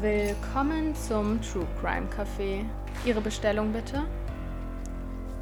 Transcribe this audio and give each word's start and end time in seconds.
Willkommen 0.00 0.94
zum 0.94 1.42
True 1.42 1.66
Crime 1.78 2.08
Café. 2.08 2.64
Ihre 3.04 3.20
Bestellung 3.20 3.70
bitte? 3.70 4.06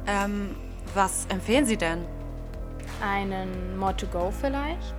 Ähm, 0.05 0.53
was 0.93 1.25
empfehlen 1.27 1.63
Sie 1.63 1.77
denn? 1.77 2.05
Einen 3.01 3.77
More 3.77 3.95
to 3.95 4.05
Go 4.07 4.31
vielleicht? 4.31 4.95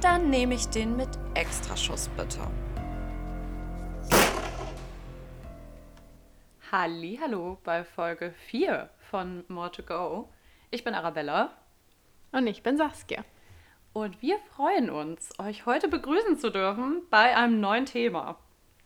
Dann 0.00 0.30
nehme 0.30 0.54
ich 0.54 0.68
den 0.68 0.96
mit 0.96 1.08
Extraschuss 1.34 2.08
bitte. 2.10 2.38
Hallo 6.70 7.58
bei 7.64 7.82
Folge 7.82 8.32
4 8.46 8.90
von 9.10 9.42
More 9.48 9.72
to 9.72 9.82
Go. 9.82 10.28
Ich 10.70 10.84
bin 10.84 10.94
Arabella 10.94 11.50
Und 12.30 12.46
ich 12.46 12.62
bin 12.62 12.76
Saskia. 12.76 13.24
Und 13.92 14.22
wir 14.22 14.38
freuen 14.54 14.90
uns, 14.90 15.30
euch 15.38 15.66
heute 15.66 15.88
begrüßen 15.88 16.38
zu 16.38 16.50
dürfen 16.50 17.02
bei 17.10 17.36
einem 17.36 17.60
neuen 17.60 17.86
Thema. 17.86 18.38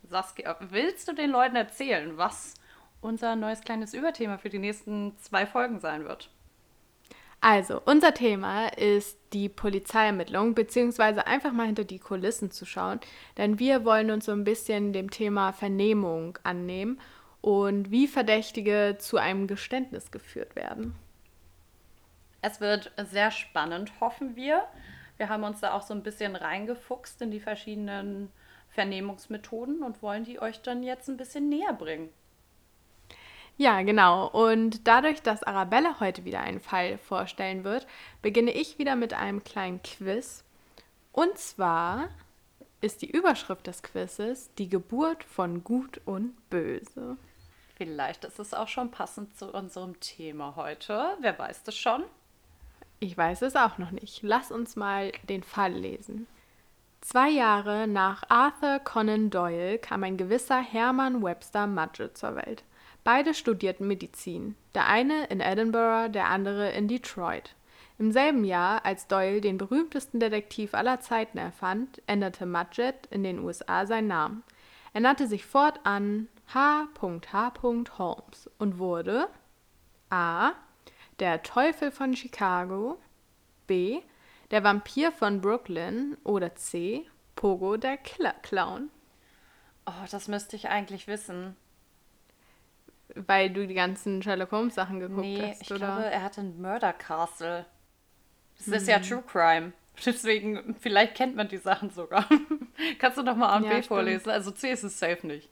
Saskia, 0.03 0.57
willst 0.69 1.07
du 1.07 1.13
den 1.13 1.31
Leuten 1.31 1.55
erzählen, 1.55 2.17
was 2.17 2.55
unser 3.01 3.35
neues 3.35 3.61
kleines 3.61 3.93
Überthema 3.93 4.37
für 4.37 4.49
die 4.49 4.59
nächsten 4.59 5.17
zwei 5.19 5.45
Folgen 5.45 5.79
sein 5.79 6.05
wird? 6.05 6.29
Also, 7.39 7.81
unser 7.85 8.13
Thema 8.13 8.67
ist 8.67 9.19
die 9.31 9.47
Polizeiermittlung, 9.47 10.55
beziehungsweise 10.55 11.27
einfach 11.27 11.51
mal 11.51 11.67
hinter 11.67 11.83
die 11.83 11.99
Kulissen 11.99 12.49
zu 12.49 12.65
schauen, 12.65 12.99
denn 13.37 13.59
wir 13.59 13.85
wollen 13.85 14.09
uns 14.09 14.25
so 14.25 14.31
ein 14.31 14.43
bisschen 14.43 14.91
dem 14.91 15.11
Thema 15.11 15.53
Vernehmung 15.53 16.39
annehmen 16.43 16.99
und 17.41 17.91
wie 17.91 18.07
Verdächtige 18.07 18.97
zu 18.99 19.17
einem 19.17 19.45
Geständnis 19.45 20.09
geführt 20.09 20.55
werden. 20.55 20.95
Es 22.41 22.59
wird 22.59 22.91
sehr 22.97 23.29
spannend, 23.29 23.91
hoffen 23.99 24.35
wir. 24.35 24.63
Wir 25.17 25.29
haben 25.29 25.43
uns 25.43 25.59
da 25.59 25.73
auch 25.73 25.81
so 25.81 25.93
ein 25.93 26.03
bisschen 26.03 26.35
reingefuchst 26.35 27.21
in 27.21 27.31
die 27.31 27.39
verschiedenen 27.39 28.31
Vernehmungsmethoden 28.69 29.83
und 29.83 30.01
wollen 30.01 30.23
die 30.23 30.39
euch 30.39 30.61
dann 30.61 30.83
jetzt 30.83 31.09
ein 31.09 31.17
bisschen 31.17 31.49
näher 31.49 31.73
bringen. 31.73 32.09
Ja, 33.57 33.81
genau. 33.81 34.27
Und 34.27 34.87
dadurch, 34.87 35.23
dass 35.23 35.41
Arabella 35.41 35.99
heute 35.99 36.25
wieder 36.25 36.41
einen 36.41 36.59
Fall 36.59 36.99
vorstellen 36.99 37.63
wird, 37.63 37.87
beginne 38.21 38.51
ich 38.51 38.77
wieder 38.77 38.95
mit 38.95 39.15
einem 39.15 39.43
kleinen 39.43 39.81
Quiz. 39.81 40.43
Und 41.11 41.39
zwar 41.39 42.09
ist 42.81 43.01
die 43.01 43.09
Überschrift 43.09 43.65
des 43.65 43.81
Quizzes 43.81 44.53
die 44.59 44.69
Geburt 44.69 45.23
von 45.23 45.63
Gut 45.63 45.99
und 46.05 46.35
Böse. 46.51 47.17
Vielleicht 47.75 48.25
ist 48.25 48.39
es 48.39 48.53
auch 48.53 48.67
schon 48.67 48.91
passend 48.91 49.35
zu 49.35 49.51
unserem 49.51 49.99
Thema 49.99 50.55
heute. 50.55 51.17
Wer 51.19 51.37
weiß 51.37 51.63
das 51.63 51.75
schon? 51.75 52.03
Ich 52.99 53.17
weiß 53.17 53.43
es 53.43 53.55
auch 53.55 53.77
noch 53.77 53.91
nicht. 53.91 54.23
Lass 54.23 54.51
uns 54.51 54.75
mal 54.75 55.11
den 55.29 55.43
Fall 55.43 55.73
lesen. 55.73 56.27
Zwei 57.01 57.29
Jahre 57.29 57.87
nach 57.87 58.23
Arthur 58.27 58.79
Conan 58.79 59.29
Doyle 59.29 59.77
kam 59.77 60.03
ein 60.03 60.17
gewisser 60.17 60.59
Hermann 60.59 61.21
Webster 61.23 61.67
Mudgett 61.67 62.17
zur 62.17 62.35
Welt. 62.35 62.63
Beide 63.03 63.33
studierten 63.33 63.87
Medizin. 63.87 64.55
Der 64.73 64.87
eine 64.87 65.25
in 65.27 65.39
Edinburgh, 65.39 66.09
der 66.09 66.27
andere 66.27 66.71
in 66.71 66.87
Detroit. 66.87 67.55
Im 67.99 68.11
selben 68.11 68.43
Jahr, 68.43 68.85
als 68.85 69.07
Doyle 69.07 69.41
den 69.41 69.57
berühmtesten 69.57 70.19
Detektiv 70.19 70.73
aller 70.73 70.99
Zeiten 70.99 71.37
erfand, 71.37 72.01
änderte 72.07 72.45
Mudgett 72.45 73.07
in 73.09 73.23
den 73.23 73.39
USA 73.39 73.85
seinen 73.85 74.07
Namen. 74.07 74.43
Er 74.93 75.01
nannte 75.01 75.27
sich 75.27 75.45
fortan 75.45 76.27
H.H. 76.53 77.53
Holmes 77.61 78.49
und 78.57 78.77
wurde 78.77 79.29
A. 80.09 80.51
Der 81.19 81.41
Teufel 81.41 81.91
von 81.91 82.15
Chicago, 82.15 82.99
B. 83.65 84.01
Der 84.51 84.63
Vampir 84.63 85.11
von 85.11 85.41
Brooklyn 85.41 86.15
oder 86.23 86.55
C. 86.55 87.05
Pogo 87.35 87.77
der 87.77 87.97
Killer 87.97 88.35
Clown. 88.43 88.89
Oh, 89.85 90.05
das 90.11 90.27
müsste 90.27 90.55
ich 90.55 90.69
eigentlich 90.69 91.07
wissen. 91.07 91.55
Weil 93.15 93.49
du 93.49 93.65
die 93.65 93.73
ganzen 93.73 94.21
Sherlock 94.21 94.51
Holmes 94.51 94.75
Sachen 94.75 94.99
geguckt 94.99 95.21
nee, 95.21 95.49
hast, 95.49 95.61
ich 95.63 95.71
oder? 95.71 95.79
glaube, 95.79 96.05
er 96.05 96.23
hatte 96.23 96.41
ein 96.41 96.61
Murder 96.61 96.93
Castle. 96.93 97.65
Das 98.57 98.67
ist 98.67 98.87
ja 98.87 98.99
True 98.99 99.23
Crime. 99.25 99.73
Deswegen, 100.05 100.75
vielleicht 100.79 101.15
kennt 101.15 101.35
man 101.35 101.47
die 101.47 101.57
Sachen 101.57 101.89
sogar. 101.89 102.27
Kannst 102.99 103.17
du 103.17 103.23
noch 103.23 103.35
mal 103.35 103.49
A 103.49 103.57
und 103.57 103.63
Ja, 103.63 103.69
B 103.69 103.75
stimmt. 103.75 103.87
vorlesen? 103.87 104.29
Also 104.29 104.51
C 104.51 104.71
ist 104.71 104.83
es 104.83 104.99
safe 104.99 105.25
nicht. 105.25 105.49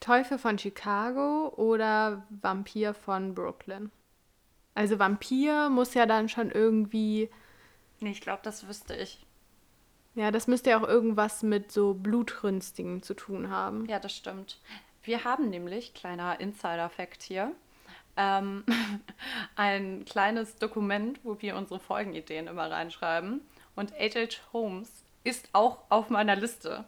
Teufel 0.00 0.38
von 0.38 0.58
Chicago 0.58 1.52
oder 1.56 2.26
Vampir 2.30 2.94
von 2.94 3.34
Brooklyn. 3.34 3.90
Also 4.78 5.00
Vampir 5.00 5.70
muss 5.70 5.94
ja 5.94 6.06
dann 6.06 6.28
schon 6.28 6.52
irgendwie, 6.52 7.28
Nee, 7.98 8.12
ich 8.12 8.20
glaube, 8.20 8.42
das 8.44 8.68
wüsste 8.68 8.94
ich. 8.94 9.26
ja, 10.14 10.30
das 10.30 10.46
müsste 10.46 10.70
ja 10.70 10.78
auch 10.80 10.86
irgendwas 10.86 11.42
mit 11.42 11.72
so 11.72 11.94
Blutrünstigen 11.94 13.02
zu 13.02 13.14
tun 13.14 13.50
haben. 13.50 13.86
Ja, 13.86 13.98
das 13.98 14.14
stimmt. 14.14 14.60
Wir 15.02 15.24
haben 15.24 15.50
nämlich, 15.50 15.94
kleiner 15.94 16.38
Insider-Fact 16.38 17.24
hier, 17.24 17.50
ähm, 18.16 18.62
ein 19.56 20.04
kleines 20.04 20.54
Dokument, 20.58 21.18
wo 21.24 21.40
wir 21.40 21.56
unsere 21.56 21.80
Folgenideen 21.80 22.46
immer 22.46 22.70
reinschreiben. 22.70 23.40
Und 23.74 23.90
H.H. 23.94 24.40
Holmes 24.52 25.02
ist 25.24 25.48
auch 25.54 25.78
auf 25.88 26.08
meiner 26.08 26.36
Liste. 26.36 26.84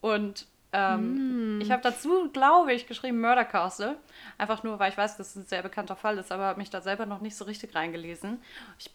Und 0.00 0.46
ähm, 0.74 1.60
ich 1.62 1.70
habe 1.70 1.82
dazu, 1.82 2.28
glaube 2.32 2.72
ich, 2.72 2.86
geschrieben 2.86 3.20
Murder 3.20 3.44
Castle. 3.44 3.96
Einfach 4.38 4.64
nur, 4.64 4.78
weil 4.80 4.90
ich 4.90 4.98
weiß, 4.98 5.16
dass 5.16 5.28
es 5.30 5.36
ein 5.36 5.46
sehr 5.46 5.62
bekannter 5.62 5.94
Fall 5.94 6.18
ist, 6.18 6.32
aber 6.32 6.44
habe 6.44 6.58
mich 6.58 6.70
da 6.70 6.80
selber 6.80 7.06
noch 7.06 7.20
nicht 7.20 7.36
so 7.36 7.44
richtig 7.44 7.74
reingelesen. 7.74 8.42
Ich 8.78 8.90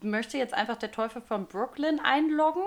möchte 0.00 0.38
jetzt 0.38 0.54
einfach 0.54 0.76
der 0.76 0.92
Teufel 0.92 1.20
von 1.20 1.46
Brooklyn 1.46 1.98
einloggen, 1.98 2.62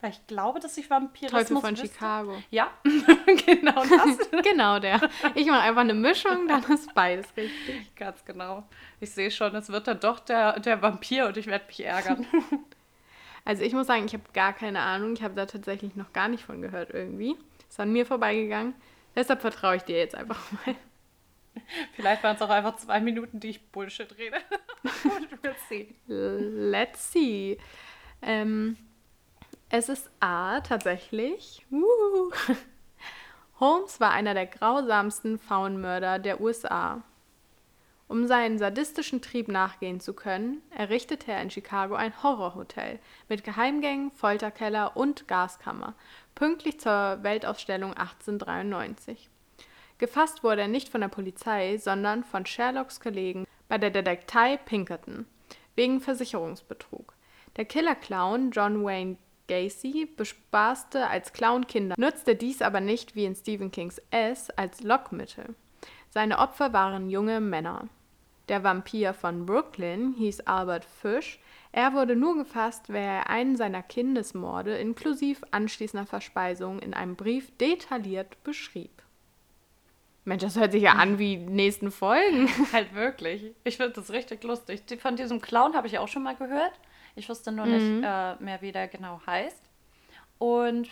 weil 0.00 0.10
ich 0.10 0.24
glaube, 0.28 0.60
dass 0.60 0.76
ich 0.78 0.88
Vampirismus 0.88 1.42
Teufel 1.48 1.56
von 1.60 1.72
wüsste. 1.72 1.88
Chicago. 1.88 2.36
Ja, 2.50 2.70
genau 3.46 3.82
das. 3.82 4.30
genau 4.44 4.78
der. 4.78 5.00
Ich 5.34 5.46
mache 5.48 5.62
einfach 5.62 5.80
eine 5.80 5.94
Mischung, 5.94 6.46
dann 6.46 6.62
ist 6.72 6.94
beides 6.94 7.26
richtig. 7.36 7.94
Ganz 7.96 8.24
genau. 8.24 8.62
Ich 9.00 9.10
sehe 9.10 9.32
schon, 9.32 9.54
es 9.56 9.68
wird 9.68 9.88
dann 9.88 9.98
doch 9.98 10.20
der, 10.20 10.60
der 10.60 10.80
Vampir 10.80 11.26
und 11.26 11.36
ich 11.36 11.48
werde 11.48 11.66
mich 11.66 11.84
ärgern. 11.84 12.24
Also 13.44 13.62
ich 13.62 13.72
muss 13.72 13.86
sagen, 13.86 14.04
ich 14.06 14.12
habe 14.12 14.24
gar 14.32 14.52
keine 14.52 14.80
Ahnung. 14.80 15.14
Ich 15.14 15.22
habe 15.22 15.34
da 15.34 15.46
tatsächlich 15.46 15.96
noch 15.96 16.12
gar 16.12 16.28
nicht 16.28 16.44
von 16.44 16.60
gehört 16.60 16.90
irgendwie. 16.90 17.36
Ist 17.68 17.80
an 17.80 17.92
mir 17.92 18.06
vorbeigegangen. 18.06 18.74
Deshalb 19.14 19.40
vertraue 19.40 19.76
ich 19.76 19.82
dir 19.82 19.98
jetzt 19.98 20.14
einfach 20.14 20.40
mal. 20.52 20.74
Vielleicht 21.94 22.22
waren 22.22 22.36
es 22.36 22.42
auch 22.42 22.50
einfach 22.50 22.76
zwei 22.76 23.00
Minuten, 23.00 23.40
die 23.40 23.48
ich 23.48 23.70
Bullshit 23.70 24.16
rede. 24.18 24.36
Wir 25.42 25.54
sehen. 25.68 25.94
Let's 26.06 27.12
see. 27.12 27.58
Ähm, 28.22 28.76
es 29.68 29.88
ist 29.88 30.10
A 30.20 30.60
tatsächlich. 30.60 31.66
Uh, 31.70 32.30
Holmes 33.58 34.00
war 34.00 34.12
einer 34.12 34.34
der 34.34 34.46
grausamsten 34.46 35.38
Faunmörder 35.38 36.18
der 36.18 36.40
USA. 36.40 37.02
Um 38.08 38.28
seinen 38.28 38.58
sadistischen 38.58 39.20
Trieb 39.20 39.48
nachgehen 39.48 39.98
zu 39.98 40.14
können, 40.14 40.62
errichtete 40.70 41.32
er 41.32 41.42
in 41.42 41.50
Chicago 41.50 41.96
ein 41.96 42.22
Horrorhotel 42.22 43.00
mit 43.28 43.42
Geheimgängen, 43.42 44.12
Folterkeller 44.12 44.96
und 44.96 45.26
Gaskammer, 45.26 45.94
pünktlich 46.36 46.78
zur 46.78 47.18
Weltausstellung 47.22 47.94
1893. 47.94 49.28
Gefasst 49.98 50.44
wurde 50.44 50.60
er 50.60 50.68
nicht 50.68 50.88
von 50.88 51.00
der 51.00 51.08
Polizei, 51.08 51.78
sondern 51.78 52.22
von 52.22 52.46
Sherlocks 52.46 53.00
Kollegen 53.00 53.46
bei 53.68 53.78
der 53.78 53.90
Detektei 53.90 54.56
Pinkerton 54.58 55.26
wegen 55.74 56.00
Versicherungsbetrug. 56.00 57.14
Der 57.56 57.64
Killer-Clown 57.64 58.50
John 58.50 58.84
Wayne 58.84 59.16
Gacy 59.48 60.06
bespaßte 60.06 61.06
als 61.08 61.32
Clown 61.32 61.66
Kinder, 61.66 61.94
nutzte 61.98 62.34
dies 62.34 62.62
aber 62.62 62.80
nicht 62.80 63.14
wie 63.14 63.24
in 63.24 63.34
Stephen 63.34 63.70
Kings 63.70 64.00
S 64.10 64.50
als 64.50 64.82
Lockmittel. 64.82 65.54
Seine 66.10 66.38
Opfer 66.38 66.72
waren 66.72 67.10
junge 67.10 67.40
Männer. 67.40 67.88
Der 68.48 68.62
Vampir 68.62 69.14
von 69.14 69.46
Brooklyn 69.46 70.14
hieß 70.14 70.40
Albert 70.42 70.84
Fish. 70.84 71.40
Er 71.76 71.92
wurde 71.92 72.16
nur 72.16 72.34
gefasst, 72.36 72.88
weil 72.88 73.02
er 73.02 73.28
einen 73.28 73.54
seiner 73.54 73.82
Kindesmorde 73.82 74.78
inklusive 74.78 75.46
anschließender 75.50 76.06
Verspeisung 76.06 76.78
in 76.78 76.94
einem 76.94 77.16
Brief 77.16 77.54
detailliert 77.58 78.42
beschrieb. 78.44 79.02
Mensch, 80.24 80.42
das 80.42 80.56
hört 80.56 80.72
sich 80.72 80.84
ja 80.84 80.92
an 80.92 81.18
wie 81.18 81.36
nächsten 81.36 81.90
Folgen. 81.90 82.48
Halt 82.72 82.94
wirklich. 82.94 83.52
Ich 83.62 83.76
finde 83.76 83.92
das 83.92 84.10
richtig 84.10 84.42
lustig. 84.42 84.84
Von 85.02 85.16
diesem 85.16 85.42
Clown 85.42 85.74
habe 85.76 85.86
ich 85.86 85.98
auch 85.98 86.08
schon 86.08 86.22
mal 86.22 86.34
gehört. 86.34 86.72
Ich 87.14 87.28
wusste 87.28 87.52
nur 87.52 87.66
nicht 87.66 87.84
äh, 88.02 88.36
mehr, 88.42 88.62
wie 88.62 88.72
der 88.72 88.88
genau 88.88 89.20
heißt. 89.26 89.60
Und 90.38 90.88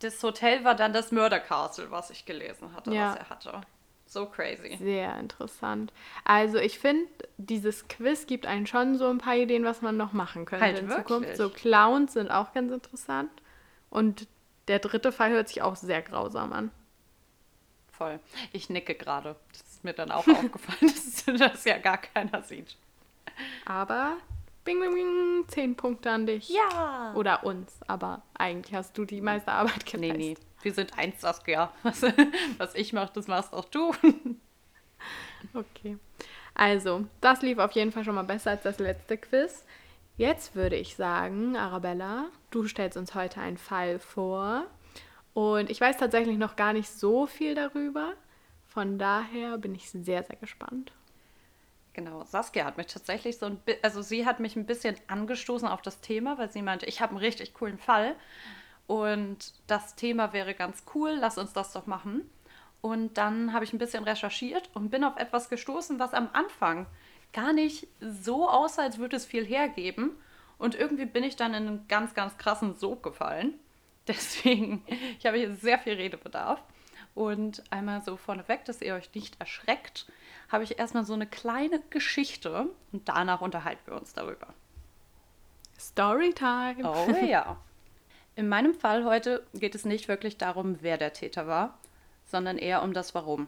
das 0.00 0.20
Hotel 0.20 0.64
war 0.64 0.74
dann 0.74 0.92
das 0.92 1.12
Murder 1.12 1.38
Castle, 1.38 1.92
was 1.92 2.10
ich 2.10 2.26
gelesen 2.26 2.74
hatte, 2.74 2.92
Ja. 2.92 3.10
was 3.12 3.16
er 3.18 3.30
hatte. 3.30 3.60
So 4.06 4.26
crazy. 4.26 4.76
Sehr 4.76 5.18
interessant. 5.18 5.92
Also 6.24 6.58
ich 6.58 6.78
finde, 6.78 7.08
dieses 7.36 7.88
Quiz 7.88 8.26
gibt 8.26 8.46
einen 8.46 8.66
schon 8.66 8.96
so 8.96 9.08
ein 9.08 9.18
paar 9.18 9.36
Ideen, 9.36 9.64
was 9.64 9.82
man 9.82 9.96
noch 9.96 10.12
machen 10.12 10.44
könnte 10.44 10.64
Halt 10.64 10.78
in 10.78 10.88
wirklich. 10.88 11.06
Zukunft. 11.06 11.36
So 11.36 11.48
Clowns 11.50 12.12
sind 12.12 12.30
auch 12.30 12.52
ganz 12.52 12.70
interessant. 12.70 13.30
Und 13.90 14.28
der 14.68 14.78
dritte 14.78 15.10
Fall 15.12 15.30
hört 15.30 15.48
sich 15.48 15.62
auch 15.62 15.76
sehr 15.76 16.02
grausam 16.02 16.52
an. 16.52 16.70
Voll. 17.92 18.18
Ich 18.52 18.70
nicke 18.70 18.94
gerade. 18.94 19.36
Das 19.52 19.60
ist 19.60 19.84
mir 19.84 19.94
dann 19.94 20.10
auch 20.10 20.26
aufgefallen, 20.28 20.92
dass 20.92 21.24
das 21.38 21.64
ja 21.64 21.78
gar 21.78 21.98
keiner 21.98 22.42
sieht. 22.42 22.76
Aber 23.64 24.16
bing, 24.64 24.80
bing, 24.80 24.94
bing, 24.94 25.44
zehn 25.48 25.76
Punkte 25.76 26.10
an 26.10 26.26
dich. 26.26 26.48
Ja. 26.48 27.12
Oder 27.14 27.44
uns. 27.44 27.72
Aber 27.86 28.22
eigentlich 28.34 28.74
hast 28.74 28.96
du 28.98 29.04
die 29.04 29.20
meiste 29.20 29.52
Arbeit 29.52 29.86
geleistet. 29.86 30.18
Nee, 30.18 30.34
nee. 30.34 30.36
Wir 30.64 30.72
sind 30.72 30.98
eins, 30.98 31.20
Saskia. 31.20 31.72
Was, 31.82 32.02
was 32.58 32.74
ich 32.74 32.92
mache, 32.94 33.12
das 33.14 33.28
machst 33.28 33.52
auch 33.52 33.66
du. 33.66 33.92
Okay. 35.52 35.98
Also, 36.54 37.04
das 37.20 37.42
lief 37.42 37.58
auf 37.58 37.72
jeden 37.72 37.92
Fall 37.92 38.02
schon 38.02 38.14
mal 38.14 38.22
besser 38.22 38.52
als 38.52 38.62
das 38.62 38.78
letzte 38.78 39.18
Quiz. 39.18 39.66
Jetzt 40.16 40.54
würde 40.54 40.76
ich 40.76 40.96
sagen, 40.96 41.54
Arabella, 41.54 42.28
du 42.50 42.66
stellst 42.66 42.96
uns 42.96 43.14
heute 43.14 43.40
einen 43.40 43.58
Fall 43.58 43.98
vor. 43.98 44.64
Und 45.34 45.68
ich 45.68 45.80
weiß 45.80 45.98
tatsächlich 45.98 46.38
noch 46.38 46.56
gar 46.56 46.72
nicht 46.72 46.88
so 46.88 47.26
viel 47.26 47.54
darüber. 47.54 48.14
Von 48.66 48.98
daher 48.98 49.58
bin 49.58 49.74
ich 49.74 49.90
sehr, 49.90 50.22
sehr 50.22 50.36
gespannt. 50.36 50.92
Genau, 51.92 52.24
Saskia 52.24 52.64
hat 52.64 52.78
mich 52.78 52.86
tatsächlich 52.86 53.38
so 53.38 53.46
ein 53.46 53.58
bisschen, 53.58 53.84
also 53.84 54.00
sie 54.00 54.24
hat 54.24 54.40
mich 54.40 54.56
ein 54.56 54.66
bisschen 54.66 54.96
angestoßen 55.08 55.68
auf 55.68 55.82
das 55.82 56.00
Thema, 56.00 56.38
weil 56.38 56.50
sie 56.50 56.62
meinte, 56.62 56.86
ich 56.86 57.00
habe 57.02 57.10
einen 57.10 57.18
richtig 57.18 57.52
coolen 57.54 57.78
Fall 57.78 58.16
und 58.86 59.54
das 59.66 59.94
Thema 59.94 60.32
wäre 60.32 60.54
ganz 60.54 60.84
cool, 60.94 61.16
lass 61.18 61.38
uns 61.38 61.52
das 61.52 61.72
doch 61.72 61.86
machen. 61.86 62.28
Und 62.80 63.16
dann 63.16 63.54
habe 63.54 63.64
ich 63.64 63.72
ein 63.72 63.78
bisschen 63.78 64.04
recherchiert 64.04 64.68
und 64.74 64.90
bin 64.90 65.04
auf 65.04 65.16
etwas 65.16 65.48
gestoßen, 65.48 65.98
was 65.98 66.12
am 66.12 66.28
Anfang 66.34 66.86
gar 67.32 67.52
nicht 67.54 67.88
so 68.00 68.48
aussah, 68.48 68.82
als 68.82 68.98
würde 68.98 69.16
es 69.16 69.24
viel 69.24 69.44
hergeben. 69.44 70.10
Und 70.58 70.74
irgendwie 70.74 71.06
bin 71.06 71.24
ich 71.24 71.36
dann 71.36 71.54
in 71.54 71.66
einen 71.66 71.88
ganz, 71.88 72.14
ganz 72.14 72.36
krassen 72.36 72.76
Sog 72.76 73.02
gefallen. 73.02 73.54
Deswegen, 74.06 74.84
ich 75.18 75.24
habe 75.24 75.38
hier 75.38 75.54
sehr 75.54 75.78
viel 75.78 75.94
Redebedarf. 75.94 76.62
Und 77.14 77.62
einmal 77.70 78.02
so 78.02 78.16
vorneweg, 78.16 78.64
dass 78.66 78.82
ihr 78.82 78.94
euch 78.94 79.14
nicht 79.14 79.40
erschreckt, 79.40 80.06
habe 80.50 80.64
ich 80.64 80.78
erstmal 80.78 81.04
so 81.04 81.14
eine 81.14 81.26
kleine 81.26 81.80
Geschichte 81.88 82.68
und 82.92 83.08
danach 83.08 83.40
unterhalten 83.40 83.82
wir 83.86 83.96
uns 83.96 84.12
darüber. 84.12 84.48
Storytime. 85.78 86.82
Oh 86.82 87.10
ja. 87.24 87.56
In 88.36 88.48
meinem 88.48 88.74
Fall 88.74 89.04
heute 89.04 89.46
geht 89.54 89.76
es 89.76 89.84
nicht 89.84 90.08
wirklich 90.08 90.38
darum, 90.38 90.78
wer 90.80 90.98
der 90.98 91.12
Täter 91.12 91.46
war, 91.46 91.78
sondern 92.24 92.58
eher 92.58 92.82
um 92.82 92.92
das 92.92 93.14
Warum. 93.14 93.46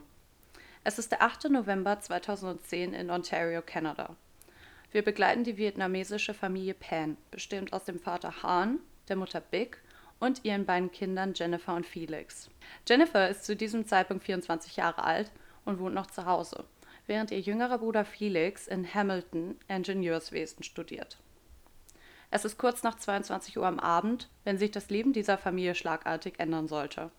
Es 0.85 0.97
ist 0.97 1.11
der 1.11 1.21
8. 1.21 1.49
November 1.49 1.99
2010 1.99 2.93
in 2.93 3.09
Ontario, 3.09 3.61
Kanada. 3.61 4.15
Wir 4.93 5.01
begleiten 5.01 5.43
die 5.43 5.57
vietnamesische 5.57 6.33
Familie 6.33 6.73
Pan, 6.73 7.17
bestehend 7.31 7.73
aus 7.73 7.83
dem 7.83 7.99
Vater 7.99 8.43
Han, 8.43 8.79
der 9.09 9.17
Mutter 9.17 9.41
Big 9.41 9.77
und 10.21 10.45
ihren 10.45 10.65
beiden 10.65 10.89
Kindern 10.89 11.33
Jennifer 11.35 11.75
und 11.75 11.85
Felix. 11.85 12.49
Jennifer 12.87 13.27
ist 13.27 13.43
zu 13.43 13.57
diesem 13.57 13.85
Zeitpunkt 13.87 14.23
24 14.23 14.77
Jahre 14.77 15.03
alt 15.03 15.33
und 15.65 15.79
wohnt 15.79 15.95
noch 15.95 16.07
zu 16.07 16.25
Hause, 16.25 16.63
während 17.07 17.31
ihr 17.31 17.41
jüngerer 17.41 17.79
Bruder 17.79 18.05
Felix 18.05 18.67
in 18.67 18.93
Hamilton 18.93 19.59
Ingenieurswesen 19.67 20.63
studiert. 20.63 21.17
Es 22.29 22.43
ist 22.43 22.57
kurz 22.57 22.83
nach 22.83 22.95
22 22.95 23.57
Uhr 23.57 23.65
am 23.65 23.79
Abend, 23.79 24.29
wenn 24.43 24.57
sich 24.57 24.71
das 24.71 24.89
Leben 24.89 25.13
dieser 25.13 25.37
Familie 25.37 25.75
schlagartig 25.75 26.39
ändern 26.39 26.67
sollte. 26.67 27.09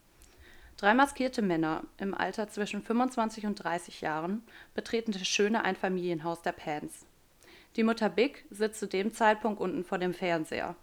Drei 0.77 0.95
maskierte 0.95 1.43
Männer 1.43 1.83
im 1.97 2.15
Alter 2.15 2.49
zwischen 2.49 2.83
25 2.83 3.47
und 3.47 3.57
30 3.57 4.01
Jahren 4.01 4.43
betreten 4.75 5.13
das 5.13 5.27
schöne 5.27 5.65
Einfamilienhaus 5.65 6.43
der 6.43 6.53
Pans. 6.53 7.07
Die 7.77 7.83
Mutter 7.83 8.09
Big 8.09 8.45
sitzt 8.51 8.81
zu 8.81 8.87
dem 8.87 9.13
Zeitpunkt 9.13 9.61
unten 9.61 9.85
vor 9.85 9.99
dem 9.99 10.15
Fernseher. 10.15 10.77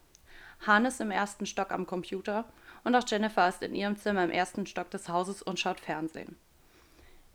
Han 0.66 0.86
ist 0.86 1.00
im 1.02 1.12
ersten 1.12 1.46
Stock 1.46 1.72
am 1.72 1.86
Computer 1.86 2.46
und 2.84 2.96
auch 2.96 3.08
Jennifer 3.08 3.48
ist 3.48 3.62
in 3.62 3.76
ihrem 3.76 3.96
Zimmer 3.96 4.24
im 4.24 4.32
ersten 4.32 4.66
Stock 4.66 4.90
des 4.90 5.08
Hauses 5.08 5.42
und 5.42 5.60
schaut 5.60 5.80
Fernsehen. 5.80 6.36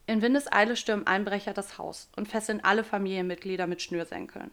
In 0.07 0.23
Windeseile 0.23 0.77
stürmen 0.77 1.07
Einbrecher 1.07 1.53
das 1.53 1.79
Haus 1.79 2.11
und 2.17 2.29
fesseln 2.29 2.63
alle 2.65 2.85
Familienmitglieder 2.85 3.67
mit 3.67 3.81
Schnürsenkeln. 3.81 4.51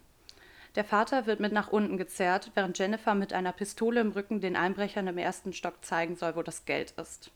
Der 0.77 0.85
Vater 0.85 1.25
wird 1.25 1.39
mit 1.39 1.53
nach 1.53 1.69
unten 1.69 1.97
gezerrt, 1.97 2.51
während 2.53 2.77
Jennifer 2.77 3.15
mit 3.15 3.33
einer 3.33 3.51
Pistole 3.51 3.99
im 3.99 4.11
Rücken 4.11 4.41
den 4.41 4.55
Einbrechern 4.55 5.07
im 5.07 5.17
ersten 5.17 5.51
Stock 5.51 5.83
zeigen 5.83 6.15
soll, 6.15 6.35
wo 6.35 6.43
das 6.43 6.65
Geld 6.65 6.91
ist. 6.91 7.31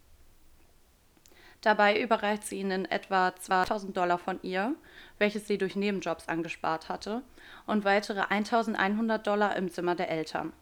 Dabei 1.62 2.00
überreicht 2.00 2.44
sie 2.44 2.60
ihnen 2.60 2.86
etwa 2.86 3.36
2000 3.36 3.98
Dollar 3.98 4.20
von 4.20 4.40
ihr, 4.44 4.76
welches 5.18 5.48
sie 5.48 5.58
durch 5.58 5.76
Nebenjobs 5.76 6.28
angespart 6.28 6.88
hatte, 6.88 7.24
und 7.66 7.84
weitere 7.84 8.22
1100 8.30 9.26
Dollar 9.26 9.56
im 9.56 9.72
Zimmer 9.72 9.96
der 9.96 10.12
Eltern. 10.12 10.54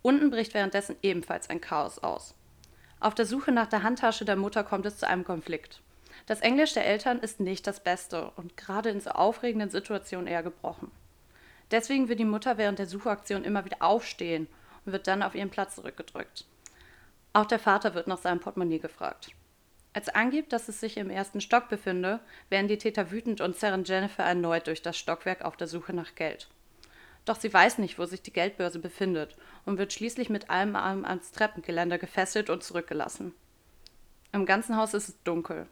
Unten 0.00 0.30
bricht 0.30 0.54
währenddessen 0.54 0.96
ebenfalls 1.02 1.50
ein 1.50 1.60
Chaos 1.60 1.98
aus. 1.98 2.34
Auf 2.98 3.14
der 3.14 3.26
Suche 3.26 3.52
nach 3.52 3.66
der 3.66 3.82
Handtasche 3.82 4.24
der 4.24 4.36
Mutter 4.36 4.64
kommt 4.64 4.86
es 4.86 4.96
zu 4.96 5.06
einem 5.06 5.24
Konflikt. 5.24 5.82
Das 6.24 6.40
Englisch 6.40 6.72
der 6.72 6.86
Eltern 6.86 7.18
ist 7.18 7.40
nicht 7.40 7.66
das 7.66 7.80
Beste 7.80 8.30
und 8.36 8.56
gerade 8.56 8.88
in 8.88 9.02
so 9.02 9.10
aufregenden 9.10 9.68
Situationen 9.68 10.26
eher 10.26 10.42
gebrochen. 10.42 10.90
Deswegen 11.74 12.08
wird 12.08 12.20
die 12.20 12.24
Mutter 12.24 12.56
während 12.56 12.78
der 12.78 12.86
Suchaktion 12.86 13.42
immer 13.42 13.64
wieder 13.64 13.78
aufstehen 13.80 14.46
und 14.86 14.92
wird 14.92 15.08
dann 15.08 15.24
auf 15.24 15.34
ihren 15.34 15.50
Platz 15.50 15.74
zurückgedrückt. 15.74 16.44
Auch 17.32 17.46
der 17.46 17.58
Vater 17.58 17.96
wird 17.96 18.06
nach 18.06 18.18
seinem 18.18 18.38
Portemonnaie 18.38 18.78
gefragt. 18.78 19.32
Als 19.92 20.08
angibt, 20.08 20.52
dass 20.52 20.68
es 20.68 20.78
sich 20.78 20.96
im 20.98 21.10
ersten 21.10 21.40
Stock 21.40 21.68
befinde, 21.68 22.20
werden 22.48 22.68
die 22.68 22.78
Täter 22.78 23.10
wütend 23.10 23.40
und 23.40 23.56
zerren 23.56 23.82
Jennifer 23.82 24.22
erneut 24.22 24.68
durch 24.68 24.82
das 24.82 24.96
Stockwerk 24.96 25.44
auf 25.44 25.56
der 25.56 25.66
Suche 25.66 25.92
nach 25.92 26.14
Geld. 26.14 26.48
Doch 27.24 27.40
sie 27.40 27.52
weiß 27.52 27.78
nicht, 27.78 27.98
wo 27.98 28.04
sich 28.04 28.22
die 28.22 28.32
Geldbörse 28.32 28.78
befindet 28.78 29.36
und 29.64 29.76
wird 29.76 29.92
schließlich 29.92 30.30
mit 30.30 30.50
einem 30.50 30.76
Arm 30.76 31.04
ans 31.04 31.32
Treppengeländer 31.32 31.98
gefesselt 31.98 32.50
und 32.50 32.62
zurückgelassen. 32.62 33.34
Im 34.30 34.46
ganzen 34.46 34.76
Haus 34.76 34.94
ist 34.94 35.08
es 35.08 35.22
dunkel. 35.24 35.66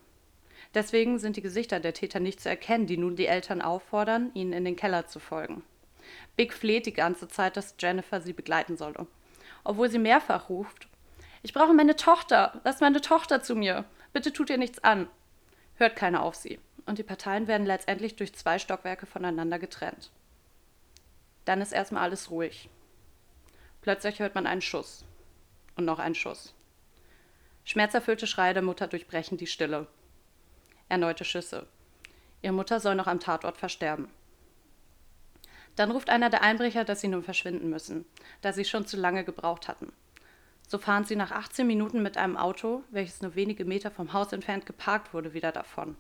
Deswegen 0.75 1.20
sind 1.20 1.37
die 1.37 1.43
Gesichter 1.43 1.78
der 1.78 1.94
Täter 1.94 2.19
nicht 2.19 2.40
zu 2.40 2.48
erkennen, 2.48 2.88
die 2.88 2.96
nun 2.96 3.14
die 3.14 3.26
Eltern 3.26 3.62
auffordern, 3.62 4.32
ihnen 4.34 4.52
in 4.52 4.64
den 4.64 4.75
Keller 4.75 5.06
zu 5.06 5.20
folgen. 5.20 5.62
Big 6.37 6.53
fleht 6.53 6.87
die 6.87 6.93
ganze 6.93 7.29
Zeit, 7.29 7.56
dass 7.56 7.75
Jennifer 7.79 8.20
sie 8.20 8.32
begleiten 8.32 8.76
solle. 8.76 9.06
Obwohl 9.64 9.91
sie 9.91 9.99
mehrfach 9.99 10.49
ruft: 10.49 10.88
Ich 11.43 11.53
brauche 11.53 11.75
meine 11.75 11.97
Tochter, 11.97 12.61
lass 12.64 12.81
meine 12.81 13.00
Tochter 13.00 13.43
zu 13.43 13.55
mir, 13.55 13.85
bitte 14.12 14.32
tut 14.32 14.50
ihr 14.50 14.59
nichts 14.59 14.82
an. 14.82 15.09
Hört 15.76 15.97
keiner 15.97 16.23
auf 16.23 16.35
sie, 16.35 16.59
und 16.87 16.99
die 16.99 17.03
Parteien 17.03 17.47
werden 17.47 17.67
letztendlich 17.67 18.17
durch 18.17 18.35
zwei 18.35 18.59
Stockwerke 18.59 19.06
voneinander 19.06 19.59
getrennt. 19.59 20.11
Dann 21.44 21.61
ist 21.61 21.73
erstmal 21.73 22.03
alles 22.03 22.31
ruhig. 22.31 22.69
Plötzlich 23.81 24.20
hört 24.20 24.35
man 24.35 24.47
einen 24.47 24.62
Schuss. 24.62 25.05
Und 25.75 25.87
noch 25.87 25.99
einen 25.99 26.15
Schuss. 26.15 26.55
Schmerzerfüllte 27.65 28.26
Schreie 28.26 28.55
der 28.55 28.62
Mutter 28.62 28.87
durchbrechen 28.87 29.38
die 29.38 29.47
Stille. 29.47 29.87
Erneute 30.88 31.25
Schüsse. 31.25 31.67
Ihre 32.43 32.53
Mutter 32.53 32.81
soll 32.81 32.94
noch 32.94 33.06
am 33.06 33.20
Tatort 33.20 33.56
versterben. 33.56 34.08
Dann 35.76 35.90
ruft 35.90 36.10
einer 36.10 36.30
der 36.30 36.42
Einbrecher, 36.42 36.84
dass 36.84 37.00
sie 37.00 37.08
nun 37.08 37.22
verschwinden 37.22 37.70
müssen, 37.70 38.04
da 38.40 38.52
sie 38.52 38.64
schon 38.64 38.86
zu 38.86 38.96
lange 38.96 39.24
gebraucht 39.24 39.69
hatten. 39.69 39.92
So 40.69 40.78
fahren 40.78 41.04
sie 41.04 41.16
nach 41.16 41.32
18 41.32 41.67
Minuten 41.67 42.02
mit 42.02 42.17
einem 42.17 42.36
Auto, 42.36 42.82
welches 42.91 43.20
nur 43.20 43.34
wenige 43.34 43.64
Meter 43.64 43.91
vom 43.91 44.12
Haus 44.12 44.32
entfernt 44.32 44.67
geparkt 44.67 45.12
wurde, 45.12 45.34
wieder 45.34 45.52
davon. 45.52 45.96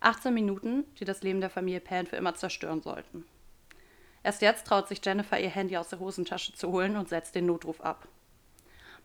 18 0.00 0.34
Minuten, 0.34 0.84
die 0.98 1.04
das 1.04 1.22
Leben 1.22 1.40
der 1.40 1.50
Familie 1.50 1.80
Pan 1.80 2.06
für 2.06 2.16
immer 2.16 2.34
zerstören 2.34 2.82
sollten. 2.82 3.24
Erst 4.22 4.42
jetzt 4.42 4.66
traut 4.66 4.88
sich 4.88 5.04
Jennifer, 5.04 5.38
ihr 5.38 5.50
Handy 5.50 5.76
aus 5.76 5.88
der 5.88 5.98
Hosentasche 5.98 6.54
zu 6.54 6.72
holen 6.72 6.96
und 6.96 7.08
setzt 7.08 7.34
den 7.34 7.46
Notruf 7.46 7.80
ab. 7.80 8.08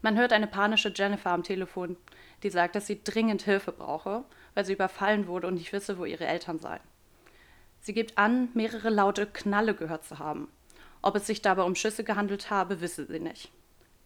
Man 0.01 0.17
hört 0.17 0.31
eine 0.31 0.48
panische 0.48 0.93
Jennifer 0.95 1.31
am 1.31 1.43
Telefon, 1.43 1.98
die 2.43 2.50
sagt, 2.50 2.75
dass 2.75 2.88
sie 2.88 3.03
dringend 3.03 3.41
Hilfe 3.41 3.74
brauche, 3.74 4.24
weil 4.53 4.63
sie 4.63 4.74
überfallen 4.74 5.27
wurde 5.27 5.48
und 5.48 5.55
nicht 5.55 5.74
wisse, 5.74 5.98
wo 5.98 6.05
ihre 6.05 6.25
Eltern 6.25 6.59
seien. 6.59 6.79
Sie 7.81 7.93
gibt 7.93 8.17
an, 8.17 8.50
mehrere 8.53 8.89
laute 8.89 9.25
Knalle 9.25 9.74
gehört 9.74 10.03
zu 10.03 10.19
haben. 10.19 10.50
Ob 11.01 11.15
es 11.15 11.27
sich 11.27 11.41
dabei 11.41 11.63
um 11.63 11.75
Schüsse 11.75 12.03
gehandelt 12.03 12.50
habe, 12.50 12.81
wisse 12.81 13.05
sie 13.05 13.19
nicht. 13.19 13.51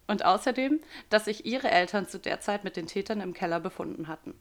Und 0.08 0.25
außerdem, 0.25 0.80
dass 1.10 1.25
sich 1.25 1.46
ihre 1.46 1.72
Eltern 1.72 2.08
zu 2.08 2.20
der 2.20 2.39
Zeit 2.39 2.63
mit 2.63 2.75
den 2.75 2.88
Tätern 2.88 3.22
im 3.22 3.34
Keller 3.34 3.60
befunden 3.60 4.08
hatten. 4.08 4.36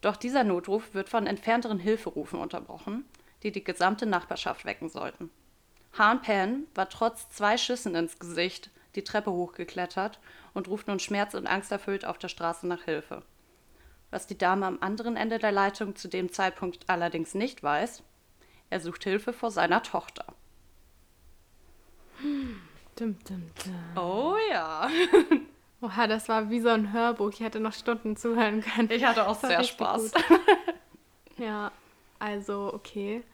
Doch 0.00 0.16
dieser 0.16 0.44
Notruf 0.44 0.94
wird 0.94 1.08
von 1.08 1.26
entfernteren 1.26 1.78
Hilferufen 1.78 2.38
unterbrochen, 2.38 3.04
die 3.42 3.52
die 3.52 3.64
gesamte 3.64 4.06
Nachbarschaft 4.06 4.64
wecken 4.64 4.88
sollten. 4.88 5.30
Han 5.96 6.20
Pan 6.22 6.64
war 6.74 6.88
trotz 6.88 7.30
zwei 7.30 7.56
Schüssen 7.56 7.94
ins 7.94 8.18
Gesicht 8.18 8.70
die 8.94 9.04
Treppe 9.04 9.32
hochgeklettert 9.32 10.20
und 10.52 10.68
ruft 10.68 10.88
nun 10.88 11.00
schmerz- 11.00 11.34
und 11.34 11.46
angsterfüllt 11.46 12.04
auf 12.04 12.18
der 12.18 12.28
Straße 12.28 12.66
nach 12.66 12.82
Hilfe. 12.82 13.22
Was 14.10 14.26
die 14.26 14.38
Dame 14.38 14.66
am 14.66 14.78
anderen 14.80 15.16
Ende 15.16 15.38
der 15.38 15.52
Leitung 15.52 15.96
zu 15.96 16.08
dem 16.08 16.30
Zeitpunkt 16.30 16.88
allerdings 16.88 17.34
nicht 17.34 17.62
weiß, 17.62 18.02
er 18.70 18.80
sucht 18.80 19.04
Hilfe 19.04 19.32
vor 19.32 19.50
seiner 19.50 19.82
Tochter. 19.82 20.24
Dum, 22.96 23.16
dum, 23.28 23.42
dum. 23.64 24.02
Oh 24.02 24.36
ja. 24.50 24.88
Oha, 25.80 26.06
das 26.06 26.28
war 26.28 26.48
wie 26.48 26.60
so 26.60 26.70
ein 26.70 26.92
Hörbuch. 26.92 27.30
Ich 27.30 27.40
hätte 27.40 27.60
noch 27.60 27.72
Stunden 27.72 28.16
zuhören 28.16 28.62
können. 28.62 28.90
Ich 28.90 29.04
hatte 29.04 29.26
auch 29.26 29.36
sehr 29.36 29.62
Spaß. 29.62 30.12
Ja, 31.36 31.72
also 32.20 32.72
okay. 32.72 33.24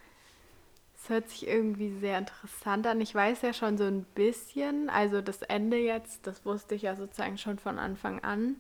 Es 0.96 1.10
hört 1.10 1.28
sich 1.28 1.46
irgendwie 1.46 1.90
sehr 1.99 2.18
interessant 2.18 2.87
an. 2.87 3.00
Ich 3.00 3.14
weiß 3.14 3.42
ja 3.42 3.52
schon 3.52 3.76
so 3.78 3.84
ein 3.84 4.04
bisschen, 4.14 4.90
also 4.90 5.20
das 5.20 5.42
Ende 5.42 5.76
jetzt, 5.76 6.26
das 6.26 6.44
wusste 6.46 6.75
ich 6.75 6.82
ja 6.82 6.96
sozusagen 6.96 7.37
schon 7.37 7.58
von 7.58 7.78
Anfang 7.78 8.20
an. 8.25 8.56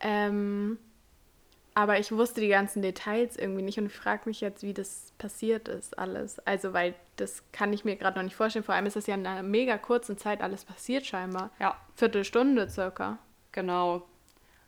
Ähm, 0.00 0.78
aber 1.74 1.98
ich 1.98 2.10
wusste 2.12 2.40
die 2.40 2.48
ganzen 2.48 2.82
Details 2.82 3.36
irgendwie 3.36 3.62
nicht 3.62 3.78
und 3.78 3.86
ich 3.86 3.92
frage 3.92 4.22
mich 4.26 4.40
jetzt, 4.40 4.62
wie 4.62 4.74
das 4.74 5.12
passiert 5.18 5.68
ist 5.68 5.98
alles. 5.98 6.38
Also, 6.40 6.72
weil 6.72 6.94
das 7.16 7.44
kann 7.52 7.72
ich 7.72 7.84
mir 7.84 7.96
gerade 7.96 8.18
noch 8.18 8.24
nicht 8.24 8.34
vorstellen. 8.34 8.64
Vor 8.64 8.74
allem 8.74 8.86
ist 8.86 8.96
das 8.96 9.06
ja 9.06 9.14
in 9.14 9.26
einer 9.26 9.42
mega 9.42 9.78
kurzen 9.78 10.18
Zeit 10.18 10.40
alles 10.40 10.64
passiert 10.64 11.06
scheinbar. 11.06 11.50
Ja, 11.60 11.76
Viertelstunde 11.96 12.68
circa. 12.68 13.18
genau. 13.52 14.02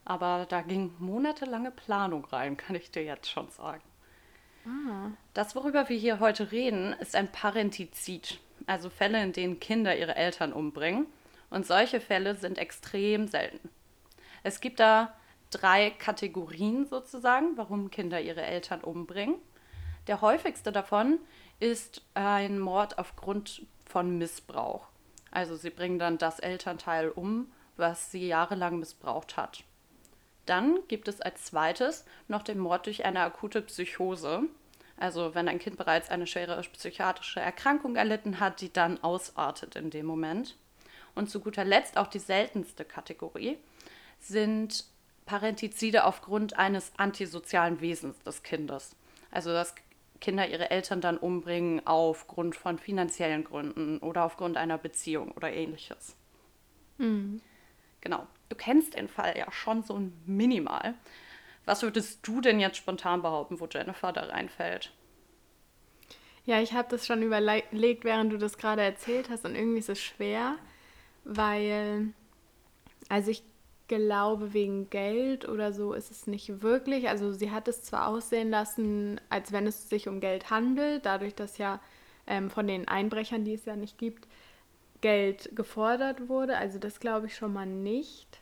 Aber 0.04 0.46
da 0.48 0.62
ging 0.62 0.92
monatelange 0.98 1.70
Planung 1.70 2.24
rein, 2.24 2.56
kann 2.56 2.74
ich 2.74 2.90
dir 2.90 3.04
jetzt 3.04 3.30
schon 3.30 3.48
sagen. 3.50 3.82
Das, 5.34 5.54
worüber 5.56 5.88
wir 5.88 5.96
hier 5.96 6.20
heute 6.20 6.52
reden, 6.52 6.92
ist 7.00 7.16
ein 7.16 7.30
Parentizid, 7.30 8.38
also 8.66 8.90
Fälle, 8.90 9.22
in 9.22 9.32
denen 9.32 9.60
Kinder 9.60 9.96
ihre 9.96 10.14
Eltern 10.14 10.52
umbringen. 10.52 11.06
Und 11.50 11.66
solche 11.66 12.00
Fälle 12.00 12.34
sind 12.34 12.58
extrem 12.58 13.28
selten. 13.28 13.68
Es 14.42 14.60
gibt 14.60 14.80
da 14.80 15.14
drei 15.52 15.90
Kategorien 15.90 16.86
sozusagen, 16.86 17.56
warum 17.56 17.90
Kinder 17.90 18.20
ihre 18.20 18.42
Eltern 18.42 18.80
umbringen. 18.80 19.36
Der 20.08 20.20
häufigste 20.20 20.72
davon 20.72 21.18
ist 21.60 22.02
ein 22.14 22.58
Mord 22.58 22.98
aufgrund 22.98 23.62
von 23.86 24.18
Missbrauch. 24.18 24.88
Also 25.30 25.56
sie 25.56 25.70
bringen 25.70 25.98
dann 25.98 26.18
das 26.18 26.40
Elternteil 26.40 27.08
um, 27.08 27.52
was 27.76 28.10
sie 28.10 28.26
jahrelang 28.26 28.78
missbraucht 28.78 29.36
hat. 29.36 29.64
Dann 30.46 30.80
gibt 30.88 31.08
es 31.08 31.20
als 31.20 31.44
zweites 31.44 32.04
noch 32.28 32.42
den 32.42 32.58
Mord 32.58 32.86
durch 32.86 33.04
eine 33.04 33.20
akute 33.20 33.62
Psychose. 33.62 34.42
Also 34.96 35.34
wenn 35.34 35.48
ein 35.48 35.58
Kind 35.58 35.76
bereits 35.76 36.10
eine 36.10 36.26
schwere 36.26 36.60
psychiatrische 36.60 37.40
Erkrankung 37.40 37.96
erlitten 37.96 38.40
hat, 38.40 38.60
die 38.60 38.72
dann 38.72 39.02
ausartet 39.02 39.76
in 39.76 39.90
dem 39.90 40.06
Moment. 40.06 40.56
Und 41.14 41.30
zu 41.30 41.40
guter 41.40 41.64
Letzt 41.64 41.96
auch 41.96 42.06
die 42.08 42.18
seltenste 42.18 42.84
Kategorie 42.84 43.58
sind 44.18 44.84
Parentizide 45.32 46.04
aufgrund 46.04 46.58
eines 46.58 46.92
antisozialen 46.98 47.80
Wesens 47.80 48.22
des 48.22 48.42
Kindes. 48.42 48.94
Also 49.30 49.50
dass 49.50 49.74
Kinder 50.20 50.46
ihre 50.46 50.70
Eltern 50.70 51.00
dann 51.00 51.16
umbringen 51.16 51.80
aufgrund 51.86 52.54
von 52.54 52.78
finanziellen 52.78 53.42
Gründen 53.42 53.96
oder 54.00 54.24
aufgrund 54.24 54.58
einer 54.58 54.76
Beziehung 54.76 55.32
oder 55.32 55.50
ähnliches. 55.50 56.16
Genau. 56.98 58.26
Du 58.50 58.56
kennst 58.56 58.94
den 58.94 59.08
Fall 59.08 59.34
ja 59.38 59.50
schon 59.50 59.82
so 59.82 60.02
minimal. 60.26 60.92
Was 61.64 61.82
würdest 61.82 62.18
du 62.28 62.42
denn 62.42 62.60
jetzt 62.60 62.76
spontan 62.76 63.22
behaupten, 63.22 63.58
wo 63.58 63.66
Jennifer 63.66 64.12
da 64.12 64.24
reinfällt? 64.24 64.92
Ja, 66.44 66.60
ich 66.60 66.74
habe 66.74 66.88
das 66.90 67.06
schon 67.06 67.22
überlegt, 67.22 68.04
während 68.04 68.34
du 68.34 68.36
das 68.36 68.58
gerade 68.58 68.82
erzählt 68.82 69.30
hast 69.30 69.46
und 69.46 69.54
irgendwie 69.54 69.78
ist 69.78 69.88
es 69.88 69.98
schwer, 69.98 70.56
weil, 71.24 72.12
also 73.08 73.30
ich 73.30 73.42
glaube, 73.98 74.54
wegen 74.54 74.88
Geld 74.88 75.46
oder 75.46 75.72
so 75.74 75.92
ist 75.92 76.10
es 76.10 76.26
nicht 76.26 76.62
wirklich. 76.62 77.08
Also 77.10 77.32
sie 77.32 77.50
hat 77.50 77.68
es 77.68 77.82
zwar 77.82 78.08
aussehen 78.08 78.48
lassen, 78.48 79.20
als 79.28 79.52
wenn 79.52 79.66
es 79.66 79.90
sich 79.90 80.08
um 80.08 80.20
Geld 80.20 80.48
handelt, 80.48 81.04
dadurch, 81.04 81.34
dass 81.34 81.58
ja 81.58 81.78
ähm, 82.26 82.48
von 82.48 82.66
den 82.66 82.88
Einbrechern, 82.88 83.44
die 83.44 83.52
es 83.52 83.66
ja 83.66 83.76
nicht 83.76 83.98
gibt, 83.98 84.26
Geld 85.02 85.54
gefordert 85.54 86.30
wurde. 86.30 86.56
Also 86.56 86.78
das 86.78 87.00
glaube 87.00 87.26
ich 87.26 87.36
schon 87.36 87.52
mal 87.52 87.66
nicht. 87.66 88.40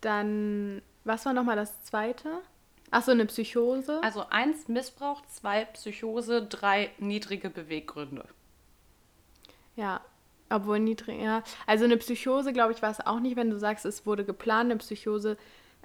Dann, 0.00 0.80
was 1.04 1.26
war 1.26 1.34
nochmal 1.34 1.56
das 1.56 1.82
zweite? 1.82 2.40
Ach 2.90 3.02
so, 3.02 3.10
eine 3.10 3.26
Psychose. 3.26 4.02
Also 4.02 4.24
eins 4.30 4.68
Missbrauch, 4.68 5.20
zwei 5.26 5.66
Psychose, 5.66 6.46
drei 6.46 6.90
niedrige 6.98 7.50
Beweggründe. 7.50 8.26
Ja, 9.76 10.00
obwohl 10.56 10.80
niedrig, 10.80 11.20
ja. 11.20 11.42
Also 11.66 11.84
eine 11.84 11.96
Psychose, 11.96 12.52
glaube 12.52 12.72
ich, 12.72 12.82
war 12.82 12.90
es 12.90 13.04
auch 13.04 13.20
nicht, 13.20 13.36
wenn 13.36 13.50
du 13.50 13.58
sagst, 13.58 13.84
es 13.84 14.06
wurde 14.06 14.24
geplant. 14.24 14.70
Eine 14.70 14.78
Psychose 14.78 15.36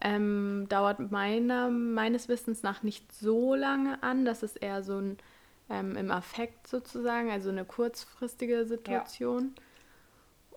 ähm, 0.02 0.68
dauert 0.70 1.12
meiner, 1.12 1.70
meines 1.70 2.30
Wissens 2.30 2.64
nach 2.64 2.84
nicht 2.84 3.12
so 3.12 3.56
lange 3.56 4.02
an. 4.04 4.26
Das 4.26 4.44
ist 4.44 4.58
eher 4.58 4.84
so 4.84 4.98
ein 4.98 5.18
ähm, 5.70 5.96
im 5.96 6.12
Affekt 6.12 6.68
sozusagen, 6.68 7.30
also 7.30 7.50
eine 7.50 7.66
kurzfristige 7.66 8.66
Situation. 8.66 9.54
Ja. 9.56 9.64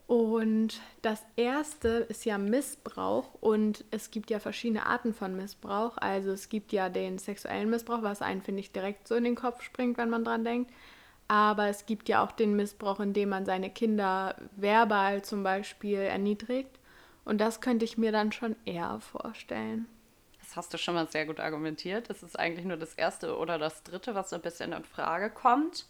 Und 0.07 0.81
das 1.01 1.23
erste 1.37 1.89
ist 1.89 2.25
ja 2.25 2.37
Missbrauch 2.37 3.35
und 3.41 3.85
es 3.91 4.11
gibt 4.11 4.31
ja 4.31 4.41
verschiedene 4.41 4.85
Arten 4.87 5.15
von 5.15 5.37
Missbrauch. 5.37 5.97
Also 5.97 6.33
es 6.33 6.49
gibt 6.49 6.73
ja 6.73 6.89
den 6.89 7.19
sexuellen 7.19 7.71
Missbrauch, 7.71 8.03
was 8.03 8.21
einen, 8.21 8.43
finde 8.43 8.61
ich, 8.61 8.73
direkt 8.73 9.09
so 9.09 9.15
in 9.15 9.25
den 9.25 9.37
Kopf 9.37 9.63
springt, 9.63 9.97
wenn 9.99 10.11
man 10.11 10.25
dran 10.25 10.45
denkt. 10.45 10.71
Aber 11.29 11.69
es 11.69 11.87
gibt 11.87 12.09
ja 12.09 12.25
auch 12.25 12.33
den 12.33 12.57
Missbrauch, 12.57 13.01
in 13.01 13.13
dem 13.13 13.31
man 13.31 13.47
seine 13.47 13.71
Kinder 13.71 14.37
verbal 14.57 15.23
zum 15.23 15.43
Beispiel 15.43 15.99
erniedrigt. 15.99 16.79
Und 17.25 17.41
das 17.41 17.61
könnte 17.61 17.85
ich 17.85 17.97
mir 17.97 18.13
dann 18.13 18.33
schon 18.33 18.57
eher 18.65 19.01
vorstellen. 19.01 19.87
Das 20.41 20.57
hast 20.57 20.75
du 20.75 20.79
schon 20.79 20.95
mal 20.95 21.09
sehr 21.09 21.25
gut 21.25 21.41
argumentiert. 21.41 22.11
Das 22.11 22.23
ist 22.23 22.39
eigentlich 22.39 22.67
nur 22.67 22.77
das 22.77 22.95
erste 22.95 23.39
oder 23.39 23.59
das 23.59 23.83
dritte, 23.85 24.15
was 24.15 24.31
so 24.31 24.37
ein 24.37 24.43
bisschen 24.43 24.73
in 24.73 24.85
Frage 24.85 25.31
kommt. 25.31 25.87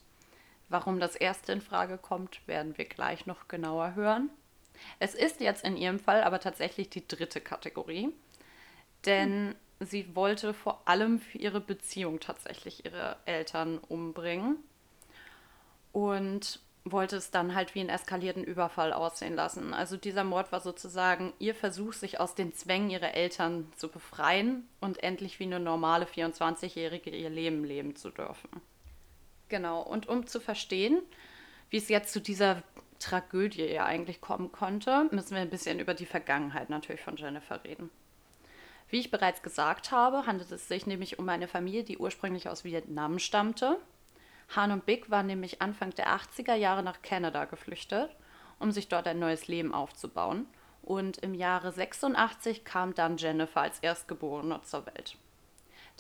Warum 0.69 1.01
das 1.01 1.17
erste 1.17 1.53
in 1.53 1.61
Frage 1.61 1.99
kommt, 1.99 2.47
werden 2.47 2.79
wir 2.79 2.85
gleich 2.85 3.27
noch 3.27 3.49
genauer 3.49 3.95
hören. 3.95 4.31
Es 4.99 5.15
ist 5.15 5.41
jetzt 5.41 5.65
in 5.65 5.77
ihrem 5.77 5.99
Fall 5.99 6.23
aber 6.23 6.41
tatsächlich 6.41 6.91
die 6.91 7.07
dritte 7.07 7.41
Kategorie, 7.41 8.11
denn 9.05 9.49
hm. 9.81 9.87
sie 9.87 10.15
wollte 10.15 10.55
vor 10.55 10.83
allem 10.87 11.19
für 11.19 11.39
ihre 11.39 11.61
Beziehung 11.61 12.21
tatsächlich 12.21 12.85
ihre 12.85 13.17
Eltern 13.27 13.79
umbringen 13.79 14.57
und 15.93 16.61
wollte 16.85 17.17
es 17.17 17.31
dann 17.31 17.55
halt 17.55 17.75
wie 17.75 17.81
einen 17.81 17.91
eskalierten 17.91 18.43
Überfall 18.43 18.93
aussehen 18.93 19.35
lassen. 19.35 19.73
Also 19.73 19.97
dieser 19.97 20.25
Mord 20.25 20.51
war 20.51 20.61
sozusagen 20.61 21.33
ihr 21.39 21.55
Versuch, 21.55 21.93
sich 21.93 22.19
aus 22.19 22.35
den 22.35 22.55
Zwängen 22.55 22.91
ihrer 22.91 23.15
Eltern 23.15 23.73
zu 23.77 23.89
befreien 23.89 24.69
und 24.81 25.03
endlich 25.03 25.39
wie 25.39 25.45
eine 25.45 25.61
normale 25.61 26.07
24-Jährige 26.07 27.11
ihr 27.11 27.31
Leben 27.31 27.65
leben 27.65 27.95
zu 27.95 28.11
dürfen. 28.11 28.49
Genau, 29.49 29.83
und 29.83 30.09
um 30.09 30.27
zu 30.27 30.41
verstehen, 30.41 31.01
wie 31.71 31.77
es 31.77 31.89
jetzt 31.89 32.13
zu 32.13 32.21
dieser 32.21 32.63
Tragödie 32.99 33.67
ja 33.67 33.85
eigentlich 33.85 34.21
kommen 34.21 34.51
konnte, 34.51 35.09
müssen 35.13 35.35
wir 35.35 35.43
ein 35.43 35.51
bisschen 35.51 35.79
über 35.79 35.95
die 35.95 36.07
Vergangenheit 36.07 36.71
natürlich 36.71 37.03
von 37.03 37.17
Jennifer 37.17 37.63
reden. 37.63 37.91
Wie 38.89 38.99
ich 38.99 39.11
bereits 39.11 39.43
gesagt 39.43 39.91
habe, 39.91 40.27
handelt 40.27 40.51
es 40.51 40.69
sich 40.69 40.87
nämlich 40.87 41.19
um 41.19 41.29
eine 41.29 41.49
Familie, 41.49 41.85
die 41.85 41.99
ursprünglich 41.99 42.49
aus 42.49 42.65
Vietnam 42.65 43.19
stammte 43.19 43.79
Han 44.55 44.73
und 44.73 44.87
Big 44.87 45.11
waren 45.11 45.27
nämlich 45.27 45.63
Anfang 45.63 45.91
der 45.91 46.09
80er 46.09 46.55
Jahre 46.55 46.83
nach 46.83 47.03
Kanada 47.03 47.45
geflüchtet, 47.47 48.11
um 48.59 48.71
sich 48.71 48.89
dort 48.89 49.07
ein 49.07 49.19
neues 49.19 49.49
Leben 49.49 49.73
aufzubauen. 49.73 50.47
Und 50.83 51.19
im 51.19 51.35
Jahre 51.35 51.73
86 51.73 52.65
kam 52.65 52.95
dann 52.95 53.17
Jennifer 53.17 53.61
als 53.61 53.79
Erstgeborene 53.81 54.61
zur 54.63 54.87
Welt. 54.87 55.17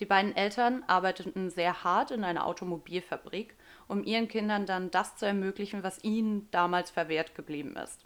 Die 0.00 0.06
beiden 0.06 0.34
Eltern 0.34 0.82
arbeiteten 0.86 1.50
sehr 1.50 1.84
hart 1.84 2.10
in 2.10 2.24
einer 2.24 2.46
Automobilfabrik, 2.46 3.54
um 3.88 4.02
ihren 4.04 4.28
Kindern 4.28 4.66
dann 4.66 4.90
das 4.90 5.16
zu 5.16 5.26
ermöglichen, 5.26 5.82
was 5.82 6.02
ihnen 6.02 6.48
damals 6.50 6.90
verwehrt 6.90 7.34
geblieben 7.34 7.76
ist. 7.76 8.04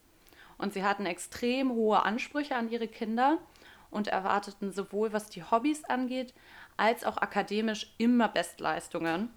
Und 0.59 0.75
sie 0.75 0.85
hatten 0.85 1.07
extrem 1.07 1.71
hohe 1.71 2.03
Ansprüche 2.03 2.57
an 2.57 2.71
ihre 2.71 2.89
Kinder 2.89 3.39
und 3.91 4.09
erwarteten 4.09 4.73
sowohl 4.73 5.13
was 5.13 5.31
die 5.31 5.43
Hobbys 5.43 5.85
angeht, 5.85 6.35
als 6.77 7.05
auch 7.05 7.17
akademisch 7.17 7.95
immer 7.99 8.29
Bestleistungen 8.29 9.31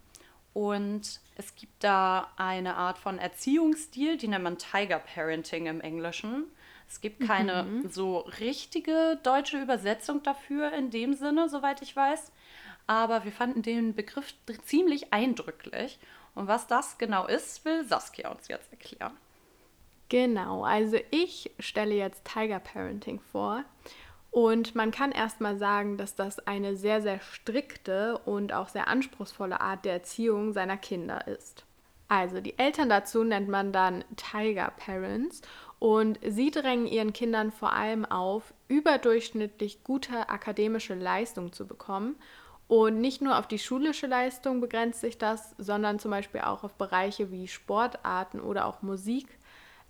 und 0.53 1.19
es 1.35 1.55
gibt 1.55 1.83
da 1.83 2.31
eine 2.35 2.75
Art 2.75 2.97
von 2.97 3.17
Erziehungsstil, 3.17 4.17
die 4.17 4.27
nennt 4.27 4.43
man 4.43 4.57
Tiger 4.57 4.99
Parenting 4.99 5.67
im 5.67 5.81
Englischen. 5.81 6.45
Es 6.87 7.01
gibt 7.01 7.25
keine 7.25 7.63
mhm. 7.63 7.89
so 7.89 8.19
richtige 8.39 9.19
deutsche 9.23 9.61
Übersetzung 9.61 10.23
dafür 10.23 10.73
in 10.73 10.89
dem 10.89 11.13
Sinne, 11.13 11.47
soweit 11.47 11.81
ich 11.81 11.95
weiß. 11.95 12.31
Aber 12.87 13.23
wir 13.23 13.31
fanden 13.31 13.61
den 13.61 13.93
Begriff 13.93 14.33
ziemlich 14.63 15.13
eindrücklich. 15.13 15.99
Und 16.33 16.47
was 16.47 16.65
das 16.65 16.97
genau 16.97 17.27
ist, 17.27 17.63
will 17.65 17.85
Saskia 17.85 18.31
uns 18.31 18.47
jetzt 18.47 18.71
erklären. 18.71 19.15
Genau, 20.09 20.63
also 20.63 20.97
ich 21.11 21.51
stelle 21.59 21.93
jetzt 21.93 22.25
Tiger 22.25 22.59
Parenting 22.59 23.19
vor. 23.31 23.63
Und 24.31 24.75
man 24.75 24.91
kann 24.91 25.11
erstmal 25.11 25.57
sagen, 25.57 25.97
dass 25.97 26.15
das 26.15 26.39
eine 26.45 26.75
sehr, 26.75 27.01
sehr 27.01 27.19
strikte 27.19 28.19
und 28.25 28.53
auch 28.53 28.69
sehr 28.69 28.87
anspruchsvolle 28.87 29.59
Art 29.59 29.85
der 29.85 29.93
Erziehung 29.93 30.53
seiner 30.53 30.77
Kinder 30.77 31.27
ist. 31.27 31.65
Also 32.07 32.41
die 32.41 32.57
Eltern 32.57 32.89
dazu 32.89 33.23
nennt 33.23 33.49
man 33.49 33.71
dann 33.71 34.03
Tiger 34.15 34.71
Parents 34.77 35.41
und 35.77 36.19
sie 36.27 36.51
drängen 36.51 36.87
ihren 36.87 37.13
Kindern 37.13 37.51
vor 37.51 37.73
allem 37.73 38.03
auf, 38.05 38.53
überdurchschnittlich 38.67 39.83
gute 39.83 40.27
akademische 40.29 40.95
Leistung 40.95 41.53
zu 41.53 41.65
bekommen. 41.65 42.15
Und 42.67 43.01
nicht 43.01 43.21
nur 43.21 43.39
auf 43.39 43.47
die 43.47 43.57
schulische 43.57 44.05
Leistung 44.05 44.61
begrenzt 44.61 45.01
sich 45.01 45.17
das, 45.17 45.55
sondern 45.57 45.97
zum 45.97 46.11
Beispiel 46.11 46.41
auch 46.41 46.63
auf 46.63 46.75
Bereiche 46.75 47.31
wie 47.31 47.47
Sportarten 47.47 48.39
oder 48.39 48.65
auch 48.65 48.83
Musik 48.83 49.38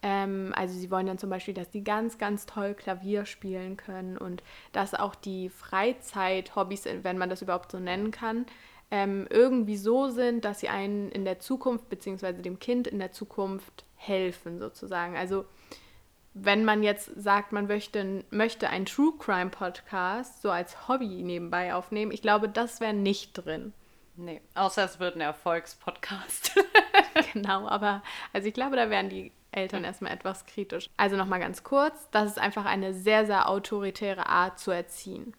ähm, 0.01 0.53
also 0.55 0.77
sie 0.77 0.91
wollen 0.91 1.07
dann 1.07 1.17
zum 1.17 1.29
Beispiel, 1.29 1.53
dass 1.53 1.69
die 1.69 1.83
ganz, 1.83 2.17
ganz 2.17 2.45
toll 2.45 2.73
Klavier 2.73 3.25
spielen 3.25 3.77
können 3.77 4.17
und 4.17 4.43
dass 4.71 4.93
auch 4.93 5.15
die 5.15 5.49
Freizeit-Hobbys, 5.49 6.85
wenn 7.03 7.17
man 7.17 7.29
das 7.29 7.41
überhaupt 7.41 7.71
so 7.71 7.79
nennen 7.79 8.11
kann, 8.11 8.45
ähm, 8.91 9.27
irgendwie 9.29 9.77
so 9.77 10.09
sind, 10.09 10.45
dass 10.45 10.61
sie 10.61 10.69
einen 10.69 11.11
in 11.11 11.25
der 11.25 11.39
Zukunft, 11.39 11.89
beziehungsweise 11.89 12.41
dem 12.41 12.59
Kind 12.59 12.87
in 12.87 12.99
der 12.99 13.11
Zukunft 13.11 13.85
helfen 13.95 14.59
sozusagen. 14.59 15.15
Also 15.15 15.45
wenn 16.33 16.63
man 16.63 16.83
jetzt 16.83 17.11
sagt, 17.15 17.51
man 17.51 17.67
möchte, 17.67 18.23
möchte 18.29 18.69
einen 18.69 18.85
True 18.85 19.13
Crime 19.19 19.49
Podcast 19.49 20.41
so 20.41 20.49
als 20.49 20.87
Hobby 20.87 21.23
nebenbei 21.23 21.73
aufnehmen, 21.73 22.11
ich 22.11 22.21
glaube, 22.21 22.47
das 22.47 22.79
wäre 22.79 22.93
nicht 22.93 23.33
drin. 23.33 23.73
Nee, 24.15 24.41
außer 24.55 24.83
es 24.83 24.99
wird 24.99 25.15
ein 25.15 25.21
Erfolgspodcast. 25.21 26.55
genau, 27.33 27.67
aber 27.67 28.01
also 28.33 28.47
ich 28.47 28.53
glaube, 28.53 28.75
da 28.75 28.89
wären 28.89 29.09
die 29.09 29.31
Eltern 29.51 29.83
erstmal 29.83 30.11
etwas 30.11 30.45
kritisch. 30.45 30.89
Also 30.97 31.15
nochmal 31.15 31.39
ganz 31.39 31.63
kurz, 31.63 32.09
das 32.11 32.31
ist 32.31 32.39
einfach 32.39 32.65
eine 32.65 32.93
sehr, 32.93 33.25
sehr 33.25 33.49
autoritäre 33.49 34.27
Art 34.27 34.59
zu 34.59 34.71
erziehen. 34.71 35.33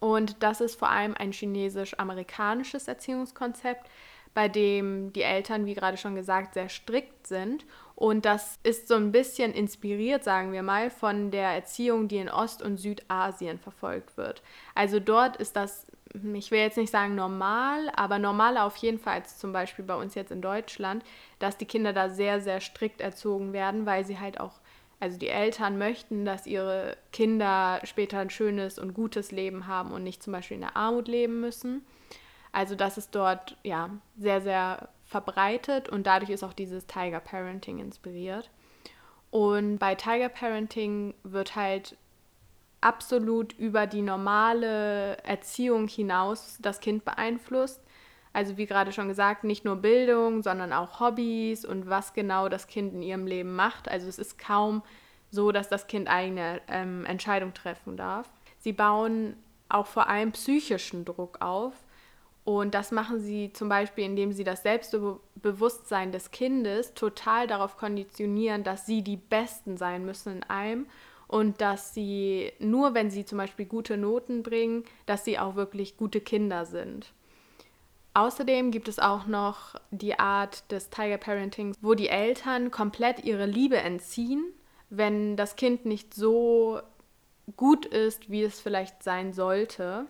Und 0.00 0.42
das 0.42 0.60
ist 0.60 0.78
vor 0.78 0.90
allem 0.90 1.14
ein 1.14 1.32
chinesisch-amerikanisches 1.32 2.88
Erziehungskonzept, 2.88 3.88
bei 4.34 4.48
dem 4.48 5.12
die 5.12 5.22
Eltern, 5.22 5.64
wie 5.64 5.74
gerade 5.74 5.96
schon 5.96 6.14
gesagt, 6.14 6.54
sehr 6.54 6.68
strikt 6.68 7.26
sind. 7.26 7.64
Und 7.94 8.24
das 8.24 8.58
ist 8.64 8.88
so 8.88 8.96
ein 8.96 9.12
bisschen 9.12 9.52
inspiriert, 9.52 10.24
sagen 10.24 10.52
wir 10.52 10.62
mal, 10.62 10.90
von 10.90 11.30
der 11.30 11.50
Erziehung, 11.50 12.08
die 12.08 12.16
in 12.16 12.28
Ost- 12.28 12.62
und 12.62 12.76
Südasien 12.76 13.58
verfolgt 13.58 14.16
wird. 14.16 14.42
Also 14.74 14.98
dort 14.98 15.36
ist 15.36 15.54
das, 15.56 15.86
ich 16.34 16.50
will 16.50 16.60
jetzt 16.60 16.76
nicht 16.76 16.90
sagen 16.90 17.14
normal, 17.14 17.90
aber 17.96 18.18
normaler 18.18 18.64
auf 18.64 18.76
jeden 18.76 18.98
Fall 18.98 19.14
als 19.14 19.38
zum 19.38 19.52
Beispiel 19.52 19.84
bei 19.84 19.96
uns 19.96 20.14
jetzt 20.14 20.30
in 20.30 20.40
Deutschland, 20.40 21.04
dass 21.38 21.56
die 21.56 21.66
Kinder 21.66 21.92
da 21.92 22.08
sehr, 22.08 22.40
sehr 22.40 22.60
strikt 22.60 23.00
erzogen 23.00 23.52
werden, 23.52 23.84
weil 23.86 24.04
sie 24.04 24.18
halt 24.18 24.38
auch 24.38 24.60
also 25.00 25.18
die 25.18 25.28
Eltern 25.28 25.76
möchten, 25.76 26.24
dass 26.24 26.46
ihre 26.46 26.96
Kinder 27.12 27.80
später 27.84 28.20
ein 28.20 28.30
schönes 28.30 28.78
und 28.78 28.94
gutes 28.94 29.32
Leben 29.32 29.66
haben 29.66 29.92
und 29.92 30.02
nicht 30.02 30.22
zum 30.22 30.32
Beispiel 30.32 30.54
in 30.54 30.62
der 30.62 30.76
Armut 30.76 31.08
leben 31.08 31.40
müssen. 31.40 31.84
Also 32.52 32.76
das 32.76 32.96
ist 32.96 33.14
dort 33.14 33.56
ja 33.64 33.90
sehr, 34.16 34.40
sehr 34.40 34.88
verbreitet 35.04 35.88
und 35.88 36.06
dadurch 36.06 36.30
ist 36.30 36.44
auch 36.44 36.52
dieses 36.52 36.86
Tiger 36.86 37.20
Parenting 37.20 37.80
inspiriert. 37.80 38.50
Und 39.30 39.78
bei 39.78 39.96
Tiger 39.96 40.28
Parenting 40.28 41.12
wird 41.24 41.56
halt 41.56 41.96
absolut 42.84 43.52
über 43.54 43.86
die 43.86 44.02
normale 44.02 45.18
Erziehung 45.24 45.88
hinaus 45.88 46.58
das 46.60 46.80
Kind 46.80 47.04
beeinflusst. 47.04 47.80
Also 48.32 48.56
wie 48.56 48.66
gerade 48.66 48.92
schon 48.92 49.08
gesagt, 49.08 49.44
nicht 49.44 49.64
nur 49.64 49.76
Bildung, 49.76 50.42
sondern 50.42 50.72
auch 50.72 51.00
Hobbys 51.00 51.64
und 51.64 51.88
was 51.88 52.12
genau 52.12 52.48
das 52.48 52.66
Kind 52.66 52.92
in 52.92 53.02
ihrem 53.02 53.26
Leben 53.26 53.54
macht. 53.54 53.88
Also 53.88 54.08
es 54.08 54.18
ist 54.18 54.38
kaum 54.38 54.82
so, 55.30 55.52
dass 55.52 55.68
das 55.68 55.86
Kind 55.86 56.08
eigene 56.08 56.60
ähm, 56.68 57.06
Entscheidungen 57.06 57.54
treffen 57.54 57.96
darf. 57.96 58.28
Sie 58.58 58.72
bauen 58.72 59.36
auch 59.68 59.86
vor 59.86 60.08
allem 60.08 60.32
psychischen 60.32 61.04
Druck 61.04 61.40
auf, 61.40 61.72
und 62.44 62.74
das 62.74 62.92
machen 62.92 63.20
sie 63.20 63.52
zum 63.54 63.70
Beispiel, 63.70 64.04
indem 64.04 64.32
sie 64.32 64.44
das 64.44 64.62
Selbstbewusstsein 64.62 66.12
des 66.12 66.30
Kindes 66.30 66.92
total 66.92 67.46
darauf 67.46 67.78
konditionieren, 67.78 68.64
dass 68.64 68.84
sie 68.84 69.02
die 69.02 69.16
Besten 69.16 69.78
sein 69.78 70.04
müssen 70.04 70.36
in 70.36 70.42
allem 70.44 70.86
und 71.28 71.60
dass 71.60 71.94
sie 71.94 72.52
nur, 72.58 72.94
wenn 72.94 73.10
sie 73.10 73.24
zum 73.24 73.38
Beispiel 73.38 73.66
gute 73.66 73.96
Noten 73.96 74.42
bringen, 74.42 74.84
dass 75.06 75.24
sie 75.24 75.38
auch 75.38 75.54
wirklich 75.56 75.96
gute 75.96 76.20
Kinder 76.20 76.66
sind. 76.66 77.12
Außerdem 78.14 78.70
gibt 78.70 78.86
es 78.86 79.00
auch 79.00 79.26
noch 79.26 79.74
die 79.90 80.18
Art 80.18 80.70
des 80.70 80.88
Tiger 80.90 81.18
Parentings, 81.18 81.76
wo 81.80 81.94
die 81.94 82.08
Eltern 82.08 82.70
komplett 82.70 83.24
ihre 83.24 83.46
Liebe 83.46 83.76
entziehen, 83.76 84.44
wenn 84.88 85.36
das 85.36 85.56
Kind 85.56 85.84
nicht 85.84 86.14
so 86.14 86.80
gut 87.56 87.86
ist, 87.86 88.30
wie 88.30 88.44
es 88.44 88.60
vielleicht 88.60 89.02
sein 89.02 89.32
sollte 89.32 90.06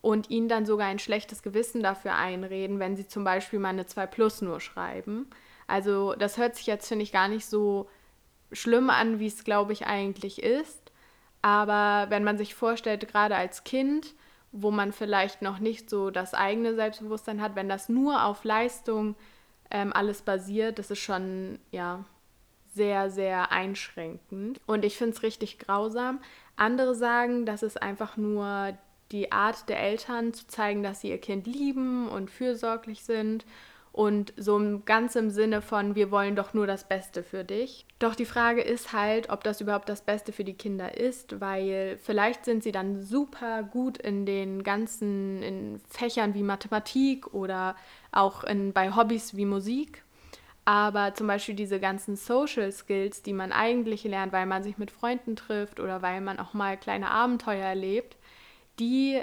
und 0.00 0.30
ihnen 0.30 0.48
dann 0.48 0.64
sogar 0.64 0.86
ein 0.86 1.00
schlechtes 1.00 1.42
Gewissen 1.42 1.82
dafür 1.82 2.14
einreden, 2.14 2.78
wenn 2.78 2.96
sie 2.96 3.06
zum 3.06 3.24
Beispiel 3.24 3.58
mal 3.58 3.70
eine 3.70 3.86
2 3.86 4.06
Plus 4.06 4.40
nur 4.42 4.60
schreiben. 4.60 5.28
Also 5.66 6.14
das 6.14 6.38
hört 6.38 6.56
sich 6.56 6.66
jetzt, 6.66 6.88
finde 6.88 7.02
ich, 7.02 7.12
gar 7.12 7.28
nicht 7.28 7.46
so 7.46 7.88
schlimm 8.52 8.90
an, 8.90 9.18
wie 9.18 9.26
es, 9.26 9.44
glaube 9.44 9.72
ich, 9.72 9.86
eigentlich 9.86 10.42
ist. 10.42 10.92
Aber 11.42 12.10
wenn 12.10 12.24
man 12.24 12.38
sich 12.38 12.54
vorstellt, 12.54 13.08
gerade 13.08 13.36
als 13.36 13.64
Kind, 13.64 14.14
wo 14.52 14.70
man 14.70 14.92
vielleicht 14.92 15.42
noch 15.42 15.58
nicht 15.58 15.88
so 15.88 16.10
das 16.10 16.34
eigene 16.34 16.74
Selbstbewusstsein 16.74 17.40
hat, 17.40 17.54
wenn 17.54 17.68
das 17.68 17.88
nur 17.88 18.24
auf 18.24 18.44
Leistung 18.44 19.14
ähm, 19.70 19.92
alles 19.92 20.22
basiert, 20.22 20.78
das 20.78 20.90
ist 20.90 20.98
schon, 20.98 21.58
ja, 21.70 22.04
sehr, 22.74 23.10
sehr 23.10 23.50
einschränkend. 23.50 24.60
Und 24.66 24.84
ich 24.84 24.96
finde 24.96 25.16
es 25.16 25.22
richtig 25.22 25.58
grausam. 25.58 26.20
Andere 26.56 26.94
sagen, 26.94 27.46
dass 27.46 27.62
es 27.62 27.76
einfach 27.76 28.16
nur 28.16 28.76
die 29.12 29.32
Art 29.32 29.68
der 29.68 29.80
Eltern 29.80 30.32
zu 30.32 30.46
zeigen, 30.46 30.82
dass 30.82 31.00
sie 31.00 31.08
ihr 31.08 31.20
Kind 31.20 31.46
lieben 31.46 32.08
und 32.08 32.30
fürsorglich 32.30 33.02
sind 33.02 33.44
und 33.92 34.32
so 34.36 34.80
ganz 34.84 35.16
im 35.16 35.30
Sinne 35.30 35.62
von, 35.62 35.94
wir 35.96 36.10
wollen 36.10 36.36
doch 36.36 36.54
nur 36.54 36.66
das 36.66 36.86
Beste 36.86 37.22
für 37.22 37.44
dich. 37.44 37.86
Doch 37.98 38.14
die 38.14 38.24
Frage 38.24 38.62
ist 38.62 38.92
halt, 38.92 39.30
ob 39.30 39.42
das 39.42 39.60
überhaupt 39.60 39.88
das 39.88 40.02
Beste 40.02 40.32
für 40.32 40.44
die 40.44 40.54
Kinder 40.54 40.96
ist, 40.96 41.40
weil 41.40 41.98
vielleicht 42.00 42.44
sind 42.44 42.62
sie 42.62 42.72
dann 42.72 43.02
super 43.02 43.64
gut 43.64 43.98
in 43.98 44.26
den 44.26 44.62
ganzen 44.62 45.42
in 45.42 45.80
Fächern 45.88 46.34
wie 46.34 46.42
Mathematik 46.42 47.34
oder 47.34 47.74
auch 48.12 48.44
in, 48.44 48.72
bei 48.72 48.94
Hobbys 48.94 49.36
wie 49.36 49.46
Musik. 49.46 50.04
Aber 50.64 51.14
zum 51.14 51.26
Beispiel 51.26 51.56
diese 51.56 51.80
ganzen 51.80 52.14
Social 52.14 52.70
Skills, 52.70 53.22
die 53.22 53.32
man 53.32 53.50
eigentlich 53.50 54.04
lernt, 54.04 54.32
weil 54.32 54.46
man 54.46 54.62
sich 54.62 54.78
mit 54.78 54.92
Freunden 54.92 55.34
trifft 55.34 55.80
oder 55.80 56.00
weil 56.00 56.20
man 56.20 56.38
auch 56.38 56.54
mal 56.54 56.76
kleine 56.76 57.10
Abenteuer 57.10 57.64
erlebt, 57.64 58.16
die 58.78 59.20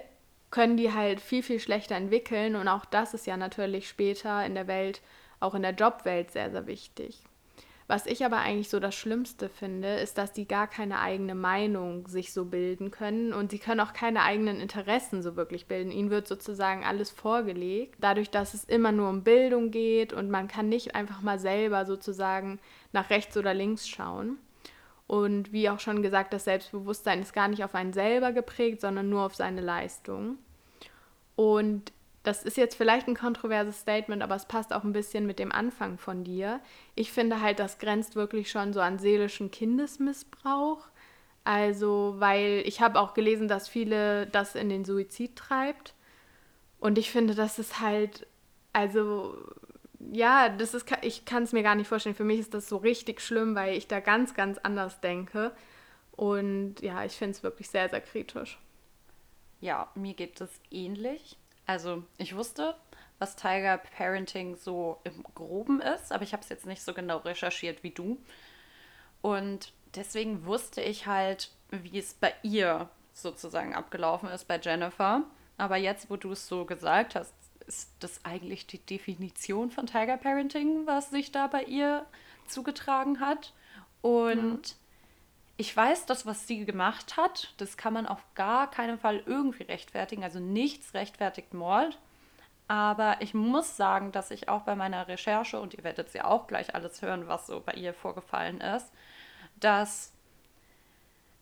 können 0.49 0.77
die 0.77 0.93
halt 0.93 1.19
viel, 1.19 1.43
viel 1.43 1.59
schlechter 1.59 1.95
entwickeln. 1.95 2.55
Und 2.55 2.67
auch 2.67 2.85
das 2.85 3.13
ist 3.13 3.27
ja 3.27 3.37
natürlich 3.37 3.89
später 3.89 4.45
in 4.45 4.55
der 4.55 4.67
Welt, 4.67 5.01
auch 5.39 5.55
in 5.55 5.61
der 5.61 5.73
Jobwelt 5.73 6.31
sehr, 6.31 6.51
sehr 6.51 6.67
wichtig. 6.67 7.21
Was 7.89 8.05
ich 8.05 8.25
aber 8.25 8.39
eigentlich 8.39 8.67
so 8.67 8.81
das 8.81 8.95
Schlimmste 8.95 9.47
finde, 9.47 9.95
ist, 9.95 10.17
dass 10.17 10.33
die 10.33 10.45
gar 10.45 10.67
keine 10.67 10.99
eigene 10.99 11.35
Meinung 11.35 12.05
sich 12.09 12.33
so 12.33 12.43
bilden 12.43 12.91
können 12.91 13.31
und 13.31 13.51
sie 13.51 13.59
können 13.59 13.79
auch 13.79 13.93
keine 13.93 14.23
eigenen 14.23 14.59
Interessen 14.59 15.23
so 15.23 15.37
wirklich 15.37 15.67
bilden. 15.67 15.91
Ihnen 15.91 16.09
wird 16.09 16.27
sozusagen 16.27 16.83
alles 16.83 17.11
vorgelegt, 17.11 17.95
dadurch, 18.01 18.29
dass 18.29 18.53
es 18.53 18.65
immer 18.65 18.91
nur 18.91 19.09
um 19.09 19.23
Bildung 19.23 19.71
geht 19.71 20.11
und 20.11 20.29
man 20.29 20.49
kann 20.49 20.67
nicht 20.67 20.95
einfach 20.95 21.21
mal 21.21 21.39
selber 21.39 21.85
sozusagen 21.85 22.59
nach 22.91 23.09
rechts 23.09 23.37
oder 23.37 23.53
links 23.53 23.87
schauen. 23.87 24.37
Und 25.07 25.53
wie 25.53 25.69
auch 25.69 25.79
schon 25.79 26.01
gesagt, 26.01 26.33
das 26.33 26.43
Selbstbewusstsein 26.43 27.21
ist 27.21 27.33
gar 27.33 27.47
nicht 27.47 27.63
auf 27.63 27.75
einen 27.75 27.93
selber 27.93 28.33
geprägt, 28.33 28.81
sondern 28.81 29.09
nur 29.09 29.25
auf 29.25 29.35
seine 29.35 29.61
Leistung. 29.61 30.37
Und 31.35 31.93
das 32.23 32.43
ist 32.43 32.57
jetzt 32.57 32.75
vielleicht 32.75 33.07
ein 33.07 33.15
kontroverses 33.15 33.79
Statement, 33.79 34.21
aber 34.21 34.35
es 34.35 34.45
passt 34.45 34.73
auch 34.73 34.83
ein 34.83 34.91
bisschen 34.91 35.25
mit 35.25 35.39
dem 35.39 35.53
Anfang 35.53 35.97
von 35.97 36.25
dir. 36.25 36.59
Ich 36.93 37.13
finde 37.13 37.41
halt, 37.41 37.59
das 37.59 37.79
grenzt 37.79 38.17
wirklich 38.17 38.51
schon 38.51 38.73
so 38.73 38.81
an 38.81 38.99
seelischen 38.99 39.49
Kindesmissbrauch. 39.49 40.87
Also, 41.45 42.15
weil 42.17 42.63
ich 42.65 42.81
habe 42.81 42.99
auch 42.99 43.13
gelesen, 43.13 43.47
dass 43.47 43.69
viele 43.69 44.27
das 44.27 44.55
in 44.55 44.67
den 44.67 44.83
Suizid 44.83 45.37
treibt. 45.37 45.93
Und 46.81 46.97
ich 46.97 47.09
finde, 47.09 47.33
das 47.33 47.59
ist 47.59 47.79
halt, 47.79 48.27
also 48.73 49.37
ja, 50.11 50.49
das 50.49 50.73
ist, 50.73 50.85
ich 51.01 51.25
kann 51.25 51.43
es 51.43 51.53
mir 51.53 51.63
gar 51.63 51.75
nicht 51.75 51.87
vorstellen. 51.87 52.15
Für 52.15 52.23
mich 52.23 52.39
ist 52.39 52.53
das 52.53 52.69
so 52.69 52.77
richtig 52.77 53.21
schlimm, 53.21 53.55
weil 53.55 53.75
ich 53.75 53.87
da 53.87 53.99
ganz, 53.99 54.33
ganz 54.33 54.57
anders 54.57 54.99
denke. 55.01 55.51
Und 56.11 56.81
ja, 56.81 57.03
ich 57.05 57.13
finde 57.13 57.31
es 57.31 57.43
wirklich 57.43 57.69
sehr, 57.69 57.89
sehr 57.89 58.01
kritisch. 58.01 58.59
Ja, 59.59 59.89
mir 59.95 60.13
geht 60.13 60.39
es 60.41 60.51
ähnlich. 60.71 61.37
Also, 61.65 62.03
ich 62.17 62.35
wusste, 62.35 62.75
was 63.19 63.35
Tiger 63.35 63.77
Parenting 63.77 64.55
so 64.55 64.99
im 65.03 65.23
Groben 65.35 65.81
ist, 65.81 66.11
aber 66.11 66.23
ich 66.23 66.33
habe 66.33 66.43
es 66.43 66.49
jetzt 66.49 66.65
nicht 66.65 66.81
so 66.81 66.93
genau 66.93 67.17
recherchiert 67.17 67.83
wie 67.83 67.91
du. 67.91 68.17
Und 69.21 69.73
deswegen 69.95 70.45
wusste 70.45 70.81
ich 70.81 71.07
halt, 71.07 71.51
wie 71.71 71.97
es 71.97 72.13
bei 72.13 72.33
ihr 72.43 72.89
sozusagen 73.13 73.75
abgelaufen 73.75 74.29
ist, 74.29 74.47
bei 74.47 74.59
Jennifer. 74.59 75.23
Aber 75.57 75.75
jetzt, 75.75 76.09
wo 76.09 76.17
du 76.17 76.31
es 76.31 76.47
so 76.47 76.65
gesagt 76.65 77.15
hast, 77.15 77.33
ist 77.67 77.91
das 77.99 78.23
eigentlich 78.23 78.65
die 78.67 78.79
Definition 78.79 79.71
von 79.71 79.85
Tiger 79.85 80.17
Parenting, 80.17 80.85
was 80.85 81.09
sich 81.09 81.31
da 81.31 81.47
bei 81.47 81.63
ihr 81.63 82.05
zugetragen 82.47 83.19
hat. 83.19 83.53
Und 84.01 84.69
ja. 84.69 84.75
ich 85.57 85.75
weiß, 85.75 86.05
das, 86.05 86.25
was 86.25 86.47
sie 86.47 86.65
gemacht 86.65 87.17
hat, 87.17 87.53
das 87.57 87.77
kann 87.77 87.93
man 87.93 88.05
auf 88.05 88.23
gar 88.35 88.71
keinen 88.71 88.97
Fall 88.97 89.21
irgendwie 89.25 89.63
rechtfertigen. 89.63 90.23
Also 90.23 90.39
nichts 90.39 90.93
rechtfertigt 90.93 91.53
Mord. 91.53 91.97
Aber 92.69 93.17
ich 93.21 93.33
muss 93.33 93.77
sagen, 93.77 94.11
dass 94.11 94.31
ich 94.31 94.49
auch 94.49 94.61
bei 94.61 94.75
meiner 94.75 95.07
Recherche, 95.07 95.59
und 95.59 95.73
ihr 95.73 95.83
werdet 95.83 96.13
ja 96.13 96.25
auch 96.25 96.47
gleich 96.47 96.75
alles 96.75 97.01
hören, 97.01 97.27
was 97.27 97.47
so 97.47 97.61
bei 97.61 97.73
ihr 97.73 97.93
vorgefallen 97.93 98.59
ist, 98.59 98.91
dass 99.59 100.11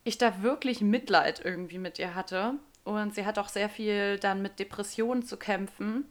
ich 0.04 0.18
da 0.18 0.42
wirklich 0.42 0.80
Mitleid 0.80 1.44
irgendwie 1.44 1.78
mit 1.78 1.98
ihr 1.98 2.14
hatte. 2.14 2.54
Und 2.84 3.16
sie 3.16 3.26
hat 3.26 3.38
auch 3.38 3.48
sehr 3.48 3.68
viel 3.68 4.18
dann 4.20 4.40
mit 4.40 4.60
Depressionen 4.60 5.24
zu 5.24 5.36
kämpfen. 5.36 6.08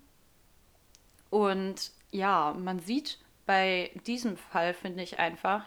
Und 1.35 1.91
ja, 2.11 2.55
man 2.57 2.79
sieht 2.79 3.19
bei 3.45 3.91
diesem 4.07 4.37
Fall, 4.37 4.73
finde 4.73 5.03
ich 5.03 5.19
einfach, 5.19 5.65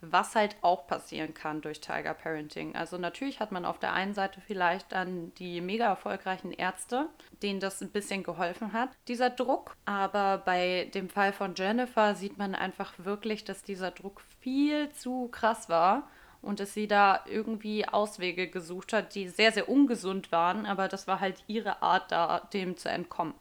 was 0.00 0.36
halt 0.36 0.54
auch 0.62 0.86
passieren 0.86 1.34
kann 1.34 1.60
durch 1.60 1.80
Tiger 1.80 2.14
Parenting. 2.14 2.76
Also 2.76 2.98
natürlich 2.98 3.40
hat 3.40 3.50
man 3.50 3.64
auf 3.64 3.80
der 3.80 3.94
einen 3.94 4.14
Seite 4.14 4.40
vielleicht 4.40 4.92
dann 4.92 5.34
die 5.34 5.60
mega 5.60 5.86
erfolgreichen 5.86 6.52
Ärzte, 6.52 7.08
denen 7.42 7.58
das 7.58 7.80
ein 7.80 7.90
bisschen 7.90 8.22
geholfen 8.22 8.72
hat, 8.72 8.90
dieser 9.08 9.28
Druck. 9.28 9.74
Aber 9.86 10.38
bei 10.38 10.88
dem 10.94 11.08
Fall 11.08 11.32
von 11.32 11.56
Jennifer 11.56 12.14
sieht 12.14 12.38
man 12.38 12.54
einfach 12.54 12.92
wirklich, 12.98 13.42
dass 13.42 13.64
dieser 13.64 13.90
Druck 13.90 14.20
viel 14.38 14.88
zu 14.92 15.26
krass 15.32 15.68
war 15.68 16.08
und 16.42 16.60
dass 16.60 16.74
sie 16.74 16.86
da 16.86 17.24
irgendwie 17.26 17.88
Auswege 17.88 18.46
gesucht 18.46 18.92
hat, 18.92 19.16
die 19.16 19.26
sehr, 19.26 19.50
sehr 19.50 19.68
ungesund 19.68 20.30
waren. 20.30 20.64
Aber 20.64 20.86
das 20.86 21.08
war 21.08 21.18
halt 21.18 21.42
ihre 21.48 21.82
Art, 21.82 22.12
da 22.12 22.38
dem 22.52 22.76
zu 22.76 22.88
entkommen. 22.88 23.34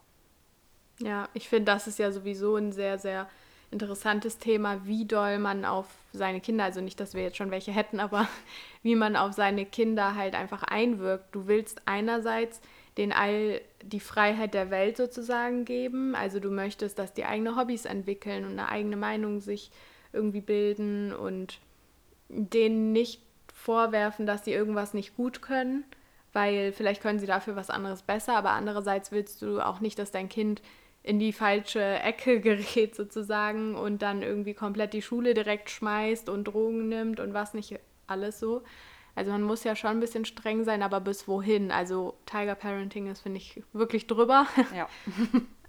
Ja, 0.99 1.29
ich 1.33 1.47
finde, 1.47 1.71
das 1.71 1.87
ist 1.87 1.99
ja 1.99 2.11
sowieso 2.11 2.55
ein 2.55 2.71
sehr, 2.71 2.97
sehr 2.97 3.27
interessantes 3.69 4.37
Thema, 4.37 4.85
wie 4.85 5.05
doll 5.05 5.39
man 5.39 5.65
auf 5.65 5.87
seine 6.13 6.39
Kinder, 6.39 6.63
also 6.63 6.81
nicht, 6.81 6.99
dass 6.99 7.13
wir 7.13 7.23
jetzt 7.23 7.37
schon 7.37 7.51
welche 7.51 7.71
hätten, 7.71 7.99
aber 7.99 8.27
wie 8.81 8.95
man 8.95 9.15
auf 9.15 9.33
seine 9.33 9.65
Kinder 9.65 10.15
halt 10.15 10.35
einfach 10.35 10.63
einwirkt. 10.63 11.35
Du 11.35 11.47
willst 11.47 11.81
einerseits 11.85 12.61
den 12.97 13.13
all 13.13 13.61
die 13.83 13.99
Freiheit 13.99 14.53
der 14.53 14.71
Welt 14.71 14.97
sozusagen 14.97 15.65
geben, 15.65 16.15
also 16.15 16.39
du 16.39 16.49
möchtest, 16.49 16.97
dass 16.97 17.13
die 17.13 17.25
eigene 17.25 17.55
Hobbys 17.55 17.85
entwickeln 17.85 18.43
und 18.43 18.51
eine 18.51 18.69
eigene 18.69 18.97
Meinung 18.97 19.39
sich 19.39 19.69
irgendwie 20.13 20.41
bilden 20.41 21.13
und 21.13 21.59
denen 22.29 22.91
nicht 22.91 23.21
vorwerfen, 23.53 24.25
dass 24.25 24.45
sie 24.45 24.53
irgendwas 24.53 24.93
nicht 24.93 25.15
gut 25.15 25.41
können, 25.41 25.83
weil 26.33 26.71
vielleicht 26.71 27.01
können 27.01 27.19
sie 27.19 27.27
dafür 27.27 27.55
was 27.55 27.69
anderes 27.69 28.01
besser, 28.01 28.35
aber 28.35 28.51
andererseits 28.51 29.11
willst 29.11 29.41
du 29.41 29.59
auch 29.59 29.79
nicht, 29.79 29.99
dass 29.99 30.11
dein 30.11 30.29
Kind 30.29 30.61
in 31.07 31.19
die 31.19 31.31
falsche 31.31 31.81
Ecke 31.81 32.41
gerät 32.41 32.95
sozusagen 32.95 33.75
und 33.75 34.01
dann 34.01 34.21
irgendwie 34.21 34.53
komplett 34.53 34.93
die 34.93 35.01
Schule 35.01 35.33
direkt 35.33 35.69
schmeißt 35.69 36.27
und 36.29 36.43
Drogen 36.45 36.89
nimmt 36.89 37.19
und 37.19 37.33
was 37.33 37.53
nicht 37.53 37.79
alles 38.07 38.39
so. 38.39 38.63
Also 39.15 39.31
man 39.31 39.41
muss 39.41 39.63
ja 39.63 39.75
schon 39.75 39.91
ein 39.91 39.99
bisschen 39.99 40.25
streng 40.25 40.63
sein, 40.63 40.83
aber 40.83 40.99
bis 40.99 41.27
wohin? 41.27 41.71
Also 41.71 42.17
Tiger 42.25 42.55
Parenting 42.55 43.07
ist, 43.09 43.21
finde 43.21 43.37
ich, 43.37 43.63
wirklich 43.73 44.05
drüber. 44.07 44.45
Ja. 44.75 44.87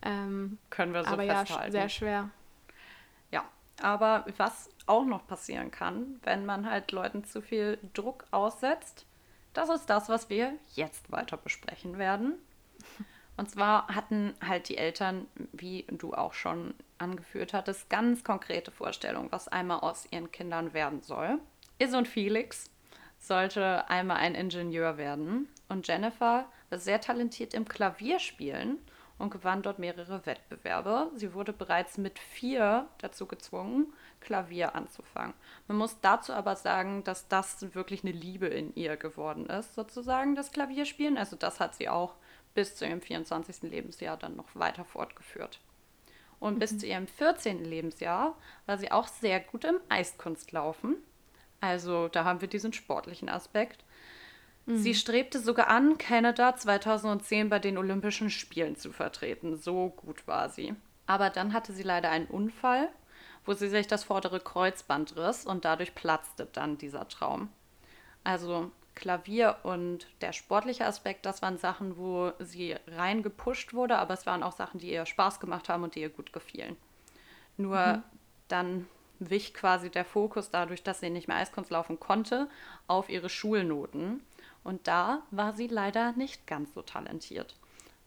ähm, 0.03 0.59
Können 0.70 0.92
wir 0.92 1.05
so 1.05 1.11
aber 1.11 1.22
festhalten. 1.22 1.64
ja, 1.64 1.70
sehr 1.70 1.88
schwer. 1.88 2.31
Ja, 3.31 3.44
aber 3.81 4.27
was 4.37 4.68
auch 4.87 5.05
noch 5.05 5.27
passieren 5.27 5.70
kann, 5.70 6.18
wenn 6.24 6.44
man 6.46 6.68
halt 6.68 6.92
Leuten 6.92 7.24
zu 7.24 7.40
viel 7.40 7.79
Druck 7.94 8.24
aussetzt, 8.33 9.07
das 9.55 9.70
ist 9.70 9.87
das, 9.87 10.09
was 10.09 10.29
wir 10.29 10.53
jetzt 10.74 11.11
weiter 11.11 11.37
besprechen 11.37 11.96
werden. 11.96 12.35
Und 13.38 13.48
zwar 13.48 13.87
hatten 13.87 14.35
halt 14.44 14.68
die 14.68 14.77
Eltern, 14.77 15.29
wie 15.53 15.87
du 15.92 16.12
auch 16.12 16.35
schon 16.35 16.74
angeführt 16.98 17.53
hattest, 17.53 17.88
ganz 17.88 18.24
konkrete 18.24 18.72
Vorstellungen, 18.72 19.31
was 19.31 19.46
einmal 19.46 19.79
aus 19.79 20.09
ihren 20.11 20.33
Kindern 20.33 20.74
werden 20.74 21.03
soll. 21.03 21.38
Is 21.79 21.94
und 21.94 22.09
Felix 22.09 22.68
sollte 23.20 23.88
einmal 23.88 24.16
ein 24.16 24.35
Ingenieur 24.35 24.98
werden 24.98 25.48
und 25.68 25.87
Jennifer 25.87 26.46
war 26.68 26.79
sehr 26.81 27.01
talentiert 27.01 27.55
im 27.55 27.68
Klavierspielen 27.68 28.79
und 29.18 29.31
gewann 29.31 29.62
dort 29.62 29.79
mehrere 29.79 30.27
Wettbewerbe. 30.27 31.12
Sie 31.14 31.33
wurde 31.33 31.53
bereits 31.53 31.96
mit 31.96 32.18
vier 32.18 32.88
dazu 32.98 33.27
gezwungen, 33.27 33.92
Klavier 34.20 34.74
anzufangen. 34.74 35.35
Man 35.68 35.77
muss 35.77 36.01
dazu 36.01 36.33
aber 36.33 36.57
sagen, 36.57 37.05
dass 37.05 37.29
das 37.29 37.72
wirklich 37.72 38.03
eine 38.03 38.12
Liebe 38.12 38.46
in 38.46 38.74
ihr 38.74 38.96
geworden 38.96 39.46
ist, 39.46 39.77
sozusagen, 39.77 40.35
das 40.35 40.51
Klavierspielen. 40.51 41.16
Also 41.16 41.37
das 41.37 41.61
hat 41.61 41.77
sie 41.77 41.88
auch 41.88 42.16
bis 42.59 42.75
zu 42.75 42.85
ihrem 42.85 43.01
24. 43.01 43.71
Lebensjahr 43.71 44.16
dann 44.16 44.35
noch 44.35 44.49
weiter 44.55 44.85
fortgeführt. 44.85 45.61
Und 46.40 46.55
mhm. 46.55 46.59
bis 46.59 46.77
zu 46.77 46.87
ihrem 46.87 47.07
14. 47.07 47.64
Lebensjahr 47.64 48.37
war 48.66 48.79
sie 48.79 48.90
auch 48.90 49.07
sehr 49.07 49.38
gut 49.38 49.64
im 49.64 49.79
Eiskunstlaufen. 49.88 50.97
Also 51.61 52.09
da 52.09 52.25
haben 52.25 52.40
wir 52.40 52.49
diesen 52.49 52.73
sportlichen 52.73 53.29
Aspekt. 53.29 53.85
Mhm. 54.66 54.79
Sie 54.79 54.97
strebte 54.97 55.38
sogar 55.38 55.68
an, 55.68 55.99
Kanada 55.99 56.57
2010 56.57 57.49
bei 57.49 57.61
den 57.61 57.79
Olympischen 57.79 58.29
Spielen 58.29 58.75
zu 58.75 58.90
vertreten. 58.90 59.57
So 59.57 59.90
gut 59.90 60.27
war 60.27 60.49
sie. 60.49 60.75
Aber 61.07 61.31
dann 61.31 61.53
hatte 61.53 61.73
sie 61.73 61.85
leider 61.85 62.11
einen 62.11 62.27
Unfall, 62.27 62.88
wo 63.44 63.53
sie 63.53 63.68
sich 63.68 63.87
das 63.87 64.03
vordere 64.03 64.40
Kreuzband 64.40 65.16
riss 65.16 65.47
und 65.47 65.64
dadurch 65.64 65.94
platzte 65.94 66.49
dann 66.53 66.77
dieser 66.77 67.07
Traum. 67.07 67.51
Also 68.25 68.73
Klavier 68.98 69.56
und 69.62 70.08
der 70.20 70.32
sportliche 70.32 70.84
Aspekt, 70.84 71.24
das 71.24 71.40
waren 71.40 71.56
Sachen, 71.56 71.96
wo 71.96 72.32
sie 72.40 72.76
rein 72.88 73.22
gepusht 73.22 73.72
wurde, 73.72 73.96
aber 73.96 74.14
es 74.14 74.26
waren 74.26 74.42
auch 74.42 74.52
Sachen, 74.52 74.80
die 74.80 74.90
ihr 74.90 75.06
Spaß 75.06 75.38
gemacht 75.38 75.68
haben 75.68 75.84
und 75.84 75.94
die 75.94 76.00
ihr 76.00 76.08
gut 76.08 76.32
gefielen. 76.32 76.76
Nur 77.56 77.78
mhm. 77.78 78.02
dann 78.48 78.88
wich 79.20 79.54
quasi 79.54 79.88
der 79.88 80.04
Fokus 80.04 80.50
dadurch, 80.50 80.82
dass 80.82 80.98
sie 80.98 81.11
nicht 81.11 81.28
mehr 81.28 81.37
Eiskunst 81.37 81.70
laufen 81.70 82.00
konnte, 82.00 82.48
auf 82.88 83.08
ihre 83.08 83.28
Schulnoten. 83.28 84.20
Und 84.64 84.88
da 84.88 85.22
war 85.30 85.52
sie 85.52 85.68
leider 85.68 86.12
nicht 86.12 86.46
ganz 86.48 86.74
so 86.74 86.82
talentiert. 86.82 87.54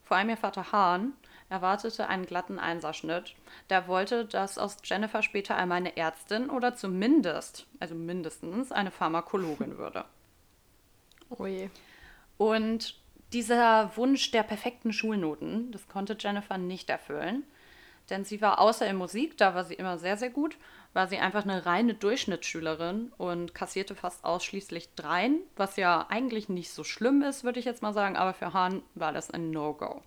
Vor 0.04 0.18
allem 0.18 0.30
ihr 0.30 0.38
Vater 0.38 0.74
Hahn 0.74 1.14
erwartete 1.50 2.10
einen 2.10 2.26
glatten 2.26 2.60
Einserschnitt. 2.60 3.34
Der 3.70 3.88
wollte, 3.88 4.26
dass 4.26 4.58
aus 4.58 4.78
Jennifer 4.84 5.22
später 5.22 5.56
einmal 5.56 5.78
eine 5.78 5.96
Ärztin 5.96 6.50
oder 6.50 6.76
zumindest, 6.76 7.66
also 7.80 7.96
mindestens, 7.96 8.74
eine 8.74 8.92
Pharmakologin 8.92 9.78
würde. 9.78 10.04
Oh. 11.38 11.48
Und 12.38 12.96
dieser 13.34 13.96
Wunsch 13.96 14.32
der 14.32 14.44
perfekten 14.44 14.92
Schulnoten, 14.94 15.72
das 15.72 15.88
konnte 15.88 16.18
Jennifer 16.20 16.58
nicht 16.58 16.90
erfüllen. 16.90 17.44
Denn 18.10 18.26
sie 18.26 18.42
war 18.42 18.60
außer 18.60 18.86
in 18.88 18.98
Musik, 18.98 19.38
da 19.38 19.56
war 19.56 19.64
sie 19.64 19.76
immer 19.76 19.98
sehr, 19.98 20.18
sehr 20.18 20.30
gut, 20.30 20.58
war 20.94 21.08
sie 21.08 21.20
einfach 21.20 21.44
eine 21.44 21.66
reine 21.66 21.94
Durchschnittsschülerin 21.94 23.14
und 23.18 23.56
kassierte 23.56 23.96
fast 23.96 24.26
ausschließlich 24.26 24.96
Dreien, 24.96 25.40
was 25.56 25.78
ja 25.78 26.08
eigentlich 26.10 26.50
nicht 26.50 26.72
so 26.72 26.84
schlimm 26.84 27.22
ist, 27.22 27.46
würde 27.46 27.60
ich 27.60 27.66
jetzt 27.66 27.82
mal 27.82 27.94
sagen, 27.94 28.18
aber 28.18 28.34
für 28.34 28.54
Hahn 28.54 28.84
war 28.96 29.14
das 29.14 29.32
ein 29.32 29.52
No-Go. 29.52 30.02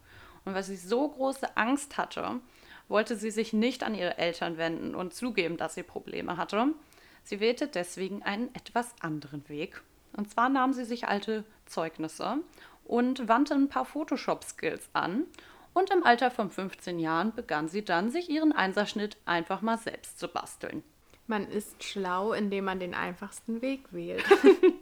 Und 0.45 0.55
weil 0.55 0.63
sie 0.63 0.77
so 0.77 1.09
große 1.09 1.57
Angst 1.57 1.97
hatte, 1.97 2.41
wollte 2.89 3.17
sie 3.17 3.31
sich 3.31 3.55
nicht 3.55 3.83
an 3.83 3.95
ihre 3.95 4.19
Eltern 4.19 4.59
wenden 4.59 4.95
und 4.95 5.15
zugeben, 5.15 5.57
dass 5.57 5.75
sie 5.75 5.83
Probleme 5.83 6.37
hatte. 6.37 6.75
Sie 7.23 7.41
wählte 7.41 7.69
deswegen 7.69 8.23
einen 8.23 8.55
etwas 8.55 8.95
anderen 9.01 9.49
Weg 9.49 9.83
und 10.17 10.31
zwar 10.31 10.49
nahm 10.49 10.73
sie 10.73 10.85
sich 10.85 11.09
alte 11.09 11.45
Zeugnisse 11.67 12.39
und 12.85 13.29
wandte 13.29 13.55
ein 13.55 13.69
paar 13.69 13.85
Photoshop-Skills 13.85 14.91
an. 14.93 15.25
Und 15.73 15.91
im 15.91 16.05
Alter 16.05 16.31
von 16.31 16.51
15 16.51 17.01
Jahren 17.01 17.35
begann 17.35 17.69
sie 17.69 17.85
dann, 17.85 18.11
sich 18.11 18.31
ihren 18.31 18.53
Einserschnitt 18.53 19.17
einfach 19.25 19.61
mal 19.61 19.79
selbst 19.79 20.21
zu 20.21 20.29
basteln. 20.29 20.85
Man 21.27 21.49
ist 21.49 21.83
schlau, 21.83 22.33
indem 22.33 22.67
man 22.67 22.79
den 22.79 22.95
einfachsten 22.95 23.61
Weg 23.61 23.93
wählt. 23.93 24.25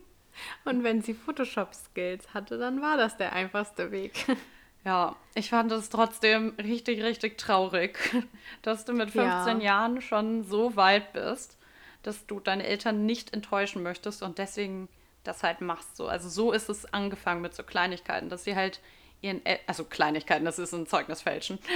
und 0.64 0.82
wenn 0.82 1.00
sie 1.00 1.14
Photoshop-Skills 1.14 2.34
hatte, 2.34 2.58
dann 2.58 2.82
war 2.82 2.96
das 2.96 3.16
der 3.16 3.32
einfachste 3.32 3.90
Weg. 3.90 4.26
Ja, 4.84 5.14
ich 5.36 5.50
fand 5.50 5.70
es 5.70 5.90
trotzdem 5.90 6.54
richtig, 6.58 7.04
richtig 7.04 7.38
traurig, 7.38 7.98
dass 8.62 8.84
du 8.84 8.92
mit 8.92 9.12
15 9.12 9.60
ja. 9.60 9.64
Jahren 9.64 10.00
schon 10.00 10.42
so 10.42 10.74
weit 10.74 11.12
bist, 11.12 11.56
dass 12.02 12.26
du 12.26 12.40
deine 12.40 12.66
Eltern 12.66 13.06
nicht 13.06 13.32
enttäuschen 13.32 13.84
möchtest 13.84 14.24
und 14.24 14.38
deswegen 14.38 14.88
das 15.24 15.42
halt 15.42 15.60
machst. 15.60 15.96
So. 15.96 16.06
Also 16.08 16.28
so 16.28 16.52
ist 16.52 16.68
es 16.68 16.92
angefangen 16.92 17.42
mit 17.42 17.54
so 17.54 17.62
Kleinigkeiten, 17.62 18.28
dass 18.28 18.44
sie 18.44 18.56
halt 18.56 18.80
ihren, 19.20 19.44
El 19.46 19.58
also 19.66 19.84
Kleinigkeiten, 19.84 20.44
das 20.44 20.58
ist 20.58 20.72
ein 20.72 20.86
Zeugnisfälschen. 20.86 21.58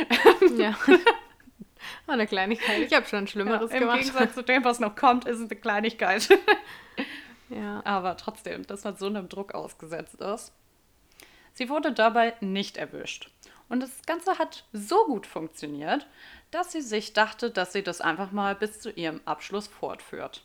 Ja. 0.57 0.77
eine 2.07 2.27
Kleinigkeit. 2.27 2.81
Ich 2.81 2.93
habe 2.95 3.07
schon 3.07 3.27
Schlimmeres 3.27 3.71
ja, 3.71 3.77
im 3.77 3.83
gemacht. 3.83 3.99
Im 3.99 4.05
Gegensatz 4.05 4.35
zu 4.35 4.43
dem, 4.43 4.65
was 4.65 4.81
noch 4.81 4.97
kommt, 4.97 5.27
ist 5.27 5.39
es 5.39 5.51
eine 5.51 5.61
Kleinigkeit. 5.61 6.29
ja. 7.49 7.83
Aber 7.85 8.17
trotzdem, 8.17 8.67
dass 8.67 8.85
man 8.85 8.97
so 8.97 9.07
einem 9.07 9.29
Druck 9.29 9.55
ausgesetzt 9.55 10.21
ist. 10.21 10.53
Sie 11.53 11.69
wurde 11.69 11.93
dabei 11.93 12.35
nicht 12.41 12.77
erwischt. 12.77 13.31
Und 13.69 13.81
das 13.81 14.03
Ganze 14.07 14.39
hat 14.39 14.65
so 14.73 15.05
gut 15.07 15.27
funktioniert, 15.27 16.07
dass 16.51 16.73
sie 16.73 16.83
sich 16.83 17.13
dachte, 17.13 17.51
dass 17.51 17.73
sie 17.73 17.83
das 17.83 18.01
einfach 18.01 18.31
mal 18.31 18.55
bis 18.55 18.81
zu 18.81 18.91
ihrem 18.91 19.21
Abschluss 19.25 19.67
fortführt. 19.67 20.45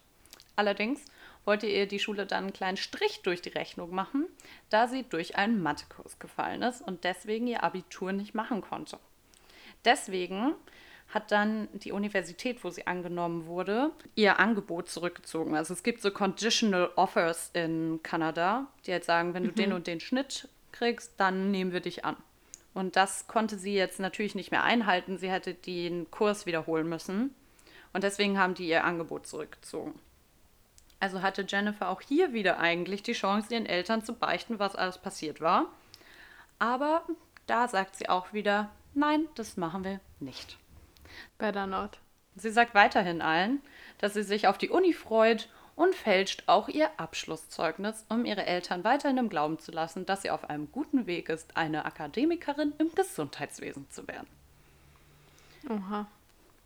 Allerdings 0.55 1.01
wollte 1.45 1.67
ihr 1.67 1.87
die 1.87 1.99
Schule 1.99 2.25
dann 2.25 2.45
einen 2.45 2.53
kleinen 2.53 2.77
Strich 2.77 3.21
durch 3.23 3.41
die 3.41 3.49
Rechnung 3.49 3.93
machen, 3.93 4.27
da 4.69 4.87
sie 4.87 5.03
durch 5.03 5.37
einen 5.37 5.61
Mathekurs 5.61 6.19
gefallen 6.19 6.61
ist 6.61 6.81
und 6.81 7.03
deswegen 7.03 7.47
ihr 7.47 7.63
Abitur 7.63 8.11
nicht 8.11 8.33
machen 8.33 8.61
konnte. 8.61 8.99
Deswegen 9.85 10.53
hat 11.09 11.31
dann 11.31 11.67
die 11.73 11.91
Universität, 11.91 12.63
wo 12.63 12.69
sie 12.69 12.87
angenommen 12.87 13.45
wurde, 13.45 13.91
ihr 14.15 14.39
Angebot 14.39 14.89
zurückgezogen. 14.89 15.55
Also 15.55 15.73
es 15.73 15.83
gibt 15.83 16.01
so 16.01 16.11
Conditional 16.11 16.89
Offers 16.95 17.49
in 17.53 17.99
Kanada, 18.01 18.67
die 18.85 18.93
halt 18.93 19.03
sagen, 19.03 19.33
wenn 19.33 19.43
du 19.43 19.49
mhm. 19.49 19.55
den 19.55 19.73
und 19.73 19.87
den 19.87 19.99
Schnitt 19.99 20.47
kriegst, 20.71 21.13
dann 21.17 21.51
nehmen 21.51 21.73
wir 21.73 21.81
dich 21.81 22.05
an. 22.05 22.15
Und 22.73 22.95
das 22.95 23.27
konnte 23.27 23.57
sie 23.57 23.73
jetzt 23.73 23.99
natürlich 23.99 24.35
nicht 24.35 24.51
mehr 24.51 24.63
einhalten. 24.63 25.17
Sie 25.17 25.29
hätte 25.29 25.53
den 25.53 26.09
Kurs 26.09 26.45
wiederholen 26.45 26.87
müssen. 26.87 27.35
Und 27.91 28.05
deswegen 28.05 28.39
haben 28.39 28.53
die 28.53 28.67
ihr 28.67 28.85
Angebot 28.85 29.27
zurückgezogen. 29.27 29.99
Also 31.01 31.23
hatte 31.23 31.45
Jennifer 31.47 31.89
auch 31.89 31.99
hier 31.99 32.31
wieder 32.31 32.59
eigentlich 32.59 33.01
die 33.01 33.13
Chance, 33.13 33.51
ihren 33.53 33.65
Eltern 33.65 34.05
zu 34.05 34.13
beichten, 34.13 34.59
was 34.59 34.75
alles 34.75 34.99
passiert 34.99 35.41
war. 35.41 35.65
Aber 36.59 37.03
da 37.47 37.67
sagt 37.67 37.95
sie 37.95 38.07
auch 38.07 38.33
wieder, 38.33 38.69
nein, 38.93 39.27
das 39.33 39.57
machen 39.57 39.83
wir 39.83 39.99
nicht. 40.19 40.57
Better 41.39 41.65
not. 41.65 41.97
Sie 42.35 42.51
sagt 42.51 42.75
weiterhin 42.75 43.21
allen, 43.21 43.61
dass 43.97 44.13
sie 44.13 44.21
sich 44.21 44.47
auf 44.47 44.59
die 44.59 44.69
Uni 44.69 44.93
freut 44.93 45.49
und 45.75 45.95
fälscht 45.95 46.43
auch 46.45 46.69
ihr 46.69 46.91
Abschlusszeugnis, 46.97 48.05
um 48.07 48.23
ihre 48.23 48.45
Eltern 48.45 48.83
weiterhin 48.83 49.17
im 49.17 49.29
Glauben 49.29 49.57
zu 49.57 49.71
lassen, 49.71 50.05
dass 50.05 50.21
sie 50.21 50.29
auf 50.29 50.51
einem 50.51 50.71
guten 50.71 51.07
Weg 51.07 51.29
ist, 51.29 51.57
eine 51.57 51.85
Akademikerin 51.85 52.73
im 52.77 52.93
Gesundheitswesen 52.93 53.89
zu 53.89 54.07
werden. 54.07 54.27
Oha. 55.67 56.05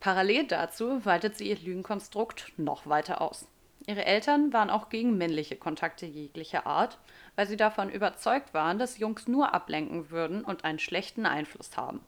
Parallel 0.02 0.46
dazu 0.48 1.06
weitet 1.06 1.38
sie 1.38 1.48
ihr 1.50 1.58
Lügenkonstrukt 1.58 2.52
noch 2.58 2.86
weiter 2.86 3.22
aus. 3.22 3.48
Ihre 3.88 4.06
Eltern 4.06 4.52
waren 4.52 4.72
auch 4.72 4.90
gegen 4.90 5.18
männliche 5.18 5.56
Kontakte 5.56 6.08
jeglicher 6.08 6.66
Art, 6.66 6.98
weil 7.36 7.48
sie 7.48 7.58
davon 7.58 7.92
überzeugt 7.92 8.54
waren, 8.54 8.80
dass 8.80 8.98
Jungs 8.98 9.28
nur 9.28 9.54
ablenken 9.54 10.10
würden 10.10 10.44
und 10.44 10.64
einen 10.64 10.80
schlechten 10.80 11.26
Einfluss 11.28 11.78
haben. 11.78 12.02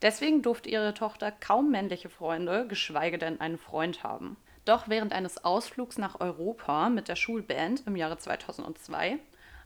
Deswegen 0.00 0.42
durfte 0.42 0.68
ihre 0.68 0.94
Tochter 0.94 1.32
kaum 1.32 1.70
männliche 1.70 2.08
Freunde, 2.08 2.66
geschweige 2.68 3.18
denn 3.18 3.40
einen 3.40 3.58
Freund 3.58 4.02
haben. 4.04 4.36
Doch 4.64 4.88
während 4.88 5.12
eines 5.12 5.44
Ausflugs 5.44 5.98
nach 5.98 6.20
Europa 6.20 6.88
mit 6.88 7.08
der 7.08 7.16
Schulband 7.16 7.84
im 7.86 7.96
Jahre 7.96 8.18
2002, 8.18 9.18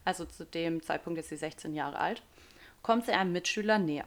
also 0.04 0.24
zu 0.24 0.44
dem 0.46 0.82
Zeitpunkt 0.82 1.18
ist 1.18 1.28
sie 1.28 1.36
16 1.36 1.74
Jahre 1.74 1.98
alt, 1.98 2.22
kommt 2.82 3.04
sie 3.04 3.12
einem 3.12 3.32
Mitschüler 3.32 3.78
näher. 3.78 4.06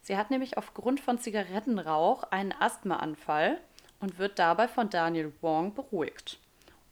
Sie 0.00 0.16
hat 0.16 0.30
nämlich 0.30 0.56
aufgrund 0.56 1.00
von 1.00 1.18
Zigarettenrauch 1.18 2.24
einen 2.24 2.52
Asthmaanfall 2.52 3.58
und 4.00 4.18
wird 4.18 4.38
dabei 4.38 4.68
von 4.68 4.88
Daniel 4.88 5.32
Wong 5.40 5.74
beruhigt. 5.74 6.38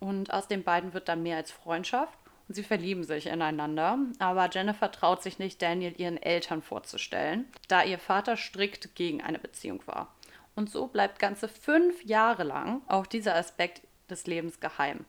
Und 0.02 0.32
aus 0.32 0.48
den 0.48 0.64
beiden 0.64 0.94
wird 0.94 1.08
dann 1.08 1.22
mehr 1.22 1.36
als 1.36 1.52
Freundschaft 1.52 2.18
und 2.48 2.56
sie 2.56 2.64
verlieben 2.64 3.04
sich 3.04 3.28
ineinander. 3.28 3.98
Aber 4.18 4.50
Jennifer 4.50 4.90
traut 4.90 5.22
sich 5.22 5.38
nicht, 5.38 5.62
Daniel 5.62 5.94
ihren 5.96 6.20
Eltern 6.20 6.60
vorzustellen, 6.60 7.46
da 7.68 7.84
ihr 7.84 8.00
Vater 8.00 8.36
strikt 8.36 8.96
gegen 8.96 9.22
eine 9.22 9.38
Beziehung 9.38 9.80
war. 9.86 10.12
Und 10.56 10.70
so 10.70 10.88
bleibt 10.88 11.20
ganze 11.20 11.46
fünf 11.46 12.04
Jahre 12.04 12.42
lang 12.42 12.82
auch 12.88 13.06
dieser 13.06 13.36
Aspekt 13.36 13.82
des 14.10 14.26
Lebens 14.26 14.58
geheim. 14.58 15.04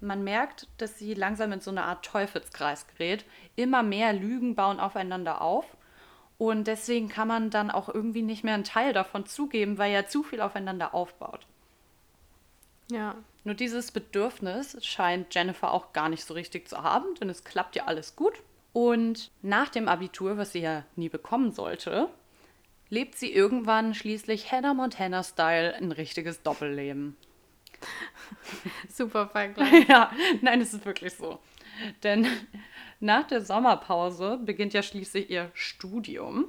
Man 0.00 0.22
merkt, 0.22 0.68
dass 0.78 0.96
sie 0.96 1.14
langsam 1.14 1.50
in 1.50 1.60
so 1.60 1.72
eine 1.72 1.82
Art 1.82 2.04
Teufelskreis 2.04 2.86
gerät. 2.86 3.24
Immer 3.56 3.82
mehr 3.82 4.12
Lügen 4.12 4.54
bauen 4.54 4.78
aufeinander 4.78 5.40
auf 5.40 5.66
und 6.38 6.68
deswegen 6.68 7.08
kann 7.08 7.26
man 7.26 7.50
dann 7.50 7.72
auch 7.72 7.88
irgendwie 7.88 8.22
nicht 8.22 8.44
mehr 8.44 8.54
einen 8.54 8.62
Teil 8.62 8.92
davon 8.92 9.26
zugeben, 9.26 9.76
weil 9.76 9.92
ja 9.92 10.06
zu 10.06 10.22
viel 10.22 10.40
aufeinander 10.40 10.94
aufbaut. 10.94 11.48
Ja. 12.92 13.16
Nur 13.46 13.54
dieses 13.54 13.92
Bedürfnis 13.92 14.76
scheint 14.84 15.32
Jennifer 15.32 15.72
auch 15.72 15.92
gar 15.92 16.08
nicht 16.08 16.24
so 16.24 16.34
richtig 16.34 16.68
zu 16.68 16.82
haben, 16.82 17.14
denn 17.20 17.30
es 17.30 17.44
klappt 17.44 17.76
ja 17.76 17.84
alles 17.84 18.16
gut. 18.16 18.34
Und 18.72 19.30
nach 19.40 19.68
dem 19.68 19.86
Abitur, 19.86 20.36
was 20.36 20.50
sie 20.50 20.62
ja 20.62 20.82
nie 20.96 21.08
bekommen 21.08 21.52
sollte, 21.52 22.08
lebt 22.88 23.14
sie 23.14 23.32
irgendwann 23.32 23.94
schließlich 23.94 24.50
Hannah 24.50 24.74
Montana-Style 24.74 25.76
ein 25.76 25.92
richtiges 25.92 26.42
Doppelleben. 26.42 27.16
Super 28.88 29.28
Vergleich. 29.28 29.86
ja, 29.88 30.10
nein, 30.40 30.60
es 30.60 30.74
ist 30.74 30.84
wirklich 30.84 31.14
so. 31.14 31.38
Denn 32.02 32.26
nach 32.98 33.28
der 33.28 33.42
Sommerpause 33.42 34.40
beginnt 34.44 34.74
ja 34.74 34.82
schließlich 34.82 35.30
ihr 35.30 35.52
Studium. 35.54 36.46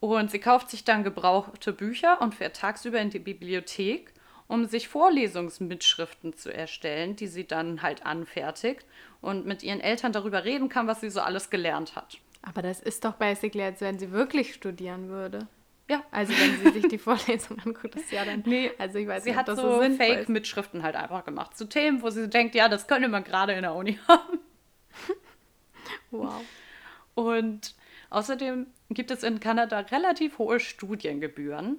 Und 0.00 0.30
sie 0.30 0.40
kauft 0.40 0.70
sich 0.70 0.82
dann 0.82 1.04
gebrauchte 1.04 1.74
Bücher 1.74 2.22
und 2.22 2.34
fährt 2.34 2.56
tagsüber 2.56 2.98
in 3.00 3.10
die 3.10 3.18
Bibliothek, 3.18 4.14
um 4.50 4.66
sich 4.66 4.88
Vorlesungsmitschriften 4.88 6.36
zu 6.36 6.52
erstellen, 6.52 7.14
die 7.14 7.28
sie 7.28 7.46
dann 7.46 7.82
halt 7.82 8.04
anfertigt 8.04 8.84
und 9.20 9.46
mit 9.46 9.62
ihren 9.62 9.78
Eltern 9.78 10.12
darüber 10.12 10.44
reden 10.44 10.68
kann, 10.68 10.88
was 10.88 11.00
sie 11.00 11.08
so 11.08 11.20
alles 11.20 11.50
gelernt 11.50 11.94
hat. 11.94 12.18
Aber 12.42 12.60
das 12.60 12.80
ist 12.80 13.04
doch 13.04 13.12
basically, 13.12 13.62
als 13.62 13.80
wenn 13.80 14.00
sie 14.00 14.10
wirklich 14.10 14.52
studieren 14.54 15.08
würde. 15.08 15.46
Ja. 15.88 16.02
Also 16.10 16.32
wenn 16.32 16.58
sie 16.58 16.80
sich 16.80 16.88
die 16.88 16.98
Vorlesung 17.06 17.60
anguckt, 17.64 17.94
ist 17.94 18.10
ja 18.10 18.24
dann. 18.24 18.42
Nee, 18.44 18.72
also 18.76 18.98
ich 18.98 19.06
weiß 19.06 19.22
sie 19.22 19.30
nicht, 19.30 19.38
hat 19.38 19.46
so, 19.46 19.54
so. 19.54 19.96
Fake-Mitschriften 19.96 20.82
halt 20.82 20.96
einfach 20.96 21.24
gemacht 21.24 21.56
zu 21.56 21.68
Themen, 21.68 22.02
wo 22.02 22.10
sie 22.10 22.28
denkt, 22.28 22.56
ja, 22.56 22.68
das 22.68 22.88
könnte 22.88 23.08
man 23.08 23.22
gerade 23.22 23.52
in 23.52 23.62
der 23.62 23.74
Uni 23.76 24.00
haben. 24.08 24.40
Wow. 26.10 26.42
Und 27.14 27.76
außerdem 28.10 28.66
gibt 28.88 29.12
es 29.12 29.22
in 29.22 29.38
Kanada 29.38 29.78
relativ 29.78 30.38
hohe 30.38 30.58
Studiengebühren. 30.58 31.78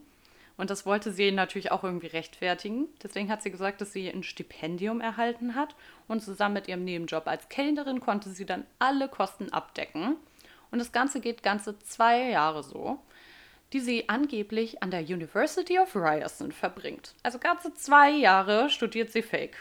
Und 0.62 0.70
das 0.70 0.86
wollte 0.86 1.12
sie 1.12 1.32
natürlich 1.32 1.72
auch 1.72 1.84
irgendwie 1.84 2.06
rechtfertigen. 2.06 2.88
Deswegen 3.02 3.32
hat 3.32 3.42
sie 3.42 3.50
gesagt, 3.50 3.82
dass 3.82 3.94
sie 3.94 4.08
ein 4.08 4.22
Stipendium 4.22 5.02
erhalten 5.02 5.56
hat. 5.56 5.74
Und 6.08 6.22
zusammen 6.22 6.54
mit 6.54 6.68
ihrem 6.68 6.84
Nebenjob 6.84 7.26
als 7.26 7.50
Kellnerin 7.50 8.00
konnte 8.00 8.30
sie 8.30 8.46
dann 8.46 8.68
alle 8.78 9.08
Kosten 9.10 9.52
abdecken. 9.52 10.18
Und 10.70 10.78
das 10.78 10.92
Ganze 10.92 11.20
geht 11.20 11.42
ganze 11.42 11.80
zwei 11.80 12.30
Jahre 12.30 12.62
so, 12.62 13.00
die 13.74 13.80
sie 13.80 14.08
angeblich 14.08 14.84
an 14.84 14.92
der 14.92 15.02
University 15.02 15.80
of 15.80 15.96
Ryerson 15.96 16.52
verbringt. 16.52 17.16
Also 17.24 17.40
ganze 17.40 17.74
zwei 17.74 18.12
Jahre 18.12 18.70
studiert 18.70 19.12
sie 19.12 19.24
Fake. 19.24 19.58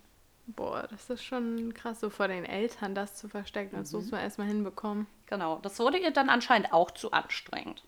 Boah, 0.46 0.88
das 0.90 1.10
ist 1.10 1.24
schon 1.24 1.74
krass, 1.74 2.00
so 2.00 2.08
vor 2.08 2.26
den 2.26 2.46
Eltern 2.46 2.94
das 2.94 3.16
zu 3.16 3.28
verstecken. 3.28 3.76
Das 3.76 3.92
Mhm. 3.92 3.98
muss 3.98 4.10
man 4.12 4.20
erstmal 4.22 4.46
hinbekommen. 4.46 5.08
Genau, 5.26 5.58
das 5.58 5.78
wurde 5.78 5.98
ihr 5.98 6.10
dann 6.10 6.30
anscheinend 6.30 6.72
auch 6.72 6.90
zu 6.90 7.12
anstrengend. 7.12 7.84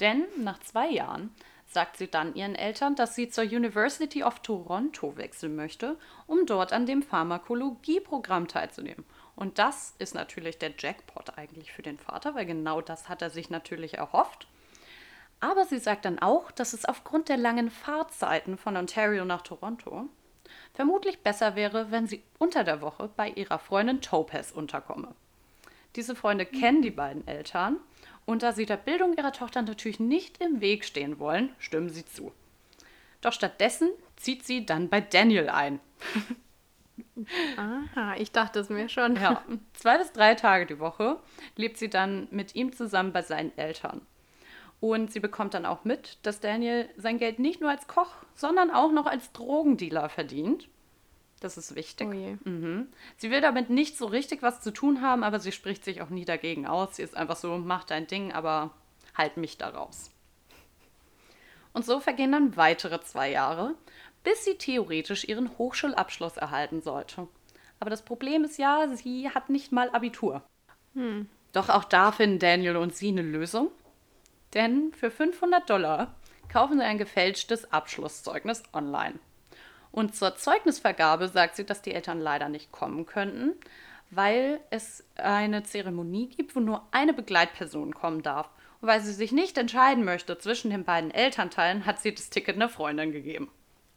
Denn 0.00 0.24
nach 0.38 0.58
zwei 0.58 0.88
Jahren 0.90 1.32
sagt 1.72 1.96
sie 1.96 2.08
dann 2.08 2.34
ihren 2.34 2.54
Eltern, 2.54 2.94
dass 2.94 3.14
sie 3.14 3.28
zur 3.28 3.44
University 3.44 4.22
of 4.22 4.40
Toronto 4.40 5.16
wechseln 5.16 5.56
möchte, 5.56 5.98
um 6.26 6.46
dort 6.46 6.72
an 6.72 6.86
dem 6.86 7.02
Pharmakologieprogramm 7.02 8.48
teilzunehmen. 8.48 9.04
Und 9.34 9.58
das 9.58 9.94
ist 9.98 10.14
natürlich 10.14 10.58
der 10.58 10.72
Jackpot 10.78 11.38
eigentlich 11.38 11.72
für 11.72 11.82
den 11.82 11.98
Vater, 11.98 12.34
weil 12.34 12.46
genau 12.46 12.80
das 12.80 13.08
hat 13.08 13.22
er 13.22 13.30
sich 13.30 13.50
natürlich 13.50 13.94
erhofft. 13.94 14.46
Aber 15.40 15.64
sie 15.64 15.78
sagt 15.78 16.04
dann 16.04 16.18
auch, 16.18 16.50
dass 16.52 16.72
es 16.72 16.84
aufgrund 16.84 17.28
der 17.28 17.36
langen 17.36 17.70
Fahrzeiten 17.70 18.56
von 18.56 18.76
Ontario 18.76 19.24
nach 19.24 19.42
Toronto 19.42 20.08
vermutlich 20.74 21.20
besser 21.20 21.56
wäre, 21.56 21.90
wenn 21.90 22.06
sie 22.06 22.22
unter 22.38 22.64
der 22.64 22.80
Woche 22.80 23.10
bei 23.16 23.28
ihrer 23.30 23.58
Freundin 23.58 24.00
Topaz 24.00 24.52
unterkomme. 24.52 25.14
Diese 25.96 26.14
Freunde 26.14 26.46
kennen 26.46 26.82
die 26.82 26.90
beiden 26.90 27.26
Eltern 27.26 27.78
und 28.24 28.42
da 28.42 28.52
sie 28.52 28.66
der 28.66 28.76
Bildung 28.76 29.16
ihrer 29.16 29.32
Tochter 29.32 29.62
natürlich 29.62 30.00
nicht 30.00 30.42
im 30.42 30.60
Weg 30.60 30.84
stehen 30.84 31.18
wollen, 31.18 31.54
stimmen 31.58 31.90
sie 31.90 32.04
zu. 32.04 32.32
Doch 33.20 33.32
stattdessen 33.32 33.90
zieht 34.16 34.44
sie 34.44 34.66
dann 34.66 34.88
bei 34.88 35.00
Daniel 35.00 35.48
ein. 35.48 35.80
Aha, 37.56 38.14
ich 38.16 38.32
dachte 38.32 38.60
es 38.60 38.68
mir 38.68 38.88
schon. 38.88 39.16
Ja, 39.16 39.42
zwei 39.74 39.98
bis 39.98 40.12
drei 40.12 40.34
Tage 40.34 40.66
die 40.66 40.78
Woche 40.78 41.18
lebt 41.56 41.78
sie 41.78 41.90
dann 41.90 42.28
mit 42.30 42.54
ihm 42.54 42.72
zusammen 42.72 43.12
bei 43.12 43.22
seinen 43.22 43.56
Eltern. 43.56 44.02
Und 44.80 45.12
sie 45.12 45.20
bekommt 45.20 45.54
dann 45.54 45.64
auch 45.64 45.84
mit, 45.84 46.18
dass 46.22 46.40
Daniel 46.40 46.88
sein 46.96 47.18
Geld 47.18 47.38
nicht 47.38 47.60
nur 47.60 47.70
als 47.70 47.86
Koch, 47.86 48.16
sondern 48.34 48.70
auch 48.70 48.90
noch 48.90 49.06
als 49.06 49.30
Drogendealer 49.32 50.08
verdient. 50.08 50.68
Das 51.42 51.56
ist 51.56 51.74
wichtig. 51.74 52.08
Oh. 52.08 52.48
Mhm. 52.48 52.86
Sie 53.16 53.32
will 53.32 53.40
damit 53.40 53.68
nicht 53.68 53.98
so 53.98 54.06
richtig 54.06 54.42
was 54.42 54.60
zu 54.60 54.70
tun 54.70 55.02
haben, 55.02 55.24
aber 55.24 55.40
sie 55.40 55.50
spricht 55.50 55.84
sich 55.84 56.00
auch 56.00 56.08
nie 56.08 56.24
dagegen 56.24 56.68
aus. 56.68 56.96
Sie 56.96 57.02
ist 57.02 57.16
einfach 57.16 57.34
so, 57.36 57.58
mach 57.58 57.82
dein 57.82 58.06
Ding, 58.06 58.32
aber 58.32 58.70
halt 59.16 59.36
mich 59.36 59.58
da 59.58 59.70
raus. 59.70 60.10
Und 61.72 61.84
so 61.84 61.98
vergehen 61.98 62.30
dann 62.30 62.56
weitere 62.56 63.00
zwei 63.00 63.30
Jahre, 63.30 63.74
bis 64.22 64.44
sie 64.44 64.54
theoretisch 64.54 65.24
ihren 65.24 65.58
Hochschulabschluss 65.58 66.36
erhalten 66.36 66.80
sollte. 66.80 67.26
Aber 67.80 67.90
das 67.90 68.02
Problem 68.02 68.44
ist 68.44 68.58
ja, 68.58 68.86
sie 68.94 69.28
hat 69.30 69.50
nicht 69.50 69.72
mal 69.72 69.90
Abitur. 69.90 70.44
Doch 71.52 71.70
auch 71.70 71.84
da 71.84 72.12
finden 72.12 72.38
Daniel 72.38 72.76
und 72.76 72.94
sie 72.94 73.08
eine 73.08 73.22
Lösung. 73.22 73.72
Denn 74.54 74.92
für 74.92 75.10
500 75.10 75.68
Dollar 75.68 76.14
kaufen 76.48 76.78
sie 76.78 76.84
ein 76.84 76.98
gefälschtes 76.98 77.72
Abschlusszeugnis 77.72 78.62
online. 78.72 79.18
Und 79.92 80.16
zur 80.16 80.34
Zeugnisvergabe 80.36 81.28
sagt 81.28 81.56
sie, 81.56 81.64
dass 81.64 81.82
die 81.82 81.92
Eltern 81.92 82.20
leider 82.20 82.48
nicht 82.48 82.72
kommen 82.72 83.06
könnten, 83.06 83.52
weil 84.10 84.60
es 84.70 85.04
eine 85.16 85.62
Zeremonie 85.62 86.28
gibt, 86.28 86.56
wo 86.56 86.60
nur 86.60 86.82
eine 86.90 87.12
Begleitperson 87.12 87.94
kommen 87.94 88.22
darf. 88.22 88.48
Und 88.80 88.88
weil 88.88 89.00
sie 89.00 89.12
sich 89.12 89.32
nicht 89.32 89.56
entscheiden 89.58 90.04
möchte 90.04 90.36
zwischen 90.38 90.70
den 90.70 90.84
beiden 90.84 91.10
Elternteilen, 91.10 91.86
hat 91.86 92.00
sie 92.00 92.14
das 92.14 92.30
Ticket 92.30 92.56
einer 92.56 92.68
Freundin 92.68 93.12
gegeben. 93.12 93.50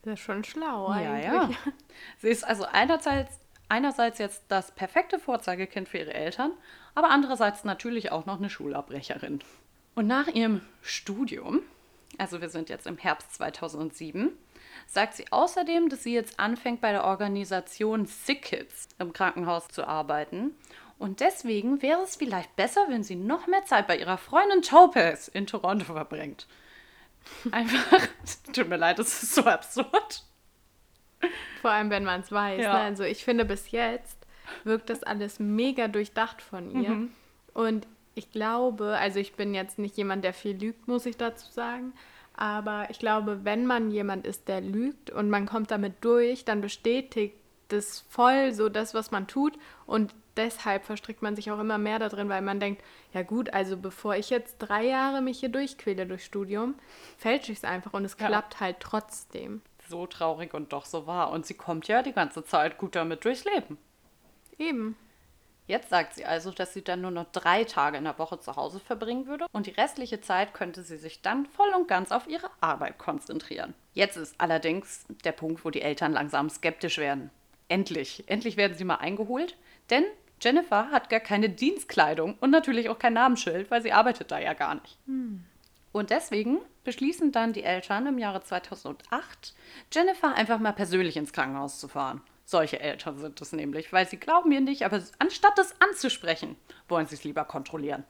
Das 0.03 0.13
ist 0.19 0.19
schon 0.25 0.43
schlau 0.43 0.93
Ja, 0.93 1.13
eigentlich. 1.13 1.57
ja. 1.57 1.71
Sie 2.19 2.29
ist 2.29 2.43
also 2.43 2.65
einerseits, 2.65 3.39
einerseits 3.69 4.19
jetzt 4.19 4.43
das 4.49 4.71
perfekte 4.71 5.17
Vorzeigekind 5.17 5.89
für 5.89 5.97
ihre 5.97 6.13
Eltern, 6.13 6.51
aber 6.93 7.09
andererseits 7.09 7.63
natürlich 7.63 8.11
auch 8.11 8.25
noch 8.27 8.37
eine 8.37 8.49
Schulabbrecherin. 8.49 9.39
Und 9.95 10.07
nach 10.07 10.27
ihrem 10.27 10.61
Studium, 10.81 11.61
also 12.17 12.41
wir 12.41 12.49
sind 12.49 12.69
jetzt 12.69 12.85
im 12.85 12.97
Herbst 12.97 13.33
2007, 13.33 14.31
sagt 14.87 15.15
sie 15.15 15.25
außerdem, 15.31 15.89
dass 15.89 16.03
sie 16.03 16.13
jetzt 16.13 16.39
anfängt 16.39 16.81
bei 16.81 16.91
der 16.91 17.03
Organisation 17.03 18.05
Sick 18.05 18.43
Kids 18.43 18.87
im 18.99 19.13
Krankenhaus 19.13 19.67
zu 19.67 19.87
arbeiten. 19.87 20.55
Und 20.97 21.19
deswegen 21.19 21.81
wäre 21.81 22.01
es 22.01 22.15
vielleicht 22.15 22.55
besser, 22.55 22.85
wenn 22.87 23.03
sie 23.03 23.15
noch 23.15 23.47
mehr 23.47 23.65
Zeit 23.65 23.87
bei 23.87 23.97
ihrer 23.97 24.17
Freundin 24.17 24.61
Topaz 24.61 25.27
in 25.27 25.45
Toronto 25.45 25.93
verbringt. 25.93 26.47
Einfach, 27.51 28.07
tut 28.53 28.69
mir 28.69 28.77
leid, 28.77 28.99
das 28.99 29.23
ist 29.23 29.35
so 29.35 29.43
absurd. 29.43 30.23
Vor 31.61 31.71
allem, 31.71 31.89
wenn 31.89 32.03
man 32.03 32.21
es 32.21 32.31
weiß. 32.31 32.61
Ja. 32.61 32.73
Ne? 32.73 32.79
Also 32.79 33.03
ich 33.03 33.23
finde, 33.23 33.45
bis 33.45 33.71
jetzt 33.71 34.17
wirkt 34.63 34.89
das 34.89 35.03
alles 35.03 35.39
mega 35.39 35.87
durchdacht 35.87 36.41
von 36.41 36.71
ihr. 36.71 36.89
Mhm. 36.89 37.11
Und 37.53 37.87
ich 38.13 38.31
glaube, 38.31 38.97
also 38.97 39.19
ich 39.19 39.33
bin 39.33 39.53
jetzt 39.53 39.79
nicht 39.79 39.97
jemand, 39.97 40.23
der 40.23 40.33
viel 40.33 40.55
lügt, 40.55 40.87
muss 40.87 41.05
ich 41.05 41.17
dazu 41.17 41.51
sagen. 41.51 41.93
Aber 42.37 42.87
ich 42.89 42.99
glaube, 42.99 43.43
wenn 43.43 43.65
man 43.65 43.91
jemand 43.91 44.27
ist, 44.27 44.47
der 44.47 44.61
lügt 44.61 45.09
und 45.09 45.29
man 45.29 45.45
kommt 45.45 45.71
damit 45.71 46.03
durch, 46.03 46.43
dann 46.45 46.61
bestätigt 46.61 47.35
das 47.69 48.01
voll 48.09 48.51
so 48.53 48.69
das, 48.69 48.93
was 48.93 49.11
man 49.11 49.27
tut. 49.27 49.57
Und 49.85 50.13
deshalb 50.35 50.85
verstrickt 50.85 51.21
man 51.21 51.35
sich 51.35 51.49
auch 51.51 51.59
immer 51.59 51.77
mehr 51.77 51.97
da 51.97 52.09
drin, 52.09 52.29
weil 52.29 52.41
man 52.41 52.59
denkt, 52.59 52.83
ja 53.13 53.23
gut, 53.23 53.53
also 53.53 53.77
bevor 53.77 54.15
ich 54.15 54.29
jetzt 54.29 54.57
drei 54.59 54.85
Jahre 54.85 55.21
mich 55.21 55.39
hier 55.39 55.49
durchquäle 55.49 56.05
durch 56.05 56.25
Studium, 56.25 56.75
fälsche 57.17 57.51
ich 57.53 57.59
es 57.59 57.63
einfach 57.63 57.93
und 57.93 58.03
es 58.05 58.17
Ja. 58.19 58.27
klappt 58.27 58.59
halt 58.59 58.77
trotzdem. 58.81 59.61
So 59.87 60.05
traurig 60.07 60.53
und 60.53 60.73
doch 60.73 60.85
so 60.85 61.07
wahr. 61.07 61.31
Und 61.31 61.45
sie 61.45 61.53
kommt 61.53 61.87
ja 61.87 62.01
die 62.01 62.11
ganze 62.11 62.43
Zeit 62.43 62.77
gut 62.77 62.95
damit 62.95 63.23
durchs 63.23 63.45
Leben. 63.45 63.77
Eben. 64.57 64.97
Jetzt 65.67 65.89
sagt 65.89 66.13
sie 66.13 66.25
also, 66.25 66.51
dass 66.51 66.73
sie 66.73 66.83
dann 66.83 67.01
nur 67.01 67.11
noch 67.11 67.31
drei 67.31 67.63
Tage 67.63 67.97
in 67.97 68.03
der 68.03 68.19
Woche 68.19 68.39
zu 68.39 68.55
Hause 68.55 68.79
verbringen 68.79 69.25
würde 69.25 69.47
und 69.51 69.65
die 69.65 69.71
restliche 69.71 70.21
Zeit 70.21 70.53
könnte 70.53 70.83
sie 70.83 70.97
sich 70.97 71.21
dann 71.21 71.47
voll 71.47 71.69
und 71.75 71.87
ganz 71.87 72.11
auf 72.11 72.27
ihre 72.27 72.49
Arbeit 72.61 72.99
konzentrieren. 72.99 73.73
Jetzt 73.93 74.17
ist 74.17 74.35
allerdings 74.37 75.05
der 75.23 75.31
Punkt, 75.31 75.65
wo 75.65 75.71
die 75.71 75.81
Eltern 75.81 76.13
langsam 76.13 76.49
skeptisch 76.49 76.99
werden. 76.99 77.31
Endlich, 77.67 78.23
endlich 78.27 78.57
werden 78.57 78.77
sie 78.77 78.83
mal 78.83 78.95
eingeholt, 78.95 79.57
denn 79.89 80.03
Jennifer 80.39 80.91
hat 80.91 81.09
gar 81.09 81.19
keine 81.19 81.49
Dienstkleidung 81.49 82.37
und 82.39 82.51
natürlich 82.51 82.89
auch 82.89 82.99
kein 82.99 83.13
Namensschild, 83.13 83.71
weil 83.71 83.81
sie 83.81 83.91
arbeitet 83.91 84.29
da 84.29 84.37
ja 84.37 84.53
gar 84.53 84.75
nicht. 84.75 84.97
Hm. 85.07 85.43
Und 85.91 86.09
deswegen 86.09 86.59
beschließen 86.83 87.31
dann 87.31 87.53
die 87.53 87.63
Eltern 87.63 88.05
im 88.05 88.19
Jahre 88.19 88.43
2008, 88.43 89.55
Jennifer 89.91 90.35
einfach 90.35 90.59
mal 90.59 90.73
persönlich 90.73 91.17
ins 91.17 91.33
Krankenhaus 91.33 91.79
zu 91.79 91.87
fahren. 91.87 92.21
Solche 92.47 92.79
Eltern 92.79 93.17
sind 93.17 93.41
es 93.41 93.51
nämlich, 93.53 93.91
weil 93.91 94.07
sie 94.07 94.17
glauben 94.17 94.51
ihr 94.51 94.61
nicht, 94.61 94.83
aber 94.83 95.01
anstatt 95.17 95.57
es 95.57 95.73
anzusprechen, 95.81 96.55
wollen 96.87 97.07
sie 97.07 97.15
es 97.15 97.23
lieber 97.23 97.43
kontrollieren. 97.43 98.03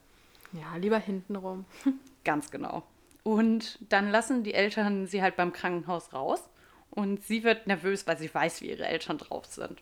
Ja, 0.51 0.75
lieber 0.75 0.99
hintenrum. 0.99 1.65
Ganz 2.25 2.51
genau. 2.51 2.83
Und 3.23 3.79
dann 3.89 4.11
lassen 4.11 4.43
die 4.43 4.53
Eltern 4.53 5.07
sie 5.07 5.21
halt 5.21 5.37
beim 5.37 5.53
Krankenhaus 5.53 6.13
raus 6.13 6.43
und 6.91 7.23
sie 7.23 7.43
wird 7.43 7.65
nervös, 7.65 8.05
weil 8.07 8.17
sie 8.17 8.33
weiß, 8.33 8.61
wie 8.61 8.69
ihre 8.69 8.85
Eltern 8.85 9.17
drauf 9.17 9.45
sind. 9.45 9.81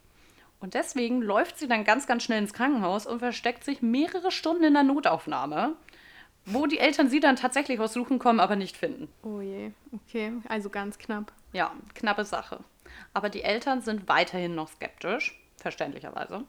Und 0.60 0.76
deswegen 0.76 1.22
läuft 1.22 1.58
sie 1.58 1.68
dann 1.68 1.84
ganz, 1.84 2.08
ganz 2.08 2.24
schnell 2.24 2.40
ins 2.40 2.54
Krankenhaus 2.54 3.06
und 3.06 3.20
versteckt 3.20 3.66
sich 3.66 3.82
mehrere 3.82 4.32
Stunden 4.32 4.64
in 4.64 4.74
der 4.74 4.84
Notaufnahme, 4.84 5.76
wo 6.46 6.68
die 6.68 6.80
Eltern 6.80 7.10
sie 7.10 7.20
dann 7.20 7.36
tatsächlich 7.36 7.80
aussuchen 7.80 8.20
kommen, 8.20 8.40
aber 8.40 8.56
nicht 8.56 8.78
finden. 8.78 9.10
Oh 9.24 9.42
je, 9.42 9.72
okay, 9.92 10.32
also 10.48 10.70
ganz 10.70 10.98
knapp. 11.00 11.34
Ja, 11.52 11.74
knappe 11.96 12.24
Sache. 12.24 12.60
Aber 13.14 13.30
die 13.30 13.44
Eltern 13.44 13.82
sind 13.82 14.08
weiterhin 14.08 14.56
noch 14.56 14.70
skeptisch, 14.70 15.40
verständlicherweise, 15.58 16.44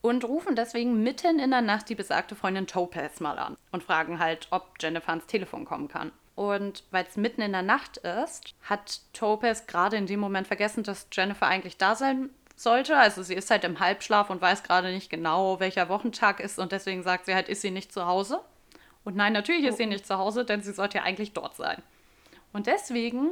und 0.00 0.24
rufen 0.24 0.54
deswegen 0.54 1.02
mitten 1.02 1.38
in 1.38 1.50
der 1.50 1.62
Nacht 1.62 1.88
die 1.88 1.94
besagte 1.94 2.36
Freundin 2.36 2.66
Topaz 2.66 3.20
mal 3.20 3.38
an 3.38 3.56
und 3.72 3.82
fragen 3.82 4.18
halt, 4.18 4.46
ob 4.50 4.74
Jennifer 4.80 5.10
ans 5.10 5.26
Telefon 5.26 5.64
kommen 5.64 5.88
kann. 5.88 6.12
Und 6.36 6.84
weil 6.92 7.04
es 7.04 7.16
mitten 7.16 7.42
in 7.42 7.50
der 7.50 7.62
Nacht 7.62 7.96
ist, 7.96 8.54
hat 8.62 9.00
Topaz 9.12 9.66
gerade 9.66 9.96
in 9.96 10.06
dem 10.06 10.20
Moment 10.20 10.46
vergessen, 10.46 10.84
dass 10.84 11.08
Jennifer 11.12 11.48
eigentlich 11.48 11.78
da 11.78 11.96
sein 11.96 12.30
sollte. 12.54 12.96
Also 12.96 13.24
sie 13.24 13.34
ist 13.34 13.50
halt 13.50 13.64
im 13.64 13.80
Halbschlaf 13.80 14.30
und 14.30 14.40
weiß 14.40 14.62
gerade 14.62 14.92
nicht 14.92 15.10
genau, 15.10 15.58
welcher 15.58 15.88
Wochentag 15.88 16.38
ist 16.38 16.60
und 16.60 16.70
deswegen 16.70 17.02
sagt 17.02 17.26
sie 17.26 17.34
halt, 17.34 17.48
ist 17.48 17.62
sie 17.62 17.72
nicht 17.72 17.92
zu 17.92 18.06
Hause? 18.06 18.40
Und 19.04 19.16
nein, 19.16 19.32
natürlich 19.32 19.64
ist 19.64 19.78
sie 19.78 19.84
oh. 19.84 19.88
nicht 19.88 20.06
zu 20.06 20.18
Hause, 20.18 20.44
denn 20.44 20.62
sie 20.62 20.72
sollte 20.72 20.98
ja 20.98 21.04
eigentlich 21.04 21.32
dort 21.32 21.56
sein. 21.56 21.82
Und 22.52 22.66
deswegen 22.66 23.30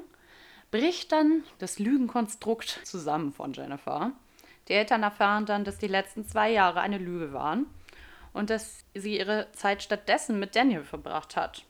bricht 0.70 1.12
dann 1.12 1.44
das 1.59 1.79
Lügenkonstrukt 1.79 2.81
zusammen 2.85 3.33
von 3.33 3.52
Jennifer. 3.52 4.12
Die 4.68 4.72
Eltern 4.72 5.02
erfahren 5.02 5.46
dann, 5.46 5.64
dass 5.64 5.79
die 5.79 5.87
letzten 5.87 6.26
zwei 6.26 6.50
Jahre 6.50 6.81
eine 6.81 6.98
Lüge 6.98 7.33
waren 7.33 7.66
und 8.33 8.50
dass 8.50 8.85
sie 8.94 9.18
ihre 9.18 9.50
Zeit 9.52 9.83
stattdessen 9.83 10.38
mit 10.38 10.57
Daniel 10.57 10.85
verbracht 10.85 11.37
hat. 11.37 11.64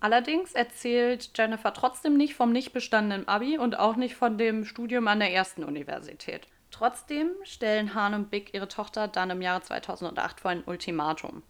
Allerdings 0.00 0.52
erzählt 0.52 1.30
Jennifer 1.34 1.72
trotzdem 1.72 2.16
nicht 2.16 2.34
vom 2.34 2.52
nicht 2.52 2.72
bestandenen 2.74 3.26
Abi 3.26 3.56
und 3.56 3.78
auch 3.78 3.96
nicht 3.96 4.16
von 4.16 4.36
dem 4.36 4.66
Studium 4.66 5.08
an 5.08 5.20
der 5.20 5.32
ersten 5.32 5.64
Universität. 5.64 6.46
Trotzdem 6.70 7.30
stellen 7.44 7.94
Han 7.94 8.14
und 8.14 8.30
Big 8.30 8.52
ihre 8.52 8.68
Tochter 8.68 9.08
dann 9.08 9.30
im 9.30 9.40
Jahre 9.40 9.62
2008 9.62 10.40
vor 10.40 10.50
ein 10.50 10.64
Ultimatum. 10.66 11.42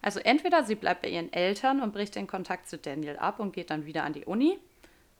Also 0.00 0.20
entweder 0.20 0.64
sie 0.64 0.76
bleibt 0.76 1.02
bei 1.02 1.08
ihren 1.08 1.32
Eltern 1.32 1.82
und 1.82 1.92
bricht 1.92 2.14
den 2.14 2.26
Kontakt 2.26 2.68
zu 2.68 2.78
Daniel 2.78 3.18
ab 3.18 3.40
und 3.40 3.52
geht 3.52 3.70
dann 3.70 3.84
wieder 3.84 4.04
an 4.04 4.12
die 4.12 4.24
Uni, 4.24 4.58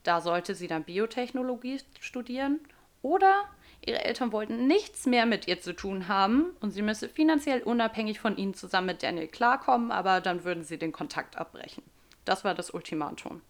da 0.03 0.21
sollte 0.21 0.55
sie 0.55 0.67
dann 0.67 0.83
Biotechnologie 0.83 1.79
studieren. 1.99 2.59
Oder 3.01 3.45
ihre 3.85 4.03
Eltern 4.03 4.31
wollten 4.31 4.67
nichts 4.67 5.05
mehr 5.05 5.25
mit 5.25 5.47
ihr 5.47 5.61
zu 5.61 5.73
tun 5.73 6.07
haben 6.07 6.51
und 6.59 6.71
sie 6.71 6.81
müsse 6.81 7.07
finanziell 7.07 7.61
unabhängig 7.61 8.19
von 8.19 8.37
ihnen 8.37 8.53
zusammen 8.53 8.87
mit 8.87 9.03
Daniel 9.03 9.27
klarkommen, 9.27 9.91
aber 9.91 10.21
dann 10.21 10.43
würden 10.43 10.63
sie 10.63 10.77
den 10.77 10.91
Kontakt 10.91 11.37
abbrechen. 11.37 11.83
Das 12.25 12.43
war 12.43 12.53
das 12.53 12.71
Ultimatum. 12.71 13.41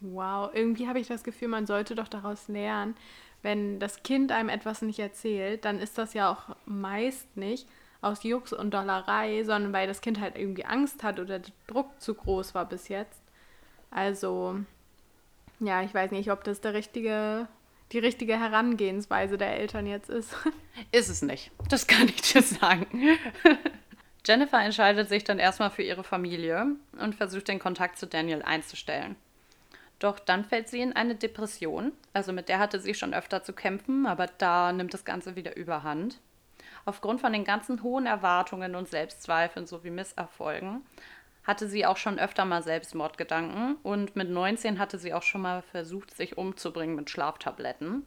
Wow, 0.00 0.50
irgendwie 0.52 0.88
habe 0.88 0.98
ich 0.98 1.06
das 1.06 1.24
Gefühl, 1.24 1.48
man 1.48 1.66
sollte 1.66 1.94
doch 1.94 2.08
daraus 2.08 2.48
lernen, 2.48 2.96
wenn 3.42 3.80
das 3.80 4.02
Kind 4.02 4.32
einem 4.32 4.48
etwas 4.48 4.82
nicht 4.82 4.98
erzählt, 4.98 5.64
dann 5.64 5.80
ist 5.80 5.98
das 5.98 6.14
ja 6.14 6.30
auch 6.30 6.56
meist 6.64 7.36
nicht 7.36 7.68
aus 8.00 8.22
Jux 8.24 8.52
und 8.52 8.74
Dollerei, 8.74 9.44
sondern 9.44 9.72
weil 9.72 9.86
das 9.86 10.00
Kind 10.00 10.20
halt 10.20 10.36
irgendwie 10.36 10.64
Angst 10.64 11.02
hat 11.02 11.20
oder 11.20 11.38
der 11.38 11.52
Druck 11.66 12.00
zu 12.00 12.14
groß 12.14 12.54
war 12.54 12.66
bis 12.68 12.88
jetzt. 12.88 13.22
Also 13.90 14.60
ja, 15.66 15.82
ich 15.82 15.94
weiß 15.94 16.10
nicht, 16.10 16.30
ob 16.30 16.44
das 16.44 16.60
der 16.60 16.74
richtige, 16.74 17.48
die 17.92 17.98
richtige 17.98 18.38
Herangehensweise 18.38 19.38
der 19.38 19.56
Eltern 19.56 19.86
jetzt 19.86 20.10
ist. 20.10 20.34
Ist 20.92 21.08
es 21.08 21.22
nicht. 21.22 21.50
Das 21.68 21.86
kann 21.86 22.08
ich 22.08 22.22
dir 22.22 22.42
sagen. 22.42 22.86
Jennifer 24.26 24.60
entscheidet 24.60 25.08
sich 25.08 25.24
dann 25.24 25.38
erstmal 25.38 25.70
für 25.70 25.82
ihre 25.82 26.04
Familie 26.04 26.66
und 26.98 27.14
versucht 27.14 27.48
den 27.48 27.58
Kontakt 27.58 27.98
zu 27.98 28.06
Daniel 28.06 28.42
einzustellen. 28.42 29.16
Doch 29.98 30.18
dann 30.18 30.44
fällt 30.44 30.68
sie 30.68 30.80
in 30.80 30.94
eine 30.94 31.14
Depression. 31.14 31.92
Also 32.12 32.32
mit 32.32 32.48
der 32.48 32.58
hatte 32.58 32.80
sie 32.80 32.94
schon 32.94 33.14
öfter 33.14 33.42
zu 33.42 33.52
kämpfen, 33.52 34.06
aber 34.06 34.26
da 34.26 34.72
nimmt 34.72 34.94
das 34.94 35.04
Ganze 35.04 35.36
wieder 35.36 35.56
überhand. 35.56 36.18
Aufgrund 36.84 37.20
von 37.20 37.32
den 37.32 37.44
ganzen 37.44 37.82
hohen 37.82 38.06
Erwartungen 38.06 38.74
und 38.74 38.88
Selbstzweifeln 38.88 39.66
sowie 39.66 39.90
Misserfolgen 39.90 40.82
hatte 41.44 41.68
sie 41.68 41.86
auch 41.86 41.96
schon 41.96 42.18
öfter 42.18 42.44
mal 42.44 42.62
Selbstmordgedanken 42.62 43.76
und 43.82 44.14
mit 44.16 44.30
19 44.30 44.78
hatte 44.78 44.98
sie 44.98 45.12
auch 45.12 45.22
schon 45.22 45.42
mal 45.42 45.62
versucht, 45.62 46.16
sich 46.16 46.38
umzubringen 46.38 46.96
mit 46.96 47.10
Schlaftabletten. 47.10 48.06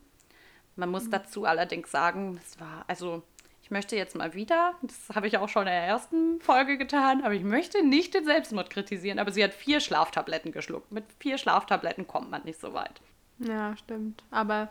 Man 0.76 0.90
muss 0.90 1.06
mhm. 1.06 1.12
dazu 1.12 1.46
allerdings 1.46 1.92
sagen, 1.92 2.40
es 2.44 2.60
war, 2.60 2.86
also 2.88 3.24
ich 3.62 3.72
möchte 3.72 3.96
jetzt 3.96 4.16
mal 4.16 4.34
wieder, 4.36 4.76
das 4.84 5.16
habe 5.16 5.28
ich 5.28 5.38
auch 5.38 5.50
schon 5.50 5.64
in 5.64 5.74
der 5.74 5.84
ersten 5.84 6.40
Folge 6.40 6.78
getan, 6.78 7.24
aber 7.24 7.34
ich 7.34 7.44
möchte 7.44 7.84
nicht 7.84 8.14
den 8.14 8.24
Selbstmord 8.24 8.70
kritisieren, 8.70 9.20
aber 9.20 9.32
sie 9.32 9.44
hat 9.44 9.54
vier 9.54 9.80
Schlaftabletten 9.80 10.52
geschluckt. 10.52 10.92
Mit 10.92 11.06
vier 11.20 11.38
Schlaftabletten 11.38 12.08
kommt 12.08 12.30
man 12.30 12.44
nicht 12.44 12.60
so 12.60 12.74
weit. 12.74 13.02
Ja, 13.40 13.76
stimmt. 13.76 14.24
Aber 14.32 14.70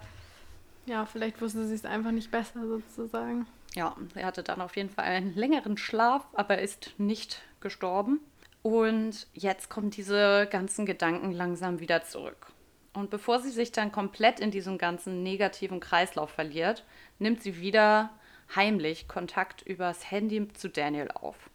ja, 0.86 1.06
vielleicht 1.06 1.40
wusste 1.40 1.66
sie 1.66 1.74
es 1.74 1.84
einfach 1.84 2.12
nicht 2.12 2.30
besser 2.30 2.66
sozusagen. 2.66 3.46
Ja, 3.74 3.96
sie 4.14 4.24
hatte 4.24 4.42
dann 4.42 4.60
auf 4.60 4.76
jeden 4.76 4.90
Fall 4.90 5.06
einen 5.06 5.34
längeren 5.34 5.76
Schlaf, 5.76 6.26
aber 6.32 6.58
ist 6.58 6.94
nicht 6.96 7.42
gestorben. 7.60 8.20
Und 8.64 9.26
jetzt 9.34 9.68
kommen 9.68 9.90
diese 9.90 10.48
ganzen 10.50 10.86
Gedanken 10.86 11.32
langsam 11.32 11.80
wieder 11.80 12.02
zurück. 12.02 12.46
Und 12.94 13.10
bevor 13.10 13.38
sie 13.38 13.50
sich 13.50 13.72
dann 13.72 13.92
komplett 13.92 14.40
in 14.40 14.50
diesem 14.50 14.78
ganzen 14.78 15.22
negativen 15.22 15.80
Kreislauf 15.80 16.30
verliert, 16.30 16.82
nimmt 17.18 17.42
sie 17.42 17.60
wieder 17.60 18.08
heimlich 18.56 19.06
Kontakt 19.06 19.60
übers 19.60 20.10
Handy 20.10 20.50
zu 20.54 20.70
Daniel 20.70 21.10
auf. 21.10 21.50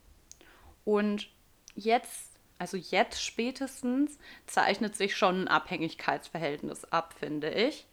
Und 0.86 1.32
jetzt, 1.74 2.40
also 2.60 2.78
jetzt 2.78 3.26
spätestens, 3.26 4.20
zeichnet 4.46 4.96
sich 4.96 5.16
schon 5.16 5.46
ein 5.46 5.48
Abhängigkeitsverhältnis 5.48 6.86
ab, 6.86 7.16
finde 7.18 7.50
ich, 7.50 7.88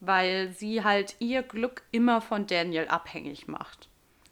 weil 0.00 0.52
sie 0.52 0.84
halt 0.84 1.16
ihr 1.18 1.42
Glück 1.42 1.82
immer 1.92 2.20
von 2.20 2.46
Daniel 2.46 2.88
abhängig 2.88 3.48
macht. 3.48 3.89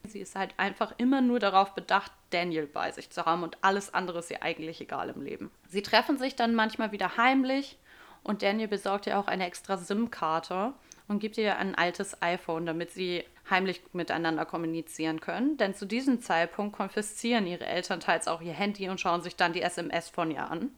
Sie 0.09 0.21
ist 0.21 0.37
halt 0.37 0.55
einfach 0.57 0.94
immer 0.99 1.21
nur 1.21 1.38
darauf 1.38 1.75
bedacht, 1.75 2.12
Daniel 2.31 2.66
bei 2.66 2.90
sich 2.90 3.11
zu 3.11 3.25
haben 3.25 3.42
und 3.42 3.59
alles 3.62 3.92
andere 3.94 4.18
ist 4.18 4.31
ihr 4.31 4.42
eigentlich 4.42 4.81
egal 4.81 5.09
im 5.11 5.23
Leben. 5.23 5.51
Sie 5.68 5.83
treffen 5.83 6.18
sich 6.18 6.37
dann 6.37 6.55
manchmal 6.55 6.92
wieder 6.92 7.16
heimlich 7.16 7.79
und 8.23 8.42
Daniel 8.42 8.68
besorgt 8.68 9.07
ihr 9.07 9.18
auch 9.18 9.29
eine 9.29 9.47
extra 9.47 9.77
SIM-Karte 9.77 10.75
und 11.09 11.21
gibt 11.21 11.38
ihr 11.38 11.57
ein 11.57 11.75
altes 11.75 12.21
iPhone, 12.23 12.66
damit 12.66 12.90
sie 12.90 13.25
heimlich 13.49 13.83
miteinander 13.92 14.44
kommunizieren 14.44 15.21
können. 15.21 15.57
Denn 15.57 15.75
zu 15.75 15.87
diesem 15.87 16.21
Zeitpunkt 16.21 16.77
konfiszieren 16.77 17.47
ihre 17.47 17.66
Eltern 17.66 18.01
teils 18.01 18.29
auch 18.29 18.42
ihr 18.42 18.53
Handy 18.53 18.88
und 18.88 19.01
schauen 19.01 19.23
sich 19.23 19.37
dann 19.37 19.53
die 19.53 19.62
SMS 19.62 20.09
von 20.09 20.31
ihr 20.31 20.51
an. 20.51 20.71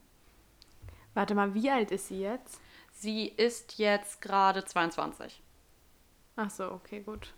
Warte 1.13 1.35
mal, 1.35 1.53
wie 1.53 1.69
alt 1.69 1.91
ist 1.91 2.07
sie 2.07 2.21
jetzt? 2.21 2.61
Sie 2.93 3.27
ist 3.27 3.77
jetzt 3.77 4.21
gerade 4.21 4.63
22. 4.63 5.41
Ach 6.37 6.49
so, 6.49 6.71
okay, 6.71 7.01
gut. 7.01 7.33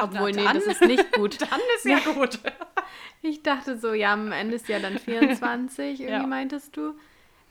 Obwohl, 0.00 0.32
nee, 0.32 0.44
das 0.44 0.64
ist 0.64 0.82
nicht 0.82 1.12
gut. 1.12 1.40
dann 1.50 1.60
ist 1.76 1.84
ja 1.84 1.98
gut. 2.12 2.38
ich 3.22 3.42
dachte 3.42 3.78
so, 3.78 3.92
ja, 3.92 4.12
am 4.12 4.32
Ende 4.32 4.56
ist 4.56 4.68
ja 4.68 4.78
dann 4.78 4.98
24, 4.98 6.00
irgendwie 6.00 6.12
ja. 6.12 6.26
meintest 6.26 6.76
du. 6.76 6.94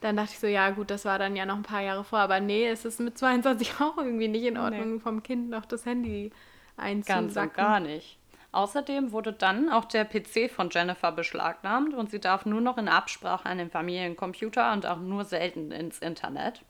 Dann 0.02 0.18
dachte 0.18 0.32
ich 0.34 0.40
so, 0.40 0.48
ja 0.48 0.70
gut, 0.72 0.92
das 0.92 1.06
war 1.06 1.18
dann 1.18 1.36
ja 1.36 1.46
noch 1.46 1.56
ein 1.56 1.64
paar 1.64 1.82
Jahre 1.82 2.04
vor, 2.04 2.20
aber 2.20 2.40
nee, 2.40 2.68
es 2.68 2.84
ist 2.84 3.00
mit 3.00 3.18
22 3.18 3.80
auch 3.80 3.98
irgendwie 3.98 4.28
nicht 4.28 4.44
in 4.44 4.58
Ordnung, 4.58 4.96
nee. 4.96 5.00
vom 5.00 5.24
Kind 5.24 5.50
noch 5.50 5.66
das 5.66 5.86
Handy 5.86 6.32
einzusacken. 6.76 7.34
Ganz 7.34 7.38
und 7.38 7.54
gar 7.54 7.80
nicht. 7.80 8.20
Außerdem 8.52 9.12
wurde 9.12 9.34
dann 9.34 9.70
auch 9.70 9.86
der 9.86 10.06
PC 10.06 10.52
von 10.52 10.70
Jennifer 10.70 11.12
beschlagnahmt 11.12 11.96
und 11.96 12.12
sie 12.12 12.20
darf 12.20 12.46
nur 12.46 12.62
noch 12.62 12.78
in 12.78 12.88
Absprache 12.88 13.48
an 13.48 13.58
den 13.58 13.72
Familiencomputer 13.72 14.74
und 14.74 14.86
auch 14.86 15.00
nur 15.00 15.26
selten 15.26 15.72
ins 15.72 15.98
Internet. 16.00 16.62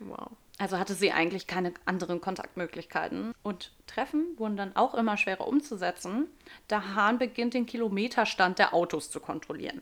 Wow. 0.00 0.30
Also 0.60 0.78
hatte 0.78 0.92
sie 0.92 1.10
eigentlich 1.10 1.46
keine 1.46 1.72
anderen 1.86 2.20
Kontaktmöglichkeiten. 2.20 3.32
Und 3.42 3.72
Treffen 3.86 4.36
wurden 4.36 4.58
dann 4.58 4.76
auch 4.76 4.92
immer 4.92 5.16
schwerer 5.16 5.48
umzusetzen, 5.48 6.26
da 6.68 6.94
Hahn 6.94 7.18
beginnt, 7.18 7.54
den 7.54 7.64
Kilometerstand 7.64 8.58
der 8.58 8.74
Autos 8.74 9.10
zu 9.10 9.20
kontrollieren. 9.20 9.80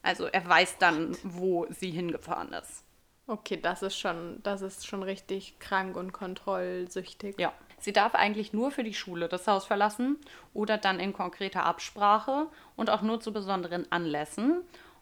Also 0.00 0.26
er 0.26 0.48
weiß 0.48 0.78
dann, 0.78 1.16
wo 1.24 1.66
sie 1.70 1.90
hingefahren 1.90 2.52
ist. 2.52 2.84
Okay, 3.26 3.60
das 3.60 3.82
ist 3.82 3.98
schon, 3.98 4.40
das 4.44 4.62
ist 4.62 4.86
schon 4.86 5.02
richtig 5.02 5.58
krank 5.58 5.96
und 5.96 6.12
kontrollsüchtig. 6.12 7.34
Ja. 7.40 7.52
Sie 7.80 7.92
darf 7.92 8.14
eigentlich 8.14 8.52
nur 8.52 8.70
für 8.70 8.84
die 8.84 8.94
Schule 8.94 9.26
das 9.28 9.48
Haus 9.48 9.64
verlassen 9.64 10.18
oder 10.54 10.78
dann 10.78 11.00
in 11.00 11.12
konkreter 11.12 11.64
Absprache 11.64 12.46
und 12.76 12.90
auch 12.90 13.02
nur 13.02 13.20
zu 13.20 13.32
besonderen 13.32 13.90
Anlässen. 13.90 14.60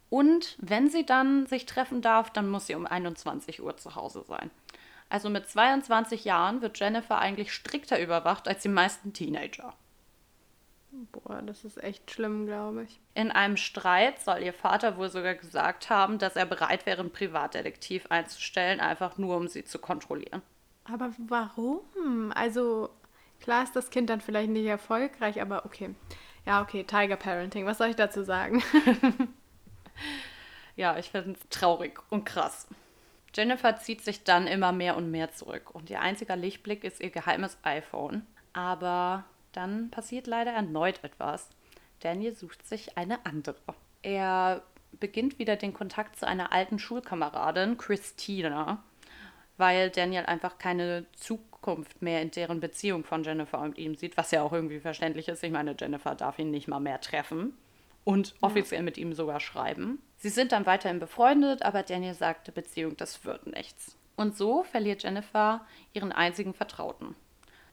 Und 0.08 0.56
wenn 0.62 0.88
sie 0.88 1.04
dann 1.04 1.44
sich 1.46 1.66
treffen 1.66 2.00
darf, 2.00 2.30
dann 2.30 2.48
muss 2.48 2.68
sie 2.68 2.74
um 2.74 2.86
21 2.86 3.62
Uhr 3.62 3.76
zu 3.76 3.94
Hause 3.96 4.24
sein. 4.26 4.50
Also 5.10 5.28
mit 5.28 5.48
22 5.48 6.24
Jahren 6.24 6.62
wird 6.62 6.78
Jennifer 6.78 7.18
eigentlich 7.18 7.52
strikter 7.52 8.00
überwacht 8.00 8.46
als 8.46 8.62
die 8.62 8.68
meisten 8.68 9.12
Teenager. 9.12 9.74
Boah, 11.12 11.42
das 11.42 11.64
ist 11.64 11.82
echt 11.82 12.10
schlimm, 12.10 12.46
glaube 12.46 12.84
ich. 12.84 13.00
In 13.14 13.30
einem 13.30 13.56
Streit 13.56 14.20
soll 14.20 14.38
ihr 14.42 14.52
Vater 14.52 14.96
wohl 14.96 15.08
sogar 15.08 15.34
gesagt 15.34 15.90
haben, 15.90 16.18
dass 16.18 16.36
er 16.36 16.46
bereit 16.46 16.86
wäre, 16.86 17.00
einen 17.00 17.12
Privatdetektiv 17.12 18.06
einzustellen, 18.08 18.80
einfach 18.80 19.18
nur 19.18 19.36
um 19.36 19.48
sie 19.48 19.64
zu 19.64 19.78
kontrollieren. 19.78 20.42
Aber 20.84 21.10
warum? 21.18 22.32
Also, 22.34 22.90
klar 23.40 23.64
ist 23.64 23.74
das 23.76 23.90
Kind 23.90 24.10
dann 24.10 24.20
vielleicht 24.20 24.50
nicht 24.50 24.66
erfolgreich, 24.66 25.40
aber 25.40 25.64
okay. 25.64 25.94
Ja, 26.46 26.62
okay, 26.62 26.84
Tiger 26.84 27.16
Parenting, 27.16 27.66
was 27.66 27.78
soll 27.78 27.88
ich 27.88 27.96
dazu 27.96 28.24
sagen? 28.24 28.62
ja, 30.76 30.98
ich 30.98 31.10
finde 31.10 31.32
es 31.32 31.48
traurig 31.50 32.00
und 32.10 32.24
krass. 32.24 32.66
Jennifer 33.34 33.76
zieht 33.76 34.02
sich 34.02 34.24
dann 34.24 34.46
immer 34.46 34.72
mehr 34.72 34.96
und 34.96 35.10
mehr 35.10 35.32
zurück 35.32 35.74
und 35.74 35.90
ihr 35.90 36.00
einziger 36.00 36.36
Lichtblick 36.36 36.84
ist 36.84 37.00
ihr 37.00 37.10
geheimes 37.10 37.58
iPhone. 37.62 38.26
Aber 38.52 39.24
dann 39.52 39.90
passiert 39.90 40.26
leider 40.26 40.52
erneut 40.52 41.02
etwas. 41.04 41.48
Daniel 42.00 42.34
sucht 42.34 42.66
sich 42.66 42.96
eine 42.96 43.24
andere. 43.24 43.56
Er 44.02 44.62
beginnt 44.92 45.38
wieder 45.38 45.56
den 45.56 45.74
Kontakt 45.74 46.18
zu 46.18 46.26
einer 46.26 46.52
alten 46.52 46.78
Schulkameradin, 46.78 47.78
Christina, 47.78 48.82
weil 49.56 49.90
Daniel 49.90 50.26
einfach 50.26 50.58
keine 50.58 51.06
Zukunft 51.12 52.02
mehr 52.02 52.22
in 52.22 52.30
deren 52.30 52.60
Beziehung 52.60 53.04
von 53.04 53.22
Jennifer 53.22 53.60
und 53.60 53.78
ihm 53.78 53.94
sieht, 53.94 54.16
was 54.16 54.30
ja 54.30 54.42
auch 54.42 54.52
irgendwie 54.52 54.80
verständlich 54.80 55.28
ist. 55.28 55.44
Ich 55.44 55.52
meine, 55.52 55.76
Jennifer 55.78 56.14
darf 56.14 56.38
ihn 56.38 56.50
nicht 56.50 56.66
mal 56.66 56.80
mehr 56.80 57.00
treffen 57.00 57.56
und 58.04 58.34
offiziell 58.40 58.80
ja. 58.80 58.84
mit 58.84 58.98
ihm 58.98 59.12
sogar 59.12 59.40
schreiben. 59.40 60.00
Sie 60.20 60.28
sind 60.28 60.52
dann 60.52 60.66
weiterhin 60.66 61.00
befreundet, 61.00 61.62
aber 61.62 61.82
Daniel 61.82 62.12
sagte, 62.12 62.52
Beziehung, 62.52 62.94
das 62.98 63.24
wird 63.24 63.46
nichts. 63.46 63.96
Und 64.16 64.36
so 64.36 64.64
verliert 64.64 65.02
Jennifer 65.02 65.66
ihren 65.94 66.12
einzigen 66.12 66.52
Vertrauten. 66.52 67.14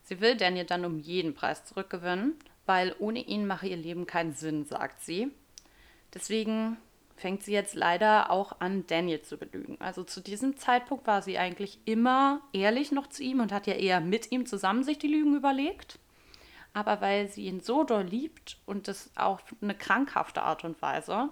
Sie 0.03 0.21
will 0.21 0.37
Daniel 0.37 0.63
dann 0.63 0.85
um 0.85 0.97
jeden 0.97 1.33
Preis 1.33 1.65
zurückgewinnen, 1.65 2.39
weil 2.65 2.95
ohne 2.99 3.19
ihn 3.19 3.47
mache 3.47 3.67
ihr 3.67 3.75
Leben 3.75 4.05
keinen 4.05 4.31
Sinn, 4.31 4.63
sagt 4.63 5.01
sie. 5.01 5.29
Deswegen 6.13 6.77
fängt 7.17 7.43
sie 7.43 7.51
jetzt 7.51 7.75
leider 7.75 8.31
auch 8.31 8.61
an, 8.61 8.87
Daniel 8.87 9.21
zu 9.21 9.37
belügen. 9.37 9.75
Also 9.81 10.05
zu 10.05 10.21
diesem 10.21 10.55
Zeitpunkt 10.55 11.05
war 11.05 11.21
sie 11.21 11.37
eigentlich 11.37 11.79
immer 11.83 12.39
ehrlich 12.53 12.93
noch 12.93 13.07
zu 13.07 13.23
ihm 13.23 13.41
und 13.41 13.51
hat 13.51 13.67
ja 13.67 13.73
eher 13.73 13.99
mit 13.99 14.31
ihm 14.31 14.45
zusammen 14.45 14.85
sich 14.85 14.97
die 14.97 15.07
Lügen 15.07 15.35
überlegt. 15.35 15.99
Aber 16.71 17.01
weil 17.01 17.27
sie 17.27 17.47
ihn 17.47 17.59
so 17.59 17.83
doll 17.83 18.03
liebt 18.03 18.57
und 18.65 18.87
das 18.87 19.11
auf 19.17 19.43
eine 19.61 19.75
krankhafte 19.75 20.43
Art 20.43 20.63
und 20.63 20.81
Weise, 20.81 21.27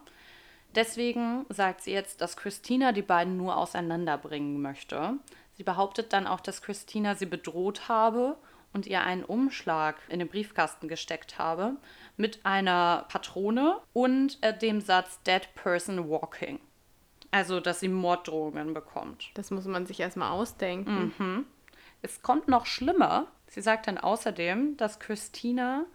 deswegen 0.76 1.46
sagt 1.50 1.82
sie 1.82 1.92
jetzt, 1.92 2.22
dass 2.22 2.38
Christina 2.38 2.92
die 2.92 3.02
beiden 3.02 3.38
nur 3.38 3.58
auseinanderbringen 3.58 4.62
möchte. 4.62 5.14
Sie 5.54 5.64
behauptet 5.64 6.14
dann 6.14 6.28
auch, 6.28 6.40
dass 6.40 6.62
Christina 6.62 7.16
sie 7.16 7.26
bedroht 7.26 7.88
habe 7.88 8.38
und 8.74 8.86
ihr 8.86 9.02
einen 9.02 9.24
Umschlag 9.24 9.96
in 10.10 10.20
den 10.20 10.28
Briefkasten 10.28 10.88
gesteckt 10.88 11.40
habe 11.40 11.78
mit 12.18 12.46
einer 12.46 13.06
Patrone 13.08 13.78
und 13.94 14.38
äh, 14.42 14.58
dem 14.58 14.82
Satz 14.82 15.22
Dead 15.24 15.48
Person 15.56 16.10
Walking. 16.10 16.60
Also, 17.32 17.60
dass 17.60 17.80
sie 17.80 17.90
Morddrohungen 17.90 18.74
bekommt. 18.74 19.32
Das 19.34 19.52
muss 19.52 19.66
man 19.66 19.86
sich 19.86 20.00
erstmal 20.00 20.32
ausdenken. 20.32 21.14
Mhm. 21.18 21.46
Es 22.02 22.22
kommt 22.22 22.48
noch 22.48 22.66
schlimmer. 22.66 23.28
Sie 23.48 23.62
sagt 23.62 23.88
dann 23.88 23.98
außerdem, 23.98 24.78
dass 24.78 25.00
Christina 25.00 25.86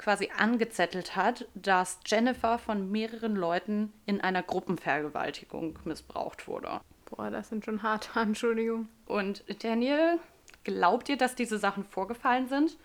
quasi 0.00 0.30
angezettelt 0.34 1.14
hat, 1.14 1.46
dass 1.54 2.00
Jennifer 2.06 2.58
von 2.58 2.90
mehreren 2.90 3.36
Leuten 3.36 3.92
in 4.06 4.22
einer 4.22 4.42
Gruppenvergewaltigung 4.42 5.78
missbraucht 5.84 6.48
wurde. 6.48 6.80
Boah, 7.04 7.30
das 7.30 7.50
sind 7.50 7.66
schon 7.66 7.82
harte 7.82 8.08
Anschuldigungen. 8.18 8.88
Und 9.04 9.44
Daniel 9.62 10.18
glaubt 10.64 11.10
ihr, 11.10 11.18
dass 11.18 11.34
diese 11.34 11.58
Sachen 11.58 11.84
vorgefallen 11.84 12.48
sind. 12.48 12.78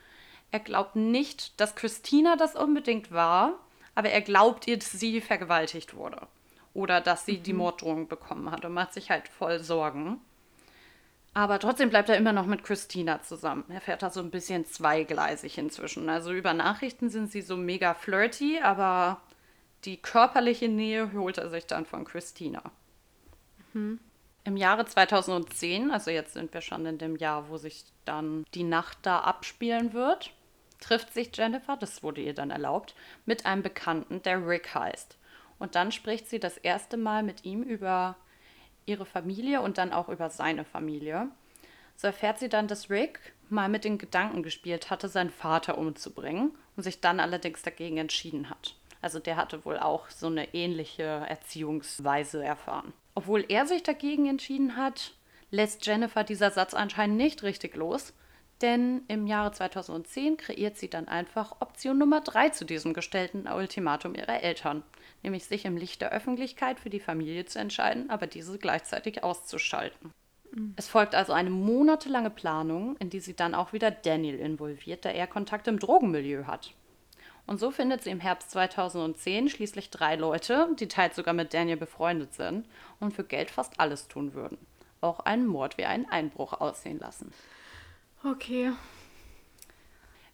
Er 0.52 0.60
glaubt 0.60 0.98
nicht, 0.98 1.60
dass 1.60 1.76
Christina 1.76 2.36
das 2.36 2.56
unbedingt 2.56 3.14
war, 3.14 3.60
aber 3.96 4.10
er 4.10 4.22
glaubt 4.22 4.68
ihr, 4.68 4.78
dass 4.78 4.92
sie 4.92 5.22
vergewaltigt 5.22 5.96
wurde. 5.96 6.28
Oder 6.74 7.00
dass 7.00 7.26
sie 7.26 7.38
mhm. 7.38 7.44
die 7.44 7.54
Morddrohung 7.54 8.08
bekommen 8.10 8.52
hat 8.52 8.66
und 8.66 8.74
macht 8.74 8.94
sich 8.94 9.10
halt 9.10 9.30
voll 9.30 9.60
Sorgen. 9.60 10.20
Aber 11.36 11.60
trotzdem 11.60 11.90
bleibt 11.90 12.08
er 12.08 12.16
immer 12.16 12.32
noch 12.32 12.46
mit 12.46 12.64
Christina 12.64 13.22
zusammen. 13.22 13.66
Er 13.68 13.82
fährt 13.82 14.02
da 14.02 14.10
so 14.10 14.22
ein 14.22 14.32
bisschen 14.32 14.66
zweigleisig 14.66 15.58
inzwischen. 15.58 16.08
Also 16.08 16.32
über 16.32 16.54
Nachrichten 16.54 17.10
sind 17.10 17.30
sie 17.30 17.42
so 17.42 17.58
mega 17.58 17.94
flirty, 17.94 18.62
aber 18.64 19.20
die 19.84 19.98
körperliche 19.98 20.70
Nähe 20.70 21.12
holt 21.12 21.38
er 21.38 21.50
sich 21.50 21.68
dann 21.68 21.86
von 21.86 22.06
Christina. 22.06 22.64
Mhm. 23.74 24.00
Im 24.46 24.56
Jahre 24.56 24.86
2010, 24.86 25.92
also 25.92 26.10
jetzt 26.10 26.36
sind 26.36 26.54
wir 26.54 26.62
schon 26.62 26.86
in 26.86 27.00
dem 27.00 27.18
Jahr, 27.18 27.50
wo 27.50 27.58
sich 27.58 27.84
dann 28.06 28.46
die 28.54 28.64
Nacht 28.64 29.00
da 29.02 29.20
abspielen 29.20 29.92
wird, 29.92 30.32
trifft 30.80 31.14
sich 31.14 31.36
Jennifer, 31.36 31.76
das 31.76 32.02
wurde 32.02 32.22
ihr 32.22 32.34
dann 32.34 32.50
erlaubt, 32.50 32.96
mit 33.26 33.46
einem 33.46 33.62
Bekannten, 33.62 34.22
der 34.22 34.48
Rick 34.48 34.74
heißt. 34.74 35.18
Und 35.60 35.76
dann 35.76 35.92
spricht 35.92 36.30
sie 36.30 36.40
das 36.40 36.58
erste 36.58 36.96
Mal 36.96 37.24
mit 37.24 37.44
ihm 37.44 37.62
über 37.62 38.16
ihre 38.86 39.06
Familie 39.06 39.62
und 39.62 39.78
dann 39.78 39.94
auch 39.94 40.10
über 40.10 40.30
seine 40.30 40.64
Familie. 40.66 41.28
So 41.96 42.08
erfährt 42.08 42.40
sie 42.40 42.50
dann, 42.50 42.68
dass 42.68 42.90
Rick 42.90 43.20
mal 43.50 43.70
mit 43.70 43.84
den 43.84 43.98
Gedanken 43.98 44.44
gespielt 44.44 44.90
hatte, 44.90 45.08
seinen 45.08 45.30
Vater 45.30 45.78
umzubringen 45.78 46.52
und 46.76 46.84
sich 46.84 47.02
dann 47.02 47.20
allerdings 47.20 47.62
dagegen 47.62 47.98
entschieden 47.98 48.50
hat. 48.50 48.76
Also 49.02 49.20
der 49.20 49.38
hatte 49.38 49.66
wohl 49.66 49.78
auch 49.78 50.10
so 50.10 50.28
eine 50.28 50.54
ähnliche 50.54 51.04
Erziehungsweise 51.04 52.44
erfahren. 52.44 52.92
Obwohl 53.14 53.46
er 53.48 53.66
sich 53.66 53.84
dagegen 53.84 54.26
entschieden 54.28 54.76
hat, 54.76 55.14
lässt 55.52 55.86
Jennifer 55.86 56.24
dieser 56.24 56.52
Satz 56.52 56.74
anscheinend 56.74 57.18
nicht 57.18 57.44
richtig 57.44 57.76
los, 57.76 58.14
denn 58.62 59.04
im 59.08 59.28
Jahre 59.28 59.52
2010 59.52 60.38
kreiert 60.38 60.78
sie 60.78 60.90
dann 60.90 61.08
einfach 61.08 61.60
Option 61.60 61.98
Nummer 61.98 62.22
3 62.22 62.50
zu 62.50 62.66
diesem 62.66 62.94
gestellten 62.94 63.48
Ultimatum 63.48 64.16
ihrer 64.16 64.42
Eltern, 64.42 64.84
nämlich 65.24 65.46
sich 65.46 65.66
im 65.66 65.78
Licht 65.78 66.02
der 66.02 66.12
Öffentlichkeit 66.12 66.80
für 66.80 66.90
die 66.90 67.00
Familie 67.00 67.46
zu 67.46 67.60
entscheiden, 67.60 68.10
aber 68.10 68.28
diese 68.28 68.58
gleichzeitig 68.58 69.24
auszuschalten. 69.24 70.14
Mhm. 70.52 70.74
Es 70.78 70.88
folgt 70.88 71.16
also 71.16 71.34
eine 71.34 71.50
monatelange 71.50 72.30
Planung, 72.30 72.96
in 72.98 73.10
die 73.10 73.20
sie 73.20 73.36
dann 73.36 73.56
auch 73.56 73.74
wieder 73.74 73.92
Daniel 73.92 74.40
involviert, 74.40 75.06
da 75.06 75.10
er 75.10 75.28
Kontakt 75.28 75.68
im 75.68 75.80
Drogenmilieu 75.80 76.46
hat. 76.46 76.74
Und 77.48 77.60
so 77.60 77.70
findet 77.70 78.04
sie 78.04 78.10
im 78.10 78.20
Herbst 78.20 78.52
2010 78.52 79.50
schließlich 79.50 79.92
drei 79.92 80.16
Leute, 80.16 80.70
die 80.80 80.88
teils 80.88 81.16
sogar 81.16 81.34
mit 81.34 81.54
Daniel 81.54 81.78
befreundet 81.78 82.34
sind 82.34 82.68
und 83.00 83.14
für 83.14 83.24
Geld 83.24 83.52
fast 83.52 83.80
alles 83.80 84.08
tun 84.08 84.34
würden. 84.34 84.58
Auch 85.02 85.20
einen 85.20 85.46
Mord 85.46 85.78
wie 85.78 85.86
einen 85.86 86.10
Einbruch 86.10 86.54
aussehen 86.54 87.00
lassen. 87.00 87.32
Okay. 88.26 88.74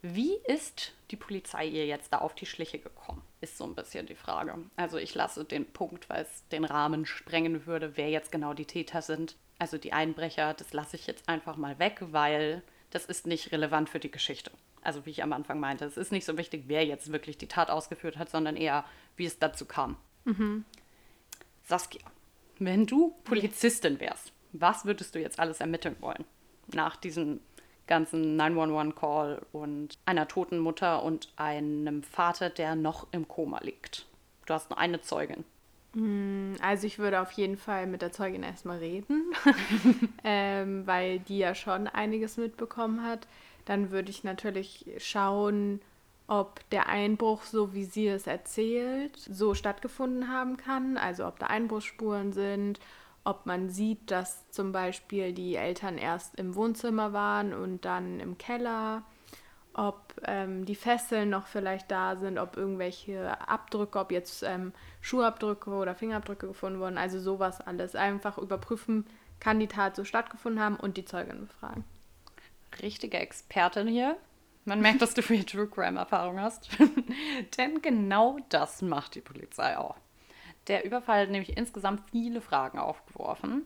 Wie 0.01 0.35
ist 0.47 0.93
die 1.11 1.15
Polizei 1.15 1.65
ihr 1.67 1.85
jetzt 1.85 2.13
da 2.13 2.19
auf 2.19 2.33
die 2.33 2.45
Schliche 2.45 2.79
gekommen? 2.79 3.21
Ist 3.41 3.57
so 3.57 3.65
ein 3.65 3.75
bisschen 3.75 4.07
die 4.07 4.15
Frage. 4.15 4.57
Also 4.75 4.97
ich 4.97 5.13
lasse 5.13 5.45
den 5.45 5.65
Punkt, 5.65 6.09
weil 6.09 6.23
es 6.23 6.47
den 6.49 6.65
Rahmen 6.65 7.05
sprengen 7.05 7.65
würde, 7.65 7.97
wer 7.97 8.09
jetzt 8.09 8.31
genau 8.31 8.53
die 8.53 8.65
Täter 8.65 9.01
sind. 9.01 9.35
Also 9.59 9.77
die 9.77 9.93
Einbrecher, 9.93 10.53
das 10.53 10.73
lasse 10.73 10.95
ich 10.95 11.05
jetzt 11.05 11.29
einfach 11.29 11.57
mal 11.57 11.77
weg, 11.77 11.99
weil 11.99 12.63
das 12.89 13.05
ist 13.05 13.27
nicht 13.27 13.51
relevant 13.51 13.89
für 13.89 13.99
die 13.99 14.11
Geschichte 14.11 14.51
also 14.81 15.05
wie 15.05 15.11
ich 15.11 15.23
am 15.23 15.33
Anfang 15.33 15.59
meinte, 15.59 15.85
es 15.85 15.97
ist 15.97 16.11
nicht 16.11 16.25
so 16.25 16.37
wichtig, 16.37 16.63
wer 16.67 16.85
jetzt 16.85 17.11
wirklich 17.11 17.37
die 17.37 17.47
Tat 17.47 17.69
ausgeführt 17.69 18.17
hat, 18.17 18.29
sondern 18.29 18.55
eher, 18.55 18.83
wie 19.15 19.25
es 19.25 19.39
dazu 19.39 19.65
kam. 19.65 19.95
Mhm. 20.25 20.65
Saskia, 21.63 22.01
wenn 22.59 22.85
du 22.85 23.15
Polizistin 23.23 23.99
wärst, 23.99 24.33
was 24.51 24.85
würdest 24.85 25.15
du 25.15 25.19
jetzt 25.19 25.39
alles 25.39 25.61
ermitteln 25.61 25.95
wollen? 25.99 26.25
Nach 26.73 26.95
diesem 26.95 27.39
ganzen 27.91 28.39
911-Call 28.39 29.41
und 29.51 29.97
einer 30.05 30.27
toten 30.27 30.59
Mutter 30.59 31.03
und 31.03 31.29
einem 31.35 32.03
Vater, 32.03 32.49
der 32.49 32.75
noch 32.75 33.07
im 33.11 33.27
Koma 33.27 33.59
liegt. 33.61 34.05
Du 34.45 34.53
hast 34.53 34.69
nur 34.69 34.79
eine 34.79 35.01
Zeugin. 35.01 35.43
Mm, 35.93 36.53
also 36.61 36.87
ich 36.87 36.99
würde 36.99 37.21
auf 37.21 37.31
jeden 37.33 37.57
Fall 37.57 37.85
mit 37.85 38.01
der 38.01 38.11
Zeugin 38.11 38.43
erstmal 38.43 38.79
reden, 38.79 39.33
ähm, 40.23 40.87
weil 40.87 41.19
die 41.19 41.37
ja 41.37 41.53
schon 41.53 41.87
einiges 41.87 42.37
mitbekommen 42.37 43.03
hat 43.03 43.27
dann 43.65 43.91
würde 43.91 44.11
ich 44.11 44.23
natürlich 44.23 44.85
schauen, 44.97 45.81
ob 46.27 46.67
der 46.69 46.87
Einbruch, 46.87 47.43
so 47.43 47.73
wie 47.73 47.83
sie 47.83 48.07
es 48.07 48.27
erzählt, 48.27 49.17
so 49.17 49.53
stattgefunden 49.53 50.29
haben 50.29 50.57
kann. 50.57 50.97
Also 50.97 51.25
ob 51.27 51.39
da 51.39 51.47
Einbruchsspuren 51.47 52.31
sind, 52.31 52.79
ob 53.23 53.45
man 53.45 53.69
sieht, 53.69 54.09
dass 54.11 54.49
zum 54.49 54.71
Beispiel 54.71 55.33
die 55.33 55.55
Eltern 55.55 55.97
erst 55.97 56.35
im 56.35 56.55
Wohnzimmer 56.55 57.13
waren 57.13 57.53
und 57.53 57.85
dann 57.85 58.19
im 58.19 58.37
Keller, 58.37 59.03
ob 59.73 60.15
ähm, 60.25 60.65
die 60.65 60.75
Fesseln 60.75 61.29
noch 61.29 61.47
vielleicht 61.47 61.91
da 61.91 62.15
sind, 62.15 62.37
ob 62.37 62.57
irgendwelche 62.57 63.39
Abdrücke, 63.47 63.99
ob 63.99 64.11
jetzt 64.11 64.43
ähm, 64.43 64.73
Schuhabdrücke 65.01 65.69
oder 65.69 65.95
Fingerabdrücke 65.95 66.47
gefunden 66.47 66.79
wurden. 66.79 66.97
Also 66.97 67.19
sowas 67.19 67.61
alles. 67.61 67.95
Einfach 67.95 68.37
überprüfen, 68.37 69.05
kann 69.39 69.59
die 69.59 69.67
Tat 69.67 69.95
so 69.95 70.03
stattgefunden 70.03 70.61
haben 70.61 70.75
und 70.75 70.97
die 70.97 71.05
Zeugin 71.05 71.41
befragen. 71.41 71.85
richtige 72.81 73.17
Expertin 73.17 73.87
hier. 73.87 74.17
Man 74.65 74.81
merkt, 74.81 75.01
dass 75.01 75.13
du 75.13 75.23
viel 75.23 75.43
True 75.43 75.67
Crime-Erfahrung 75.67 76.39
hast. 76.39 76.69
Denn 77.57 77.81
genau 77.81 78.37
das 78.49 78.81
macht 78.81 79.15
die 79.15 79.21
Polizei 79.21 79.77
auch. 79.77 79.95
Der 80.71 80.85
Überfall 80.85 81.23
hat 81.23 81.29
nämlich 81.29 81.57
insgesamt 81.57 82.09
viele 82.11 82.39
Fragen 82.39 82.79
aufgeworfen. 82.79 83.65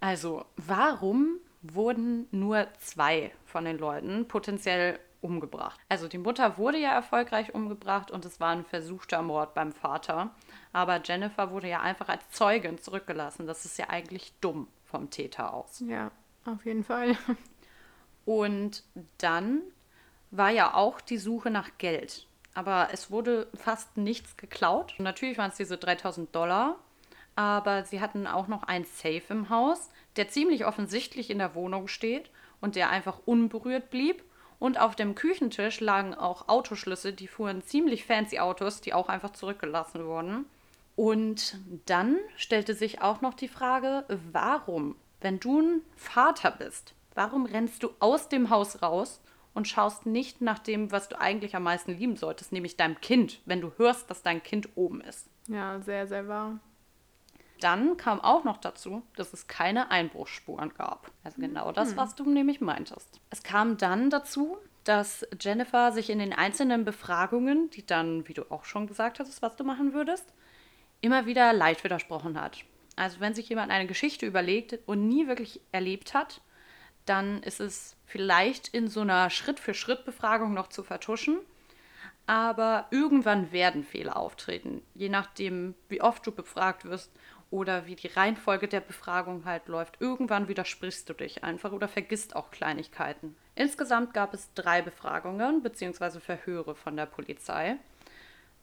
Also, 0.00 0.46
warum 0.56 1.36
wurden 1.60 2.26
nur 2.30 2.66
zwei 2.78 3.30
von 3.44 3.66
den 3.66 3.76
Leuten 3.76 4.26
potenziell 4.26 4.98
umgebracht? 5.20 5.78
Also, 5.90 6.08
die 6.08 6.16
Mutter 6.16 6.56
wurde 6.56 6.78
ja 6.78 6.94
erfolgreich 6.94 7.54
umgebracht 7.54 8.10
und 8.10 8.24
es 8.24 8.40
war 8.40 8.52
ein 8.52 8.64
versuchter 8.64 9.20
Mord 9.20 9.52
beim 9.52 9.70
Vater. 9.70 10.30
Aber 10.72 10.98
Jennifer 11.04 11.50
wurde 11.50 11.68
ja 11.68 11.82
einfach 11.82 12.08
als 12.08 12.26
Zeugin 12.30 12.78
zurückgelassen. 12.78 13.46
Das 13.46 13.66
ist 13.66 13.76
ja 13.76 13.90
eigentlich 13.90 14.32
dumm 14.40 14.68
vom 14.86 15.10
Täter 15.10 15.52
aus. 15.52 15.84
Ja, 15.86 16.10
auf 16.46 16.64
jeden 16.64 16.84
Fall. 16.84 17.18
Und 18.24 18.82
dann 19.18 19.60
war 20.30 20.48
ja 20.48 20.72
auch 20.72 21.02
die 21.02 21.18
Suche 21.18 21.50
nach 21.50 21.76
Geld. 21.76 22.26
Aber 22.56 22.88
es 22.90 23.10
wurde 23.10 23.48
fast 23.54 23.98
nichts 23.98 24.38
geklaut. 24.38 24.94
Natürlich 24.96 25.36
waren 25.36 25.50
es 25.50 25.58
diese 25.58 25.76
3000 25.76 26.34
Dollar. 26.34 26.76
Aber 27.34 27.84
sie 27.84 28.00
hatten 28.00 28.26
auch 28.26 28.48
noch 28.48 28.62
ein 28.62 28.84
Safe 28.84 29.22
im 29.28 29.50
Haus, 29.50 29.90
der 30.16 30.28
ziemlich 30.28 30.64
offensichtlich 30.64 31.28
in 31.28 31.36
der 31.38 31.54
Wohnung 31.54 31.86
steht 31.86 32.30
und 32.62 32.74
der 32.74 32.88
einfach 32.88 33.18
unberührt 33.26 33.90
blieb. 33.90 34.24
Und 34.58 34.80
auf 34.80 34.96
dem 34.96 35.14
Küchentisch 35.14 35.80
lagen 35.80 36.14
auch 36.14 36.48
Autoschlüssel, 36.48 37.12
die 37.12 37.28
fuhren 37.28 37.62
ziemlich 37.62 38.06
fancy 38.06 38.38
Autos, 38.38 38.80
die 38.80 38.94
auch 38.94 39.10
einfach 39.10 39.32
zurückgelassen 39.32 40.06
wurden. 40.06 40.46
Und 40.96 41.58
dann 41.84 42.16
stellte 42.38 42.72
sich 42.72 43.02
auch 43.02 43.20
noch 43.20 43.34
die 43.34 43.48
Frage, 43.48 44.06
warum, 44.32 44.96
wenn 45.20 45.38
du 45.40 45.60
ein 45.60 45.82
Vater 45.94 46.52
bist, 46.52 46.94
warum 47.14 47.44
rennst 47.44 47.82
du 47.82 47.90
aus 48.00 48.30
dem 48.30 48.48
Haus 48.48 48.80
raus 48.80 49.20
und 49.56 49.66
schaust 49.66 50.04
nicht 50.04 50.42
nach 50.42 50.58
dem, 50.58 50.92
was 50.92 51.08
du 51.08 51.18
eigentlich 51.18 51.56
am 51.56 51.62
meisten 51.62 51.96
lieben 51.96 52.16
solltest, 52.16 52.52
nämlich 52.52 52.76
deinem 52.76 53.00
Kind, 53.00 53.40
wenn 53.46 53.62
du 53.62 53.72
hörst, 53.78 54.10
dass 54.10 54.22
dein 54.22 54.42
Kind 54.42 54.68
oben 54.76 55.00
ist? 55.00 55.30
Ja, 55.48 55.80
sehr, 55.80 56.06
sehr 56.06 56.28
wahr. 56.28 56.60
Dann 57.60 57.96
kam 57.96 58.20
auch 58.20 58.44
noch 58.44 58.58
dazu, 58.58 59.02
dass 59.16 59.32
es 59.32 59.46
keine 59.46 59.90
Einbruchsspuren 59.90 60.74
gab. 60.74 61.10
Also 61.24 61.40
genau 61.40 61.72
das, 61.72 61.96
was 61.96 62.14
du 62.14 62.30
nämlich 62.30 62.60
meintest. 62.60 63.18
Es 63.30 63.42
kam 63.42 63.78
dann 63.78 64.10
dazu, 64.10 64.58
dass 64.84 65.26
Jennifer 65.40 65.90
sich 65.90 66.10
in 66.10 66.18
den 66.18 66.34
einzelnen 66.34 66.84
Befragungen, 66.84 67.70
die 67.70 67.86
dann, 67.86 68.28
wie 68.28 68.34
du 68.34 68.42
auch 68.50 68.66
schon 68.66 68.86
gesagt 68.86 69.20
hast, 69.20 69.40
was 69.40 69.56
du 69.56 69.64
machen 69.64 69.94
würdest, 69.94 70.34
immer 71.00 71.24
wieder 71.24 71.54
leicht 71.54 71.82
widersprochen 71.82 72.38
hat. 72.38 72.58
Also 72.94 73.20
wenn 73.20 73.34
sich 73.34 73.48
jemand 73.48 73.72
eine 73.72 73.86
Geschichte 73.86 74.26
überlegt 74.26 74.78
und 74.84 75.08
nie 75.08 75.26
wirklich 75.26 75.62
erlebt 75.72 76.12
hat, 76.12 76.42
dann 77.06 77.42
ist 77.42 77.60
es 77.60 77.96
vielleicht 78.04 78.68
in 78.68 78.88
so 78.88 79.00
einer 79.00 79.30
Schritt-für-Schritt-Befragung 79.30 80.54
noch 80.54 80.68
zu 80.68 80.82
vertuschen. 80.82 81.38
Aber 82.26 82.86
irgendwann 82.90 83.52
werden 83.52 83.84
Fehler 83.84 84.16
auftreten, 84.16 84.82
je 84.94 85.08
nachdem, 85.08 85.74
wie 85.88 86.02
oft 86.02 86.26
du 86.26 86.32
befragt 86.32 86.84
wirst 86.84 87.12
oder 87.50 87.86
wie 87.86 87.94
die 87.94 88.08
Reihenfolge 88.08 88.66
der 88.66 88.80
Befragung 88.80 89.44
halt 89.44 89.68
läuft. 89.68 90.00
Irgendwann 90.00 90.48
widersprichst 90.48 91.08
du 91.08 91.14
dich 91.14 91.44
einfach 91.44 91.70
oder 91.70 91.86
vergisst 91.86 92.34
auch 92.34 92.50
Kleinigkeiten. 92.50 93.36
Insgesamt 93.54 94.12
gab 94.12 94.34
es 94.34 94.52
drei 94.54 94.82
Befragungen 94.82 95.62
bzw. 95.62 96.18
Verhöre 96.18 96.74
von 96.74 96.96
der 96.96 97.06
Polizei 97.06 97.78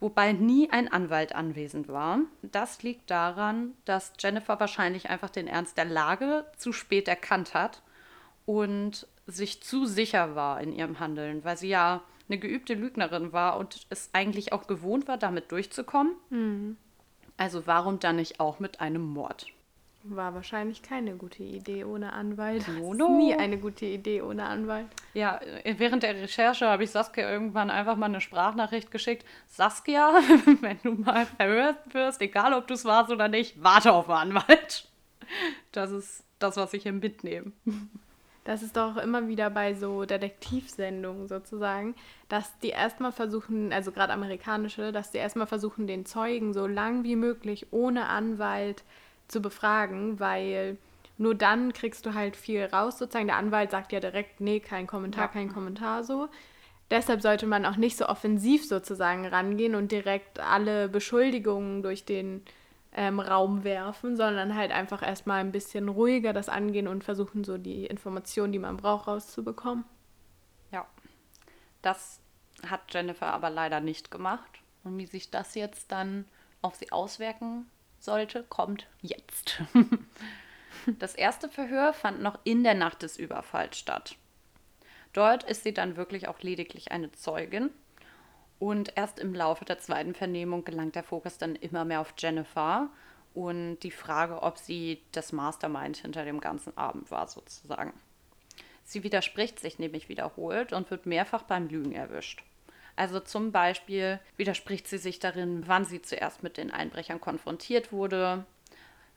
wobei 0.04 0.32
nie 0.32 0.70
ein 0.70 0.92
Anwalt 0.92 1.34
anwesend 1.34 1.88
war. 1.88 2.20
Das 2.42 2.82
liegt 2.82 3.10
daran, 3.10 3.72
dass 3.86 4.12
Jennifer 4.18 4.60
wahrscheinlich 4.60 5.08
einfach 5.08 5.30
den 5.30 5.48
Ernst 5.48 5.78
der 5.78 5.86
Lage 5.86 6.44
zu 6.58 6.74
spät 6.74 7.08
erkannt 7.08 7.54
hat 7.54 7.80
und 8.46 9.06
sich 9.26 9.62
zu 9.62 9.86
sicher 9.86 10.34
war 10.34 10.60
in 10.60 10.72
ihrem 10.72 11.00
Handeln, 11.00 11.44
weil 11.44 11.56
sie 11.56 11.68
ja 11.68 12.02
eine 12.28 12.38
geübte 12.38 12.74
Lügnerin 12.74 13.32
war 13.32 13.58
und 13.58 13.86
es 13.90 14.10
eigentlich 14.12 14.52
auch 14.52 14.66
gewohnt 14.66 15.08
war, 15.08 15.18
damit 15.18 15.52
durchzukommen. 15.52 16.14
Mhm. 16.30 16.76
Also 17.36 17.66
warum 17.66 17.98
dann 17.98 18.16
nicht 18.16 18.40
auch 18.40 18.60
mit 18.60 18.80
einem 18.80 19.02
Mord? 19.02 19.46
War 20.06 20.34
wahrscheinlich 20.34 20.82
keine 20.82 21.16
gute 21.16 21.42
Idee 21.42 21.84
ohne 21.84 22.12
Anwalt. 22.12 22.68
No, 22.68 22.92
no. 22.92 23.16
nie 23.16 23.34
eine 23.34 23.56
gute 23.56 23.86
Idee 23.86 24.20
ohne 24.20 24.44
Anwalt. 24.44 24.86
Ja, 25.14 25.40
während 25.64 26.02
der 26.02 26.14
Recherche 26.14 26.66
habe 26.66 26.84
ich 26.84 26.90
Saskia 26.90 27.30
irgendwann 27.30 27.70
einfach 27.70 27.96
mal 27.96 28.06
eine 28.06 28.20
Sprachnachricht 28.20 28.90
geschickt. 28.90 29.24
Saskia, 29.48 30.12
wenn 30.60 30.78
du 30.82 30.92
mal 30.92 31.24
verhört 31.24 31.94
wirst, 31.94 32.20
egal 32.20 32.52
ob 32.52 32.66
du 32.66 32.74
es 32.74 32.84
warst 32.84 33.10
oder 33.10 33.28
nicht, 33.28 33.62
warte 33.62 33.92
auf 33.92 34.10
einen 34.10 34.36
Anwalt. 34.36 34.86
Das 35.72 35.90
ist 35.90 36.22
das, 36.38 36.58
was 36.58 36.74
ich 36.74 36.82
hier 36.82 36.92
mitnehme. 36.92 37.52
Das 38.44 38.62
ist 38.62 38.76
doch 38.76 38.98
immer 38.98 39.26
wieder 39.26 39.48
bei 39.48 39.72
so 39.74 40.04
Detektivsendungen 40.04 41.28
sozusagen, 41.28 41.94
dass 42.28 42.58
die 42.58 42.68
erstmal 42.68 43.10
versuchen, 43.10 43.72
also 43.72 43.90
gerade 43.90 44.12
amerikanische, 44.12 44.92
dass 44.92 45.10
die 45.10 45.18
erstmal 45.18 45.46
versuchen, 45.46 45.86
den 45.86 46.04
Zeugen 46.04 46.52
so 46.52 46.66
lang 46.66 47.04
wie 47.04 47.16
möglich 47.16 47.68
ohne 47.70 48.06
Anwalt 48.06 48.84
zu 49.28 49.40
befragen, 49.40 50.20
weil 50.20 50.76
nur 51.16 51.34
dann 51.34 51.72
kriegst 51.72 52.04
du 52.04 52.12
halt 52.12 52.36
viel 52.36 52.64
raus 52.64 52.98
sozusagen. 52.98 53.28
Der 53.28 53.36
Anwalt 53.36 53.70
sagt 53.70 53.92
ja 53.92 54.00
direkt, 54.00 54.42
nee, 54.42 54.60
kein 54.60 54.86
Kommentar, 54.86 55.24
ja. 55.24 55.28
kein 55.28 55.50
Kommentar 55.52 56.04
so. 56.04 56.28
Deshalb 56.90 57.22
sollte 57.22 57.46
man 57.46 57.64
auch 57.64 57.76
nicht 57.76 57.96
so 57.96 58.06
offensiv 58.06 58.66
sozusagen 58.66 59.26
rangehen 59.26 59.74
und 59.74 59.90
direkt 59.90 60.38
alle 60.38 60.88
Beschuldigungen 60.88 61.82
durch 61.82 62.04
den 62.04 62.42
ähm, 62.94 63.20
Raum 63.20 63.64
werfen, 63.64 64.16
sondern 64.16 64.54
halt 64.54 64.70
einfach 64.70 65.02
erstmal 65.02 65.40
ein 65.40 65.52
bisschen 65.52 65.88
ruhiger 65.88 66.32
das 66.32 66.48
angehen 66.48 66.88
und 66.88 67.04
versuchen, 67.04 67.44
so 67.44 67.58
die 67.58 67.86
Informationen, 67.86 68.52
die 68.52 68.58
man 68.58 68.76
braucht, 68.76 69.08
rauszubekommen. 69.08 69.84
Ja, 70.70 70.86
das 71.82 72.20
hat 72.68 72.82
Jennifer 72.92 73.26
aber 73.26 73.50
leider 73.50 73.80
nicht 73.80 74.10
gemacht. 74.10 74.60
Und 74.84 74.98
wie 74.98 75.06
sich 75.06 75.30
das 75.30 75.54
jetzt 75.54 75.90
dann 75.92 76.26
auf 76.62 76.76
sie 76.76 76.92
auswirken 76.92 77.66
sollte, 77.98 78.44
kommt 78.44 78.86
jetzt. 79.00 79.62
das 80.98 81.14
erste 81.14 81.48
Verhör 81.48 81.92
fand 81.92 82.22
noch 82.22 82.38
in 82.44 82.62
der 82.62 82.74
Nacht 82.74 83.02
des 83.02 83.16
Überfalls 83.16 83.78
statt. 83.78 84.16
Dort 85.12 85.44
ist 85.44 85.62
sie 85.62 85.72
dann 85.72 85.96
wirklich 85.96 86.28
auch 86.28 86.40
lediglich 86.40 86.92
eine 86.92 87.10
Zeugin. 87.12 87.70
Und 88.58 88.96
erst 88.96 89.18
im 89.18 89.34
Laufe 89.34 89.64
der 89.64 89.78
zweiten 89.78 90.14
Vernehmung 90.14 90.64
gelangt 90.64 90.94
der 90.94 91.02
Fokus 91.02 91.38
dann 91.38 91.56
immer 91.56 91.84
mehr 91.84 92.00
auf 92.00 92.14
Jennifer 92.16 92.88
und 93.34 93.78
die 93.80 93.90
Frage, 93.90 94.42
ob 94.42 94.58
sie 94.58 95.02
das 95.12 95.32
Mastermind 95.32 95.96
hinter 95.98 96.24
dem 96.24 96.40
ganzen 96.40 96.76
Abend 96.76 97.10
war, 97.10 97.26
sozusagen. 97.26 97.92
Sie 98.84 99.02
widerspricht 99.02 99.58
sich 99.58 99.78
nämlich 99.78 100.08
wiederholt 100.08 100.72
und 100.72 100.90
wird 100.90 101.06
mehrfach 101.06 101.42
beim 101.42 101.68
Lügen 101.68 101.92
erwischt. 101.92 102.44
Also 102.96 103.18
zum 103.18 103.50
Beispiel 103.50 104.20
widerspricht 104.36 104.86
sie 104.86 104.98
sich 104.98 105.18
darin, 105.18 105.64
wann 105.66 105.84
sie 105.84 106.00
zuerst 106.00 106.42
mit 106.42 106.56
den 106.56 106.70
Einbrechern 106.70 107.20
konfrontiert 107.20 107.90
wurde, 107.92 108.44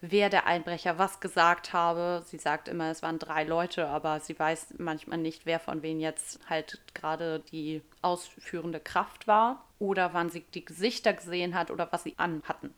wer 0.02 0.30
der 0.30 0.45
Einbrecher 0.45 0.98
was 0.98 1.20
gesagt 1.20 1.74
habe. 1.74 2.22
Sie 2.26 2.38
sagt 2.38 2.68
immer, 2.68 2.91
es 2.91 3.02
waren 3.02 3.20
drei 3.20 3.43
Leute, 3.43 3.88
aber 3.88 4.20
sie 4.20 4.38
weiß 4.38 4.76
manchmal 4.78 5.18
nicht, 5.18 5.45
wer 5.45 5.60
von 5.60 5.82
wem 5.82 6.00
jetzt 6.00 6.39
halt 6.50 6.80
gerade 6.93 7.39
die 7.52 7.82
ausführende 8.02 8.80
Kraft 8.80 9.28
war 9.28 9.64
oder 9.80 10.14
wann 10.14 10.30
sie 10.30 10.41
die 10.54 10.66
Gesichter 10.66 11.14
gesehen 11.14 11.56
hat 11.56 11.72
oder 11.72 11.91
was 11.91 12.04
sie 12.04 12.14
anhatten. 12.18 12.74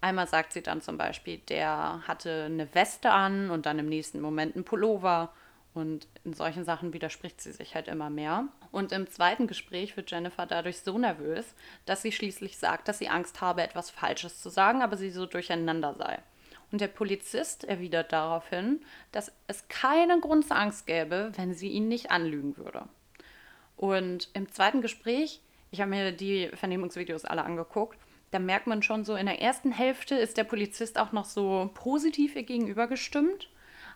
Einmal 0.00 0.28
sagt 0.28 0.52
sie 0.52 0.62
dann 0.62 0.82
zum 0.82 0.98
Beispiel, 0.98 1.38
der 1.38 2.02
hatte 2.06 2.44
eine 2.44 2.72
Weste 2.74 3.10
an 3.10 3.50
und 3.50 3.66
dann 3.66 3.78
im 3.78 3.88
nächsten 3.88 4.20
Moment 4.20 4.54
einen 4.54 4.64
Pullover 4.64 5.32
und 5.74 6.06
in 6.24 6.32
solchen 6.32 6.64
Sachen 6.64 6.92
widerspricht 6.92 7.40
sie 7.40 7.52
sich 7.52 7.74
halt 7.74 7.88
immer 7.88 8.08
mehr. 8.08 8.46
Und 8.72 8.92
im 8.92 9.08
zweiten 9.10 9.46
Gespräch 9.46 9.96
wird 9.96 10.10
Jennifer 10.10 10.46
dadurch 10.46 10.80
so 10.80 10.96
nervös, 10.96 11.54
dass 11.86 12.02
sie 12.02 12.12
schließlich 12.12 12.56
sagt, 12.58 12.88
dass 12.88 12.98
sie 12.98 13.08
Angst 13.08 13.40
habe, 13.40 13.62
etwas 13.62 13.90
Falsches 13.90 14.40
zu 14.40 14.48
sagen, 14.48 14.82
aber 14.82 14.96
sie 14.96 15.10
so 15.10 15.26
durcheinander 15.26 15.94
sei. 15.94 16.18
Und 16.72 16.80
der 16.80 16.88
Polizist 16.88 17.64
erwidert 17.64 18.12
daraufhin, 18.12 18.80
dass 19.12 19.32
es 19.46 19.68
keinen 19.68 20.20
Grund 20.20 20.46
zur 20.46 20.56
Angst 20.56 20.86
gäbe, 20.86 21.32
wenn 21.36 21.54
sie 21.54 21.68
ihn 21.68 21.88
nicht 21.88 22.10
anlügen 22.10 22.56
würde. 22.56 22.84
Und 23.76 24.30
im 24.34 24.50
zweiten 24.50 24.82
Gespräch, 24.82 25.40
ich 25.70 25.80
habe 25.80 25.90
mir 25.90 26.12
die 26.12 26.48
Vernehmungsvideos 26.54 27.24
alle 27.24 27.44
angeguckt, 27.44 27.98
da 28.32 28.38
merkt 28.40 28.66
man 28.66 28.82
schon 28.82 29.04
so, 29.04 29.14
in 29.14 29.26
der 29.26 29.40
ersten 29.40 29.70
Hälfte 29.70 30.16
ist 30.16 30.36
der 30.36 30.44
Polizist 30.44 30.98
auch 30.98 31.12
noch 31.12 31.24
so 31.24 31.70
positiv 31.74 32.34
ihr 32.34 32.42
gegenüber 32.42 32.88
gestimmt 32.88 33.48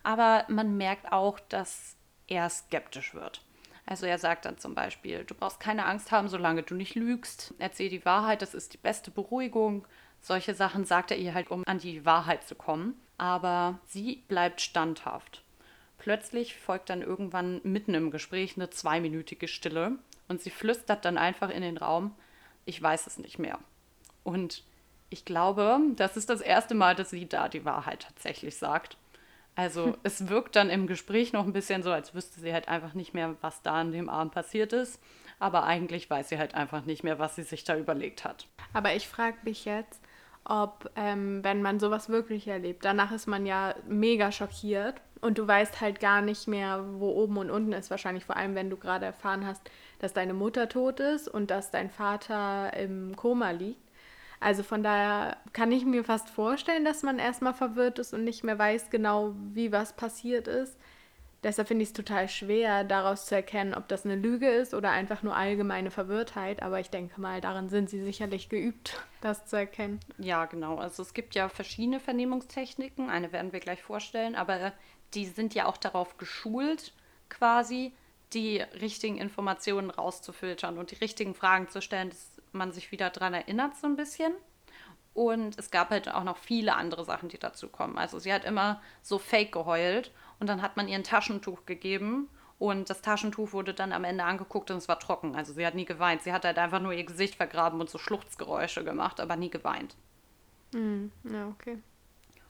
aber 0.03 0.45
man 0.49 0.77
merkt 0.77 1.13
auch, 1.13 1.41
dass 1.41 1.97
er 2.27 2.49
skeptisch 2.49 3.15
wird. 3.15 3.43
Also 3.87 4.07
er 4.07 4.19
sagt 4.19 4.45
dann 4.45 4.59
zum 4.59 4.75
Beispiel, 4.75 5.25
du 5.25 5.35
brauchst 5.35 5.61
keine 5.61 5.87
Angst 5.87 6.13
haben, 6.13 6.29
solange 6.29 6.63
du 6.63 6.75
nicht 6.75 6.95
lügst. 6.95 7.55
Erzähl 7.59 7.89
die 7.89 8.05
Wahrheit, 8.05 8.41
das 8.41 8.55
ist 8.55 8.73
die 8.73 8.79
beste 8.79 9.11
Beruhigung. 9.11 9.87
Solche 10.21 10.55
Sachen 10.55 10.85
sagt 10.85 11.11
er 11.11 11.17
ihr 11.17 11.35
halt, 11.35 11.51
um 11.51 11.65
an 11.67 11.79
die 11.79 12.05
Wahrheit 12.05 12.45
zu 12.45 12.55
kommen. 12.55 13.01
Aber 13.19 13.79
sie 13.87 14.23
bleibt 14.29 14.61
standhaft. 14.61 15.43
Plötzlich 15.99 16.57
folgt 16.57 16.89
dann 16.89 17.03
irgendwann 17.03 17.61
mitten 17.63 17.93
im 17.95 18.11
Gespräch 18.11 18.57
eine 18.57 18.71
zweiminütige 18.71 19.49
Stille 19.49 19.99
und 20.29 20.41
sie 20.41 20.51
flüstert 20.51 21.05
dann 21.05 21.19
einfach 21.19 21.51
in 21.51 21.61
den 21.61 21.77
Raum, 21.77 22.15
ich 22.65 22.81
weiß 22.81 23.07
es 23.07 23.19
nicht 23.19 23.39
mehr. 23.39 23.59
Und 24.23 24.65
ich 25.11 25.25
glaube, 25.25 25.79
das 25.97 26.17
ist 26.17 26.31
das 26.31 26.41
erste 26.41 26.75
Mal, 26.75 26.95
dass 26.95 27.11
sie 27.11 27.29
da 27.29 27.49
die 27.49 27.65
Wahrheit 27.65 28.05
tatsächlich 28.05 28.57
sagt. 28.57 28.97
Also 29.57 29.97
es 30.05 30.29
wirkt 30.29 30.57
dann 30.57 30.71
im 30.71 30.87
Gespräch 30.87 31.33
noch 31.33 31.45
ein 31.45 31.53
bisschen 31.53 31.83
so, 31.83 31.91
als 31.91 32.15
wüsste 32.15 32.41
sie 32.41 32.53
halt 32.53 32.69
einfach 32.69 32.95
nicht 32.95 33.13
mehr, 33.13 33.37
was 33.43 33.61
da 33.61 33.75
an 33.75 33.93
dem 33.93 34.09
Abend 34.09 34.33
passiert 34.33 34.73
ist. 34.73 35.03
Aber 35.39 35.65
eigentlich 35.65 36.09
weiß 36.09 36.29
sie 36.31 36.39
halt 36.39 36.55
einfach 36.55 36.85
nicht 36.85 37.03
mehr, 37.03 37.19
was 37.19 37.35
sie 37.35 37.43
sich 37.43 37.65
da 37.65 37.77
überlegt 37.77 38.25
hat. 38.25 38.47
Aber 38.73 38.95
ich 38.95 39.09
frage 39.09 39.37
mich 39.43 39.65
jetzt, 39.65 40.01
ob, 40.45 40.91
ähm, 40.97 41.45
wenn 41.45 41.63
man 41.63 41.81
sowas 41.81 42.09
wirklich 42.09 42.49
erlebt, 42.49 42.85
danach 42.85 43.13
ist 43.13 43.27
man 43.27 43.47
ja 43.47 43.75
mega 43.87 44.33
schockiert 44.33 45.01
und 45.21 45.39
du 45.39 45.47
weißt 45.47 45.81
halt 45.81 46.01
gar 46.01 46.23
nicht 46.23 46.49
mehr, 46.49 46.85
wo 46.95 47.11
oben 47.11 47.37
und 47.37 47.51
unten 47.51 47.73
ist. 47.73 47.91
Wahrscheinlich 47.91 48.25
vor 48.25 48.37
allem, 48.37 48.55
wenn 48.55 48.71
du 48.71 48.77
gerade 48.77 49.07
erfahren 49.07 49.47
hast, 49.47 49.63
dass 49.99 50.13
deine 50.13 50.35
Mutter 50.35 50.69
tot 50.69 51.01
ist 51.01 51.29
und 51.29 51.51
dass 51.51 51.71
dein 51.71 51.91
Vater 51.91 52.73
im 52.77 53.15
Koma 53.17 53.51
liegt. 53.51 53.81
Also 54.41 54.63
von 54.63 54.83
daher 54.83 55.37
kann 55.53 55.71
ich 55.71 55.85
mir 55.85 56.03
fast 56.03 56.31
vorstellen, 56.31 56.85
dass 56.85 57.03
man 57.03 57.19
erstmal 57.19 57.53
verwirrt 57.53 57.99
ist 57.99 58.15
und 58.15 58.25
nicht 58.25 58.43
mehr 58.43 58.59
weiß 58.59 58.89
genau, 58.89 59.35
wie 59.53 59.71
was 59.71 59.93
passiert 59.93 60.49
ist. 60.49 60.79
Deshalb 61.43 61.69
finde 61.69 61.83
ich 61.85 61.91
es 61.91 61.95
total 61.95 62.29
schwer, 62.29 62.85
daraus 62.85 63.25
zu 63.27 63.35
erkennen, 63.35 63.73
ob 63.75 63.89
das 63.89 64.05
eine 64.05 64.17
Lüge 64.17 64.49
ist 64.49 64.75
oder 64.75 64.91
einfach 64.91 65.23
nur 65.23 65.35
allgemeine 65.35 65.91
Verwirrtheit. 65.91 66.63
Aber 66.63 66.81
ich 66.81 66.91
denke 66.91 67.19
mal, 67.19 67.41
darin 67.41 67.71
sind 67.71 67.89
sie 67.89 68.03
sicherlich 68.03 68.51
geübt, 68.51 69.01
das 69.23 69.47
zu 69.47 69.57
erkennen. 69.57 70.01
Ja, 70.19 70.45
genau. 70.45 70.77
Also 70.77 71.03
es 71.03 71.15
gibt 71.15 71.35
ja 71.35 71.49
verschiedene 71.49 71.99
Vernehmungstechniken. 71.99 73.09
Eine 73.09 73.33
werden 73.33 73.53
wir 73.53 73.61
gleich 73.61 73.83
vorstellen, 73.83 74.35
aber 74.35 74.73
die 75.15 75.25
sind 75.25 75.55
ja 75.55 75.67
auch 75.67 75.79
darauf 75.79 76.19
geschult, 76.19 76.93
quasi 77.31 77.93
die 78.35 78.59
richtigen 78.81 79.17
Informationen 79.17 79.91
rauszufiltern 79.91 80.79
und 80.79 80.91
die 80.91 80.97
richtigen 80.97 81.35
Fragen 81.35 81.69
zu 81.69 81.81
stellen, 81.81 82.11
dass 82.11 82.41
man 82.53 82.73
sich 82.73 82.93
wieder 82.93 83.11
daran 83.11 83.35
erinnert 83.35 83.77
so 83.77 83.87
ein 83.87 83.97
bisschen. 83.97 84.33
Und 85.13 85.59
es 85.59 85.71
gab 85.71 85.91
halt 85.91 86.13
auch 86.13 86.25
noch 86.25 86.37
viele 86.37 86.75
andere 86.77 87.05
Sachen, 87.05 87.29
die 87.29 87.39
dazu 87.39 87.69
kommen. 87.69 87.99
Also 87.99 88.19
sie 88.19 88.33
hat 88.33 88.45
immer 88.45 88.81
so 89.03 89.19
fake 89.19 89.53
geheult 89.53 90.13
und 90.39 90.49
dann 90.49 90.63
hat 90.63 90.77
man 90.77 90.89
ihr 90.89 90.97
ein 90.97 91.05
Taschentuch 91.05 91.67
gegeben 91.67 92.29
und 92.61 92.91
das 92.91 93.01
Taschentuch 93.01 93.53
wurde 93.53 93.73
dann 93.73 93.93
am 93.93 94.05
Ende 94.05 94.23
angeguckt 94.23 94.71
und 94.71 94.77
es 94.77 94.87
war 94.87 95.01
trocken. 95.01 95.35
Also 95.35 95.55
sie 95.55 95.67
hat 95.67 95.75
nie 95.75 95.87
geweint. 95.87 96.23
Sie 96.23 96.33
hat 96.33 96.45
halt 96.45 96.59
einfach 96.59 96.81
nur 96.81 96.93
ihr 96.93 97.05
Gesicht 97.05 97.35
vergraben 97.35 97.81
und 97.81 97.89
so 97.89 97.97
Schluchzgeräusche 97.97 98.85
gemacht, 98.85 99.19
aber 99.19 99.35
nie 99.37 99.49
geweint. 99.49 99.97
Mm, 100.73 101.07
ja, 101.25 101.49
okay. 101.49 101.79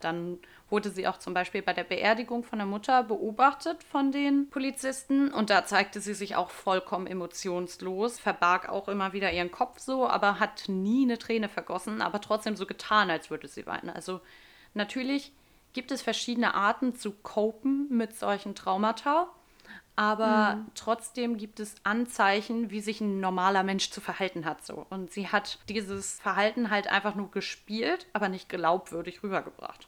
Dann 0.03 0.39
wurde 0.69 0.89
sie 0.89 1.07
auch 1.07 1.17
zum 1.17 1.33
Beispiel 1.33 1.61
bei 1.61 1.73
der 1.73 1.83
Beerdigung 1.83 2.43
von 2.43 2.59
der 2.59 2.65
Mutter 2.65 3.03
beobachtet 3.03 3.83
von 3.83 4.11
den 4.11 4.49
Polizisten 4.49 5.31
und 5.31 5.49
da 5.49 5.65
zeigte 5.65 5.99
sie 5.99 6.13
sich 6.13 6.35
auch 6.35 6.49
vollkommen 6.49 7.07
emotionslos, 7.07 8.19
verbarg 8.19 8.69
auch 8.69 8.87
immer 8.87 9.13
wieder 9.13 9.31
ihren 9.31 9.51
Kopf 9.51 9.79
so, 9.79 10.07
aber 10.07 10.39
hat 10.39 10.65
nie 10.67 11.03
eine 11.03 11.17
Träne 11.17 11.49
vergossen, 11.49 12.01
aber 12.01 12.21
trotzdem 12.21 12.55
so 12.55 12.65
getan, 12.65 13.09
als 13.09 13.29
würde 13.29 13.47
sie 13.47 13.65
weinen. 13.65 13.89
Also 13.89 14.21
natürlich 14.73 15.33
gibt 15.73 15.91
es 15.91 16.01
verschiedene 16.01 16.53
Arten 16.53 16.95
zu 16.95 17.11
copen 17.11 17.87
mit 17.89 18.17
solchen 18.17 18.55
Traumata. 18.55 19.29
Aber 19.95 20.55
mhm. 20.55 20.65
trotzdem 20.73 21.37
gibt 21.37 21.59
es 21.59 21.75
Anzeichen, 21.83 22.71
wie 22.71 22.79
sich 22.79 23.01
ein 23.01 23.19
normaler 23.19 23.63
Mensch 23.63 23.91
zu 23.91 24.01
verhalten 24.01 24.45
hat. 24.45 24.65
So. 24.65 24.85
Und 24.89 25.11
sie 25.11 25.27
hat 25.27 25.59
dieses 25.69 26.19
Verhalten 26.19 26.69
halt 26.69 26.87
einfach 26.87 27.15
nur 27.15 27.29
gespielt, 27.29 28.07
aber 28.13 28.29
nicht 28.29 28.49
glaubwürdig 28.49 29.21
rübergebracht. 29.21 29.87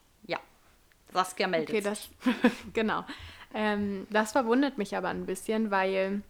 Saskia 1.14 1.47
meldet 1.47 1.70
okay, 1.70 1.82
das, 1.82 2.09
genau. 2.74 3.05
Ähm, 3.53 4.07
das 4.09 4.32
verwundert 4.32 4.78
mich 4.78 4.95
aber 4.95 5.09
ein 5.09 5.26
bisschen, 5.26 5.72
weil 5.72 6.22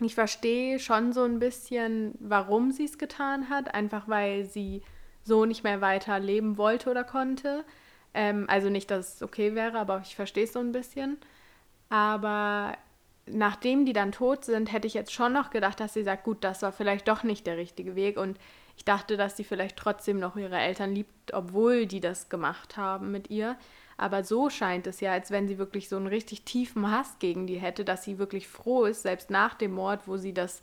ich 0.00 0.14
verstehe 0.14 0.78
schon 0.78 1.12
so 1.12 1.24
ein 1.24 1.38
bisschen, 1.38 2.14
warum 2.20 2.70
sie 2.72 2.84
es 2.84 2.98
getan 2.98 3.48
hat. 3.48 3.74
Einfach 3.74 4.08
weil 4.08 4.44
sie 4.44 4.82
so 5.24 5.44
nicht 5.44 5.64
mehr 5.64 5.80
weiter 5.80 6.18
leben 6.18 6.56
wollte 6.56 6.90
oder 6.90 7.04
konnte. 7.04 7.64
Ähm, 8.14 8.46
also 8.48 8.70
nicht, 8.70 8.90
dass 8.90 9.16
es 9.16 9.22
okay 9.22 9.54
wäre, 9.54 9.78
aber 9.78 10.02
ich 10.04 10.16
verstehe 10.16 10.44
es 10.44 10.52
so 10.52 10.60
ein 10.60 10.72
bisschen. 10.72 11.18
Aber 11.88 12.76
nachdem 13.26 13.84
die 13.84 13.92
dann 13.92 14.12
tot 14.12 14.44
sind, 14.44 14.72
hätte 14.72 14.86
ich 14.86 14.94
jetzt 14.94 15.12
schon 15.12 15.32
noch 15.32 15.50
gedacht, 15.50 15.80
dass 15.80 15.94
sie 15.94 16.02
sagt, 16.02 16.24
gut, 16.24 16.42
das 16.42 16.62
war 16.62 16.72
vielleicht 16.72 17.08
doch 17.08 17.22
nicht 17.22 17.46
der 17.46 17.56
richtige 17.56 17.94
Weg. 17.94 18.18
Und 18.18 18.38
ich 18.76 18.84
dachte, 18.84 19.16
dass 19.16 19.36
sie 19.36 19.44
vielleicht 19.44 19.76
trotzdem 19.76 20.18
noch 20.18 20.36
ihre 20.36 20.58
Eltern 20.58 20.94
liebt, 20.94 21.34
obwohl 21.34 21.86
die 21.86 22.00
das 22.00 22.28
gemacht 22.28 22.76
haben 22.76 23.12
mit 23.12 23.30
ihr. 23.30 23.56
Aber 24.00 24.24
so 24.24 24.48
scheint 24.48 24.86
es 24.86 25.00
ja, 25.00 25.12
als 25.12 25.30
wenn 25.30 25.46
sie 25.46 25.58
wirklich 25.58 25.90
so 25.90 25.96
einen 25.96 26.06
richtig 26.06 26.44
tiefen 26.44 26.90
Hass 26.90 27.18
gegen 27.18 27.46
die 27.46 27.58
hätte, 27.58 27.84
dass 27.84 28.02
sie 28.02 28.16
wirklich 28.16 28.48
froh 28.48 28.86
ist, 28.86 29.02
selbst 29.02 29.28
nach 29.28 29.52
dem 29.52 29.72
Mord, 29.72 30.08
wo 30.08 30.16
sie 30.16 30.32
das 30.32 30.62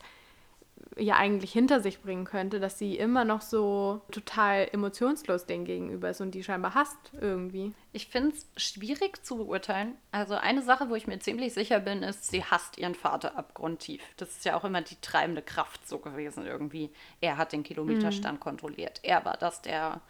ja 0.97 1.17
eigentlich 1.17 1.51
hinter 1.51 1.79
sich 1.79 2.01
bringen 2.01 2.25
könnte, 2.25 2.59
dass 2.59 2.79
sie 2.79 2.97
immer 2.97 3.25
noch 3.25 3.41
so 3.41 4.01
total 4.09 4.67
emotionslos 4.71 5.45
denen 5.45 5.65
gegenüber 5.65 6.09
ist 6.09 6.19
und 6.19 6.31
die 6.31 6.43
scheinbar 6.43 6.73
hasst 6.73 6.97
irgendwie. 7.21 7.75
Ich 7.93 8.07
finde 8.07 8.35
es 8.35 8.47
schwierig 8.59 9.23
zu 9.23 9.37
beurteilen. 9.37 9.93
Also 10.11 10.33
eine 10.33 10.63
Sache, 10.63 10.89
wo 10.89 10.95
ich 10.95 11.05
mir 11.05 11.19
ziemlich 11.19 11.53
sicher 11.53 11.79
bin, 11.79 12.01
ist, 12.01 12.31
sie 12.31 12.43
hasst 12.43 12.79
ihren 12.79 12.95
Vater 12.95 13.37
abgrundtief. 13.37 14.01
Das 14.17 14.29
ist 14.29 14.45
ja 14.45 14.57
auch 14.57 14.65
immer 14.65 14.81
die 14.81 14.99
treibende 14.99 15.43
Kraft 15.43 15.87
so 15.87 15.99
gewesen 15.99 16.47
irgendwie. 16.47 16.89
Er 17.21 17.37
hat 17.37 17.51
den 17.51 17.61
Kilometerstand 17.61 18.39
mhm. 18.39 18.43
kontrolliert. 18.43 18.99
Er 19.03 19.25
war 19.25 19.37
das, 19.37 19.61
der 19.61 20.01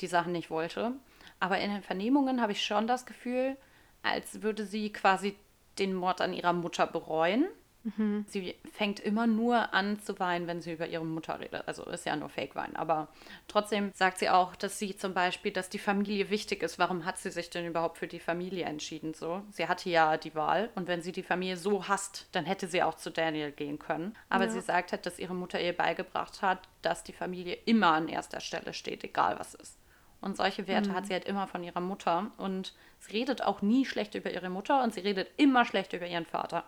die 0.00 0.06
Sachen 0.06 0.30
nicht 0.30 0.50
wollte. 0.50 0.92
Aber 1.40 1.58
in 1.58 1.72
den 1.72 1.82
Vernehmungen 1.82 2.40
habe 2.40 2.52
ich 2.52 2.64
schon 2.64 2.86
das 2.86 3.06
Gefühl, 3.06 3.56
als 4.02 4.42
würde 4.42 4.64
sie 4.64 4.92
quasi 4.92 5.36
den 5.78 5.94
Mord 5.94 6.20
an 6.20 6.32
ihrer 6.32 6.52
Mutter 6.52 6.86
bereuen 6.86 7.46
Mhm. 7.82 8.24
Sie 8.28 8.54
fängt 8.72 9.00
immer 9.00 9.26
nur 9.26 9.72
an 9.72 10.00
zu 10.00 10.18
weinen, 10.18 10.46
wenn 10.46 10.60
sie 10.60 10.72
über 10.72 10.86
ihre 10.86 11.04
Mutter 11.04 11.40
redet. 11.40 11.66
Also 11.66 11.84
ist 11.84 12.06
ja 12.06 12.14
nur 12.16 12.28
Fake-Wein. 12.28 12.76
Aber 12.76 13.08
trotzdem 13.48 13.90
sagt 13.94 14.18
sie 14.18 14.28
auch, 14.28 14.54
dass 14.54 14.78
sie 14.78 14.96
zum 14.96 15.14
Beispiel, 15.14 15.52
dass 15.52 15.68
die 15.68 15.78
Familie 15.78 16.30
wichtig 16.30 16.62
ist. 16.62 16.78
Warum 16.78 17.04
hat 17.04 17.18
sie 17.18 17.30
sich 17.30 17.50
denn 17.50 17.66
überhaupt 17.66 17.98
für 17.98 18.06
die 18.06 18.20
Familie 18.20 18.64
entschieden? 18.64 19.14
So, 19.14 19.42
sie 19.50 19.68
hatte 19.68 19.88
ja 19.88 20.16
die 20.16 20.34
Wahl. 20.34 20.70
Und 20.74 20.88
wenn 20.88 21.02
sie 21.02 21.12
die 21.12 21.22
Familie 21.22 21.56
so 21.56 21.88
hasst, 21.88 22.28
dann 22.32 22.44
hätte 22.44 22.66
sie 22.66 22.82
auch 22.82 22.96
zu 22.96 23.10
Daniel 23.10 23.52
gehen 23.52 23.78
können. 23.78 24.14
Aber 24.28 24.44
ja. 24.44 24.50
sie 24.50 24.60
sagt 24.60 24.92
halt, 24.92 25.06
dass 25.06 25.18
ihre 25.18 25.34
Mutter 25.34 25.60
ihr 25.60 25.76
beigebracht 25.76 26.42
hat, 26.42 26.60
dass 26.82 27.02
die 27.02 27.12
Familie 27.12 27.56
immer 27.64 27.92
an 27.92 28.08
erster 28.08 28.40
Stelle 28.40 28.74
steht, 28.74 29.04
egal 29.04 29.38
was 29.38 29.54
ist. 29.54 29.79
Und 30.20 30.36
solche 30.36 30.66
Werte 30.68 30.90
mhm. 30.90 30.94
hat 30.94 31.06
sie 31.06 31.12
halt 31.12 31.24
immer 31.24 31.46
von 31.46 31.62
ihrer 31.62 31.80
Mutter. 31.80 32.30
Und 32.36 32.74
sie 32.98 33.12
redet 33.12 33.42
auch 33.42 33.62
nie 33.62 33.84
schlecht 33.84 34.14
über 34.14 34.30
ihre 34.30 34.50
Mutter 34.50 34.82
und 34.82 34.92
sie 34.92 35.00
redet 35.00 35.30
immer 35.36 35.64
schlecht 35.64 35.92
über 35.92 36.06
ihren 36.06 36.26
Vater. 36.26 36.64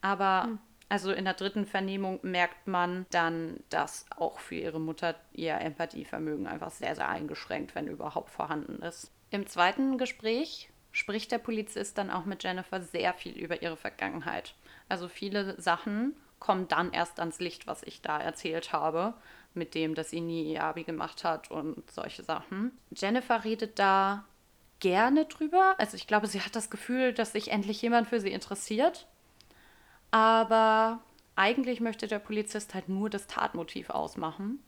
Aber 0.00 0.44
hm. 0.44 0.58
also 0.88 1.12
in 1.12 1.24
der 1.24 1.34
dritten 1.34 1.66
Vernehmung 1.66 2.20
merkt 2.22 2.66
man 2.68 3.06
dann, 3.10 3.60
dass 3.70 4.06
auch 4.16 4.38
für 4.38 4.54
ihre 4.54 4.80
Mutter 4.80 5.16
ihr 5.32 5.54
Empathievermögen 5.54 6.46
einfach 6.46 6.70
sehr, 6.70 6.94
sehr 6.94 7.08
eingeschränkt, 7.08 7.74
wenn 7.74 7.88
überhaupt 7.88 8.30
vorhanden 8.30 8.80
ist. 8.82 9.10
Im 9.30 9.46
zweiten 9.46 9.98
Gespräch 9.98 10.70
spricht 10.92 11.32
der 11.32 11.38
Polizist 11.38 11.98
dann 11.98 12.10
auch 12.10 12.24
mit 12.24 12.42
Jennifer 12.42 12.80
sehr 12.80 13.12
viel 13.12 13.32
über 13.32 13.62
ihre 13.62 13.76
Vergangenheit. 13.76 14.54
Also 14.88 15.08
viele 15.08 15.60
Sachen 15.60 16.16
kommen 16.38 16.68
dann 16.68 16.92
erst 16.92 17.20
ans 17.20 17.40
Licht, 17.40 17.66
was 17.66 17.82
ich 17.82 18.00
da 18.00 18.18
erzählt 18.18 18.72
habe, 18.72 19.14
mit 19.58 19.74
dem, 19.74 19.94
dass 19.94 20.10
sie 20.10 20.20
nie 20.20 20.52
ihr 20.52 20.64
Abi 20.64 20.84
gemacht 20.84 21.24
hat 21.24 21.50
und 21.50 21.90
solche 21.90 22.22
Sachen. 22.22 22.72
Jennifer 22.90 23.44
redet 23.44 23.78
da 23.78 24.24
gerne 24.80 25.24
drüber. 25.26 25.74
Also 25.78 25.96
ich 25.96 26.06
glaube, 26.06 26.26
sie 26.26 26.40
hat 26.40 26.56
das 26.56 26.70
Gefühl, 26.70 27.12
dass 27.12 27.32
sich 27.32 27.50
endlich 27.50 27.82
jemand 27.82 28.08
für 28.08 28.20
sie 28.20 28.32
interessiert. 28.32 29.06
Aber 30.10 31.00
eigentlich 31.36 31.80
möchte 31.80 32.06
der 32.06 32.18
Polizist 32.18 32.74
halt 32.74 32.88
nur 32.88 33.10
das 33.10 33.26
Tatmotiv 33.26 33.90
ausmachen. 33.90 34.60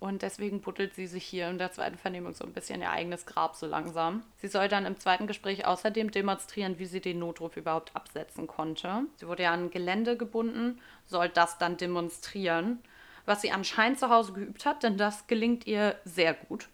Und 0.00 0.20
deswegen 0.20 0.60
buddelt 0.60 0.94
sie 0.94 1.06
sich 1.06 1.24
hier 1.24 1.48
in 1.48 1.56
der 1.56 1.72
zweiten 1.72 1.96
Vernehmung 1.96 2.34
so 2.34 2.44
ein 2.44 2.52
bisschen 2.52 2.82
ihr 2.82 2.90
eigenes 2.90 3.24
Grab 3.24 3.56
so 3.56 3.64
langsam. 3.66 4.22
Sie 4.36 4.48
soll 4.48 4.68
dann 4.68 4.84
im 4.84 5.00
zweiten 5.00 5.26
Gespräch 5.26 5.64
außerdem 5.64 6.10
demonstrieren, 6.10 6.78
wie 6.78 6.84
sie 6.84 7.00
den 7.00 7.20
Notruf 7.20 7.56
überhaupt 7.56 7.96
absetzen 7.96 8.46
konnte. 8.46 9.06
Sie 9.16 9.26
wurde 9.26 9.44
ja 9.44 9.54
an 9.54 9.64
ein 9.64 9.70
Gelände 9.70 10.18
gebunden, 10.18 10.78
soll 11.06 11.30
das 11.30 11.56
dann 11.56 11.78
demonstrieren, 11.78 12.80
was 13.26 13.42
sie 13.42 13.52
anscheinend 13.52 13.98
zu 13.98 14.10
Hause 14.10 14.32
geübt 14.32 14.66
hat, 14.66 14.82
denn 14.82 14.96
das 14.96 15.26
gelingt 15.26 15.66
ihr 15.66 15.98
sehr 16.04 16.34
gut. 16.34 16.68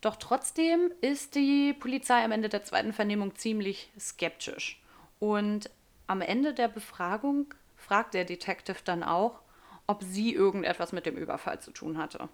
Doch 0.00 0.16
trotzdem 0.16 0.92
ist 1.00 1.34
die 1.34 1.72
Polizei 1.72 2.24
am 2.24 2.32
Ende 2.32 2.48
der 2.48 2.64
zweiten 2.64 2.92
Vernehmung 2.92 3.34
ziemlich 3.34 3.90
skeptisch. 3.98 4.80
Und 5.18 5.70
am 6.06 6.20
Ende 6.20 6.54
der 6.54 6.68
Befragung 6.68 7.54
fragt 7.76 8.14
der 8.14 8.24
Detective 8.24 8.78
dann 8.84 9.02
auch, 9.02 9.40
ob 9.86 10.02
sie 10.02 10.34
irgendetwas 10.34 10.92
mit 10.92 11.06
dem 11.06 11.16
Überfall 11.16 11.60
zu 11.60 11.70
tun 11.70 11.98
hatte. 11.98 12.28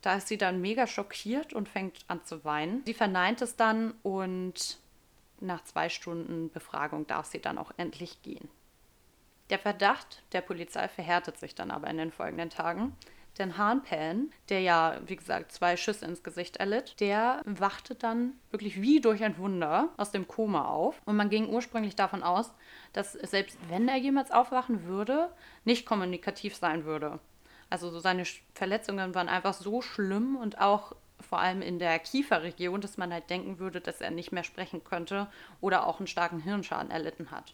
Da 0.00 0.16
ist 0.16 0.28
sie 0.28 0.36
dann 0.38 0.60
mega 0.60 0.86
schockiert 0.86 1.52
und 1.52 1.68
fängt 1.68 2.04
an 2.08 2.24
zu 2.24 2.44
weinen. 2.44 2.82
Sie 2.86 2.94
verneint 2.94 3.40
es 3.40 3.56
dann 3.56 3.94
und 4.02 4.78
nach 5.40 5.64
zwei 5.64 5.88
Stunden 5.88 6.50
Befragung 6.50 7.06
darf 7.06 7.26
sie 7.26 7.40
dann 7.40 7.58
auch 7.58 7.72
endlich 7.76 8.22
gehen. 8.22 8.48
Der 9.52 9.58
Verdacht 9.58 10.22
der 10.32 10.40
Polizei 10.40 10.88
verhärtet 10.88 11.36
sich 11.36 11.54
dann 11.54 11.70
aber 11.70 11.88
in 11.88 11.98
den 11.98 12.10
folgenden 12.10 12.48
Tagen, 12.48 12.96
denn 13.38 13.58
Hanpan, 13.58 14.32
der 14.48 14.60
ja, 14.60 14.96
wie 15.04 15.16
gesagt, 15.16 15.52
zwei 15.52 15.76
Schüsse 15.76 16.06
ins 16.06 16.22
Gesicht 16.22 16.56
erlitt, 16.56 17.00
der 17.00 17.42
wachte 17.44 17.94
dann 17.94 18.32
wirklich 18.50 18.80
wie 18.80 19.02
durch 19.02 19.22
ein 19.22 19.36
Wunder 19.36 19.90
aus 19.98 20.10
dem 20.10 20.26
Koma 20.26 20.64
auf. 20.64 21.02
Und 21.04 21.16
man 21.16 21.28
ging 21.28 21.50
ursprünglich 21.50 21.94
davon 21.96 22.22
aus, 22.22 22.50
dass 22.94 23.12
selbst 23.12 23.58
wenn 23.68 23.88
er 23.88 23.98
jemals 23.98 24.30
aufwachen 24.30 24.86
würde, 24.86 25.30
nicht 25.66 25.84
kommunikativ 25.84 26.56
sein 26.56 26.86
würde. 26.86 27.18
Also 27.68 27.90
so 27.90 28.00
seine 28.00 28.24
Verletzungen 28.54 29.14
waren 29.14 29.28
einfach 29.28 29.52
so 29.52 29.82
schlimm 29.82 30.34
und 30.36 30.62
auch 30.62 30.96
vor 31.20 31.40
allem 31.40 31.60
in 31.60 31.78
der 31.78 31.98
Kieferregion, 31.98 32.80
dass 32.80 32.96
man 32.96 33.12
halt 33.12 33.28
denken 33.28 33.58
würde, 33.58 33.82
dass 33.82 34.00
er 34.00 34.12
nicht 34.12 34.32
mehr 34.32 34.44
sprechen 34.44 34.82
könnte 34.82 35.26
oder 35.60 35.86
auch 35.86 35.98
einen 35.98 36.06
starken 36.06 36.40
Hirnschaden 36.40 36.90
erlitten 36.90 37.30
hat. 37.30 37.52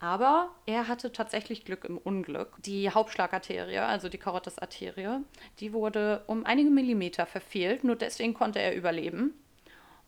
Aber 0.00 0.50
er 0.66 0.86
hatte 0.86 1.12
tatsächlich 1.12 1.64
Glück 1.64 1.84
im 1.84 1.98
Unglück. 1.98 2.52
Die 2.58 2.90
Hauptschlagarterie, 2.90 3.78
also 3.78 4.08
die 4.08 4.18
Karotisarterie, 4.18 5.20
die 5.58 5.72
wurde 5.72 6.22
um 6.26 6.46
einige 6.46 6.70
Millimeter 6.70 7.26
verfehlt. 7.26 7.82
Nur 7.82 7.96
deswegen 7.96 8.34
konnte 8.34 8.60
er 8.60 8.76
überleben. 8.76 9.34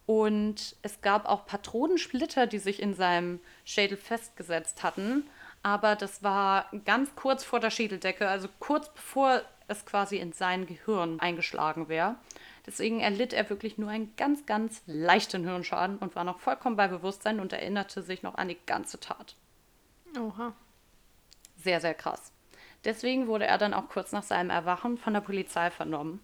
Und 0.06 0.76
es 0.82 1.00
gab 1.02 1.28
auch 1.28 1.46
Patronensplitter, 1.46 2.46
die 2.46 2.58
sich 2.58 2.80
in 2.82 2.94
seinem 2.94 3.40
Schädel 3.64 3.96
festgesetzt 3.96 4.82
hatten. 4.82 5.24
Aber 5.62 5.94
das 5.96 6.22
war 6.22 6.70
ganz 6.84 7.14
kurz 7.14 7.44
vor 7.44 7.60
der 7.60 7.70
Schädeldecke, 7.70 8.28
also 8.28 8.48
kurz 8.58 8.88
bevor 8.88 9.42
es 9.68 9.84
quasi 9.86 10.16
in 10.16 10.32
sein 10.32 10.66
Gehirn 10.66 11.20
eingeschlagen 11.20 11.88
wäre. 11.88 12.16
Deswegen 12.66 13.00
erlitt 13.00 13.32
er 13.32 13.48
wirklich 13.50 13.78
nur 13.78 13.90
einen 13.90 14.14
ganz, 14.16 14.46
ganz 14.46 14.82
leichten 14.86 15.44
Hirnschaden 15.44 15.98
und 15.98 16.16
war 16.16 16.24
noch 16.24 16.40
vollkommen 16.40 16.76
bei 16.76 16.88
Bewusstsein 16.88 17.40
und 17.40 17.52
erinnerte 17.52 18.02
sich 18.02 18.22
noch 18.22 18.34
an 18.34 18.48
die 18.48 18.58
ganze 18.66 18.98
Tat. 19.00 19.36
Oha. 20.18 20.54
Sehr, 21.56 21.80
sehr 21.80 21.94
krass. 21.94 22.32
Deswegen 22.84 23.26
wurde 23.26 23.46
er 23.46 23.58
dann 23.58 23.74
auch 23.74 23.88
kurz 23.88 24.12
nach 24.12 24.22
seinem 24.22 24.50
Erwachen 24.50 24.96
von 24.96 25.12
der 25.12 25.20
Polizei 25.20 25.70
vernommen. 25.70 26.20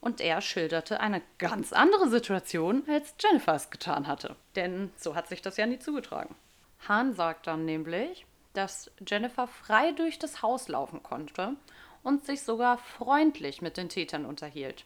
Und 0.00 0.20
er 0.20 0.40
schilderte 0.40 1.00
eine 1.00 1.22
ganz 1.38 1.72
andere 1.72 2.08
Situation, 2.08 2.84
als 2.88 3.14
Jennifer 3.20 3.54
es 3.54 3.70
getan 3.70 4.06
hatte. 4.06 4.34
Denn 4.56 4.90
so 4.96 5.14
hat 5.14 5.28
sich 5.28 5.42
das 5.42 5.56
ja 5.56 5.66
nie 5.66 5.78
zugetragen. 5.78 6.34
Hahn 6.88 7.12
sagt 7.14 7.46
dann 7.46 7.64
nämlich, 7.64 8.26
dass 8.54 8.90
Jennifer 9.06 9.46
frei 9.46 9.92
durch 9.92 10.18
das 10.18 10.42
Haus 10.42 10.68
laufen 10.68 11.02
konnte 11.02 11.54
und 12.02 12.24
sich 12.24 12.42
sogar 12.42 12.78
freundlich 12.78 13.62
mit 13.62 13.76
den 13.76 13.90
Tätern 13.90 14.24
unterhielt. 14.24 14.84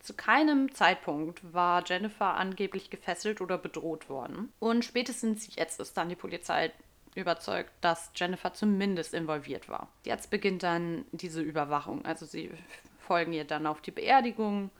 Zu 0.00 0.14
keinem 0.14 0.74
Zeitpunkt 0.74 1.52
war 1.52 1.84
Jennifer 1.84 2.34
angeblich 2.34 2.90
gefesselt 2.90 3.40
oder 3.40 3.58
bedroht 3.58 4.08
worden. 4.08 4.52
Und 4.58 4.84
spätestens 4.84 5.54
jetzt 5.54 5.80
ist 5.80 5.96
dann 5.96 6.08
die 6.08 6.16
Polizei 6.16 6.72
überzeugt, 7.18 7.70
dass 7.80 8.10
Jennifer 8.14 8.54
zumindest 8.54 9.14
involviert 9.14 9.68
war. 9.68 9.88
Jetzt 10.04 10.30
beginnt 10.30 10.62
dann 10.62 11.04
diese 11.12 11.42
Überwachung. 11.42 12.04
Also 12.04 12.26
sie 12.26 12.50
folgen 12.98 13.32
ihr 13.32 13.44
dann 13.44 13.66
auf 13.66 13.80
die 13.80 13.90
Beerdigung 13.90 14.70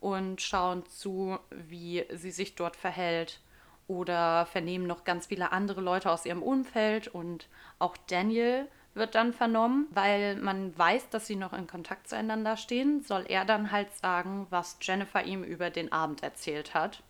und 0.00 0.40
schauen 0.40 0.86
zu, 0.86 1.38
wie 1.50 2.04
sie 2.12 2.30
sich 2.30 2.54
dort 2.54 2.76
verhält 2.76 3.40
oder 3.88 4.46
vernehmen 4.46 4.86
noch 4.86 5.04
ganz 5.04 5.26
viele 5.26 5.50
andere 5.50 5.80
Leute 5.80 6.10
aus 6.10 6.26
ihrem 6.26 6.42
Umfeld 6.42 7.08
und 7.08 7.48
auch 7.78 7.96
Daniel 8.08 8.68
wird 8.94 9.14
dann 9.14 9.32
vernommen, 9.32 9.86
weil 9.90 10.36
man 10.36 10.76
weiß, 10.76 11.08
dass 11.10 11.26
sie 11.26 11.36
noch 11.36 11.52
in 11.52 11.66
Kontakt 11.66 12.08
zueinander 12.08 12.56
stehen, 12.56 13.02
soll 13.02 13.24
er 13.28 13.44
dann 13.44 13.72
halt 13.72 13.92
sagen, 13.94 14.46
was 14.50 14.76
Jennifer 14.82 15.24
ihm 15.24 15.42
über 15.42 15.70
den 15.70 15.92
Abend 15.92 16.22
erzählt 16.22 16.74
hat. 16.74 17.02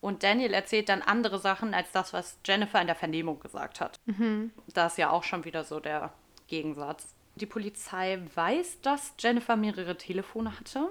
Und 0.00 0.22
Daniel 0.22 0.54
erzählt 0.54 0.88
dann 0.88 1.02
andere 1.02 1.38
Sachen 1.38 1.74
als 1.74 1.90
das, 1.92 2.12
was 2.12 2.38
Jennifer 2.44 2.80
in 2.80 2.86
der 2.86 2.96
Vernehmung 2.96 3.40
gesagt 3.40 3.80
hat. 3.80 3.98
Mhm. 4.06 4.52
Da 4.72 4.86
ist 4.86 4.98
ja 4.98 5.10
auch 5.10 5.24
schon 5.24 5.44
wieder 5.44 5.64
so 5.64 5.80
der 5.80 6.12
Gegensatz. 6.46 7.14
Die 7.34 7.46
Polizei 7.46 8.20
weiß, 8.34 8.80
dass 8.82 9.14
Jennifer 9.18 9.56
mehrere 9.56 9.96
Telefone 9.96 10.58
hatte, 10.58 10.90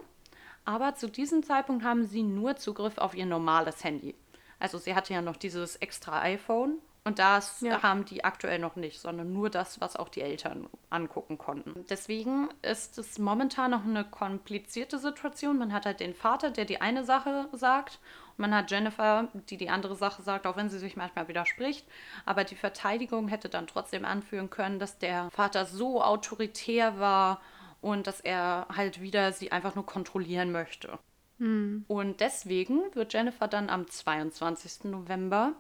aber 0.66 0.96
zu 0.96 1.10
diesem 1.10 1.44
Zeitpunkt 1.44 1.84
haben 1.84 2.06
sie 2.06 2.24
nur 2.24 2.58
Zugriff 2.58 2.98
auf 2.98 3.16
ihr 3.16 3.26
normales 3.26 3.84
Handy. 3.84 4.16
Also 4.60 4.78
sie 4.78 4.96
hatte 4.96 5.14
ja 5.14 5.22
noch 5.22 5.38
dieses 5.38 5.78
extra 5.78 6.22
iPhone 6.22 6.80
und 7.08 7.20
das 7.20 7.62
ja. 7.62 7.82
haben 7.84 8.04
die 8.04 8.26
aktuell 8.26 8.60
noch 8.60 8.76
nicht, 8.76 9.00
sondern 9.00 9.32
nur 9.32 9.50
das, 9.50 9.80
was 9.80 9.96
auch 9.96 10.10
die 10.10 10.22
Eltern 10.22 10.68
angucken 10.90 11.38
konnten. 11.38 11.86
Deswegen 11.90 12.50
ist 12.62 12.98
es 12.98 13.18
momentan 13.18 13.72
noch 13.72 13.86
eine 13.86 14.04
komplizierte 14.04 15.00
Situation. 15.00 15.58
Man 15.58 15.72
hat 15.72 15.86
halt 15.86 16.02
den 16.02 16.14
Vater, 16.14 16.52
der 16.52 16.66
die 16.66 16.82
eine 16.82 17.06
Sache 17.06 17.48
sagt, 17.54 18.00
und 18.32 18.40
man 18.40 18.54
hat 18.54 18.70
Jennifer, 18.72 19.30
die 19.50 19.56
die 19.56 19.70
andere 19.70 19.96
Sache 19.96 20.22
sagt, 20.22 20.46
auch 20.46 20.58
wenn 20.58 20.70
sie 20.70 20.80
sich 20.80 20.98
manchmal 20.98 21.30
widerspricht. 21.30 21.88
Aber 22.26 22.44
die 22.44 22.58
Verteidigung 22.58 23.30
hätte 23.30 23.48
dann 23.48 23.68
trotzdem 23.68 24.04
anführen 24.04 24.50
können, 24.50 24.78
dass 24.78 24.98
der 24.98 25.32
Vater 25.32 25.66
so 25.66 26.04
autoritär 26.04 27.00
war 27.00 27.40
und 27.80 28.06
dass 28.06 28.20
er 28.20 28.68
halt 28.76 29.00
wieder 29.00 29.32
sie 29.32 29.54
einfach 29.54 29.76
nur 29.76 29.86
kontrollieren 29.86 30.52
möchte. 30.52 31.00
Hm. 31.40 31.86
Und 31.88 32.20
deswegen 32.20 32.82
wird 32.94 33.14
Jennifer 33.14 33.48
dann 33.48 33.70
am 33.70 33.88
22. 33.88 34.86
November 34.86 35.54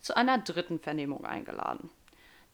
zu 0.00 0.16
einer 0.16 0.38
dritten 0.38 0.78
Vernehmung 0.78 1.24
eingeladen. 1.24 1.90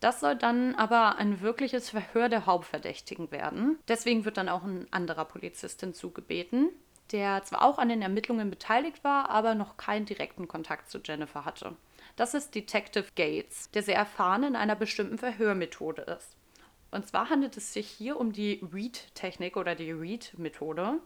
Das 0.00 0.20
soll 0.20 0.36
dann 0.36 0.74
aber 0.74 1.16
ein 1.16 1.40
wirkliches 1.40 1.90
Verhör 1.90 2.28
der 2.28 2.46
Hauptverdächtigen 2.46 3.30
werden. 3.30 3.78
Deswegen 3.88 4.24
wird 4.24 4.36
dann 4.36 4.48
auch 4.48 4.62
ein 4.62 4.86
anderer 4.90 5.24
Polizist 5.24 5.80
hinzugebeten, 5.80 6.68
der 7.12 7.44
zwar 7.44 7.62
auch 7.64 7.78
an 7.78 7.88
den 7.88 8.02
Ermittlungen 8.02 8.50
beteiligt 8.50 9.02
war, 9.04 9.30
aber 9.30 9.54
noch 9.54 9.76
keinen 9.76 10.04
direkten 10.04 10.48
Kontakt 10.48 10.90
zu 10.90 10.98
Jennifer 11.02 11.44
hatte. 11.44 11.76
Das 12.16 12.34
ist 12.34 12.54
Detective 12.54 13.06
Gates, 13.14 13.70
der 13.70 13.82
sehr 13.82 13.96
erfahren 13.96 14.42
in 14.42 14.56
einer 14.56 14.76
bestimmten 14.76 15.18
Verhörmethode 15.18 16.02
ist. 16.02 16.36
Und 16.90 17.06
zwar 17.06 17.30
handelt 17.30 17.56
es 17.56 17.72
sich 17.72 17.88
hier 17.88 18.18
um 18.18 18.32
die 18.32 18.66
Read-Technik 18.72 19.56
oder 19.56 19.74
die 19.74 19.92
Read-Methode. 19.92 21.00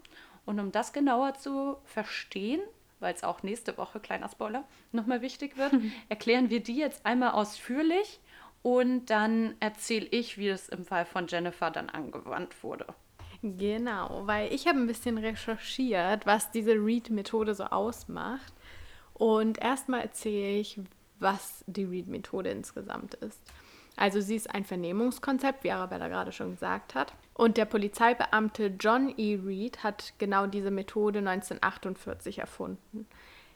Und 0.47 0.61
um 0.61 0.73
das 0.73 0.93
genauer 0.93 1.35
zu 1.35 1.77
verstehen, 1.85 2.61
weil 3.01 3.15
es 3.15 3.25
auch 3.25 3.43
nächste 3.43 3.77
Woche, 3.77 4.01
kleiner 4.01 4.29
Spoiler, 4.29 4.65
nochmal 4.93 5.23
wichtig 5.23 5.57
wird, 5.57 5.73
erklären 6.09 6.51
wir 6.51 6.61
die 6.61 6.77
jetzt 6.77 7.05
einmal 7.05 7.33
ausführlich 7.33 8.21
und 8.63 9.07
dann 9.07 9.55
erzähle 9.61 10.07
ich, 10.07 10.39
wie 10.39 10.49
es 10.49 10.69
im 10.69 10.85
Fall 10.85 11.07
von 11.07 11.27
Jennifer 11.27 11.71
dann 11.71 11.89
angewandt 11.89 12.63
wurde. 12.63 12.87
Genau, 13.43 14.27
weil 14.27 14.53
ich 14.53 14.67
habe 14.67 14.79
ein 14.79 14.87
bisschen 14.87 15.17
recherchiert, 15.17 16.27
was 16.27 16.51
diese 16.51 16.73
Read-Methode 16.73 17.55
so 17.55 17.65
ausmacht. 17.65 18.53
Und 19.15 19.59
erstmal 19.59 20.03
erzähle 20.03 20.59
ich, 20.59 20.79
was 21.19 21.65
die 21.67 21.85
Read-Methode 21.85 22.51
insgesamt 22.51 23.15
ist. 23.15 23.41
Also 23.97 24.21
sie 24.21 24.37
ist 24.37 24.55
ein 24.55 24.65
Vernehmungskonzept, 24.65 25.65
wie 25.65 25.73
Arabella 25.73 26.09
gerade 26.09 26.33
schon 26.33 26.53
gesagt 26.53 26.95
hat. 26.95 27.13
Und 27.35 27.57
der 27.57 27.65
Polizeibeamte 27.65 28.75
John 28.79 29.13
E. 29.17 29.39
Reed 29.45 29.83
hat 29.83 30.15
genau 30.19 30.47
diese 30.47 30.71
Methode 30.71 31.21
1948 31.21 32.39
erfunden. 32.39 33.07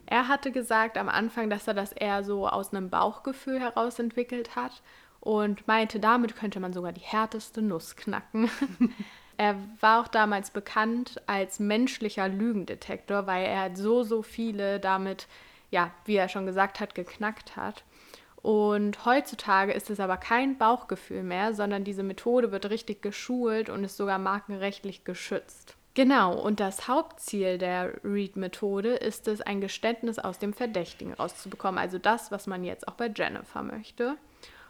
Er 0.06 0.28
hatte 0.28 0.52
gesagt 0.52 0.98
am 0.98 1.08
Anfang, 1.08 1.48
dass 1.50 1.66
er 1.66 1.74
das 1.74 1.92
eher 1.92 2.24
so 2.24 2.48
aus 2.48 2.72
einem 2.72 2.90
Bauchgefühl 2.90 3.60
heraus 3.60 3.98
entwickelt 3.98 4.54
hat 4.54 4.82
und 5.20 5.66
meinte, 5.66 6.00
damit 6.00 6.36
könnte 6.36 6.60
man 6.60 6.72
sogar 6.72 6.92
die 6.92 7.00
härteste 7.00 7.62
Nuss 7.62 7.96
knacken. 7.96 8.50
er 9.38 9.56
war 9.80 10.02
auch 10.02 10.08
damals 10.08 10.50
bekannt 10.50 11.20
als 11.26 11.58
menschlicher 11.58 12.28
Lügendetektor, 12.28 13.26
weil 13.26 13.46
er 13.46 13.74
so, 13.74 14.02
so 14.02 14.22
viele 14.22 14.80
damit, 14.80 15.26
ja, 15.70 15.90
wie 16.04 16.16
er 16.16 16.28
schon 16.28 16.44
gesagt 16.46 16.80
hat, 16.80 16.94
geknackt 16.94 17.56
hat. 17.56 17.84
Und 18.44 19.06
heutzutage 19.06 19.72
ist 19.72 19.88
es 19.88 20.00
aber 20.00 20.18
kein 20.18 20.58
Bauchgefühl 20.58 21.22
mehr, 21.22 21.54
sondern 21.54 21.82
diese 21.82 22.02
Methode 22.02 22.52
wird 22.52 22.68
richtig 22.68 23.00
geschult 23.00 23.70
und 23.70 23.82
ist 23.84 23.96
sogar 23.96 24.18
markenrechtlich 24.18 25.02
geschützt. 25.02 25.76
Genau, 25.94 26.38
und 26.38 26.60
das 26.60 26.86
Hauptziel 26.86 27.56
der 27.56 28.04
Read-Methode 28.04 28.96
ist 28.96 29.28
es, 29.28 29.40
ein 29.40 29.62
Geständnis 29.62 30.18
aus 30.18 30.38
dem 30.38 30.52
Verdächtigen 30.52 31.14
rauszubekommen. 31.14 31.78
Also 31.78 31.96
das, 31.96 32.30
was 32.32 32.46
man 32.46 32.64
jetzt 32.64 32.86
auch 32.86 32.92
bei 32.92 33.06
Jennifer 33.06 33.62
möchte. 33.62 34.18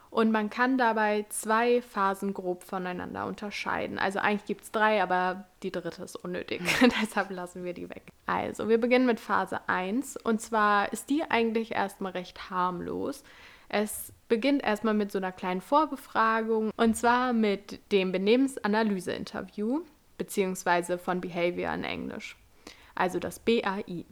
Und 0.08 0.30
man 0.30 0.50
kann 0.50 0.78
dabei 0.78 1.26
zwei 1.30 1.82
Phasen 1.82 2.32
grob 2.32 2.62
voneinander 2.62 3.26
unterscheiden. 3.26 3.98
Also 3.98 4.20
eigentlich 4.20 4.44
gibt 4.44 4.62
es 4.62 4.70
drei, 4.70 5.02
aber 5.02 5.46
die 5.64 5.72
dritte 5.72 6.04
ist 6.04 6.14
unnötig. 6.14 6.62
Deshalb 7.02 7.30
lassen 7.30 7.64
wir 7.64 7.74
die 7.74 7.90
weg. 7.90 8.04
Also, 8.26 8.68
wir 8.68 8.78
beginnen 8.78 9.06
mit 9.06 9.18
Phase 9.18 9.68
1. 9.68 10.16
Und 10.18 10.40
zwar 10.40 10.92
ist 10.92 11.10
die 11.10 11.24
eigentlich 11.28 11.72
erstmal 11.72 12.12
recht 12.12 12.50
harmlos. 12.50 13.24
Es 13.76 14.12
beginnt 14.28 14.62
erstmal 14.62 14.94
mit 14.94 15.10
so 15.10 15.18
einer 15.18 15.32
kleinen 15.32 15.60
Vorbefragung 15.60 16.70
und 16.76 16.96
zwar 16.96 17.32
mit 17.32 17.80
dem 17.90 18.12
Benehmensanalyse-Interview, 18.12 19.80
beziehungsweise 20.16 20.96
von 20.96 21.20
Behavior 21.20 21.74
in 21.74 21.82
Englisch, 21.82 22.36
also 22.94 23.18
das 23.18 23.40
BAI. 23.40 24.04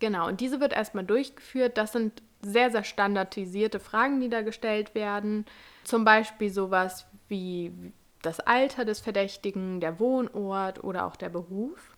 Genau, 0.00 0.26
und 0.26 0.40
diese 0.40 0.58
wird 0.58 0.72
erstmal 0.72 1.04
durchgeführt. 1.04 1.78
Das 1.78 1.92
sind 1.92 2.20
sehr, 2.42 2.72
sehr 2.72 2.82
standardisierte 2.82 3.78
Fragen, 3.78 4.20
die 4.20 4.28
da 4.28 4.42
gestellt 4.42 4.96
werden. 4.96 5.44
Zum 5.84 6.04
Beispiel 6.04 6.50
sowas 6.50 7.06
wie 7.28 7.72
das 8.22 8.40
Alter 8.40 8.84
des 8.84 8.98
Verdächtigen, 8.98 9.78
der 9.78 10.00
Wohnort 10.00 10.82
oder 10.82 11.06
auch 11.06 11.14
der 11.14 11.28
Beruf. 11.28 11.96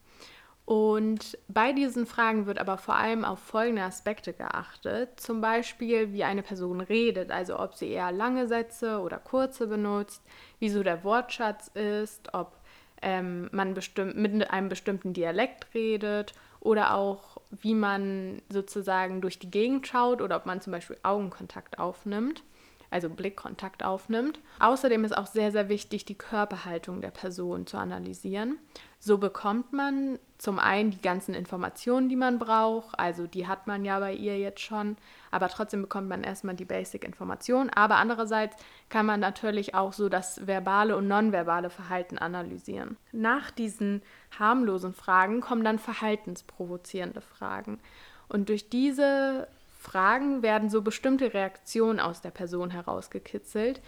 Und 0.71 1.37
bei 1.49 1.73
diesen 1.73 2.07
Fragen 2.07 2.47
wird 2.47 2.61
aber 2.61 2.79
vor 2.79 2.95
allem 2.95 3.25
auf 3.25 3.41
folgende 3.41 3.83
Aspekte 3.83 4.33
geachtet. 4.33 5.19
Zum 5.19 5.41
Beispiel, 5.41 6.13
wie 6.13 6.23
eine 6.23 6.45
Person 6.45 6.81
redet, 6.81 7.33
also 7.33 7.59
ob 7.59 7.75
sie 7.75 7.91
eher 7.91 8.13
lange 8.13 8.47
Sätze 8.47 9.01
oder 9.01 9.19
kurze 9.19 9.67
benutzt, 9.67 10.23
wieso 10.61 10.85
der 10.85 11.03
Wortschatz 11.03 11.73
ist, 11.75 12.33
ob 12.35 12.57
ähm, 13.03 13.49
man 13.51 13.75
mit 14.15 14.49
einem 14.53 14.69
bestimmten 14.69 15.13
Dialekt 15.13 15.67
redet 15.75 16.35
oder 16.61 16.95
auch, 16.95 17.39
wie 17.51 17.75
man 17.75 18.41
sozusagen 18.49 19.21
durch 19.23 19.41
die 19.41 19.51
Gegend 19.51 19.89
schaut 19.89 20.23
oder 20.23 20.37
ob 20.37 20.47
man 20.47 20.61
zum 20.61 20.73
Beispiel 20.73 20.99
Augenkontakt 21.03 21.81
aufnimmt. 21.81 22.45
also 22.91 23.09
Blickkontakt 23.09 23.85
aufnimmt. 23.85 24.41
Außerdem 24.59 25.05
ist 25.05 25.17
auch 25.17 25.27
sehr, 25.27 25.51
sehr 25.53 25.69
wichtig, 25.69 26.05
die 26.05 26.19
Körperhaltung 26.19 27.01
der 27.01 27.11
Person 27.11 27.67
zu 27.67 27.77
analysieren. 27.77 28.59
So 29.03 29.17
bekommt 29.17 29.73
man 29.73 30.19
zum 30.37 30.59
einen 30.59 30.91
die 30.91 31.01
ganzen 31.01 31.35
Informationen, 31.35 32.11
die 32.11 32.17
man 32.17 32.39
braucht, 32.39 32.99
also 32.99 33.27
die 33.27 33.47
hat 33.47 33.67
man 33.67 33.83
ja 33.87 33.99
bei 33.99 34.13
ihr 34.13 34.39
jetzt 34.39 34.61
schon, 34.61 34.99
aber 35.31 35.49
trotzdem 35.49 35.81
bekommt 35.81 36.09
man 36.09 36.23
erstmal 36.23 36.55
die 36.55 36.67
Basic-Informationen. 36.67 37.71
Aber 37.71 37.97
andererseits 37.97 38.57
kann 38.91 39.07
man 39.07 39.19
natürlich 39.19 39.75
auch 39.75 39.95
so 39.95 40.11
das 40.11 40.47
verbale 40.47 40.99
und 40.99 41.09
nonverbale 41.09 41.71
Verhalten 41.71 42.19
analysieren. 42.19 42.99
Nach 43.11 43.51
diesen 43.51 44.03
harmlosen 44.39 44.93
Fragen 44.93 45.41
kommen 45.41 45.65
dann 45.65 45.79
verhaltensprovozierende 45.79 47.23
Fragen. 47.23 47.81
Und 48.29 48.51
durch 48.51 48.69
diese 48.69 49.49
Fragen 49.79 50.43
werden 50.43 50.69
so 50.69 50.83
bestimmte 50.83 51.33
Reaktionen 51.33 52.01
aus 52.01 52.21
der 52.21 52.33
Person 52.33 52.69
herausgekitzelt, 52.69 53.81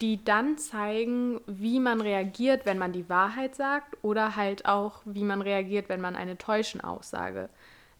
die 0.00 0.24
dann 0.24 0.56
zeigen, 0.56 1.40
wie 1.46 1.78
man 1.80 2.00
reagiert, 2.00 2.64
wenn 2.64 2.78
man 2.78 2.92
die 2.92 3.08
Wahrheit 3.08 3.54
sagt 3.54 3.96
oder 4.02 4.36
halt 4.36 4.66
auch, 4.66 5.02
wie 5.04 5.24
man 5.24 5.42
reagiert, 5.42 5.88
wenn 5.88 6.00
man 6.00 6.16
eine 6.16 6.38
täuschende 6.38 6.86
Aussage 6.86 7.50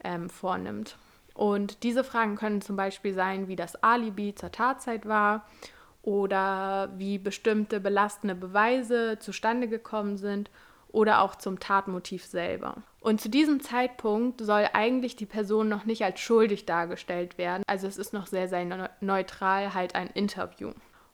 ähm, 0.02 0.30
vornimmt. 0.30 0.96
Und 1.34 1.82
diese 1.82 2.04
Fragen 2.04 2.36
können 2.36 2.60
zum 2.60 2.76
Beispiel 2.76 3.14
sein, 3.14 3.48
wie 3.48 3.56
das 3.56 3.82
Alibi 3.82 4.34
zur 4.34 4.50
Tatzeit 4.50 5.06
war 5.06 5.46
oder 6.02 6.90
wie 6.96 7.18
bestimmte 7.18 7.80
belastende 7.80 8.34
Beweise 8.34 9.18
zustande 9.18 9.68
gekommen 9.68 10.16
sind 10.16 10.50
oder 10.88 11.22
auch 11.22 11.36
zum 11.36 11.60
Tatmotiv 11.60 12.24
selber. 12.24 12.78
Und 13.00 13.20
zu 13.20 13.28
diesem 13.28 13.60
Zeitpunkt 13.60 14.40
soll 14.40 14.68
eigentlich 14.72 15.16
die 15.16 15.26
Person 15.26 15.68
noch 15.68 15.84
nicht 15.84 16.04
als 16.04 16.20
schuldig 16.20 16.66
dargestellt 16.66 17.38
werden. 17.38 17.62
Also 17.66 17.86
es 17.86 17.96
ist 17.96 18.12
noch 18.12 18.26
sehr, 18.26 18.48
sehr 18.48 18.90
neutral 19.00 19.74
halt 19.74 19.94
ein 19.94 20.08
Interview. 20.08 20.72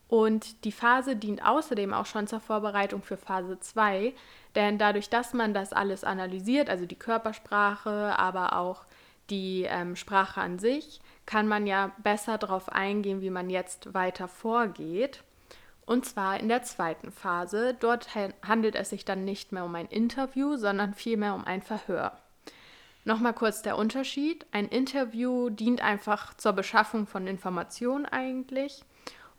Und 0.08 0.64
die 0.64 0.72
Phase 0.72 1.16
dient 1.16 1.44
außerdem 1.44 1.92
auch 1.92 2.06
schon 2.06 2.26
zur 2.26 2.40
Vorbereitung 2.40 3.02
für 3.02 3.16
Phase 3.16 3.58
2, 3.58 4.14
denn 4.54 4.78
dadurch, 4.78 5.10
dass 5.10 5.34
man 5.34 5.52
das 5.52 5.72
alles 5.72 6.04
analysiert, 6.04 6.70
also 6.70 6.86
die 6.86 6.98
Körpersprache, 6.98 8.18
aber 8.18 8.56
auch 8.56 8.86
die 9.30 9.64
ähm, 9.68 9.96
Sprache 9.96 10.40
an 10.40 10.58
sich, 10.58 11.00
kann 11.26 11.48
man 11.48 11.66
ja 11.66 11.90
besser 11.98 12.38
darauf 12.38 12.68
eingehen, 12.68 13.20
wie 13.20 13.30
man 13.30 13.50
jetzt 13.50 13.92
weiter 13.94 14.28
vorgeht. 14.28 15.24
Und 15.84 16.04
zwar 16.04 16.38
in 16.40 16.48
der 16.48 16.62
zweiten 16.62 17.12
Phase. 17.12 17.74
Dort 17.78 18.08
handelt 18.42 18.74
es 18.74 18.90
sich 18.90 19.04
dann 19.04 19.24
nicht 19.24 19.52
mehr 19.52 19.64
um 19.64 19.74
ein 19.74 19.86
Interview, 19.86 20.56
sondern 20.56 20.94
vielmehr 20.94 21.34
um 21.34 21.44
ein 21.44 21.62
Verhör. 21.62 22.18
Nochmal 23.04 23.34
kurz 23.34 23.62
der 23.62 23.78
Unterschied. 23.78 24.46
Ein 24.50 24.66
Interview 24.66 25.48
dient 25.48 25.80
einfach 25.80 26.34
zur 26.34 26.52
Beschaffung 26.52 27.06
von 27.06 27.28
Informationen 27.28 28.04
eigentlich. 28.04 28.84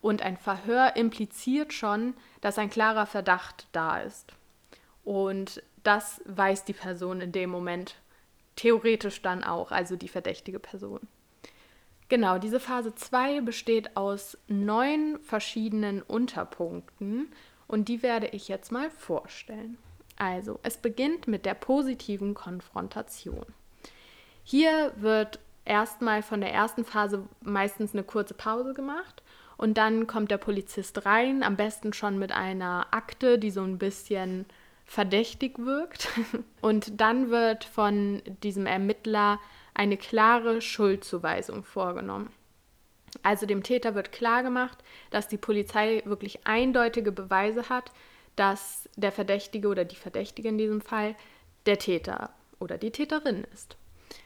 Und 0.08 0.22
ein 0.22 0.38
Verhör 0.38 0.96
impliziert 0.96 1.74
schon, 1.74 2.14
dass 2.40 2.58
ein 2.58 2.70
klarer 2.70 3.06
Verdacht 3.06 3.68
da 3.74 4.00
ist. 4.00 4.32
Und 5.04 5.62
das 5.84 6.22
weiß 6.24 6.64
die 6.64 6.72
Person 6.72 7.20
in 7.20 7.34
dem 7.34 7.50
Moment 7.50 7.96
theoretisch 8.56 9.22
dann 9.22 9.44
auch, 9.44 9.70
also 9.70 9.98
die 9.98 10.08
verdächtige 10.08 10.60
Person. 10.60 11.02
Genau, 12.08 12.38
diese 12.38 12.62
Phase 12.62 12.96
2 12.96 13.42
besteht 13.42 13.98
aus 13.98 14.38
neun 14.48 15.20
verschiedenen 15.24 16.02
Unterpunkten 16.02 17.30
und 17.68 17.90
die 17.90 18.02
werde 18.02 18.28
ich 18.28 18.48
jetzt 18.48 18.72
mal 18.72 18.90
vorstellen. 18.90 19.78
Also, 20.16 20.58
es 20.64 20.78
beginnt 20.78 21.28
mit 21.28 21.46
der 21.46 21.54
positiven 21.54 22.34
Konfrontation. 22.34 23.46
Hier 24.46 24.94
wird 24.96 25.40
erstmal 25.66 26.24
von 26.24 26.40
der 26.40 26.54
ersten 26.54 26.86
Phase 26.86 27.28
meistens 27.42 27.92
eine 27.92 28.04
kurze 28.04 28.36
Pause 28.36 28.74
gemacht 28.74 29.22
und 29.58 29.78
dann 29.78 30.06
kommt 30.08 30.32
der 30.32 30.38
Polizist 30.38 31.06
rein, 31.06 31.44
am 31.44 31.56
besten 31.56 31.92
schon 31.94 32.20
mit 32.20 32.32
einer 32.32 32.88
Akte, 32.92 33.40
die 33.40 33.50
so 33.50 33.62
ein 33.62 33.80
bisschen 33.80 34.46
verdächtig 34.86 35.60
wirkt. 35.60 36.08
Und 36.62 37.02
dann 37.02 37.30
wird 37.30 37.66
von 37.66 38.22
diesem 38.44 38.66
Ermittler 38.66 39.40
eine 39.74 39.98
klare 39.98 40.62
Schuldzuweisung 40.62 41.64
vorgenommen. 41.64 42.32
Also 43.24 43.46
dem 43.46 43.64
Täter 43.64 43.96
wird 43.96 44.12
klargemacht, 44.12 44.78
dass 45.10 45.28
die 45.28 45.38
Polizei 45.38 46.02
wirklich 46.06 46.46
eindeutige 46.46 47.12
Beweise 47.12 47.68
hat, 47.70 47.92
dass 48.36 48.88
der 48.96 49.12
Verdächtige 49.12 49.68
oder 49.68 49.86
die 49.86 49.96
Verdächtige 49.96 50.50
in 50.50 50.58
diesem 50.58 50.82
Fall 50.82 51.16
der 51.66 51.80
Täter 51.80 52.32
oder 52.60 52.78
die 52.78 52.92
Täterin 52.92 53.46
ist. 53.54 53.76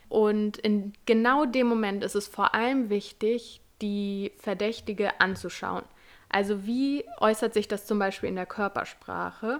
Und 0.09 0.57
in 0.57 0.93
genau 1.05 1.45
dem 1.45 1.67
Moment 1.67 2.03
ist 2.03 2.15
es 2.15 2.27
vor 2.27 2.53
allem 2.53 2.89
wichtig, 2.89 3.60
die 3.81 4.31
Verdächtige 4.37 5.19
anzuschauen. 5.19 5.83
Also 6.29 6.65
wie 6.65 7.03
äußert 7.19 7.53
sich 7.53 7.67
das 7.67 7.85
zum 7.85 7.99
Beispiel 7.99 8.29
in 8.29 8.35
der 8.35 8.45
Körpersprache? 8.45 9.59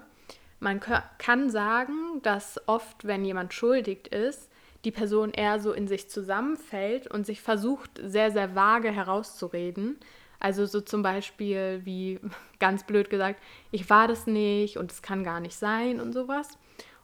Man 0.59 0.79
kann 0.79 1.49
sagen, 1.49 2.21
dass 2.21 2.61
oft, 2.67 3.05
wenn 3.05 3.25
jemand 3.25 3.53
schuldig 3.53 4.11
ist, 4.11 4.49
die 4.85 4.91
Person 4.91 5.31
eher 5.31 5.59
so 5.59 5.73
in 5.73 5.87
sich 5.87 6.09
zusammenfällt 6.09 7.07
und 7.07 7.25
sich 7.25 7.41
versucht, 7.41 7.91
sehr, 8.03 8.31
sehr 8.31 8.55
vage 8.55 8.91
herauszureden. 8.91 9.97
Also 10.39 10.65
so 10.65 10.81
zum 10.81 11.03
Beispiel 11.03 11.81
wie 11.83 12.19
ganz 12.59 12.83
blöd 12.83 13.09
gesagt, 13.09 13.41
ich 13.71 13.89
war 13.89 14.07
das 14.07 14.27
nicht 14.27 14.77
und 14.77 14.91
es 14.91 15.01
kann 15.01 15.23
gar 15.23 15.39
nicht 15.39 15.55
sein 15.55 15.99
und 15.99 16.13
sowas. 16.13 16.57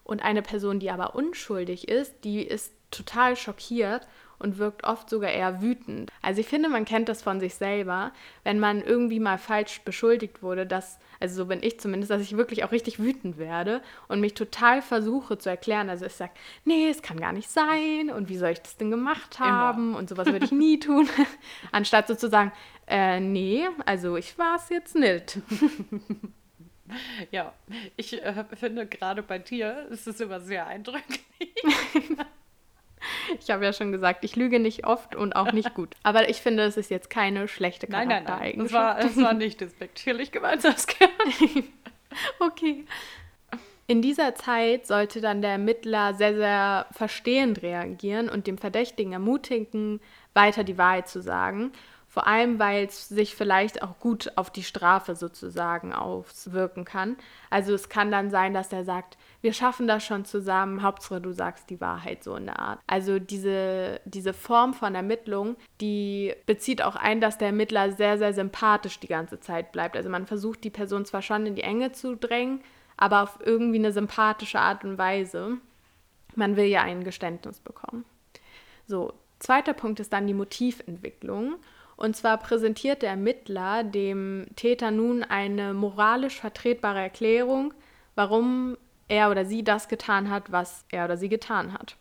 Und 0.04 0.24
eine 0.24 0.42
Person, 0.42 0.80
die 0.80 0.90
aber 0.90 1.16
unschuldig 1.16 1.88
ist, 1.88 2.24
die 2.24 2.42
ist 2.42 2.74
total 2.90 3.36
schockiert 3.36 4.08
und 4.40 4.58
wirkt 4.58 4.84
oft 4.84 5.10
sogar 5.10 5.32
eher 5.32 5.62
wütend. 5.62 6.12
Also 6.22 6.42
ich 6.42 6.48
finde, 6.48 6.70
man 6.70 6.86
kennt 6.86 7.10
das 7.10 7.22
von 7.22 7.40
sich 7.40 7.56
selber, 7.56 8.12
wenn 8.44 8.60
man 8.60 8.82
irgendwie 8.82 9.20
mal 9.20 9.38
falsch 9.38 9.82
beschuldigt 9.82 10.44
wurde, 10.44 10.66
dass, 10.66 11.00
also 11.20 11.36
so 11.36 11.46
bin 11.46 11.64
ich 11.64 11.80
zumindest, 11.80 12.12
dass 12.12 12.22
ich 12.22 12.38
wirklich 12.38 12.64
auch 12.64 12.72
richtig 12.72 13.00
wütend 13.00 13.38
werde 13.38 13.82
und 14.08 14.20
mich 14.20 14.34
total 14.34 14.82
versuche 14.82 15.38
zu 15.38 15.50
erklären. 15.50 15.90
Also 15.90 16.06
ich 16.06 16.14
sage, 16.14 16.32
nee, 16.66 16.90
es 16.90 17.02
kann 17.02 17.20
gar 17.20 17.34
nicht 17.34 17.50
sein 17.50 18.10
und 18.10 18.30
wie 18.30 18.38
soll 18.38 18.52
ich 18.52 18.62
das 18.62 18.78
denn 18.78 18.92
gemacht 18.92 19.40
haben 19.40 19.90
Immer. 19.90 19.98
und 20.00 20.10
sowas 20.10 20.28
würde 20.28 20.46
ich 20.46 20.52
nie 20.52 20.80
tun, 20.80 21.10
anstatt 21.72 22.08
sozusagen, 22.08 22.52
äh, 22.88 23.20
nee, 23.20 23.68
also 23.86 24.18
ich 24.18 24.38
war 24.38 24.56
es 24.56 24.70
jetzt 24.70 24.96
nicht. 24.96 25.40
Ja, 27.32 27.54
ich 27.98 28.14
äh, 28.24 28.46
finde 28.56 28.88
gerade 28.88 29.22
bei 29.22 29.40
dir 29.40 29.88
ist 29.90 30.08
es 30.08 30.22
immer 30.22 30.40
sehr 30.40 30.68
eindrücklich. 30.68 31.22
Ich 33.40 33.50
habe 33.50 33.66
ja 33.66 33.74
schon 33.74 33.92
gesagt, 33.92 34.24
ich 34.24 34.36
lüge 34.36 34.60
nicht 34.60 34.86
oft 34.86 35.16
und 35.16 35.36
auch 35.36 35.52
nicht 35.52 35.74
gut. 35.74 35.96
Aber 36.04 36.30
ich 36.30 36.42
finde, 36.42 36.64
es 36.64 36.78
ist 36.78 36.90
jetzt 36.90 37.10
keine 37.10 37.48
schlechte 37.48 37.88
Charaktereigenschaft. 37.88 38.38
Nein, 38.38 38.56
nein, 38.56 38.56
nein. 38.56 38.66
Es 38.66 38.74
war, 38.74 39.00
es 39.00 39.18
war 39.18 39.34
nicht 39.34 39.62
despektierlich 39.62 40.32
gemeint, 40.32 40.62
Saskia. 40.62 41.08
okay. 42.40 42.86
In 43.88 44.02
dieser 44.02 44.36
Zeit 44.36 44.86
sollte 44.86 45.22
dann 45.22 45.42
der 45.42 45.52
Ermittler 45.52 46.14
sehr, 46.14 46.36
sehr 46.36 46.88
verstehend 46.92 47.62
reagieren 47.62 48.30
und 48.30 48.48
dem 48.48 48.58
Verdächtigen 48.58 49.14
ermutigen, 49.14 50.02
weiter 50.34 50.64
die 50.64 50.78
Wahrheit 50.78 51.08
zu 51.08 51.22
sagen 51.22 51.72
vor 52.18 52.26
allem, 52.26 52.58
weil 52.58 52.86
es 52.86 53.10
sich 53.10 53.36
vielleicht 53.36 53.84
auch 53.84 54.00
gut 54.00 54.32
auf 54.38 54.50
die 54.50 54.64
Strafe 54.64 55.16
sozusagen 55.16 55.94
auswirken 55.94 56.84
kann. 56.84 57.16
Also 57.52 57.76
es 57.76 57.90
kann 57.90 58.10
dann 58.10 58.32
sein, 58.32 58.56
dass 58.56 58.74
er 58.74 58.86
sagt, 58.86 59.20
wir 59.42 59.54
schaffen 59.54 59.88
das 59.88 60.04
schon 60.04 60.26
zusammen, 60.26 60.82
Hauptsache 60.82 61.22
du 61.22 61.32
sagst 61.32 61.70
die 61.70 61.80
Wahrheit 61.80 62.24
so 62.24 62.36
in 62.36 62.46
der 62.46 62.60
Art. 62.60 62.80
Also 62.88 63.20
diese, 63.20 64.02
diese 64.06 64.34
Form 64.34 64.74
von 64.74 64.96
Ermittlung, 64.96 65.56
die 65.80 66.34
bezieht 66.46 66.82
auch 66.82 66.96
ein, 66.96 67.22
dass 67.22 67.38
der 67.38 67.50
Ermittler 67.50 67.92
sehr, 67.92 68.18
sehr 68.18 68.34
sympathisch 68.34 69.00
die 69.00 69.08
ganze 69.08 69.40
Zeit 69.40 69.72
bleibt. 69.72 69.96
Also 69.96 70.10
man 70.10 70.26
versucht 70.26 70.64
die 70.64 70.70
Person 70.70 71.06
zwar 71.06 71.22
schon 71.22 71.46
in 71.46 71.56
die 71.56 71.64
Enge 71.64 71.92
zu 71.92 72.16
drängen, 72.16 72.62
aber 72.98 73.24
auf 73.24 73.40
irgendwie 73.44 73.80
eine 73.80 73.92
sympathische 73.92 74.60
Art 74.60 74.84
und 74.84 74.98
Weise. 74.98 75.58
Man 76.36 76.56
will 76.56 76.66
ja 76.66 76.82
ein 76.82 77.04
Geständnis 77.04 77.60
bekommen. 77.60 78.06
So, 78.88 79.14
zweiter 79.40 79.74
Punkt 79.74 80.00
ist 80.00 80.14
dann 80.14 80.28
die 80.28 80.34
Motiventwicklung. 80.34 81.56
Und 81.96 82.16
zwar 82.16 82.38
präsentiert 82.38 83.02
der 83.02 83.12
Ermittler 83.12 83.84
dem 83.84 84.48
Täter 84.56 84.92
nun 84.92 85.24
eine 85.24 85.74
moralisch 85.74 86.40
vertretbare 86.40 87.00
Erklärung, 87.00 87.74
warum 88.16 88.78
er 89.08 89.32
oder 89.32 89.46
sie 89.46 89.64
das 89.64 89.88
getan 89.88 90.30
hat, 90.30 90.52
was 90.52 90.86
er 90.92 91.06
oder 91.06 91.18
sie 91.18 91.30
getan 91.30 91.74
hat. 91.74 91.96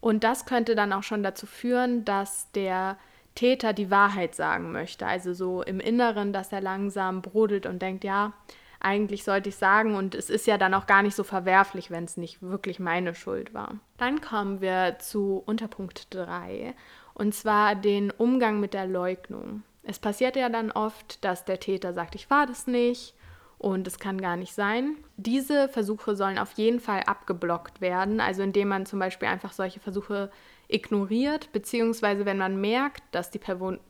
Und 0.00 0.24
das 0.24 0.46
könnte 0.46 0.74
dann 0.74 0.92
auch 0.92 1.02
schon 1.02 1.22
dazu 1.22 1.46
führen, 1.46 2.04
dass 2.04 2.50
der 2.52 2.98
Täter 3.34 3.72
die 3.72 3.90
Wahrheit 3.90 4.34
sagen 4.34 4.70
möchte. 4.70 5.06
Also 5.06 5.32
so 5.34 5.62
im 5.62 5.80
Inneren, 5.80 6.32
dass 6.32 6.52
er 6.52 6.60
langsam 6.60 7.22
brodelt 7.22 7.66
und 7.66 7.80
denkt, 7.80 8.04
ja, 8.04 8.32
eigentlich 8.80 9.24
sollte 9.24 9.48
ich 9.48 9.56
sagen 9.56 9.96
und 9.96 10.14
es 10.14 10.28
ist 10.28 10.46
ja 10.46 10.58
dann 10.58 10.74
auch 10.74 10.86
gar 10.86 11.02
nicht 11.02 11.16
so 11.16 11.24
verwerflich, 11.24 11.90
wenn 11.90 12.04
es 12.04 12.18
nicht 12.18 12.42
wirklich 12.42 12.78
meine 12.78 13.14
Schuld 13.14 13.54
war. 13.54 13.78
Dann 13.96 14.20
kommen 14.20 14.60
wir 14.60 14.96
zu 14.98 15.42
Unterpunkt 15.46 16.14
3 16.14 16.74
und 17.14 17.34
zwar 17.34 17.74
den 17.74 18.10
Umgang 18.10 18.60
mit 18.60 18.74
der 18.74 18.86
Leugnung. 18.86 19.62
Es 19.82 19.98
passiert 19.98 20.36
ja 20.36 20.50
dann 20.50 20.70
oft, 20.70 21.24
dass 21.24 21.46
der 21.46 21.60
Täter 21.60 21.94
sagt, 21.94 22.14
ich 22.14 22.28
war 22.28 22.46
das 22.46 22.66
nicht 22.66 23.14
und 23.64 23.86
es 23.86 23.98
kann 23.98 24.20
gar 24.20 24.36
nicht 24.36 24.52
sein. 24.52 24.98
Diese 25.16 25.70
Versuche 25.70 26.16
sollen 26.16 26.36
auf 26.36 26.52
jeden 26.52 26.80
Fall 26.80 27.00
abgeblockt 27.04 27.80
werden, 27.80 28.20
also 28.20 28.42
indem 28.42 28.68
man 28.68 28.84
zum 28.84 28.98
Beispiel 28.98 29.26
einfach 29.26 29.52
solche 29.52 29.80
Versuche 29.80 30.30
ignoriert, 30.68 31.50
beziehungsweise 31.52 32.26
wenn 32.26 32.36
man 32.36 32.60
merkt, 32.60 33.02
dass 33.12 33.30
die 33.30 33.38
Person 33.38 33.80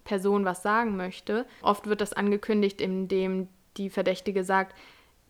was 0.44 0.62
sagen 0.62 0.96
möchte. 0.96 1.44
Oft 1.60 1.88
wird 1.88 2.00
das 2.00 2.12
angekündigt, 2.12 2.80
indem 2.80 3.48
die 3.76 3.90
Verdächtige 3.90 4.44
sagt, 4.44 4.76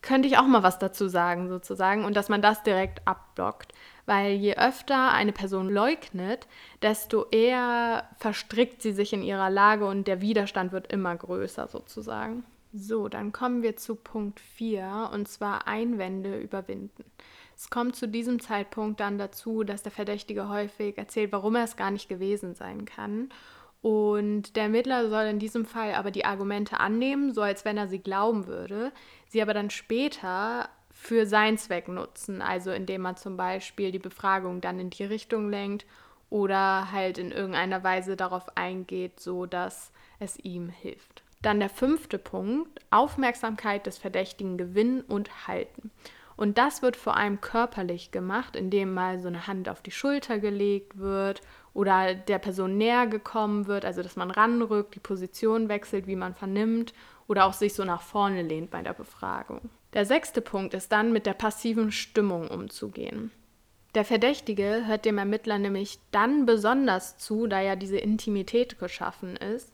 könnte 0.03 0.29
ich 0.29 0.37
auch 0.37 0.47
mal 0.47 0.63
was 0.63 0.79
dazu 0.79 1.09
sagen, 1.09 1.49
sozusagen, 1.49 2.05
und 2.05 2.15
dass 2.15 2.29
man 2.29 2.43
das 2.43 2.63
direkt 2.63 3.01
abblockt. 3.09 3.73
Weil 4.05 4.33
je 4.33 4.59
öfter 4.59 5.11
eine 5.13 5.33
Person 5.33 5.71
leugnet, 5.71 6.47
desto 6.83 7.25
eher 7.31 8.11
verstrickt 8.19 8.83
sie 8.83 8.93
sich 8.93 9.15
in 9.15 9.23
ihrer 9.23 9.49
Lage 9.49 9.87
und 9.87 10.07
der 10.07 10.21
Widerstand 10.21 10.73
wird 10.73 10.93
immer 10.93 11.17
größer, 11.17 11.67
sozusagen. 11.67 12.45
So, 12.77 13.09
dann 13.09 13.31
kommen 13.31 13.63
wir 13.63 13.77
zu 13.77 13.95
Punkt 13.95 14.41
4 14.41 15.11
und 15.13 15.29
zwar 15.29 15.69
Einwände 15.69 16.41
überwinden. 16.41 17.05
Es 17.57 17.71
kommt 17.71 17.95
zu 17.95 18.09
diesem 18.09 18.41
Zeitpunkt 18.41 18.99
dann 18.99 19.17
dazu, 19.17 19.63
dass 19.63 19.85
der 19.85 19.93
Verdächtige 19.93 20.49
häufig 20.49 20.99
erzählt, 20.99 21.31
warum 21.31 21.55
er 21.55 21.63
es 21.63 21.77
gar 21.77 21.93
nicht 21.93 22.09
gewesen 22.09 22.57
sein 22.57 22.85
kann. 22.85 23.29
Und 23.81 24.57
der 24.57 24.65
Ermittler 24.65 25.09
soll 25.09 25.27
in 25.27 25.39
diesem 25.39 25.65
Fall 25.67 25.95
aber 25.95 26.11
die 26.11 26.25
Argumente 26.25 26.81
annehmen, 26.81 27.33
so 27.33 27.43
als 27.43 27.65
wenn 27.65 27.77
er 27.77 27.87
sie 27.87 28.01
glauben 28.01 28.49
würde, 28.49 28.91
sie 29.29 29.41
aber 29.41 29.55
dann 29.55 29.71
später 29.71 30.69
für 30.91 31.27
seinen 31.27 31.59
Zweck 31.59 31.87
nutzen, 31.87 32.43
also 32.43 32.73
indem 32.73 33.03
man 33.03 33.17
zum 33.17 33.37
Beispiel 33.37 33.93
die 33.93 34.01
Befragung 34.01 34.61
dann 34.61 34.81
in 34.81 34.91
die 34.91 35.05
Richtung 35.05 35.49
lenkt 35.49 35.87
oder 36.29 36.91
halt 36.91 37.19
in 37.19 37.31
irgendeiner 37.31 37.85
Weise 37.85 38.17
darauf 38.17 38.57
eingeht, 38.57 39.21
so 39.21 39.47
dass 39.47 39.93
es 40.19 40.37
ihm 40.39 40.71
hilft. 40.71 41.24
Dann 41.45 41.61
der 41.61 41.69
fünfte 41.69 42.17
Punkt, 42.17 42.81
Aufmerksamkeit 42.91 43.85
des 43.85 43.99
Verdächtigen 43.99 44.57
gewinnen 44.57 45.03
und 45.03 45.47
halten. 45.47 45.91
Und 46.37 46.57
das 46.57 46.81
wird 46.81 46.97
vor 46.97 47.19
allem 47.19 47.43
körperlich 47.43 48.13
gemacht, 48.13 48.57
indem 48.57 48.95
mal 48.95 49.21
so 49.21 49.29
eine 49.29 49.47
Hand 49.47 49.69
auf 49.69 49.83
die 49.83 49.91
Schulter 49.91 50.39
gelegt 50.39 50.99
wird 50.99 51.43
oder 51.75 52.15
der 52.15 52.39
Person 52.39 52.79
näher 52.79 53.07
gekommen 53.07 53.67
wird, 53.67 53.85
also 53.85 54.03
dass 54.03 54.17
man 54.17 54.31
ranrückt, 54.31 54.95
die 54.95 55.01
Position 55.01 55.69
wechselt, 55.69 56.07
wie 56.07 56.17
man 56.17 56.35
vernimmt 56.35 56.95
oder 57.29 57.45
auch 57.45 57.53
sich 57.53 57.75
so 57.75 57.85
nach 57.85 58.01
vorne 58.01 58.41
lehnt 58.41 58.71
bei 58.71 58.81
der 58.81 58.95
Befragung. 58.95 59.69
Der 59.93 60.07
sechste 60.07 60.41
Punkt 60.41 60.73
ist 60.73 60.93
dann, 60.93 61.13
mit 61.13 61.27
der 61.27 61.35
passiven 61.35 61.93
Stimmung 61.93 62.49
umzugehen. 62.49 63.31
Der 63.95 64.07
Verdächtige 64.07 64.87
hört 64.87 65.05
dem 65.05 65.19
Ermittler 65.19 65.59
nämlich 65.59 65.99
dann 66.11 66.47
besonders 66.47 67.19
zu, 67.19 67.47
da 67.47 67.61
ja 67.61 67.77
diese 67.77 67.99
Intimität 67.99 68.79
geschaffen 68.79 69.37
ist 69.37 69.74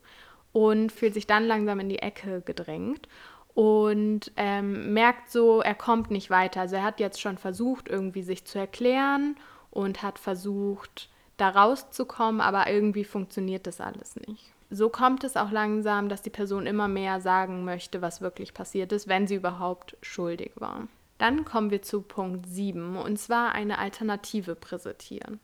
und 0.53 0.91
fühlt 0.91 1.13
sich 1.13 1.27
dann 1.27 1.45
langsam 1.45 1.79
in 1.79 1.89
die 1.89 1.99
Ecke 1.99 2.41
gedrängt 2.41 3.07
und 3.53 4.31
ähm, 4.37 4.93
merkt 4.93 5.29
so, 5.29 5.61
er 5.61 5.75
kommt 5.75 6.11
nicht 6.11 6.29
weiter. 6.29 6.61
Also 6.61 6.77
er 6.77 6.83
hat 6.83 6.99
jetzt 6.99 7.21
schon 7.21 7.37
versucht, 7.37 7.89
irgendwie 7.89 8.23
sich 8.23 8.45
zu 8.45 8.59
erklären 8.59 9.35
und 9.69 10.03
hat 10.03 10.19
versucht, 10.19 11.09
da 11.37 11.49
rauszukommen, 11.49 12.41
aber 12.41 12.69
irgendwie 12.69 13.03
funktioniert 13.03 13.67
das 13.67 13.81
alles 13.81 14.15
nicht. 14.15 14.53
So 14.69 14.89
kommt 14.89 15.23
es 15.25 15.35
auch 15.35 15.51
langsam, 15.51 16.07
dass 16.07 16.21
die 16.21 16.29
Person 16.29 16.65
immer 16.65 16.87
mehr 16.87 17.19
sagen 17.19 17.65
möchte, 17.65 18.01
was 18.01 18.21
wirklich 18.21 18.53
passiert 18.53 18.93
ist, 18.93 19.07
wenn 19.07 19.27
sie 19.27 19.35
überhaupt 19.35 19.97
schuldig 20.01 20.53
war. 20.55 20.87
Dann 21.17 21.43
kommen 21.43 21.71
wir 21.71 21.81
zu 21.81 22.01
Punkt 22.01 22.47
7 22.47 22.95
und 22.95 23.17
zwar 23.17 23.51
eine 23.51 23.79
Alternative 23.79 24.55
präsentieren. 24.55 25.39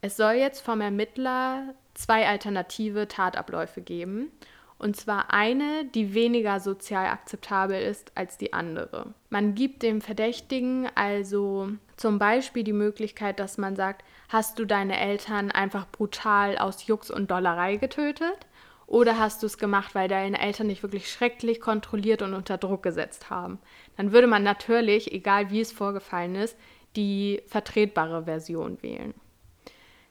Es 0.00 0.16
soll 0.16 0.34
jetzt 0.34 0.60
vom 0.60 0.80
Ermittler 0.80 1.74
zwei 1.94 2.28
alternative 2.28 3.08
Tatabläufe 3.08 3.80
geben. 3.80 4.30
Und 4.78 4.96
zwar 4.96 5.32
eine, 5.32 5.84
die 5.86 6.14
weniger 6.14 6.60
sozial 6.60 7.06
akzeptabel 7.06 7.80
ist 7.80 8.12
als 8.16 8.36
die 8.36 8.52
andere. 8.52 9.14
Man 9.30 9.54
gibt 9.54 9.82
dem 9.82 10.00
Verdächtigen 10.00 10.88
also 10.94 11.70
zum 11.96 12.18
Beispiel 12.18 12.64
die 12.64 12.72
Möglichkeit, 12.72 13.38
dass 13.38 13.56
man 13.56 13.76
sagt, 13.76 14.04
hast 14.28 14.58
du 14.58 14.64
deine 14.64 14.98
Eltern 14.98 15.50
einfach 15.50 15.86
brutal 15.90 16.58
aus 16.58 16.86
Jux 16.86 17.10
und 17.10 17.30
Dollerei 17.30 17.76
getötet? 17.76 18.46
Oder 18.86 19.18
hast 19.18 19.42
du 19.42 19.46
es 19.46 19.56
gemacht, 19.56 19.94
weil 19.94 20.08
deine 20.08 20.40
Eltern 20.40 20.68
dich 20.68 20.82
wirklich 20.82 21.10
schrecklich 21.10 21.60
kontrolliert 21.60 22.20
und 22.20 22.34
unter 22.34 22.58
Druck 22.58 22.82
gesetzt 22.82 23.30
haben? 23.30 23.58
Dann 23.96 24.12
würde 24.12 24.26
man 24.26 24.42
natürlich, 24.42 25.12
egal 25.12 25.50
wie 25.50 25.60
es 25.60 25.72
vorgefallen 25.72 26.34
ist, 26.34 26.58
die 26.96 27.42
vertretbare 27.46 28.24
Version 28.24 28.82
wählen. 28.82 29.14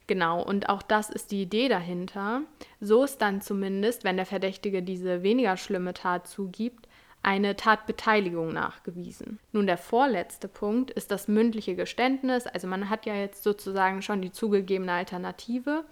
Genau, 0.08 0.44
und 0.44 0.68
auch 0.68 0.82
das 0.82 1.10
ist 1.10 1.32
die 1.32 1.42
Idee 1.42 1.70
dahinter. 1.70 2.42
So 2.82 3.04
ist 3.04 3.22
dann 3.22 3.42
zumindest, 3.42 4.04
wenn 4.04 4.18
der 4.18 4.26
Verdächtige 4.26 4.84
diese 4.84 5.24
weniger 5.24 5.56
schlimme 5.56 5.94
Tat 5.94 6.28
zugibt, 6.28 6.88
eine 7.24 7.56
Tatbeteiligung 7.56 8.50
nachgewiesen. 8.50 9.40
Nun, 9.54 9.66
der 9.66 9.78
vorletzte 9.78 10.50
Punkt 10.50 10.92
ist 10.92 11.10
das 11.10 11.30
mündliche 11.30 11.76
Geständnis. 11.76 12.48
Also 12.48 12.68
man 12.68 12.90
hat 12.90 13.06
ja 13.06 13.16
jetzt 13.16 13.44
sozusagen 13.44 14.02
schon 14.02 14.22
die 14.22 14.34
zugegebene 14.34 14.92
Alternative. 14.92 15.86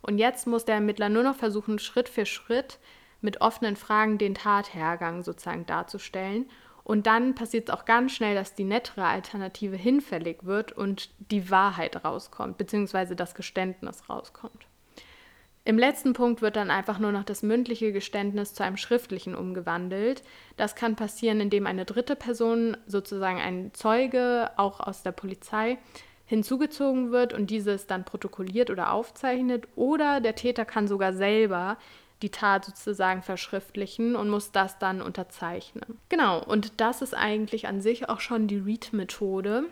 Und 0.00 0.18
jetzt 0.18 0.46
muss 0.46 0.64
der 0.64 0.76
Ermittler 0.76 1.08
nur 1.08 1.24
noch 1.24 1.34
versuchen, 1.34 1.80
Schritt 1.80 2.08
für 2.08 2.24
Schritt 2.24 2.78
mit 3.20 3.40
offenen 3.40 3.74
Fragen 3.74 4.18
den 4.18 4.36
Tathergang 4.36 5.24
sozusagen 5.24 5.66
darzustellen 5.66 6.48
und 6.86 7.08
dann 7.08 7.34
passiert 7.34 7.68
es 7.68 7.74
auch 7.74 7.84
ganz 7.84 8.12
schnell, 8.12 8.36
dass 8.36 8.54
die 8.54 8.62
nettere 8.62 9.06
Alternative 9.06 9.74
hinfällig 9.74 10.44
wird 10.44 10.70
und 10.70 11.10
die 11.32 11.50
Wahrheit 11.50 12.04
rauskommt, 12.04 12.58
beziehungsweise 12.58 13.16
das 13.16 13.34
Geständnis 13.34 14.08
rauskommt. 14.08 14.68
Im 15.64 15.78
letzten 15.78 16.12
Punkt 16.12 16.42
wird 16.42 16.54
dann 16.54 16.70
einfach 16.70 17.00
nur 17.00 17.10
noch 17.10 17.24
das 17.24 17.42
mündliche 17.42 17.92
Geständnis 17.92 18.54
zu 18.54 18.62
einem 18.62 18.76
schriftlichen 18.76 19.34
umgewandelt. 19.34 20.22
Das 20.56 20.76
kann 20.76 20.94
passieren, 20.94 21.40
indem 21.40 21.66
eine 21.66 21.86
dritte 21.86 22.14
Person, 22.14 22.76
sozusagen 22.86 23.40
ein 23.40 23.74
Zeuge, 23.74 24.52
auch 24.56 24.78
aus 24.78 25.02
der 25.02 25.10
Polizei, 25.10 25.78
hinzugezogen 26.24 27.10
wird 27.10 27.32
und 27.32 27.50
dieses 27.50 27.88
dann 27.88 28.04
protokolliert 28.04 28.70
oder 28.70 28.92
aufzeichnet. 28.92 29.66
Oder 29.74 30.20
der 30.20 30.36
Täter 30.36 30.64
kann 30.64 30.86
sogar 30.86 31.12
selber 31.14 31.78
die 32.22 32.30
Tat 32.30 32.64
sozusagen 32.64 33.22
verschriftlichen 33.22 34.16
und 34.16 34.30
muss 34.30 34.52
das 34.52 34.78
dann 34.78 35.02
unterzeichnen. 35.02 35.98
Genau, 36.08 36.42
und 36.42 36.80
das 36.80 37.02
ist 37.02 37.14
eigentlich 37.14 37.68
an 37.68 37.80
sich 37.80 38.08
auch 38.08 38.20
schon 38.20 38.48
die 38.48 38.58
Read-Methode. 38.58 39.64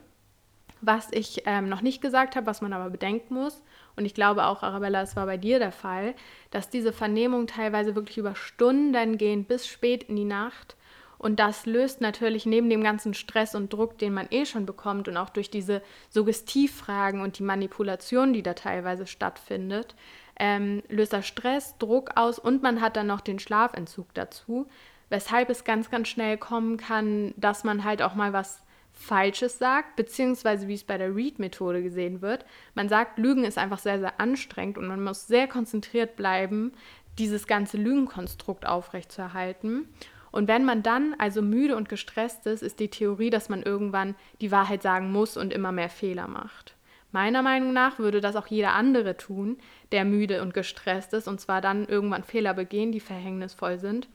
Was 0.81 1.09
ich 1.13 1.45
ähm, 1.47 1.71
noch 1.71 1.81
nicht 1.81 2.03
gesagt 2.03 2.37
habe, 2.37 2.47
was 2.47 2.61
man 2.61 2.75
aber 2.75 2.91
bedenken 2.91 3.35
muss, 3.35 3.63
und 3.97 4.05
ich 4.05 4.15
glaube 4.15 4.47
auch, 4.47 4.63
Arabella, 4.63 5.03
es 5.03 5.17
war 5.17 5.27
bei 5.27 5.37
dir 5.37 5.59
der 5.59 5.73
Fall, 5.73 6.15
dass 6.51 6.69
diese 6.69 6.93
Vernehmungen 6.93 7.47
teilweise 7.47 7.95
wirklich 7.95 8.19
über 8.19 8.35
Stunden 8.35 9.17
gehen, 9.19 9.45
bis 9.45 9.67
spät 9.67 10.05
in 10.05 10.17
die 10.17 10.25
Nacht. 10.25 10.77
Und 11.17 11.41
das 11.41 11.65
löst 11.65 12.01
natürlich 12.01 12.45
neben 12.45 12.69
dem 12.69 12.83
ganzen 12.83 13.15
Stress 13.15 13.55
und 13.55 13.73
Druck, 13.73 13.99
den 13.99 14.13
man 14.13 14.27
eh 14.31 14.45
schon 14.45 14.67
bekommt 14.67 15.09
und 15.09 15.17
auch 15.17 15.31
durch 15.31 15.49
diese 15.49 15.81
Suggestivfragen 16.11 17.21
und 17.21 17.39
die 17.39 17.45
Manipulation, 17.45 18.33
die 18.33 18.43
da 18.43 18.55
teilweise 18.55 19.07
stattfindet, 19.07 19.95
ähm, 20.39 20.83
löst 20.89 21.13
das 21.13 21.27
Stress, 21.27 21.77
Druck 21.79 22.13
aus 22.17 22.39
und 22.39 22.63
man 22.63 22.81
hat 22.81 22.97
dann 22.97 23.07
noch 23.07 23.21
den 23.21 23.39
Schlafentzug 23.39 24.13
dazu, 24.15 24.67
weshalb 25.09 25.51
es 25.51 25.65
ganz, 25.65 25.91
ganz 25.91 26.09
schnell 26.09 26.37
kommen 26.37 26.77
kann, 26.77 27.35
dass 27.37 27.65
man 27.65 27.85
halt 27.85 28.03
auch 28.03 28.15
mal 28.15 28.33
was 28.33 28.63
Falsches 28.93 29.59
sagt, 29.59 29.97
beziehungsweise 29.97 30.69
wie 30.69 30.75
es 30.75 30.85
bei 30.85 30.97
der 30.99 31.15
Read-Methode 31.15 31.83
gesehen 31.83 32.23
wird. 32.23 32.45
Man 32.75 32.89
sagt, 32.89 33.19
Lügen 33.19 33.45
ist 33.45 33.59
einfach 33.59 33.79
sehr, 33.79 33.99
sehr 33.99 34.21
anstrengend 34.21 34.79
und 34.79 34.87
man 34.87 35.03
muss 35.03 35.27
sehr 35.27 35.49
konzentriert 35.49 36.17
bleiben, 36.17 36.73
dieses 37.19 37.47
ganze 37.47 37.77
Lügenkonstrukt 37.77 38.67
aufrechtzuerhalten. 38.67 39.89
Und 40.31 40.49
wenn 40.49 40.65
man 40.65 40.83
dann 40.83 41.15
also 41.19 41.43
müde 41.43 41.77
und 41.77 41.89
gestresst 41.89 42.47
ist, 42.47 42.63
ist 42.63 42.81
die 42.81 42.89
Theorie, 42.89 43.31
dass 43.31 43.49
man 43.49 43.63
irgendwann 43.63 44.15
die 44.41 44.51
Wahrheit 44.51 44.83
sagen 44.83 45.13
muss 45.13 45.37
und 45.37 45.53
immer 45.53 45.71
mehr 45.71 45.91
Fehler 45.91 46.27
macht. 46.27 46.74
Meiner 47.15 47.43
Meinung 47.43 47.73
nach 47.73 48.01
würde 48.01 48.21
das 48.21 48.35
auch 48.35 48.49
jeder 48.49 48.73
andere 48.73 49.17
tun, 49.17 49.59
der 49.93 50.05
müde 50.05 50.43
und 50.43 50.53
gestresst 50.53 51.13
ist 51.13 51.29
und 51.29 51.41
zwar 51.41 51.61
dann 51.61 51.87
irgendwann 51.87 52.25
Fehler 52.25 52.55
begehen, 52.55 52.91
die 52.91 52.99
verhängnisvoll 52.99 53.79
sind. 53.79 54.09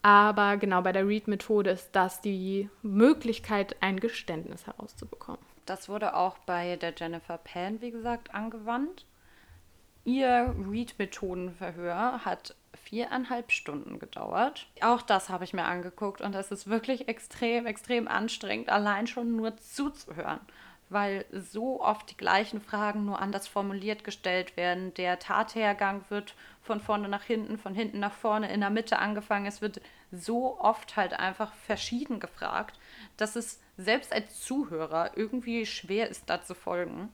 Aber 0.00 0.56
genau 0.56 0.80
bei 0.80 0.92
der 0.92 1.08
Read-Methode 1.08 1.70
ist 1.70 1.90
das 1.96 2.20
die 2.20 2.70
Möglichkeit, 2.82 3.74
ein 3.80 3.98
Geständnis 3.98 4.64
herauszubekommen. 4.68 5.40
Das 5.64 5.88
wurde 5.88 6.14
auch 6.14 6.38
bei 6.38 6.76
der 6.76 6.94
Jennifer 6.96 7.36
Pan, 7.36 7.80
wie 7.80 7.90
gesagt, 7.90 8.32
angewandt. 8.32 9.06
Ihr 10.04 10.54
Read-Methodenverhör 10.70 12.24
hat 12.24 12.54
viereinhalb 12.74 13.50
Stunden 13.50 13.98
gedauert. 13.98 14.68
Auch 14.82 15.02
das 15.02 15.30
habe 15.30 15.42
ich 15.42 15.52
mir 15.52 15.64
angeguckt 15.64 16.20
und 16.20 16.32
es 16.36 16.52
ist 16.52 16.68
wirklich 16.68 17.08
extrem, 17.08 17.66
extrem 17.66 18.06
anstrengend, 18.06 18.68
allein 18.68 19.08
schon 19.08 19.34
nur 19.34 19.56
zuzuhören 19.56 20.38
weil 20.88 21.24
so 21.32 21.80
oft 21.80 22.10
die 22.10 22.16
gleichen 22.16 22.60
Fragen 22.60 23.04
nur 23.04 23.20
anders 23.20 23.48
formuliert 23.48 24.04
gestellt 24.04 24.56
werden. 24.56 24.94
Der 24.94 25.18
Tathergang 25.18 26.04
wird 26.08 26.34
von 26.62 26.80
vorne 26.80 27.08
nach 27.08 27.24
hinten, 27.24 27.58
von 27.58 27.74
hinten 27.74 27.98
nach 27.98 28.12
vorne, 28.12 28.52
in 28.52 28.60
der 28.60 28.70
Mitte 28.70 28.98
angefangen. 28.98 29.46
Es 29.46 29.60
wird 29.60 29.80
so 30.12 30.58
oft 30.60 30.96
halt 30.96 31.14
einfach 31.14 31.52
verschieden 31.54 32.20
gefragt, 32.20 32.78
dass 33.16 33.36
es 33.36 33.60
selbst 33.76 34.12
als 34.12 34.40
Zuhörer 34.40 35.16
irgendwie 35.16 35.66
schwer 35.66 36.08
ist, 36.08 36.30
da 36.30 36.42
zu 36.42 36.54
folgen. 36.54 37.08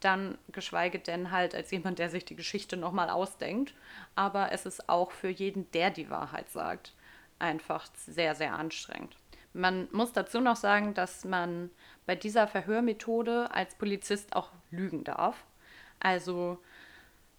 Dann 0.00 0.38
geschweige 0.48 0.98
denn 0.98 1.30
halt 1.30 1.54
als 1.54 1.70
jemand, 1.70 1.98
der 1.98 2.08
sich 2.08 2.24
die 2.24 2.36
Geschichte 2.36 2.78
nochmal 2.78 3.10
ausdenkt. 3.10 3.74
Aber 4.14 4.50
es 4.50 4.64
ist 4.64 4.88
auch 4.88 5.10
für 5.10 5.28
jeden, 5.28 5.70
der 5.72 5.90
die 5.90 6.08
Wahrheit 6.08 6.48
sagt, 6.50 6.94
einfach 7.38 7.86
sehr, 7.94 8.34
sehr 8.34 8.54
anstrengend. 8.54 9.14
Man 9.52 9.88
muss 9.92 10.12
dazu 10.12 10.40
noch 10.40 10.56
sagen, 10.56 10.94
dass 10.94 11.24
man 11.24 11.70
bei 12.06 12.14
dieser 12.14 12.46
Verhörmethode 12.46 13.50
als 13.52 13.74
Polizist 13.74 14.34
auch 14.36 14.50
lügen 14.70 15.04
darf. 15.04 15.44
Also 15.98 16.58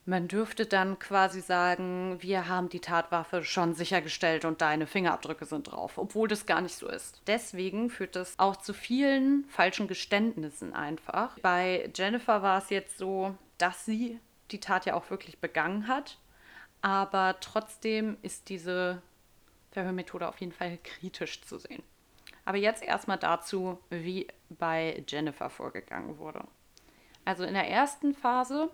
man 0.05 0.27
dürfte 0.27 0.65
dann 0.65 0.97
quasi 0.97 1.41
sagen, 1.41 2.17
wir 2.21 2.47
haben 2.47 2.69
die 2.69 2.79
Tatwaffe 2.79 3.43
schon 3.43 3.75
sichergestellt 3.75 4.45
und 4.45 4.61
deine 4.61 4.87
Fingerabdrücke 4.87 5.45
sind 5.45 5.71
drauf, 5.71 5.97
obwohl 5.97 6.27
das 6.27 6.45
gar 6.45 6.61
nicht 6.61 6.75
so 6.75 6.87
ist. 6.87 7.21
Deswegen 7.27 7.89
führt 7.89 8.15
das 8.15 8.37
auch 8.39 8.55
zu 8.55 8.73
vielen 8.73 9.45
falschen 9.45 9.87
Geständnissen 9.87 10.73
einfach. 10.73 11.37
Bei 11.39 11.89
Jennifer 11.95 12.41
war 12.41 12.57
es 12.57 12.69
jetzt 12.71 12.97
so, 12.97 13.35
dass 13.57 13.85
sie 13.85 14.19
die 14.49 14.59
Tat 14.59 14.85
ja 14.85 14.95
auch 14.95 15.09
wirklich 15.11 15.37
begangen 15.37 15.87
hat, 15.87 16.17
aber 16.81 17.37
trotzdem 17.39 18.17
ist 18.23 18.49
diese 18.49 19.01
Verhörmethode 19.71 20.27
auf 20.27 20.39
jeden 20.41 20.51
Fall 20.51 20.79
kritisch 20.83 21.41
zu 21.43 21.59
sehen. 21.59 21.83
Aber 22.51 22.57
jetzt 22.57 22.83
erstmal 22.83 23.17
dazu, 23.17 23.79
wie 23.89 24.27
bei 24.49 25.05
Jennifer 25.07 25.49
vorgegangen 25.49 26.17
wurde. 26.17 26.43
Also 27.23 27.45
in 27.45 27.53
der 27.53 27.69
ersten 27.69 28.13
Phase, 28.13 28.69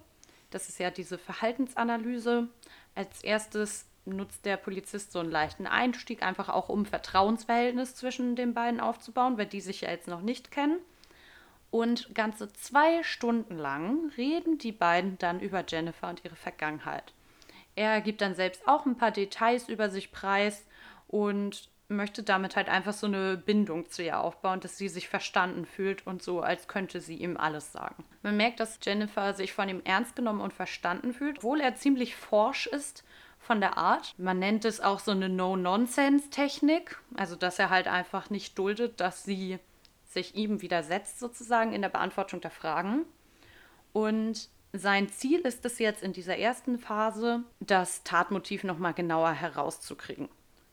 das 0.50 0.68
ist 0.68 0.80
ja 0.80 0.90
diese 0.90 1.20
Verhaltensanalyse, 1.20 2.48
als 2.96 3.24
erstes 3.24 3.86
nutzt 4.04 4.46
der 4.46 4.58
Polizist 4.58 5.12
so 5.12 5.20
einen 5.20 5.30
leichten 5.30 5.68
Einstieg, 5.68 6.24
einfach 6.24 6.50
auch 6.50 6.70
um 6.70 6.88
Vertrauensverhältnis 6.88 7.94
zwischen 7.94 8.36
den 8.36 8.56
beiden 8.56 8.80
aufzubauen, 8.80 9.38
weil 9.38 9.46
die 9.46 9.62
sich 9.62 9.82
ja 9.82 9.92
jetzt 9.92 10.08
noch 10.08 10.22
nicht 10.22 10.50
kennen. 10.50 10.80
Und 11.70 12.16
ganze 12.16 12.52
zwei 12.54 13.04
Stunden 13.04 13.60
lang 13.60 14.12
reden 14.18 14.58
die 14.58 14.72
beiden 14.72 15.20
dann 15.20 15.40
über 15.40 15.64
Jennifer 15.68 16.10
und 16.10 16.26
ihre 16.26 16.36
Vergangenheit. 16.36 17.14
Er 17.76 18.02
gibt 18.02 18.22
dann 18.22 18.34
selbst 18.34 18.68
auch 18.68 18.88
ein 18.88 18.98
paar 18.98 19.12
Details 19.12 19.70
über 19.70 19.92
sich 19.92 20.12
preis 20.12 20.66
und 21.08 21.70
möchte 21.90 22.22
damit 22.24 22.56
halt 22.56 22.68
einfach 22.68 22.94
so 22.94 23.08
eine 23.08 23.38
Bindung 23.38 23.90
zu 23.90 24.04
ihr 24.04 24.20
aufbauen, 24.20 24.60
dass 24.60 24.78
sie 24.78 24.90
sich 24.90 25.08
verstanden 25.08 25.66
fühlt 25.66 26.06
und 26.06 26.22
so, 26.22 26.42
als 26.42 26.68
könnte 26.68 27.00
sie 27.00 27.16
ihm 27.16 27.38
alles 27.38 27.72
sagen. 27.72 28.04
Man 28.24 28.38
merkt, 28.38 28.60
dass 28.60 28.80
Jennifer 28.84 29.34
sich 29.34 29.54
von 29.54 29.70
ihm 29.70 29.82
ernst 29.86 30.16
genommen 30.16 30.42
und 30.42 30.54
verstanden 30.54 31.14
fühlt, 31.14 31.38
obwohl 31.38 31.62
er 31.62 31.76
ziemlich 31.76 32.16
forsch 32.16 32.68
ist 32.68 33.04
von 33.40 33.62
der 33.62 33.78
Art. 33.78 34.14
Man 34.18 34.40
nennt 34.40 34.66
es 34.66 34.82
auch 34.82 35.00
so 35.00 35.12
eine 35.12 35.30
No-Nonsense-Technik, 35.30 37.00
also 37.16 37.36
dass 37.36 37.60
er 37.60 37.70
halt 37.70 37.88
einfach 37.88 38.30
nicht 38.30 38.58
duldet, 38.58 39.00
dass 39.00 39.24
sie 39.24 39.60
sich 40.04 40.36
ihm 40.36 40.62
widersetzt 40.62 41.20
sozusagen 41.20 41.72
in 41.72 41.82
der 41.82 41.90
Beantwortung 41.90 42.42
der 42.42 42.52
Fragen. 42.52 43.06
Und 43.94 44.50
sein 44.74 45.10
Ziel 45.10 45.40
ist 45.40 45.66
es 45.66 45.80
jetzt 45.80 46.04
in 46.04 46.12
dieser 46.12 46.38
ersten 46.38 46.78
Phase, 46.78 47.44
das 47.60 48.04
Tatmotiv 48.04 48.64
nochmal 48.64 48.94
genauer 48.94 49.32
herauszukriegen. 49.32 50.28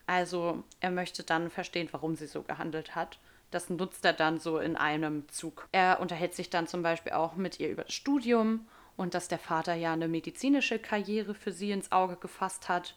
Also 0.06 0.62
er 0.80 0.90
möchte 0.90 1.22
dann 1.22 1.50
verstehen, 1.50 1.88
warum 1.92 2.16
sie 2.16 2.26
so 2.26 2.42
gehandelt 2.42 2.94
hat. 2.94 3.18
Das 3.50 3.70
nutzt 3.70 4.04
er 4.04 4.12
dann 4.12 4.38
so 4.38 4.58
in 4.58 4.76
einem 4.76 5.28
Zug. 5.28 5.68
Er 5.72 6.00
unterhält 6.00 6.34
sich 6.34 6.50
dann 6.50 6.66
zum 6.66 6.82
Beispiel 6.82 7.12
auch 7.12 7.36
mit 7.36 7.60
ihr 7.60 7.70
über 7.70 7.84
das 7.84 7.94
Studium 7.94 8.66
und 8.96 9.14
dass 9.14 9.28
der 9.28 9.38
Vater 9.38 9.74
ja 9.74 9.92
eine 9.92 10.08
medizinische 10.08 10.78
Karriere 10.78 11.34
für 11.34 11.52
sie 11.52 11.70
ins 11.70 11.92
Auge 11.92 12.16
gefasst 12.16 12.68
hat. 12.68 12.94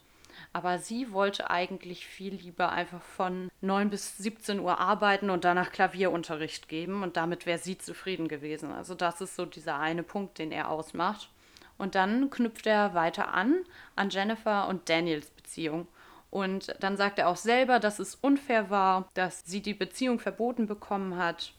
Aber 0.54 0.78
sie 0.78 1.12
wollte 1.12 1.50
eigentlich 1.50 2.06
viel 2.06 2.36
lieber 2.36 2.70
einfach 2.70 3.02
von 3.02 3.50
9 3.62 3.90
bis 3.90 4.18
17 4.18 4.60
Uhr 4.60 4.80
arbeiten 4.80 5.30
und 5.30 5.44
danach 5.44 5.72
Klavierunterricht 5.72 6.68
geben 6.68 7.02
und 7.04 7.18
damit 7.18 7.46
wäre 7.46 7.58
sie 7.58 7.78
zufrieden 7.78 8.28
gewesen. 8.28 8.72
Also 8.72 8.94
das 8.94 9.22
ist 9.22 9.36
so 9.36 9.46
dieser 9.46 9.80
eine 9.80 10.04
Punkt, 10.04 10.38
den 10.38 10.52
er 10.52 10.70
ausmacht. 10.70 11.30
Und 11.78 11.96
dann 11.96 12.30
knüpft 12.30 12.66
er 12.68 12.94
weiter 12.94 13.34
an 13.34 13.64
an 13.96 14.10
Jennifer 14.10 14.68
und 14.68 14.90
Daniels 14.90 15.30
Beziehung 15.30 15.88
und 16.30 16.76
dann 16.80 16.98
sagt 16.98 17.20
er 17.20 17.30
auch 17.30 17.38
selber, 17.38 17.80
dass 17.80 18.00
es 18.00 18.16
unfair 18.16 18.70
war, 18.70 19.10
dass 19.14 19.44
sie 19.46 19.62
die 19.62 19.74
Beziehung 19.74 20.20
verboten 20.20 20.68
bekommen 20.68 21.18
hat 21.18 21.54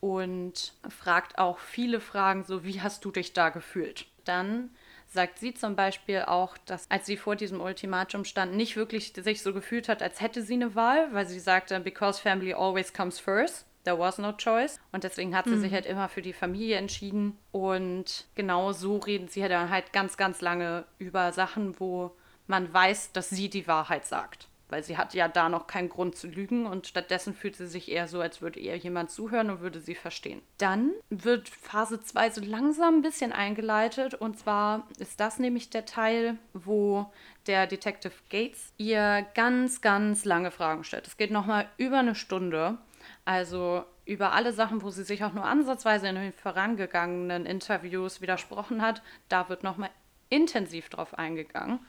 und 0.00 0.74
fragt 0.88 1.38
auch 1.38 1.58
viele 1.58 2.00
Fragen, 2.00 2.44
so 2.44 2.64
wie 2.64 2.80
hast 2.80 3.04
du 3.04 3.10
dich 3.10 3.32
da 3.32 3.50
gefühlt? 3.50 4.06
Dann 4.24 4.70
sagt 5.08 5.38
sie 5.38 5.54
zum 5.54 5.76
Beispiel 5.76 6.22
auch, 6.26 6.56
dass 6.66 6.90
als 6.90 7.06
sie 7.06 7.16
vor 7.16 7.36
diesem 7.36 7.60
Ultimatum 7.60 8.24
stand, 8.24 8.54
nicht 8.54 8.76
wirklich 8.76 9.12
sich 9.14 9.42
so 9.42 9.52
gefühlt 9.52 9.88
hat, 9.88 10.02
als 10.02 10.20
hätte 10.20 10.42
sie 10.42 10.54
eine 10.54 10.74
Wahl, 10.74 11.12
weil 11.12 11.26
sie 11.26 11.40
sagte, 11.40 11.78
because 11.80 12.20
family 12.20 12.54
always 12.54 12.92
comes 12.92 13.18
first. 13.18 13.66
There 13.84 13.98
was 13.98 14.18
no 14.18 14.32
choice. 14.32 14.80
Und 14.92 15.02
deswegen 15.02 15.36
hat 15.36 15.46
sie 15.46 15.56
mhm. 15.56 15.60
sich 15.60 15.72
halt 15.72 15.86
immer 15.86 16.08
für 16.08 16.22
die 16.22 16.32
Familie 16.32 16.76
entschieden. 16.76 17.36
Und 17.50 18.26
genau 18.36 18.72
so 18.72 18.98
reden 18.98 19.26
sie 19.26 19.46
dann 19.48 19.70
halt 19.70 19.92
ganz, 19.92 20.16
ganz 20.16 20.40
lange 20.40 20.84
über 20.98 21.32
Sachen, 21.32 21.78
wo 21.80 22.12
man 22.46 22.72
weiß, 22.72 23.12
dass 23.12 23.30
sie 23.30 23.48
die 23.48 23.66
Wahrheit 23.66 24.06
sagt. 24.06 24.48
Weil 24.68 24.82
sie 24.82 24.96
hat 24.96 25.12
ja 25.12 25.28
da 25.28 25.50
noch 25.50 25.66
keinen 25.66 25.90
Grund 25.90 26.16
zu 26.16 26.26
lügen 26.26 26.64
und 26.64 26.86
stattdessen 26.86 27.34
fühlt 27.34 27.56
sie 27.56 27.66
sich 27.66 27.90
eher 27.90 28.08
so, 28.08 28.22
als 28.22 28.40
würde 28.40 28.58
ihr 28.58 28.74
jemand 28.74 29.10
zuhören 29.10 29.50
und 29.50 29.60
würde 29.60 29.80
sie 29.80 29.94
verstehen. 29.94 30.40
Dann 30.56 30.92
wird 31.10 31.50
Phase 31.50 32.00
2 32.00 32.30
so 32.30 32.40
langsam 32.40 32.96
ein 32.96 33.02
bisschen 33.02 33.32
eingeleitet 33.32 34.14
und 34.14 34.38
zwar 34.38 34.88
ist 34.98 35.20
das 35.20 35.38
nämlich 35.38 35.68
der 35.68 35.84
Teil, 35.84 36.38
wo 36.54 37.12
der 37.46 37.66
Detective 37.66 38.14
Gates 38.30 38.72
ihr 38.78 39.26
ganz, 39.34 39.82
ganz 39.82 40.24
lange 40.24 40.50
Fragen 40.50 40.84
stellt. 40.84 41.06
Es 41.06 41.18
geht 41.18 41.30
nochmal 41.30 41.68
über 41.76 41.98
eine 41.98 42.14
Stunde. 42.14 42.78
Also 43.24 43.84
über 44.04 44.32
alle 44.32 44.52
Sachen, 44.52 44.82
wo 44.82 44.90
sie 44.90 45.04
sich 45.04 45.22
auch 45.22 45.32
nur 45.32 45.44
ansatzweise 45.44 46.08
in 46.08 46.16
den 46.16 46.32
vorangegangenen 46.32 47.46
Interviews 47.46 48.20
widersprochen 48.20 48.82
hat, 48.82 49.02
da 49.28 49.48
wird 49.48 49.62
nochmal 49.62 49.90
intensiv 50.28 50.88
drauf 50.88 51.14
eingegangen. 51.18 51.80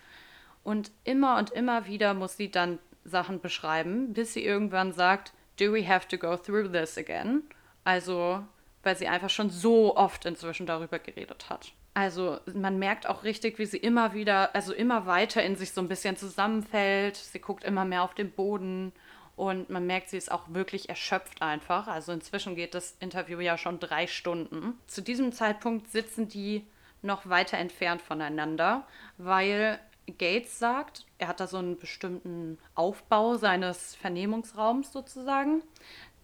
Und 0.63 0.91
immer 1.03 1.37
und 1.37 1.51
immer 1.51 1.87
wieder 1.87 2.13
muss 2.13 2.37
sie 2.37 2.49
dann 2.49 2.79
Sachen 3.03 3.41
beschreiben, 3.41 4.13
bis 4.13 4.33
sie 4.33 4.45
irgendwann 4.45 4.93
sagt, 4.93 5.33
do 5.59 5.73
we 5.73 5.87
have 5.87 6.07
to 6.07 6.17
go 6.17 6.37
through 6.37 6.71
this 6.71 6.97
again? 6.97 7.43
Also, 7.83 8.43
weil 8.81 8.97
sie 8.97 9.07
einfach 9.07 9.29
schon 9.29 9.49
so 9.49 9.95
oft 9.95 10.25
inzwischen 10.25 10.65
darüber 10.65 10.99
geredet 10.99 11.49
hat. 11.49 11.73
Also 11.95 12.39
man 12.51 12.79
merkt 12.79 13.07
auch 13.07 13.23
richtig, 13.23 13.59
wie 13.59 13.65
sie 13.65 13.77
immer 13.77 14.13
wieder, 14.13 14.55
also 14.55 14.73
immer 14.73 15.05
weiter 15.05 15.43
in 15.43 15.55
sich 15.55 15.73
so 15.73 15.81
ein 15.81 15.87
bisschen 15.87 16.17
zusammenfällt. 16.17 17.15
Sie 17.15 17.39
guckt 17.39 17.63
immer 17.63 17.85
mehr 17.85 18.03
auf 18.03 18.15
den 18.15 18.31
Boden 18.31 18.93
und 19.35 19.69
man 19.69 19.85
merkt, 19.85 20.09
sie 20.09 20.17
ist 20.17 20.31
auch 20.31 20.45
wirklich 20.49 20.89
erschöpft 20.89 21.41
einfach. 21.41 21.87
Also 21.87 22.11
inzwischen 22.11 22.55
geht 22.55 22.73
das 22.73 22.97
Interview 22.99 23.39
ja 23.39 23.57
schon 23.57 23.79
drei 23.79 24.07
Stunden. 24.07 24.79
Zu 24.87 25.01
diesem 25.01 25.31
Zeitpunkt 25.31 25.91
sitzen 25.91 26.27
die 26.27 26.65
noch 27.03 27.29
weiter 27.29 27.57
entfernt 27.57 28.01
voneinander, 28.01 28.87
weil 29.17 29.79
Gates 30.17 30.59
sagt, 30.59 31.05
er 31.17 31.27
hat 31.27 31.39
da 31.39 31.47
so 31.47 31.57
einen 31.57 31.77
bestimmten 31.77 32.57
Aufbau 32.75 33.37
seines 33.37 33.95
Vernehmungsraums 33.95 34.91
sozusagen, 34.91 35.63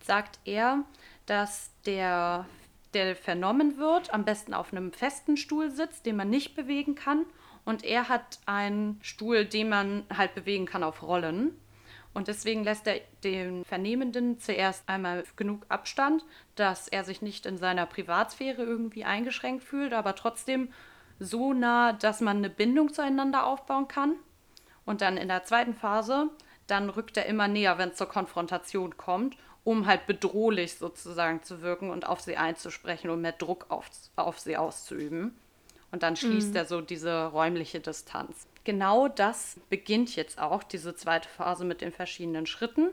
sagt 0.03 0.39
er, 0.45 0.83
dass 1.25 1.71
der, 1.85 2.45
der 2.93 3.15
vernommen 3.15 3.77
wird, 3.77 4.13
am 4.13 4.25
besten 4.25 4.53
auf 4.53 4.73
einem 4.73 4.91
festen 4.91 5.37
Stuhl 5.37 5.71
sitzt, 5.71 6.05
den 6.05 6.15
man 6.15 6.29
nicht 6.29 6.55
bewegen 6.55 6.95
kann. 6.95 7.25
Und 7.65 7.83
er 7.83 8.09
hat 8.09 8.39
einen 8.45 8.99
Stuhl, 9.01 9.45
den 9.45 9.69
man 9.69 10.03
halt 10.15 10.33
bewegen 10.33 10.65
kann 10.65 10.83
auf 10.83 11.03
Rollen. 11.03 11.59
Und 12.13 12.27
deswegen 12.27 12.63
lässt 12.63 12.87
er 12.87 13.01
den 13.23 13.63
Vernehmenden 13.65 14.39
zuerst 14.39 14.89
einmal 14.89 15.23
genug 15.35 15.65
Abstand, 15.69 16.25
dass 16.55 16.87
er 16.87 17.03
sich 17.03 17.21
nicht 17.21 17.45
in 17.45 17.57
seiner 17.57 17.85
Privatsphäre 17.85 18.63
irgendwie 18.63 19.05
eingeschränkt 19.05 19.63
fühlt, 19.63 19.93
aber 19.93 20.15
trotzdem 20.15 20.73
so 21.19 21.53
nah, 21.53 21.93
dass 21.93 22.21
man 22.21 22.37
eine 22.37 22.49
Bindung 22.49 22.93
zueinander 22.93 23.45
aufbauen 23.45 23.87
kann. 23.87 24.15
Und 24.85 25.01
dann 25.01 25.17
in 25.17 25.27
der 25.27 25.43
zweiten 25.43 25.75
Phase, 25.75 26.29
dann 26.67 26.89
rückt 26.89 27.17
er 27.17 27.25
immer 27.25 27.47
näher, 27.47 27.77
wenn 27.77 27.89
es 27.89 27.97
zur 27.97 28.07
Konfrontation 28.07 28.97
kommt, 28.97 29.37
um 29.63 29.85
halt 29.85 30.07
bedrohlich 30.07 30.75
sozusagen 30.75 31.43
zu 31.43 31.61
wirken 31.61 31.89
und 31.89 32.07
auf 32.07 32.21
sie 32.21 32.37
einzusprechen 32.37 33.09
und 33.09 33.21
mehr 33.21 33.33
Druck 33.33 33.65
auf, 33.69 33.89
auf 34.15 34.39
sie 34.39 34.57
auszuüben. 34.57 35.37
Und 35.91 36.03
dann 36.03 36.15
schließt 36.15 36.51
mhm. 36.51 36.55
er 36.55 36.65
so 36.65 36.81
diese 36.81 37.25
räumliche 37.25 37.79
Distanz. 37.79 38.47
Genau 38.63 39.07
das 39.07 39.59
beginnt 39.69 40.15
jetzt 40.15 40.39
auch, 40.39 40.63
diese 40.63 40.95
zweite 40.95 41.27
Phase 41.29 41.65
mit 41.65 41.81
den 41.81 41.91
verschiedenen 41.91 42.45
Schritten. 42.45 42.89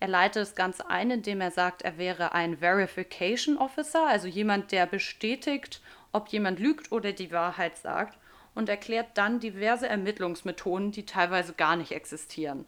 Er 0.00 0.08
leitet 0.08 0.42
das 0.42 0.54
Ganze 0.54 0.90
ein, 0.90 1.10
indem 1.10 1.40
er 1.40 1.50
sagt, 1.50 1.82
er 1.82 1.96
wäre 1.96 2.32
ein 2.32 2.58
Verification 2.58 3.56
Officer, 3.56 4.06
also 4.06 4.28
jemand, 4.28 4.72
der 4.72 4.86
bestätigt, 4.86 5.80
ob 6.14 6.28
jemand 6.28 6.60
lügt 6.60 6.92
oder 6.92 7.12
die 7.12 7.32
Wahrheit 7.32 7.76
sagt 7.76 8.18
und 8.54 8.68
erklärt 8.68 9.08
dann 9.14 9.40
diverse 9.40 9.88
Ermittlungsmethoden, 9.88 10.92
die 10.92 11.04
teilweise 11.04 11.54
gar 11.54 11.76
nicht 11.76 11.92
existieren. 11.92 12.66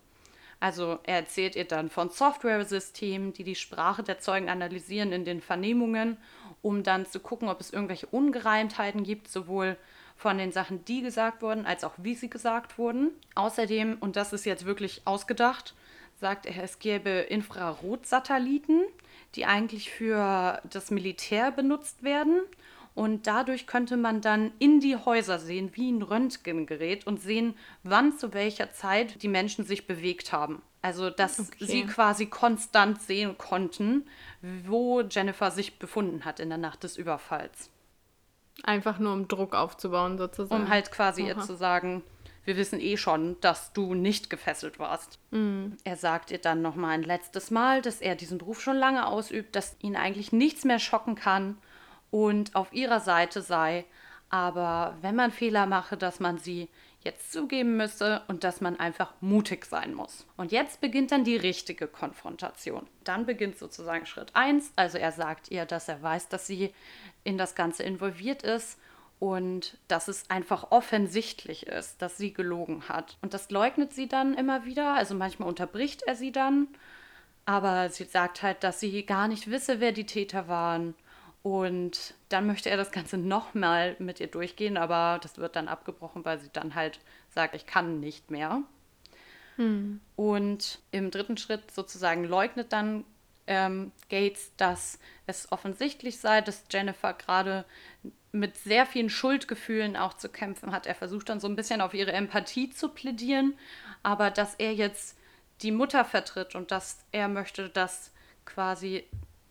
Also 0.59 0.99
er 1.05 1.17
erzählt 1.17 1.55
ihr 1.55 1.67
dann 1.67 1.89
von 1.89 2.11
Software-Systemen, 2.11 3.33
die 3.33 3.45
die 3.45 3.55
Sprache 3.55 4.03
der 4.03 4.19
Zeugen 4.19 4.49
analysieren 4.49 5.13
in 5.13 5.25
den 5.25 5.41
Vernehmungen, 5.41 6.17
um 6.61 6.83
dann 6.83 7.07
zu 7.07 7.21
gucken, 7.21 7.49
ob 7.49 7.61
es 7.61 7.73
irgendwelche 7.73 8.07
Ungereimtheiten 8.07 9.05
gibt, 9.05 9.29
sowohl 9.29 9.77
von 10.17 10.39
den 10.39 10.51
Sachen, 10.51 10.85
die 10.87 11.03
gesagt 11.03 11.43
wurden, 11.43 11.67
als 11.67 11.85
auch 11.85 11.93
wie 11.99 12.15
sie 12.15 12.31
gesagt 12.31 12.79
wurden. 12.79 13.11
Außerdem, 13.35 13.99
und 14.01 14.17
das 14.17 14.33
ist 14.33 14.47
jetzt 14.47 14.65
wirklich 14.65 15.03
ausgedacht, 15.05 15.75
sagt 16.19 16.47
er, 16.47 16.65
es 16.65 16.79
gäbe 16.79 17.11
Infrarotsatelliten, 17.11 18.83
die 19.35 19.45
eigentlich 19.45 19.91
für 19.91 20.61
das 20.65 20.91
Militär 20.91 21.53
benutzt 21.53 22.03
werden 22.03 22.41
und 22.97 23.27
dadurch 23.27 23.67
könnte 23.67 23.99
man 23.99 24.23
dann 24.23 24.53
in 24.59 24.81
die 24.81 24.97
Häuser 24.97 25.39
sehen, 25.39 25.71
wie 25.75 25.93
ein 25.93 26.01
Röntgengerät 26.01 27.07
und 27.07 27.21
sehen, 27.21 27.55
wann 27.83 28.17
zu 28.17 28.33
welcher 28.33 28.73
Zeit 28.73 29.23
die 29.23 29.29
Menschen 29.29 29.67
sich 29.67 29.87
bewegt 29.87 30.33
haben. 30.33 30.63
Also, 30.81 31.11
dass 31.11 31.39
okay. 31.39 31.67
sie 31.67 31.85
quasi 31.85 32.25
konstant 32.25 33.03
sehen 33.03 33.37
konnten, 33.37 34.09
wo 34.41 35.03
Jennifer 35.03 35.51
sich 35.51 35.79
befunden 35.79 36.25
hat 36.25 36.41
in 36.41 36.49
der 36.49 36.57
Nacht 36.57 36.85
des 36.85 36.97
Überfalls. 36.97 37.69
Einfach 38.63 38.99
nur 38.99 39.13
um 39.13 39.29
Druck 39.29 39.55
aufzubauen, 39.55 40.17
sozusagen. 40.17 40.63
Um 40.63 40.71
halt 40.71 40.91
quasi 40.91 41.27
ihr 41.27 41.37
Aha. 41.37 41.45
zu 41.45 41.55
sagen, 41.55 42.03
wir 42.47 42.57
wissen 42.57 42.81
eh 42.81 42.97
schon, 42.97 43.39
dass 43.43 43.75
du 43.75 43.93
nicht 43.93 44.31
gefesselt 44.31 44.79
warst. 44.79 45.19
Er 45.85 45.97
sagt 45.97 46.31
ihr 46.31 46.39
dann 46.39 46.63
nochmal 46.63 46.93
ein 46.93 47.03
letztes 47.03 47.51
Mal, 47.51 47.83
dass 47.83 48.01
er 48.01 48.15
diesen 48.15 48.39
Beruf 48.39 48.63
schon 48.63 48.79
lange 48.79 49.07
ausübt, 49.07 49.55
dass 49.55 49.77
ihn 49.83 49.97
eigentlich 49.97 50.33
nichts 50.33 50.65
mehr 50.65 50.79
schocken 50.79 51.15
kann 51.15 51.59
und 52.11 52.55
auf 52.55 52.73
ihrer 52.73 53.01
Seite 53.01 53.43
sei. 53.43 53.85
Aber 54.29 54.97
wenn 55.03 55.15
man 55.15 55.31
Fehler 55.31 55.67
mache, 55.67 55.97
dass 55.97 56.21
man 56.21 56.39
sie 56.39 56.69
jetzt 57.07 57.33
zugeben 57.33 57.77
müsse 57.77 58.23
und 58.27 58.45
dass 58.45 58.61
man 58.61 58.79
einfach 58.79 59.15
mutig 59.21 59.65
sein 59.65 59.95
muss. 59.95 60.27
Und 60.37 60.51
jetzt 60.51 60.81
beginnt 60.81 61.13
dann 61.13 61.25
die 61.25 61.37
richtige 61.37 61.87
Konfrontation. 61.87 62.87
Dann 63.05 63.25
beginnt 63.25 63.57
sozusagen 63.57 64.07
Schritt 64.07 64.35
1. 64.35 64.73
Also 64.75 64.99
er 64.99 65.13
sagt 65.13 65.51
ihr, 65.51 65.65
dass 65.65 65.89
er 65.89 66.03
weiß, 66.03 66.29
dass 66.29 66.47
sie 66.47 66.75
in 67.23 67.39
das 67.39 67.55
Ganze 67.55 67.85
involviert 67.85 68.43
ist 68.43 68.79
und 69.19 69.79
dass 69.89 70.09
es 70.09 70.29
einfach 70.31 70.73
offensichtlich 70.73 71.67
ist, 71.67 72.03
dass 72.03 72.19
sie 72.19 72.35
gelogen 72.35 72.89
hat. 72.89 73.17
Und 73.23 73.33
das 73.33 73.51
leugnet 73.51 73.95
sie 73.95 74.09
dann 74.09 74.35
immer 74.35 74.65
wieder. 74.65 74.95
Also 74.95 75.15
manchmal 75.15 75.49
unterbricht 75.49 76.03
er 76.03 76.17
sie 76.17 76.33
dann, 76.33 76.69
aber 77.47 77.89
sie 77.89 78.05
sagt 78.05 78.43
halt, 78.43 78.65
dass 78.65 78.81
sie 78.81 79.07
gar 79.07 79.29
nicht 79.29 79.51
wisse, 79.51 79.81
wer 79.81 79.93
die 79.93 80.07
Täter 80.07 80.49
waren. 80.49 80.95
Und 81.47 82.15
dann 82.29 82.49
möchte 82.49 82.71
er 82.71 82.77
das 82.77 82.91
Ganze 82.91 83.19
nochmal 83.19 83.95
mit 84.01 84.19
ihr 84.19 84.27
durchgehen, 84.27 84.77
aber 84.77 85.21
das 85.23 85.39
wird 85.39 85.55
dann 85.55 85.69
abgebrochen, 85.69 86.25
weil 86.25 86.41
sie 86.41 86.51
dann 86.53 86.75
halt 86.75 86.99
sagt, 87.29 87.55
ich 87.55 87.67
kann 87.67 88.01
nicht 88.01 88.33
mehr. 88.33 88.65
Und 90.17 90.81
im 90.91 91.13
dritten 91.13 91.37
Schritt 91.37 91.71
sozusagen 91.71 92.25
leugnet 92.25 92.73
dann 92.73 93.05
ähm, 93.47 93.93
Gates, 94.09 94.51
dass 94.57 94.99
es 95.29 95.53
offensichtlich 95.53 96.19
sei, 96.19 96.41
dass 96.41 96.65
Jennifer 96.69 97.13
gerade 97.13 97.65
mit 98.33 98.57
sehr 98.57 98.85
vielen 98.85 99.09
Schuldgefühlen 99.09 99.97
auch 99.97 100.15
zu 100.15 100.29
kämpfen 100.29 100.73
hat. 100.73 100.89
Er 100.89 100.97
versucht 100.97 101.29
dann 101.29 101.39
so 101.39 101.47
ein 101.47 101.55
bisschen 101.55 101.81
auf 101.81 101.95
ihre 101.95 102.11
Empathie 102.13 102.71
zu 102.71 102.89
plädieren, 102.89 103.57
aber 104.03 104.33
dass 104.33 104.57
er 104.57 104.75
jetzt 104.75 105.17
die 105.63 105.71
Mutter 105.71 106.05
vertritt 106.05 106.57
und 106.57 106.73
dass 106.73 106.99
er 107.13 107.29
möchte, 107.29 107.69
dass 107.69 108.11
quasi 108.45 109.05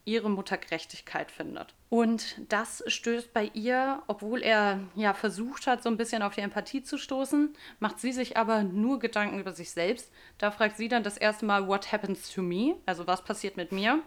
ihre 0.06 0.30
Mutter 0.30 0.58
Gerechtigkeit 0.58 1.32
findet. 1.32 1.74
Und 1.90 2.38
das 2.50 2.84
stößt 2.88 3.34
bei 3.34 3.50
ihr, 3.54 4.04
obwohl 4.08 4.42
er 4.44 4.80
ja 4.96 5.14
versucht 5.14 5.68
hat, 5.68 5.84
so 5.84 5.90
ein 5.90 5.98
bisschen 5.98 6.22
auf 6.22 6.36
die 6.36 6.42
Empathie 6.42 6.84
zu 6.84 6.98
stoßen, 6.98 7.54
macht 7.80 8.00
sie 8.00 8.12
sich 8.14 8.38
aber 8.38 8.64
nur 8.64 9.00
Gedanken 9.00 9.40
über 9.40 9.52
sich 9.52 9.72
selbst. 9.72 10.12
Da 10.38 10.52
fragt 10.52 10.78
sie 10.78 10.88
dann 10.88 11.04
das 11.04 11.18
erste 11.18 11.46
Mal, 11.46 11.68
what 11.68 11.92
happens 11.92 12.32
to 12.32 12.42
me? 12.42 12.76
Also 12.86 13.08
was 13.08 13.24
passiert 13.24 13.58
mit 13.58 13.72
mir? 13.72 14.02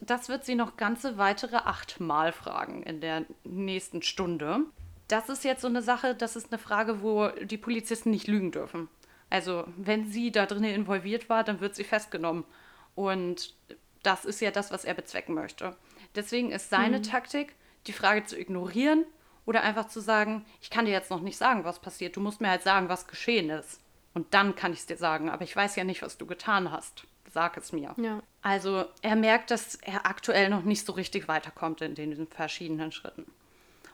Das 0.00 0.28
wird 0.28 0.44
sie 0.44 0.54
noch 0.54 0.76
ganze 0.76 1.18
weitere 1.18 1.56
achtmal 1.56 2.32
fragen 2.32 2.82
in 2.84 3.00
der 3.00 3.24
nächsten 3.44 4.02
Stunde. 4.02 4.60
Das 5.08 5.28
ist 5.28 5.42
jetzt 5.42 5.62
so 5.62 5.68
eine 5.68 5.82
Sache, 5.82 6.14
das 6.14 6.36
ist 6.36 6.52
eine 6.52 6.58
Frage, 6.58 7.02
wo 7.02 7.28
die 7.28 7.58
Polizisten 7.58 8.10
nicht 8.10 8.28
lügen 8.28 8.52
dürfen. 8.52 8.88
Also, 9.30 9.64
wenn 9.76 10.06
sie 10.06 10.30
da 10.30 10.46
drin 10.46 10.64
involviert 10.64 11.28
war, 11.28 11.44
dann 11.44 11.60
wird 11.60 11.74
sie 11.74 11.84
festgenommen. 11.84 12.44
Und 12.94 13.54
das 14.02 14.24
ist 14.24 14.40
ja 14.40 14.50
das, 14.50 14.70
was 14.70 14.84
er 14.84 14.94
bezwecken 14.94 15.34
möchte. 15.34 15.76
Deswegen 16.14 16.50
ist 16.50 16.70
seine 16.70 17.02
Taktik, 17.02 17.54
die 17.86 17.92
Frage 17.92 18.24
zu 18.24 18.38
ignorieren 18.38 19.04
oder 19.46 19.62
einfach 19.62 19.88
zu 19.88 20.00
sagen, 20.00 20.44
ich 20.60 20.70
kann 20.70 20.84
dir 20.84 20.92
jetzt 20.92 21.10
noch 21.10 21.20
nicht 21.20 21.36
sagen, 21.36 21.64
was 21.64 21.80
passiert. 21.80 22.16
Du 22.16 22.20
musst 22.20 22.40
mir 22.40 22.50
halt 22.50 22.62
sagen, 22.62 22.88
was 22.88 23.06
geschehen 23.06 23.50
ist. 23.50 23.80
Und 24.14 24.34
dann 24.34 24.56
kann 24.56 24.72
ich 24.72 24.80
es 24.80 24.86
dir 24.86 24.96
sagen. 24.96 25.30
Aber 25.30 25.44
ich 25.44 25.54
weiß 25.54 25.76
ja 25.76 25.84
nicht, 25.84 26.02
was 26.02 26.18
du 26.18 26.26
getan 26.26 26.70
hast. 26.70 27.04
Sag 27.30 27.56
es 27.56 27.72
mir. 27.72 27.94
Ja. 27.98 28.22
Also 28.42 28.86
er 29.02 29.16
merkt, 29.16 29.50
dass 29.50 29.76
er 29.76 30.06
aktuell 30.06 30.48
noch 30.48 30.64
nicht 30.64 30.84
so 30.84 30.92
richtig 30.92 31.28
weiterkommt 31.28 31.82
in 31.82 31.94
den 31.94 32.26
verschiedenen 32.26 32.90
Schritten. 32.90 33.30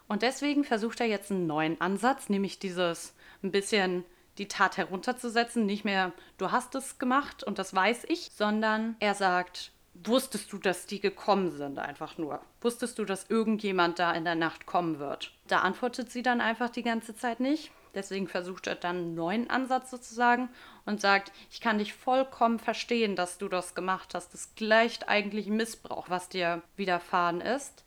Und 0.06 0.22
deswegen 0.22 0.64
versucht 0.64 1.00
er 1.00 1.06
jetzt 1.06 1.30
einen 1.30 1.46
neuen 1.46 1.80
Ansatz, 1.80 2.28
nämlich 2.28 2.58
dieses 2.58 3.14
ein 3.42 3.50
bisschen 3.50 4.04
die 4.38 4.48
Tat 4.48 4.76
herunterzusetzen. 4.76 5.66
Nicht 5.66 5.84
mehr, 5.84 6.12
du 6.38 6.52
hast 6.52 6.74
es 6.74 6.98
gemacht 6.98 7.42
und 7.42 7.58
das 7.58 7.74
weiß 7.74 8.04
ich, 8.08 8.30
sondern 8.34 8.96
er 9.00 9.14
sagt, 9.14 9.72
wusstest 9.94 10.52
du, 10.52 10.58
dass 10.58 10.86
die 10.86 11.00
gekommen 11.00 11.50
sind 11.50 11.78
einfach 11.78 12.18
nur? 12.18 12.40
Wusstest 12.60 12.98
du, 12.98 13.04
dass 13.04 13.30
irgendjemand 13.30 13.98
da 13.98 14.12
in 14.12 14.24
der 14.24 14.34
Nacht 14.34 14.66
kommen 14.66 14.98
wird? 14.98 15.32
Da 15.46 15.60
antwortet 15.60 16.10
sie 16.10 16.22
dann 16.22 16.40
einfach 16.40 16.70
die 16.70 16.82
ganze 16.82 17.14
Zeit 17.14 17.40
nicht. 17.40 17.70
Deswegen 17.94 18.26
versucht 18.26 18.66
er 18.66 18.74
dann 18.74 18.96
einen 18.96 19.14
neuen 19.14 19.50
Ansatz 19.50 19.90
sozusagen 19.90 20.48
und 20.84 21.00
sagt, 21.00 21.30
ich 21.50 21.60
kann 21.60 21.78
dich 21.78 21.94
vollkommen 21.94 22.58
verstehen, 22.58 23.14
dass 23.14 23.38
du 23.38 23.48
das 23.48 23.74
gemacht 23.74 24.14
hast. 24.14 24.34
Das 24.34 24.54
gleicht 24.56 25.08
eigentlich 25.08 25.46
Missbrauch, 25.46 26.10
was 26.10 26.28
dir 26.28 26.62
widerfahren 26.76 27.40
ist. 27.40 27.84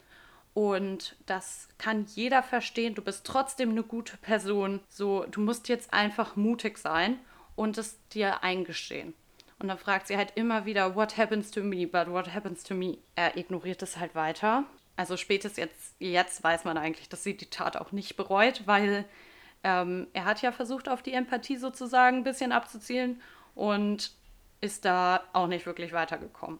Und 0.54 1.16
das 1.26 1.68
kann 1.78 2.06
jeder 2.16 2.42
verstehen. 2.42 2.96
Du 2.96 3.04
bist 3.04 3.26
trotzdem 3.26 3.72
eine 3.72 3.84
gute 3.84 4.18
Person. 4.18 4.80
So, 4.90 5.26
du 5.30 5.42
musst 5.42 5.68
jetzt 5.68 5.94
einfach 5.94 6.36
mutig 6.36 6.78
sein 6.78 7.20
und 7.56 7.78
es 7.78 8.00
dir 8.10 8.44
eingestehen. 8.44 9.14
Und 9.60 9.70
dann 9.70 9.78
fragt 9.78 10.08
sie 10.08 10.18
halt 10.18 10.34
immer 10.36 10.66
wieder, 10.66 10.96
what 10.96 11.18
happens 11.18 11.52
to 11.52 11.62
me, 11.62 11.88
but 11.88 12.08
what 12.10 12.34
happens 12.34 12.64
to 12.64 12.76
me? 12.76 12.98
Er 13.16 13.38
ignoriert 13.38 13.82
es 13.82 13.98
halt 13.98 14.14
weiter. 14.14 14.66
Also 14.96 15.18
spätestens 15.18 15.58
jetzt, 15.58 15.96
jetzt 16.00 16.44
weiß 16.44 16.64
man 16.64 16.78
eigentlich, 16.78 17.10
dass 17.10 17.24
sie 17.24 17.36
die 17.36 17.50
Tat 17.50 17.78
auch 17.78 17.92
nicht 17.92 18.18
bereut, 18.18 18.64
weil 18.66 19.06
ähm, 19.64 20.08
er 20.14 20.26
hat 20.26 20.42
ja 20.42 20.52
versucht, 20.52 20.90
auf 20.90 21.02
die 21.02 21.14
Empathie 21.14 21.58
sozusagen 21.58 22.18
ein 22.18 22.24
bisschen 22.24 22.52
abzuzielen 22.52 23.22
und 23.56 24.12
ist 24.62 24.86
da 24.86 25.24
auch 25.34 25.48
nicht 25.48 25.66
wirklich 25.66 25.94
weitergekommen. 25.94 26.60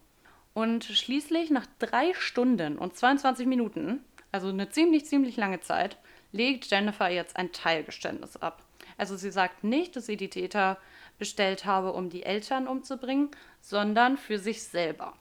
Und 0.54 0.86
schließlich 0.86 1.52
nach 1.52 1.68
drei 1.78 2.14
Stunden 2.16 2.80
und 2.80 2.96
22 2.96 3.46
Minuten, 3.46 4.04
also 4.32 4.50
eine 4.50 4.70
ziemlich, 4.70 5.06
ziemlich 5.06 5.38
lange 5.38 5.60
Zeit, 5.62 5.98
legt 6.32 6.66
Jennifer 6.70 7.10
jetzt 7.10 7.38
ein 7.38 7.52
Teilgeständnis 7.52 8.38
ab. 8.38 8.64
Also 8.98 9.16
sie 9.16 9.32
sagt 9.32 9.64
nicht, 9.64 9.96
dass 9.96 10.08
sie 10.08 10.18
die 10.18 10.30
Täter 10.30 10.78
bestellt 11.18 11.66
habe, 11.66 11.94
um 11.94 12.10
die 12.10 12.24
Eltern 12.24 12.68
umzubringen, 12.68 13.30
sondern 13.62 14.18
für 14.18 14.40
sich 14.40 14.64
selber. 14.64 15.14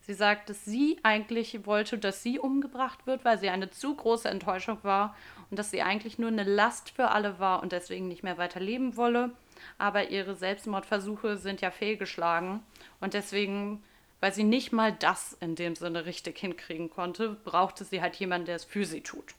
Sie 0.00 0.14
sagt, 0.14 0.50
dass 0.50 0.64
sie 0.64 1.00
eigentlich 1.02 1.66
wollte, 1.66 1.98
dass 1.98 2.22
sie 2.22 2.38
umgebracht 2.38 3.08
wird, 3.08 3.24
weil 3.24 3.38
sie 3.38 3.48
eine 3.48 3.70
zu 3.70 3.96
große 3.96 4.28
Enttäuschung 4.28 4.78
war 4.82 5.16
und 5.50 5.58
dass 5.58 5.72
sie 5.72 5.82
eigentlich 5.82 6.16
nur 6.16 6.28
eine 6.28 6.44
Last 6.44 6.90
für 6.90 7.08
alle 7.08 7.40
war 7.40 7.60
und 7.60 7.72
deswegen 7.72 8.06
nicht 8.06 8.22
mehr 8.22 8.38
weiter 8.38 8.60
leben 8.60 8.96
wolle. 8.96 9.32
Aber 9.78 10.10
ihre 10.10 10.36
Selbstmordversuche 10.36 11.38
sind 11.38 11.60
ja 11.60 11.72
fehlgeschlagen 11.72 12.60
und 13.00 13.14
deswegen, 13.14 13.82
weil 14.20 14.32
sie 14.32 14.44
nicht 14.44 14.70
mal 14.72 14.92
das 14.92 15.32
in 15.40 15.56
dem 15.56 15.74
Sinne 15.74 16.04
richtig 16.06 16.38
hinkriegen 16.38 16.88
konnte, 16.88 17.30
brauchte 17.44 17.84
sie 17.84 18.00
halt 18.00 18.14
jemanden, 18.16 18.46
der 18.46 18.56
es 18.56 18.64
für 18.64 18.84
sie 18.84 19.00
tut. 19.00 19.34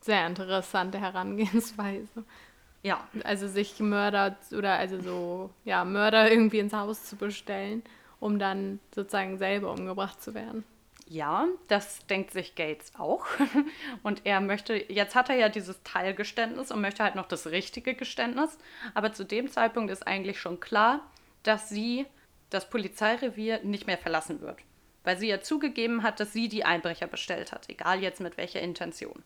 Sehr 0.00 0.26
interessante 0.26 0.98
Herangehensweise. 0.98 2.24
Ja, 2.86 3.08
Also 3.24 3.48
sich 3.48 3.80
Mörder 3.80 4.36
oder 4.56 4.74
also 4.74 5.00
so, 5.00 5.50
ja, 5.64 5.84
Mörder 5.84 6.30
irgendwie 6.30 6.60
ins 6.60 6.72
Haus 6.72 7.04
zu 7.04 7.16
bestellen, 7.16 7.82
um 8.20 8.38
dann 8.38 8.78
sozusagen 8.94 9.38
selber 9.38 9.72
umgebracht 9.72 10.22
zu 10.22 10.34
werden. 10.34 10.62
Ja, 11.08 11.48
das 11.66 12.06
denkt 12.06 12.30
sich 12.30 12.54
Gates 12.54 12.92
auch. 12.96 13.26
Und 14.04 14.20
er 14.22 14.40
möchte, 14.40 14.76
jetzt 14.92 15.16
hat 15.16 15.30
er 15.30 15.34
ja 15.34 15.48
dieses 15.48 15.82
Teilgeständnis 15.82 16.70
und 16.70 16.80
möchte 16.80 17.02
halt 17.02 17.16
noch 17.16 17.26
das 17.26 17.48
richtige 17.48 17.94
Geständnis. 17.94 18.56
Aber 18.94 19.12
zu 19.12 19.24
dem 19.24 19.50
Zeitpunkt 19.50 19.90
ist 19.90 20.06
eigentlich 20.06 20.38
schon 20.38 20.60
klar, 20.60 21.00
dass 21.42 21.68
sie 21.68 22.06
das 22.50 22.70
Polizeirevier 22.70 23.64
nicht 23.64 23.88
mehr 23.88 23.98
verlassen 23.98 24.40
wird. 24.42 24.60
Weil 25.02 25.18
sie 25.18 25.26
ja 25.26 25.40
zugegeben 25.40 26.04
hat, 26.04 26.20
dass 26.20 26.32
sie 26.32 26.48
die 26.48 26.64
Einbrecher 26.64 27.08
bestellt 27.08 27.50
hat. 27.50 27.68
Egal 27.68 28.00
jetzt 28.00 28.20
mit 28.20 28.36
welcher 28.36 28.60
Intention. 28.60 29.24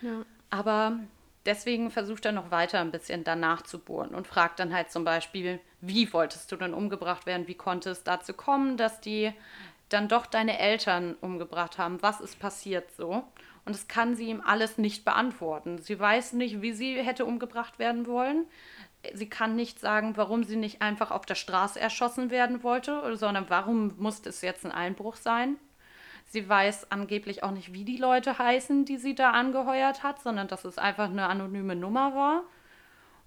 Ja. 0.00 0.24
Aber 0.50 0.98
deswegen 1.46 1.90
versucht 1.90 2.24
er 2.24 2.32
noch 2.32 2.50
weiter 2.50 2.80
ein 2.80 2.90
bisschen 2.90 3.24
danach 3.24 3.62
zu 3.62 3.78
bohren 3.78 4.14
und 4.14 4.26
fragt 4.26 4.58
dann 4.58 4.74
halt 4.74 4.90
zum 4.90 5.04
Beispiel, 5.04 5.60
wie 5.80 6.12
wolltest 6.12 6.50
du 6.50 6.56
denn 6.56 6.74
umgebracht 6.74 7.26
werden? 7.26 7.46
Wie 7.46 7.54
konnte 7.54 7.90
es 7.90 8.04
dazu 8.04 8.32
kommen, 8.32 8.76
dass 8.76 9.00
die 9.00 9.32
dann 9.88 10.08
doch 10.08 10.26
deine 10.26 10.58
Eltern 10.58 11.14
umgebracht 11.20 11.78
haben? 11.78 12.02
Was 12.02 12.20
ist 12.20 12.38
passiert 12.38 12.90
so? 12.92 13.24
Und 13.64 13.74
das 13.74 13.88
kann 13.88 14.14
sie 14.14 14.28
ihm 14.28 14.42
alles 14.44 14.78
nicht 14.78 15.04
beantworten. 15.04 15.78
Sie 15.78 15.98
weiß 15.98 16.34
nicht, 16.34 16.60
wie 16.60 16.72
sie 16.72 17.02
hätte 17.02 17.24
umgebracht 17.24 17.78
werden 17.78 18.06
wollen. 18.06 18.46
Sie 19.12 19.28
kann 19.28 19.56
nicht 19.56 19.80
sagen, 19.80 20.16
warum 20.16 20.44
sie 20.44 20.56
nicht 20.56 20.82
einfach 20.82 21.10
auf 21.10 21.26
der 21.26 21.34
Straße 21.34 21.78
erschossen 21.78 22.30
werden 22.30 22.62
wollte, 22.62 23.16
sondern 23.16 23.46
warum 23.48 23.94
musste 23.98 24.30
es 24.30 24.40
jetzt 24.40 24.64
ein 24.64 24.72
Einbruch 24.72 25.16
sein. 25.16 25.56
Sie 26.34 26.48
weiß 26.48 26.90
angeblich 26.90 27.44
auch 27.44 27.52
nicht, 27.52 27.72
wie 27.72 27.84
die 27.84 27.96
Leute 27.96 28.38
heißen, 28.38 28.84
die 28.84 28.96
sie 28.96 29.14
da 29.14 29.30
angeheuert 29.30 30.02
hat, 30.02 30.20
sondern 30.20 30.48
dass 30.48 30.64
es 30.64 30.78
einfach 30.78 31.08
eine 31.08 31.28
anonyme 31.28 31.76
Nummer 31.76 32.12
war. 32.16 32.42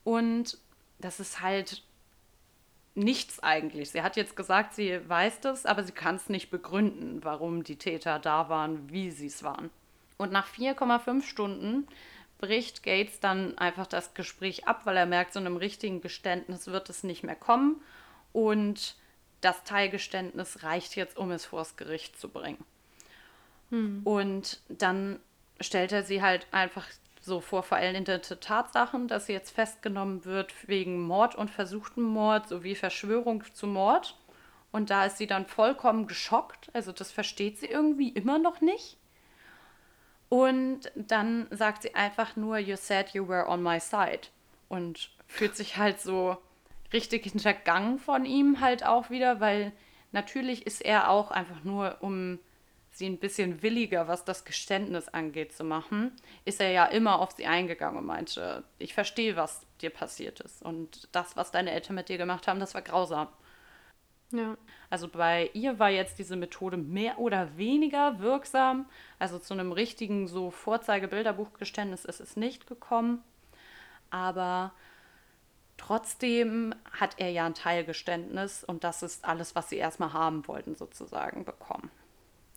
Und 0.03 0.57
das 0.99 1.21
ist 1.21 1.41
halt 1.41 1.83
nichts 2.95 3.41
eigentlich. 3.41 3.91
Sie 3.91 4.01
hat 4.01 4.17
jetzt 4.17 4.35
gesagt, 4.35 4.73
sie 4.73 4.99
weiß 5.07 5.39
das, 5.39 5.65
aber 5.65 5.85
sie 5.85 5.93
kann 5.93 6.17
es 6.17 6.27
nicht 6.27 6.49
begründen, 6.49 7.23
warum 7.23 7.63
die 7.63 7.77
Täter 7.77 8.19
da 8.19 8.49
waren, 8.49 8.91
wie 8.91 9.09
sie 9.09 9.27
es 9.27 9.41
waren. 9.41 9.69
Und 10.17 10.33
nach 10.33 10.49
4,5 10.49 11.23
Stunden 11.23 11.87
bricht 12.39 12.83
Gates 12.83 13.21
dann 13.21 13.57
einfach 13.57 13.87
das 13.87 14.15
Gespräch 14.15 14.67
ab, 14.67 14.81
weil 14.83 14.97
er 14.97 15.05
merkt, 15.05 15.31
so 15.31 15.39
einem 15.39 15.55
richtigen 15.55 16.01
Geständnis 16.01 16.67
wird 16.67 16.89
es 16.89 17.05
nicht 17.05 17.23
mehr 17.23 17.37
kommen. 17.37 17.81
Und 18.33 18.97
das 19.39 19.63
Teilgeständnis 19.63 20.63
reicht 20.63 20.97
jetzt, 20.97 21.15
um 21.15 21.31
es 21.31 21.45
vors 21.45 21.77
Gericht 21.77 22.19
zu 22.19 22.27
bringen. 22.27 22.65
Und 24.03 24.61
dann 24.69 25.19
stellt 25.59 25.91
er 25.91 26.03
sie 26.03 26.21
halt 26.21 26.47
einfach 26.51 26.85
so 27.21 27.41
vor 27.41 27.63
veränderte 27.63 28.39
Tatsachen, 28.39 29.07
dass 29.07 29.25
sie 29.25 29.33
jetzt 29.33 29.51
festgenommen 29.51 30.23
wird 30.25 30.53
wegen 30.67 31.01
Mord 31.01 31.35
und 31.35 31.49
versuchten 31.49 32.01
Mord 32.01 32.47
sowie 32.47 32.75
Verschwörung 32.75 33.43
zu 33.53 33.67
Mord. 33.67 34.15
Und 34.71 34.89
da 34.89 35.05
ist 35.05 35.17
sie 35.17 35.27
dann 35.27 35.45
vollkommen 35.45 36.07
geschockt. 36.07 36.69
Also 36.73 36.91
das 36.91 37.11
versteht 37.11 37.59
sie 37.59 37.67
irgendwie 37.67 38.09
immer 38.09 38.39
noch 38.39 38.61
nicht. 38.61 38.97
Und 40.29 40.91
dann 40.95 41.47
sagt 41.51 41.83
sie 41.83 41.95
einfach 41.95 42.35
nur, 42.35 42.57
You 42.57 42.75
said 42.75 43.09
you 43.09 43.27
were 43.27 43.47
on 43.47 43.61
my 43.63 43.79
side. 43.79 44.27
Und 44.69 45.11
fühlt 45.27 45.55
sich 45.55 45.77
halt 45.77 46.01
so 46.01 46.37
richtig 46.93 47.23
hintergangen 47.23 47.99
von 47.99 48.25
ihm 48.25 48.59
halt 48.61 48.85
auch 48.85 49.09
wieder, 49.09 49.39
weil 49.39 49.71
natürlich 50.11 50.65
ist 50.65 50.81
er 50.81 51.09
auch 51.09 51.31
einfach 51.31 51.63
nur, 51.63 51.97
um 52.01 52.39
sie 52.97 53.07
ein 53.07 53.19
bisschen 53.19 53.61
williger, 53.61 54.07
was 54.07 54.25
das 54.25 54.43
Geständnis 54.43 55.07
angeht, 55.07 55.53
zu 55.53 55.63
machen, 55.63 56.11
ist 56.45 56.59
er 56.59 56.71
ja 56.71 56.85
immer 56.85 57.19
auf 57.19 57.31
sie 57.31 57.45
eingegangen 57.45 57.99
und 57.99 58.05
meinte, 58.05 58.63
ich 58.79 58.93
verstehe, 58.93 59.35
was 59.35 59.61
dir 59.81 59.89
passiert 59.89 60.39
ist. 60.39 60.63
Und 60.63 61.07
das, 61.11 61.35
was 61.35 61.51
deine 61.51 61.71
Eltern 61.71 61.95
mit 61.95 62.09
dir 62.09 62.17
gemacht 62.17 62.47
haben, 62.47 62.59
das 62.59 62.73
war 62.73 62.81
grausam. 62.81 63.27
Ja. 64.31 64.57
Also 64.89 65.07
bei 65.07 65.49
ihr 65.53 65.79
war 65.79 65.89
jetzt 65.89 66.19
diese 66.19 66.35
Methode 66.35 66.77
mehr 66.77 67.19
oder 67.19 67.55
weniger 67.57 68.19
wirksam. 68.19 68.87
Also 69.19 69.39
zu 69.39 69.53
einem 69.53 69.71
richtigen 69.71 70.27
so 70.27 70.51
Vorzeigebilderbuchgeständnis 70.51 72.03
ist 72.03 72.19
es 72.19 72.35
nicht 72.35 72.67
gekommen. 72.67 73.23
Aber 74.09 74.73
trotzdem 75.77 76.73
hat 76.91 77.15
er 77.17 77.29
ja 77.29 77.45
ein 77.45 77.53
Teilgeständnis 77.53 78.63
und 78.63 78.83
das 78.83 79.03
ist 79.03 79.23
alles, 79.25 79.55
was 79.55 79.69
sie 79.69 79.77
erstmal 79.77 80.13
haben 80.13 80.47
wollten, 80.47 80.75
sozusagen 80.75 81.45
bekommen. 81.45 81.91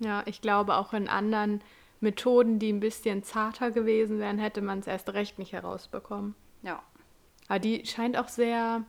Ja, 0.01 0.22
ich 0.27 0.40
glaube 0.40 0.77
auch 0.77 0.93
in 0.93 1.09
anderen 1.09 1.62
Methoden, 2.01 2.59
die 2.59 2.72
ein 2.72 2.81
bisschen 2.81 3.22
zarter 3.22 3.70
gewesen 3.70 4.18
wären, 4.18 4.39
hätte 4.39 4.62
man 4.62 4.81
es 4.81 4.86
erst 4.86 5.10
recht 5.12 5.39
nicht 5.39 5.52
herausbekommen. 5.52 6.35
Ja. 6.62 6.82
Aber 7.48 7.59
die 7.59 7.85
scheint 7.85 8.16
auch 8.16 8.28
sehr, 8.28 8.85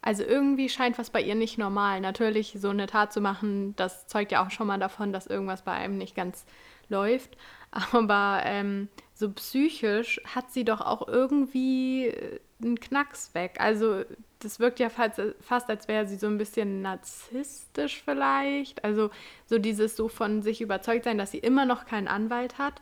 also 0.00 0.22
irgendwie 0.22 0.68
scheint 0.68 0.98
was 0.98 1.10
bei 1.10 1.20
ihr 1.20 1.34
nicht 1.34 1.58
normal. 1.58 2.00
Natürlich, 2.00 2.56
so 2.58 2.70
eine 2.70 2.86
Tat 2.86 3.12
zu 3.12 3.20
machen, 3.20 3.76
das 3.76 4.06
zeugt 4.06 4.32
ja 4.32 4.44
auch 4.44 4.50
schon 4.50 4.66
mal 4.66 4.78
davon, 4.78 5.12
dass 5.12 5.26
irgendwas 5.26 5.62
bei 5.62 5.72
einem 5.72 5.98
nicht 5.98 6.14
ganz 6.14 6.46
läuft. 6.88 7.36
Aber 7.92 8.40
ähm, 8.44 8.88
so 9.12 9.30
psychisch 9.32 10.20
hat 10.34 10.50
sie 10.52 10.64
doch 10.64 10.80
auch 10.80 11.06
irgendwie 11.06 12.06
äh, 12.06 12.40
einen 12.64 12.80
Knacks 12.80 13.34
weg. 13.34 13.56
Also 13.58 14.04
das 14.40 14.60
wirkt 14.60 14.80
ja 14.80 14.90
fast, 14.90 15.20
fast 15.40 15.70
als 15.70 15.88
wäre 15.88 16.06
sie 16.06 16.16
so 16.16 16.26
ein 16.26 16.38
bisschen 16.38 16.82
narzisstisch 16.82 18.02
vielleicht. 18.02 18.84
Also 18.84 19.10
so 19.46 19.58
dieses 19.58 19.96
so 19.96 20.08
von 20.08 20.42
sich 20.42 20.60
überzeugt 20.60 21.04
sein, 21.04 21.18
dass 21.18 21.30
sie 21.30 21.38
immer 21.38 21.64
noch 21.64 21.86
keinen 21.86 22.08
Anwalt 22.08 22.58
hat, 22.58 22.80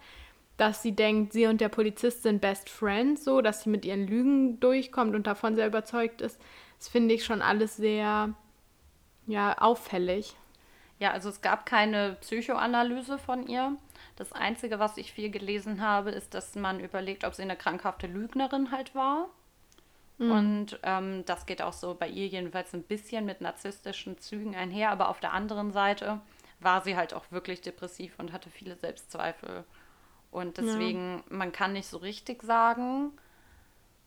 dass 0.57 0.83
sie 0.83 0.93
denkt, 0.93 1.33
sie 1.33 1.47
und 1.47 1.61
der 1.61 1.69
Polizist 1.69 2.23
sind 2.23 2.41
Best 2.41 2.69
Friends, 2.69 3.25
so 3.25 3.41
dass 3.41 3.63
sie 3.65 3.71
mit 3.71 3.85
ihren 3.85 4.07
Lügen 4.07 4.61
durchkommt 4.61 5.15
und 5.15 5.27
davon 5.27 5.55
sehr 5.55 5.67
überzeugt 5.67 6.21
ist. 6.21 6.41
Das 6.79 6.89
finde 6.89 7.15
ich 7.15 7.25
schon 7.25 7.43
alles 7.43 7.77
sehr 7.77 8.35
ja 9.27 9.57
auffällig. 9.59 10.35
Ja, 10.99 11.11
also 11.11 11.29
es 11.29 11.41
gab 11.41 11.67
keine 11.67 12.17
Psychoanalyse 12.21 13.19
von 13.19 13.47
ihr. 13.47 13.77
Das 14.17 14.33
Einzige, 14.33 14.79
was 14.79 14.97
ich 14.99 15.13
viel 15.13 15.31
gelesen 15.31 15.81
habe, 15.81 16.11
ist, 16.11 16.35
dass 16.35 16.55
man 16.55 16.79
überlegt, 16.81 17.25
ob 17.25 17.35
sie 17.35 17.43
eine 17.43 17.57
krankhafte 17.57 18.07
Lügnerin 18.07 18.71
halt 18.71 18.95
war. 18.95 19.29
Und 20.31 20.79
ähm, 20.83 21.25
das 21.25 21.47
geht 21.47 21.63
auch 21.63 21.73
so 21.73 21.95
bei 21.95 22.09
ihr 22.09 22.27
jedenfalls 22.27 22.73
ein 22.75 22.83
bisschen 22.83 23.25
mit 23.25 23.41
narzisstischen 23.41 24.19
Zügen 24.19 24.55
einher. 24.55 24.91
Aber 24.91 25.09
auf 25.09 25.21
der 25.21 25.33
anderen 25.33 25.73
Seite 25.73 26.21
war 26.61 26.83
sie 26.83 26.97
halt 26.97 27.15
auch 27.15 27.25
wirklich 27.31 27.61
depressiv 27.61 28.15
und 28.19 28.33
hatte 28.33 28.51
viele 28.51 28.77
Selbstzweifel. 28.77 29.65
Und 30.31 30.57
deswegen, 30.59 31.23
man 31.29 31.53
kann 31.53 31.73
nicht 31.75 31.89
so 31.89 31.99
richtig 31.99 32.43
sagen, 32.43 33.13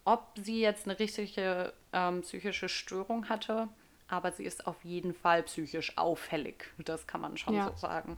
ob 0.06 0.28
sie 0.36 0.60
jetzt 0.62 0.88
eine 0.88 0.98
richtige 0.98 1.74
ähm, 1.94 2.22
psychische 2.22 2.70
Störung 2.70 3.30
hatte. 3.30 3.68
Aber 4.08 4.32
sie 4.32 4.46
ist 4.46 4.68
auf 4.68 4.84
jeden 4.84 5.14
Fall 5.16 5.44
psychisch 5.44 5.98
auffällig. 5.98 6.72
Das 6.78 7.08
kann 7.08 7.22
man 7.22 7.38
schon 7.38 7.56
Ja. 7.56 7.66
so 7.72 7.76
sagen. 7.76 8.18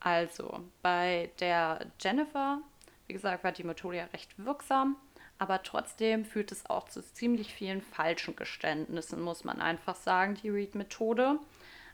Also, 0.00 0.60
bei 0.82 1.30
der 1.40 1.86
Jennifer, 2.00 2.60
wie 3.06 3.14
gesagt, 3.14 3.42
war 3.42 3.52
die 3.52 3.64
Methode 3.64 3.96
ja 3.96 4.04
recht 4.04 4.34
wirksam, 4.38 4.96
aber 5.38 5.62
trotzdem 5.62 6.24
führt 6.24 6.52
es 6.52 6.68
auch 6.68 6.88
zu 6.88 7.02
ziemlich 7.02 7.52
vielen 7.52 7.82
falschen 7.82 8.36
Geständnissen, 8.36 9.20
muss 9.20 9.44
man 9.44 9.60
einfach 9.60 9.94
sagen, 9.94 10.34
die 10.34 10.48
Read-Methode. 10.48 11.38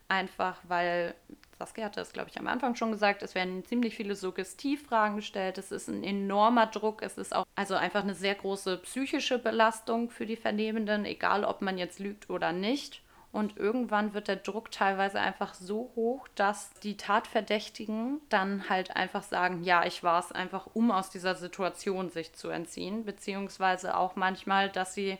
Einfach 0.08 0.58
weil, 0.68 1.14
Saskia 1.58 1.86
hatte 1.86 2.00
es, 2.00 2.12
glaube 2.12 2.28
ich, 2.30 2.38
am 2.38 2.46
Anfang 2.46 2.74
schon 2.74 2.92
gesagt, 2.92 3.22
es 3.22 3.34
werden 3.34 3.64
ziemlich 3.64 3.96
viele 3.96 4.14
Suggestivfragen 4.14 5.16
gestellt, 5.16 5.58
es 5.58 5.72
ist 5.72 5.88
ein 5.88 6.04
enormer 6.04 6.66
Druck, 6.66 7.02
es 7.02 7.16
ist 7.16 7.34
auch 7.34 7.46
also 7.54 7.74
einfach 7.74 8.02
eine 8.02 8.14
sehr 8.14 8.34
große 8.34 8.78
psychische 8.78 9.38
Belastung 9.38 10.10
für 10.10 10.26
die 10.26 10.36
Vernehmenden, 10.36 11.04
egal 11.04 11.44
ob 11.44 11.62
man 11.62 11.78
jetzt 11.78 11.98
lügt 11.98 12.30
oder 12.30 12.52
nicht. 12.52 13.02
Und 13.32 13.56
irgendwann 13.56 14.12
wird 14.12 14.28
der 14.28 14.36
Druck 14.36 14.70
teilweise 14.70 15.18
einfach 15.18 15.54
so 15.54 15.90
hoch, 15.96 16.28
dass 16.34 16.70
die 16.82 16.98
Tatverdächtigen 16.98 18.20
dann 18.28 18.68
halt 18.68 18.94
einfach 18.94 19.22
sagen, 19.22 19.64
ja, 19.64 19.86
ich 19.86 20.02
war 20.02 20.20
es 20.20 20.32
einfach, 20.32 20.68
um 20.74 20.90
aus 20.90 21.08
dieser 21.08 21.34
Situation 21.34 22.10
sich 22.10 22.34
zu 22.34 22.50
entziehen. 22.50 23.06
Beziehungsweise 23.06 23.96
auch 23.96 24.16
manchmal, 24.16 24.68
dass 24.68 24.92
sie 24.92 25.16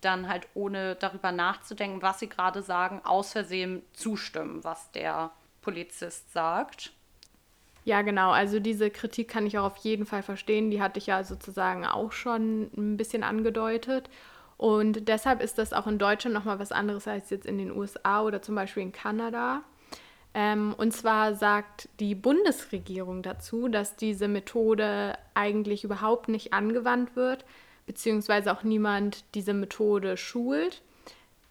dann 0.00 0.28
halt 0.28 0.48
ohne 0.54 0.96
darüber 0.96 1.30
nachzudenken, 1.30 2.02
was 2.02 2.18
sie 2.18 2.28
gerade 2.28 2.62
sagen, 2.62 3.00
aus 3.04 3.30
Versehen 3.30 3.82
zustimmen, 3.92 4.64
was 4.64 4.90
der 4.90 5.30
Polizist 5.60 6.32
sagt. 6.32 6.92
Ja, 7.84 8.02
genau. 8.02 8.30
Also 8.30 8.58
diese 8.60 8.90
Kritik 8.90 9.28
kann 9.28 9.46
ich 9.46 9.58
auch 9.58 9.64
auf 9.64 9.76
jeden 9.78 10.06
Fall 10.06 10.22
verstehen. 10.22 10.70
Die 10.70 10.82
hatte 10.82 10.98
ich 10.98 11.06
ja 11.06 11.22
sozusagen 11.24 11.86
auch 11.86 12.12
schon 12.12 12.70
ein 12.76 12.96
bisschen 12.96 13.22
angedeutet. 13.22 14.08
Und 14.56 15.08
deshalb 15.08 15.42
ist 15.42 15.58
das 15.58 15.72
auch 15.72 15.86
in 15.86 15.98
Deutschland 15.98 16.34
nochmal 16.34 16.58
was 16.58 16.72
anderes 16.72 17.08
als 17.08 17.30
jetzt 17.30 17.46
in 17.46 17.58
den 17.58 17.72
USA 17.72 18.22
oder 18.22 18.42
zum 18.42 18.54
Beispiel 18.54 18.82
in 18.82 18.92
Kanada. 18.92 19.62
Ähm, 20.34 20.74
und 20.78 20.92
zwar 20.92 21.34
sagt 21.34 21.88
die 22.00 22.14
Bundesregierung 22.14 23.22
dazu, 23.22 23.68
dass 23.68 23.96
diese 23.96 24.28
Methode 24.28 25.18
eigentlich 25.34 25.84
überhaupt 25.84 26.28
nicht 26.28 26.52
angewandt 26.52 27.16
wird, 27.16 27.44
beziehungsweise 27.86 28.52
auch 28.52 28.62
niemand 28.62 29.24
diese 29.34 29.52
Methode 29.52 30.16
schult. 30.16 30.82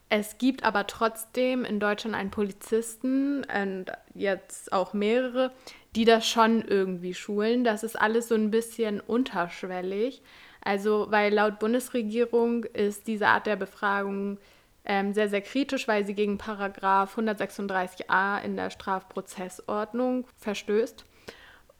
Es 0.09 0.37
gibt 0.37 0.63
aber 0.63 0.87
trotzdem 0.87 1.63
in 1.63 1.79
Deutschland 1.79 2.15
einen 2.15 2.31
Polizisten 2.31 3.45
und 3.45 3.85
jetzt 4.13 4.73
auch 4.73 4.93
mehrere, 4.93 5.51
die 5.95 6.03
das 6.03 6.27
schon 6.27 6.61
irgendwie 6.63 7.13
schulen. 7.13 7.63
Das 7.63 7.83
ist 7.83 7.95
alles 7.95 8.27
so 8.27 8.35
ein 8.35 8.51
bisschen 8.51 8.99
unterschwellig. 8.99 10.21
Also, 10.63 11.07
weil 11.09 11.33
laut 11.33 11.59
Bundesregierung 11.59 12.63
ist 12.65 13.07
diese 13.07 13.27
Art 13.27 13.47
der 13.47 13.55
Befragung 13.55 14.38
ähm, 14.85 15.13
sehr, 15.13 15.29
sehr 15.29 15.41
kritisch, 15.41 15.88
weil 15.88 16.05
sie 16.05 16.13
gegen 16.13 16.38
Paragraph 16.38 17.17
136a 17.17 18.41
in 18.43 18.55
der 18.55 18.69
Strafprozessordnung 18.69 20.25
verstößt. 20.38 21.05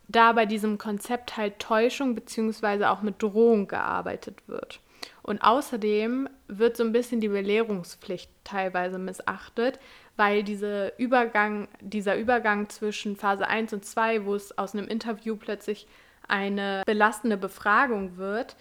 Da 0.08 0.34
bei 0.34 0.46
diesem 0.46 0.78
Konzept 0.78 1.38
halt 1.38 1.60
Täuschung 1.60 2.16
bzw. 2.16 2.86
auch 2.86 3.02
mit 3.02 3.22
Drohung 3.22 3.68
gearbeitet 3.68 4.48
wird. 4.48 4.82
Und 5.24 5.42
außerdem 5.42 6.28
wird 6.48 6.78
so 6.78 6.84
ein 6.84 6.92
bisschen 6.92 7.22
die 7.22 7.30
Belehrungspflicht 7.30 8.30
teilweise 8.44 9.00
missachtet, 9.00 9.80
weil 10.18 10.44
diese 10.44 10.94
Übergang, 10.98 11.68
dieser 11.80 12.18
Übergang 12.18 12.70
zwischen 12.70 13.16
Phase 13.16 13.48
1 13.48 13.74
und 13.74 13.86
2, 13.86 14.26
wo 14.26 14.36
es 14.36 14.58
aus 14.58 14.74
einem 14.74 14.88
Interview 14.88 15.36
plötzlich 15.36 15.88
eine 16.32 16.84
belastende 16.86 17.38
Befragung 17.38 18.18
wird, 18.18 18.56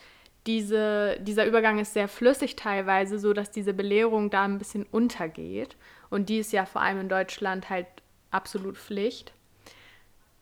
diese, 0.47 1.19
dieser 1.21 1.47
Übergang 1.47 1.79
ist 1.79 1.93
sehr 1.93 2.09
flüssig 2.09 2.57
teilweise, 2.57 3.19
so 3.19 3.33
dass 3.33 3.51
diese 3.51 3.75
Belehrung 3.75 4.31
da 4.31 4.45
ein 4.45 4.59
bisschen 4.59 4.85
untergeht. 4.91 5.77
Und 6.09 6.29
die 6.29 6.39
ist 6.39 6.53
ja 6.53 6.65
vor 6.65 6.81
allem 6.81 7.01
in 7.01 7.09
Deutschland 7.09 7.69
halt 7.69 7.87
absolut 8.31 8.79
Pflicht. 8.79 9.33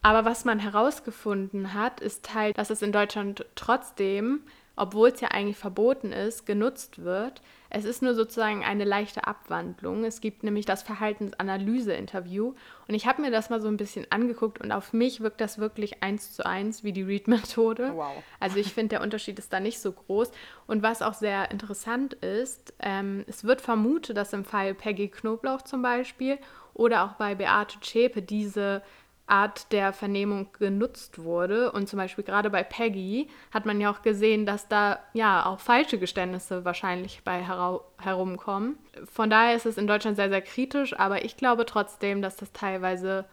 Aber 0.02 0.24
was 0.24 0.44
man 0.44 0.60
herausgefunden 0.60 1.74
hat, 1.74 2.00
ist 2.00 2.32
halt, 2.32 2.56
dass 2.56 2.70
es 2.70 2.82
in 2.82 2.92
Deutschland 2.92 3.44
trotzdem, 3.56 4.42
obwohl 4.76 5.08
es 5.08 5.20
ja 5.20 5.28
eigentlich 5.28 5.56
verboten 5.56 6.12
ist, 6.12 6.46
genutzt 6.46 7.02
wird. 7.02 7.42
Es 7.70 7.84
ist 7.84 8.02
nur 8.02 8.14
sozusagen 8.14 8.64
eine 8.64 8.84
leichte 8.84 9.26
Abwandlung. 9.26 10.04
Es 10.04 10.20
gibt 10.20 10.42
nämlich 10.42 10.64
das 10.64 10.82
Verhaltensanalyse-Interview. 10.82 12.54
Und 12.86 12.94
ich 12.94 13.06
habe 13.06 13.22
mir 13.22 13.30
das 13.30 13.50
mal 13.50 13.60
so 13.60 13.68
ein 13.68 13.76
bisschen 13.76 14.06
angeguckt 14.10 14.60
und 14.60 14.72
auf 14.72 14.92
mich 14.92 15.20
wirkt 15.20 15.40
das 15.40 15.58
wirklich 15.58 16.02
eins 16.02 16.32
zu 16.32 16.46
eins 16.46 16.84
wie 16.84 16.92
die 16.92 17.02
Read-Methode. 17.02 17.92
Wow. 17.94 18.22
Also 18.40 18.56
ich 18.56 18.72
finde, 18.72 18.96
der 18.96 19.02
Unterschied 19.02 19.38
ist 19.38 19.52
da 19.52 19.60
nicht 19.60 19.80
so 19.80 19.92
groß. 19.92 20.30
Und 20.66 20.82
was 20.82 21.02
auch 21.02 21.14
sehr 21.14 21.50
interessant 21.50 22.14
ist, 22.14 22.72
ähm, 22.80 23.24
es 23.26 23.44
wird 23.44 23.60
vermutet, 23.60 24.16
dass 24.16 24.32
im 24.32 24.44
Fall 24.44 24.74
Peggy 24.74 25.08
Knoblauch 25.08 25.62
zum 25.62 25.82
Beispiel 25.82 26.38
oder 26.74 27.04
auch 27.04 27.12
bei 27.14 27.34
Beate 27.34 27.80
Zschäpe 27.80 28.22
diese 28.22 28.82
Art 29.28 29.72
der 29.72 29.92
Vernehmung 29.92 30.48
genutzt 30.52 31.22
wurde. 31.22 31.70
Und 31.72 31.88
zum 31.88 31.98
Beispiel 31.98 32.24
gerade 32.24 32.50
bei 32.50 32.62
Peggy 32.62 33.28
hat 33.52 33.66
man 33.66 33.80
ja 33.80 33.90
auch 33.92 34.02
gesehen, 34.02 34.46
dass 34.46 34.68
da 34.68 34.98
ja 35.12 35.46
auch 35.46 35.60
falsche 35.60 35.98
Geständnisse 35.98 36.64
wahrscheinlich 36.64 37.22
bei 37.24 37.42
herumkommen. 37.42 38.78
Von 39.04 39.30
daher 39.30 39.54
ist 39.54 39.66
es 39.66 39.78
in 39.78 39.86
Deutschland 39.86 40.16
sehr, 40.16 40.30
sehr 40.30 40.42
kritisch, 40.42 40.98
aber 40.98 41.24
ich 41.24 41.36
glaube 41.36 41.66
trotzdem, 41.66 42.22
dass 42.22 42.36
das 42.36 42.52
teilweise 42.52 43.26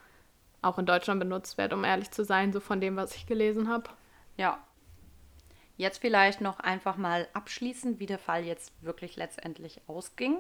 auch 0.61 0.77
in 0.77 0.85
Deutschland 0.85 1.19
benutzt 1.19 1.57
wird, 1.57 1.73
um 1.73 1.83
ehrlich 1.83 2.11
zu 2.11 2.23
sein, 2.23 2.51
so 2.51 2.59
von 2.59 2.81
dem, 2.81 2.95
was 2.95 3.15
ich 3.15 3.27
gelesen 3.27 3.69
habe. 3.69 3.89
Ja. 4.37 4.59
Jetzt 5.77 5.99
vielleicht 5.99 6.39
noch 6.39 6.59
einfach 6.59 6.95
mal 6.95 7.27
abschließend, 7.33 7.99
wie 7.99 8.05
der 8.05 8.17
Fall 8.17 8.45
jetzt 8.45 8.71
wirklich 8.81 9.17
letztendlich 9.17 9.81
ausging. 9.87 10.37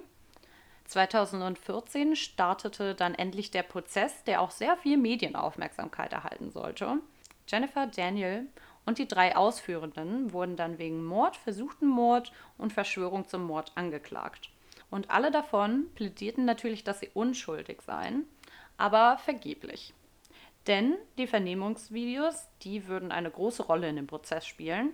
2014 0.85 2.15
startete 2.15 2.95
dann 2.95 3.15
endlich 3.15 3.51
der 3.51 3.63
Prozess, 3.63 4.23
der 4.23 4.41
auch 4.41 4.51
sehr 4.51 4.77
viel 4.77 4.97
Medienaufmerksamkeit 4.97 6.13
erhalten 6.13 6.51
sollte. 6.51 6.99
Jennifer, 7.47 7.87
Daniel 7.87 8.47
und 8.85 8.97
die 8.97 9.07
drei 9.07 9.35
Ausführenden 9.35 10.31
wurden 10.31 10.55
dann 10.55 10.77
wegen 10.77 11.03
Mord, 11.03 11.37
versuchten 11.37 11.87
Mord 11.87 12.31
und 12.57 12.73
Verschwörung 12.73 13.27
zum 13.27 13.43
Mord 13.43 13.71
angeklagt. 13.75 14.49
Und 14.91 15.09
alle 15.09 15.31
davon 15.31 15.87
plädierten 15.95 16.45
natürlich, 16.45 16.83
dass 16.83 16.99
sie 16.99 17.09
unschuldig 17.13 17.81
seien, 17.81 18.25
aber 18.77 19.17
vergeblich. 19.17 19.93
Denn 20.67 20.95
die 21.17 21.27
Vernehmungsvideos, 21.27 22.47
die 22.61 22.87
würden 22.87 23.11
eine 23.11 23.29
große 23.29 23.63
Rolle 23.63 23.89
in 23.89 23.97
dem 23.97 24.07
Prozess 24.07 24.45
spielen. 24.47 24.93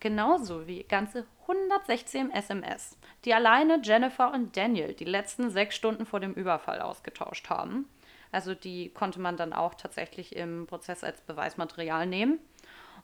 Genauso 0.00 0.66
wie 0.66 0.82
ganze 0.84 1.26
116 1.42 2.30
SMS, 2.30 2.98
die 3.24 3.32
alleine 3.32 3.80
Jennifer 3.82 4.32
und 4.32 4.56
Daniel 4.56 4.92
die 4.94 5.04
letzten 5.04 5.50
sechs 5.50 5.74
Stunden 5.74 6.04
vor 6.04 6.20
dem 6.20 6.34
Überfall 6.34 6.80
ausgetauscht 6.80 7.48
haben. 7.48 7.88
Also 8.32 8.54
die 8.54 8.90
konnte 8.90 9.20
man 9.20 9.36
dann 9.36 9.52
auch 9.52 9.74
tatsächlich 9.74 10.36
im 10.36 10.66
Prozess 10.66 11.02
als 11.02 11.20
Beweismaterial 11.22 12.06
nehmen. 12.06 12.38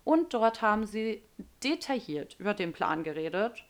Und 0.05 0.35
dort 0.35 0.61
haben 0.63 0.85
sie 0.85 1.23
detailliert 1.63 2.37
über 2.39 2.55
den 2.55 2.73
Plan 2.73 3.05
geredet. 3.05 3.65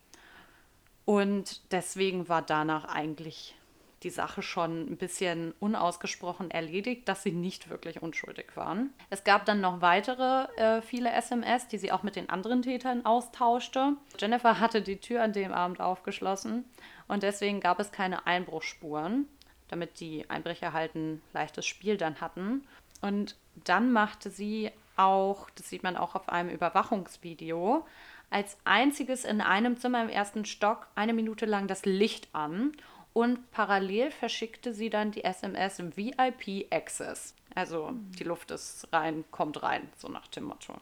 Und 1.04 1.72
deswegen 1.72 2.28
war 2.28 2.42
danach 2.42 2.84
eigentlich 2.86 3.54
die 4.02 4.10
Sache 4.10 4.42
schon 4.42 4.90
ein 4.90 4.96
bisschen 4.96 5.54
unausgesprochen 5.60 6.50
erledigt, 6.50 7.08
dass 7.08 7.22
sie 7.22 7.32
nicht 7.32 7.70
wirklich 7.70 8.02
unschuldig 8.02 8.56
waren. 8.56 8.92
Es 9.10 9.24
gab 9.24 9.44
dann 9.44 9.60
noch 9.60 9.80
weitere 9.80 10.46
äh, 10.56 10.82
viele 10.82 11.10
SMS, 11.12 11.68
die 11.68 11.78
sie 11.78 11.92
auch 11.92 12.02
mit 12.02 12.16
den 12.16 12.28
anderen 12.28 12.62
Tätern 12.62 13.04
austauschte. 13.04 13.96
Jennifer 14.18 14.60
hatte 14.60 14.82
die 14.82 14.98
Tür 14.98 15.22
an 15.22 15.32
dem 15.32 15.52
Abend 15.52 15.80
aufgeschlossen 15.80 16.64
und 17.08 17.22
deswegen 17.22 17.60
gab 17.60 17.80
es 17.80 17.92
keine 17.92 18.26
Einbruchsspuren, 18.26 19.26
damit 19.68 20.00
die 20.00 20.28
Einbrecher 20.28 20.72
halt 20.72 20.94
ein 20.94 21.22
leichtes 21.32 21.66
Spiel 21.66 21.96
dann 21.96 22.20
hatten. 22.20 22.66
Und 23.00 23.36
dann 23.64 23.92
machte 23.92 24.30
sie 24.30 24.70
auch, 24.96 25.50
das 25.50 25.68
sieht 25.68 25.82
man 25.82 25.96
auch 25.96 26.14
auf 26.14 26.28
einem 26.28 26.50
Überwachungsvideo, 26.50 27.86
als 28.30 28.56
einziges 28.64 29.24
in 29.24 29.40
einem 29.40 29.76
Zimmer 29.76 30.02
im 30.02 30.08
ersten 30.08 30.44
Stock 30.44 30.88
eine 30.94 31.12
Minute 31.12 31.46
lang 31.46 31.66
das 31.66 31.84
Licht 31.84 32.28
an 32.32 32.72
und 33.12 33.50
parallel 33.50 34.10
verschickte 34.10 34.72
sie 34.72 34.90
dann 34.90 35.10
die 35.10 35.24
SMS 35.24 35.78
im 35.78 35.96
VIP 35.96 36.66
Access. 36.72 37.34
Also 37.54 37.90
die 38.18 38.24
Luft 38.24 38.50
ist 38.50 38.88
rein, 38.92 39.24
kommt 39.30 39.62
rein, 39.62 39.88
so 39.96 40.08
nach 40.08 40.26
dem 40.28 40.44
Motto. 40.44 40.74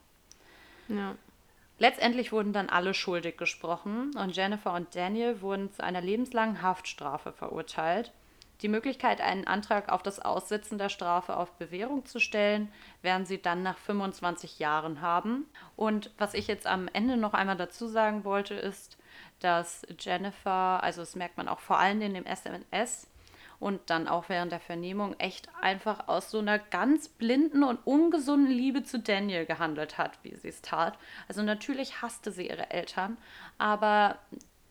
Ja. 0.88 1.16
Letztendlich 1.78 2.30
wurden 2.30 2.52
dann 2.52 2.68
alle 2.68 2.92
schuldig 2.92 3.38
gesprochen 3.38 4.14
und 4.16 4.36
Jennifer 4.36 4.74
und 4.74 4.94
Daniel 4.94 5.40
wurden 5.40 5.72
zu 5.72 5.82
einer 5.82 6.02
lebenslangen 6.02 6.62
Haftstrafe 6.62 7.32
verurteilt. 7.32 8.12
Die 8.60 8.68
Möglichkeit, 8.68 9.22
einen 9.22 9.46
Antrag 9.46 9.90
auf 9.90 10.02
das 10.02 10.20
Aussitzen 10.20 10.76
der 10.76 10.90
Strafe 10.90 11.36
auf 11.36 11.52
Bewährung 11.52 12.04
zu 12.04 12.20
stellen, 12.20 12.70
werden 13.00 13.24
sie 13.24 13.40
dann 13.40 13.62
nach 13.62 13.78
25 13.78 14.58
Jahren 14.58 15.00
haben. 15.00 15.46
Und 15.76 16.10
was 16.18 16.34
ich 16.34 16.46
jetzt 16.46 16.66
am 16.66 16.86
Ende 16.92 17.16
noch 17.16 17.32
einmal 17.32 17.56
dazu 17.56 17.88
sagen 17.88 18.24
wollte, 18.24 18.54
ist, 18.54 18.98
dass 19.40 19.82
Jennifer, 19.98 20.82
also 20.82 21.02
das 21.02 21.16
merkt 21.16 21.36
man 21.36 21.48
auch 21.48 21.60
vor 21.60 21.78
allem 21.78 22.00
in 22.02 22.14
dem 22.14 22.26
SMS 22.26 23.08
und 23.58 23.90
dann 23.90 24.08
auch 24.08 24.28
während 24.28 24.52
der 24.52 24.60
Vernehmung, 24.60 25.14
echt 25.18 25.48
einfach 25.60 26.08
aus 26.08 26.30
so 26.30 26.38
einer 26.38 26.58
ganz 26.58 27.08
blinden 27.08 27.62
und 27.62 27.78
ungesunden 27.86 28.50
Liebe 28.50 28.82
zu 28.82 28.98
Daniel 28.98 29.44
gehandelt 29.44 29.98
hat, 29.98 30.18
wie 30.22 30.34
sie 30.34 30.48
es 30.48 30.62
tat. 30.62 30.98
Also 31.28 31.42
natürlich 31.42 32.00
hasste 32.00 32.32
sie 32.32 32.48
ihre 32.48 32.70
Eltern, 32.70 33.18
aber 33.58 34.18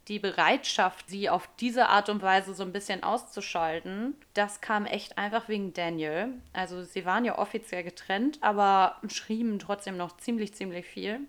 die 0.08 0.18
Bereitschaft, 0.18 1.08
sie 1.08 1.30
auf 1.30 1.48
diese 1.60 1.88
Art 1.88 2.10
und 2.10 2.24
Weise 2.24 2.56
so 2.56 2.64
ein 2.64 2.74
bisschen 2.74 3.04
auszuschalten, 3.04 4.16
das 4.34 4.60
kam 4.60 4.88
echt 4.88 5.20
einfach 5.20 5.48
wegen 5.50 5.72
Daniel. 5.74 6.34
Also 6.52 6.84
sie 6.84 7.06
waren 7.06 7.26
ja 7.26 7.38
offiziell 7.38 7.84
getrennt, 7.84 8.40
aber 8.42 8.98
schrieben 9.08 9.60
trotzdem 9.60 9.98
noch 9.98 10.18
ziemlich, 10.18 10.56
ziemlich 10.56 10.88
viel. 10.88 11.20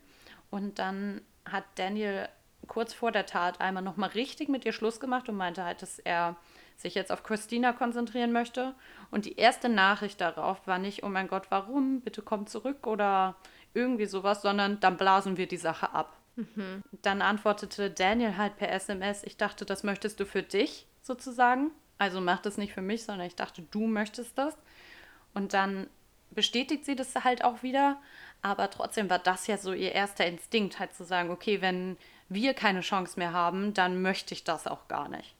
Und 0.51 0.79
dann 0.79 1.21
hat 1.45 1.65
Daniel 1.75 2.27
kurz 2.71 2.95
vor 2.95 3.11
der 3.11 3.27
Tat 3.27 3.61
einmal 3.61 3.83
nochmal 3.83 4.11
richtig 4.11 4.49
mit 4.49 4.65
ihr 4.65 4.73
Schluss 4.73 5.01
gemacht 5.01 5.29
und 5.29 5.37
meinte 5.37 5.65
halt, 5.65 5.83
dass 5.83 5.99
er 5.99 6.37
sich 6.77 6.95
jetzt 6.95 7.11
auf 7.11 7.25
Christina 7.25 7.73
konzentrieren 7.73 8.33
möchte. 8.33 8.75
Und 9.11 9.25
die 9.25 9.37
erste 9.37 9.69
Nachricht 9.69 10.21
darauf 10.21 10.67
war 10.67 10.79
nicht, 10.79 11.03
oh 11.03 11.09
mein 11.09 11.27
Gott, 11.27 11.51
warum? 11.51 12.01
Bitte 12.01 12.23
komm 12.23 12.47
zurück 12.47 12.87
oder 12.87 13.35
irgendwie 13.75 14.07
sowas, 14.07 14.41
sondern 14.41 14.79
dann 14.79 14.97
blasen 14.97 15.37
wir 15.37 15.49
die 15.49 15.57
Sache 15.57 15.93
ab. 15.93 16.17
Mhm. 16.37 16.83
Dann 17.03 17.23
antwortete 17.23 17.91
Daniel 17.91 18.37
halt 18.37 18.57
per 18.57 18.71
SMS, 18.71 19.25
ich 19.25 19.37
dachte, 19.37 19.67
das 19.67 19.83
möchtest 19.83 20.21
du 20.21 20.25
für 20.25 20.45
dich 20.45 20.87
sozusagen. 21.03 21.73
Also 21.99 22.21
mach 22.21 22.41
das 22.41 22.57
nicht 22.57 22.73
für 22.73 22.83
mich, 22.83 23.03
sondern 23.03 23.27
ich 23.27 23.35
dachte, 23.35 23.63
du 23.63 23.89
möchtest 23.89 24.39
das. 24.39 24.57
Und 25.35 25.55
dann 25.55 25.89
bestätigt 26.31 26.85
sie 26.85 26.95
das 26.95 27.17
halt 27.17 27.43
auch 27.45 27.65
wieder. 27.65 28.01
Aber 28.43 28.71
trotzdem 28.71 29.11
war 29.11 29.19
das 29.19 29.49
ja 29.49 29.59
so 29.59 29.73
ihr 29.73 29.93
erster 29.93 30.25
Instinkt, 30.25 30.79
halt 30.79 30.95
zu 30.95 31.05
sagen, 31.05 31.31
okay, 31.31 31.61
wenn 31.61 31.99
wir 32.31 32.55
keine 32.55 32.81
Chance 32.81 33.19
mehr 33.19 33.33
haben, 33.33 33.75
dann 33.75 34.01
möchte 34.01 34.33
ich 34.33 34.45
das 34.45 34.67
auch 34.67 34.89
gar 34.89 35.09
nicht. 35.09 35.37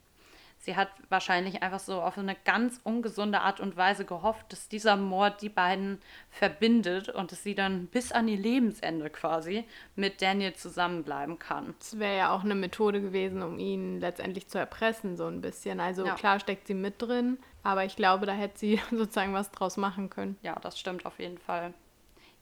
Sie 0.63 0.75
hat 0.75 0.89
wahrscheinlich 1.09 1.63
einfach 1.63 1.79
so 1.79 2.03
auf 2.03 2.19
eine 2.19 2.35
ganz 2.45 2.79
ungesunde 2.83 3.41
Art 3.41 3.59
und 3.59 3.77
Weise 3.77 4.05
gehofft, 4.05 4.53
dass 4.53 4.69
dieser 4.69 4.95
Mord 4.95 5.41
die 5.41 5.49
beiden 5.49 5.99
verbindet 6.29 7.09
und 7.09 7.31
dass 7.31 7.41
sie 7.41 7.55
dann 7.55 7.87
bis 7.87 8.11
an 8.11 8.27
ihr 8.27 8.37
Lebensende 8.37 9.09
quasi 9.09 9.65
mit 9.95 10.21
Daniel 10.21 10.53
zusammenbleiben 10.53 11.39
kann. 11.39 11.73
Das 11.79 11.97
wäre 11.97 12.15
ja 12.15 12.31
auch 12.31 12.43
eine 12.43 12.53
Methode 12.53 13.01
gewesen, 13.01 13.41
um 13.41 13.57
ihn 13.57 13.99
letztendlich 13.99 14.49
zu 14.49 14.59
erpressen, 14.59 15.17
so 15.17 15.25
ein 15.25 15.41
bisschen. 15.41 15.79
Also 15.79 16.05
ja. 16.05 16.13
klar 16.13 16.39
steckt 16.39 16.67
sie 16.67 16.75
mit 16.75 17.01
drin, 17.01 17.39
aber 17.63 17.83
ich 17.83 17.95
glaube, 17.95 18.27
da 18.27 18.33
hätte 18.33 18.59
sie 18.59 18.79
sozusagen 18.91 19.33
was 19.33 19.49
draus 19.49 19.77
machen 19.77 20.11
können. 20.11 20.37
Ja, 20.43 20.59
das 20.59 20.79
stimmt 20.79 21.07
auf 21.07 21.17
jeden 21.17 21.39
Fall. 21.39 21.73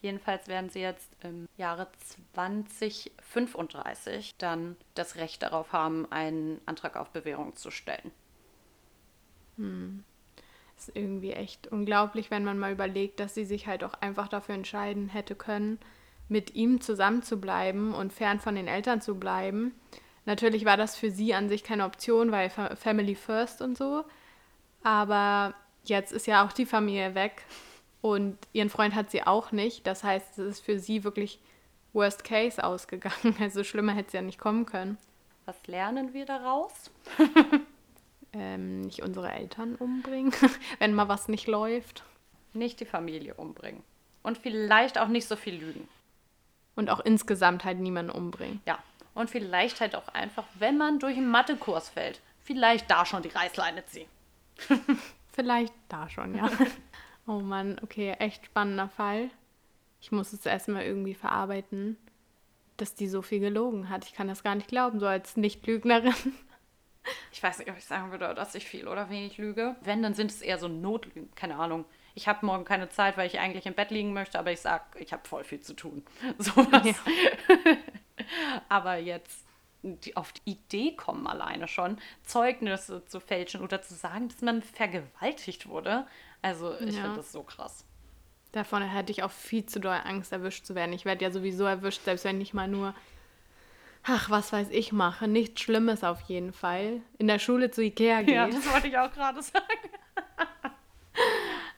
Jedenfalls 0.01 0.47
werden 0.47 0.69
sie 0.69 0.80
jetzt 0.80 1.09
im 1.23 1.49
Jahre 1.57 1.89
2035 2.34 4.35
dann 4.38 4.77
das 4.95 5.17
Recht 5.17 5.43
darauf 5.43 5.73
haben, 5.73 6.09
einen 6.09 6.61
Antrag 6.65 6.95
auf 6.95 7.09
Bewährung 7.09 7.57
zu 7.57 7.69
stellen. 7.69 8.11
Hm. 9.57 10.05
Ist 10.77 10.95
irgendwie 10.95 11.34
echt 11.34 11.67
unglaublich, 11.67 12.31
wenn 12.31 12.45
man 12.45 12.57
mal 12.57 12.71
überlegt, 12.71 13.19
dass 13.19 13.35
sie 13.35 13.43
sich 13.43 13.67
halt 13.67 13.84
auch 13.84 13.95
einfach 13.95 14.30
dafür 14.30 14.55
entscheiden 14.55 15.09
hätte 15.09 15.35
können, 15.35 15.80
mit 16.30 16.55
ihm 16.55 16.80
zusammen 16.80 17.21
zu 17.21 17.41
bleiben 17.41 17.93
und 17.93 18.13
fern 18.13 18.39
von 18.39 18.55
den 18.55 18.69
Eltern 18.69 19.01
zu 19.01 19.19
bleiben. 19.19 19.73
Natürlich 20.23 20.63
war 20.63 20.77
das 20.77 20.95
für 20.95 21.11
sie 21.11 21.34
an 21.34 21.49
sich 21.49 21.65
keine 21.65 21.84
Option, 21.84 22.31
weil 22.31 22.49
Family 22.49 23.15
First 23.15 23.61
und 23.61 23.77
so. 23.77 24.05
Aber 24.81 25.55
jetzt 25.84 26.13
ist 26.13 26.27
ja 26.27 26.45
auch 26.45 26.53
die 26.53 26.65
Familie 26.65 27.15
weg 27.15 27.43
und 28.01 28.38
ihren 28.53 28.69
Freund 28.69 28.95
hat 28.95 29.11
sie 29.11 29.23
auch 29.23 29.51
nicht. 29.51 29.85
Das 29.85 30.03
heißt, 30.03 30.39
es 30.39 30.45
ist 30.45 30.59
für 30.61 30.80
sie 30.80 31.03
wirklich 31.03 31.39
Worst 31.93 32.23
Case 32.23 32.63
ausgegangen. 32.63 33.35
Also 33.39 33.63
schlimmer 33.63 33.93
hätte 33.93 34.07
es 34.07 34.13
ja 34.13 34.21
nicht 34.21 34.39
kommen 34.39 34.65
können. 34.65 34.97
Was 35.45 35.67
lernen 35.67 36.13
wir 36.13 36.26
daraus? 36.26 36.91
ähm, 38.34 38.81
nicht 38.81 39.01
unsere 39.01 39.31
Eltern 39.31 39.76
umbringen, 39.76 40.34
wenn 40.80 40.93
mal 40.93 41.07
was 41.07 41.27
nicht 41.27 41.47
läuft. 41.47 42.03
Nicht 42.53 42.80
die 42.80 42.85
Familie 42.85 43.34
umbringen. 43.34 43.84
Und 44.23 44.38
vielleicht 44.38 44.97
auch 44.97 45.07
nicht 45.07 45.27
so 45.27 45.35
viel 45.35 45.55
lügen. 45.55 45.88
Und 46.76 46.89
auch 46.89 46.99
insgesamt 46.99 47.63
halt 47.63 47.80
niemanden 47.80 48.11
umbringen. 48.11 48.61
Ja. 48.65 48.80
Und 49.13 49.30
vielleicht 49.30 49.81
halt 49.81 49.95
auch 49.95 50.07
einfach, 50.09 50.45
wenn 50.57 50.77
man 50.77 50.99
durch 50.99 51.17
einen 51.17 51.30
Mathekurs 51.30 51.89
fällt, 51.89 52.21
vielleicht 52.43 52.89
da 52.89 53.05
schon 53.05 53.21
die 53.21 53.30
Reißleine 53.30 53.85
ziehen. 53.85 54.07
vielleicht 55.34 55.73
da 55.89 56.07
schon, 56.09 56.35
ja. 56.35 56.49
Oh 57.30 57.41
Mann, 57.41 57.80
okay, 57.84 58.14
echt 58.14 58.47
spannender 58.47 58.89
Fall. 58.89 59.30
Ich 60.01 60.11
muss 60.11 60.34
es 60.34 60.47
erstmal 60.47 60.84
irgendwie 60.84 61.14
verarbeiten, 61.14 61.95
dass 62.77 62.95
die 62.95 63.07
so 63.07 63.22
viel 63.22 63.39
gelogen 63.39 63.89
hat. 63.89 64.03
Ich 64.06 64.14
kann 64.14 64.27
das 64.27 64.41
gar 64.41 64.56
nicht 64.56 64.68
glauben, 64.68 64.99
so 64.99 65.06
als 65.06 65.38
Nicht-Lügnerin. 65.38 66.14
Ich 67.31 67.41
weiß 67.41 67.57
nicht, 67.57 67.72
ob 67.72 67.77
ich 67.77 67.85
sagen 67.85 68.11
würde, 68.11 68.35
dass 68.35 68.53
ich 68.53 68.68
viel 68.68 68.88
oder 68.88 69.10
wenig 69.10 69.38
lüge. 69.38 69.76
Wenn, 69.81 70.03
dann 70.03 70.14
sind 70.14 70.30
es 70.30 70.41
eher 70.41 70.60
so 70.60 70.68
Notlügen. 70.68 71.34
Keine 71.34 71.56
Ahnung. 71.56 71.85
Ich 72.14 72.27
habe 72.27 72.45
morgen 72.45 72.65
keine 72.65 72.89
Zeit, 72.89 73.18
weil 73.18 73.26
ich 73.26 73.39
eigentlich 73.39 73.65
im 73.65 73.73
Bett 73.73 73.89
liegen 73.89 74.14
möchte, 74.14 74.38
aber 74.38 74.51
ich 74.51 74.60
sage, 74.60 74.84
ich 74.99 75.11
habe 75.11 75.27
voll 75.27 75.43
viel 75.43 75.61
zu 75.61 75.73
tun. 75.73 76.03
Sowas. 76.38 76.85
Ja. 76.85 77.77
aber 78.69 78.97
jetzt 78.97 79.47
die 79.81 80.18
auf 80.18 80.34
die 80.34 80.51
Idee 80.51 80.95
kommen 80.95 81.26
alleine 81.26 81.68
schon, 81.68 81.97
Zeugnisse 82.23 83.06
zu 83.06 83.19
fälschen 83.19 83.61
oder 83.61 83.81
zu 83.81 83.93
sagen, 83.93 84.27
dass 84.27 84.41
man 84.41 84.61
vergewaltigt 84.61 85.68
wurde. 85.68 86.06
Also 86.41 86.73
ich 86.79 86.95
ja. 86.95 87.01
finde 87.01 87.17
das 87.17 87.31
so 87.31 87.43
krass. 87.43 87.85
Davon 88.51 88.81
hätte 88.81 89.11
ich 89.11 89.23
auch 89.23 89.31
viel 89.31 89.65
zu 89.65 89.79
doll 89.79 89.99
Angst, 90.03 90.31
erwischt 90.31 90.65
zu 90.65 90.73
werden. 90.73 90.93
Ich 90.93 91.05
werde 91.05 91.23
ja 91.23 91.31
sowieso 91.31 91.65
erwischt, 91.65 92.03
selbst 92.03 92.25
wenn 92.25 92.41
ich 92.41 92.53
mal 92.53 92.67
nur, 92.67 92.95
ach, 94.03 94.29
was 94.29 94.51
weiß 94.51 94.69
ich, 94.71 94.91
mache. 94.91 95.27
Nichts 95.27 95.61
Schlimmes 95.61 96.03
auf 96.03 96.21
jeden 96.21 96.51
Fall. 96.51 97.01
In 97.19 97.27
der 97.27 97.37
Schule 97.37 97.69
zu 97.69 97.83
Ikea 97.83 98.23
gehe. 98.23 98.35
Ja, 98.35 98.47
das 98.47 98.71
wollte 98.71 98.87
ich 98.87 98.97
auch 98.97 99.11
gerade 99.11 99.41
sagen. 99.43 99.65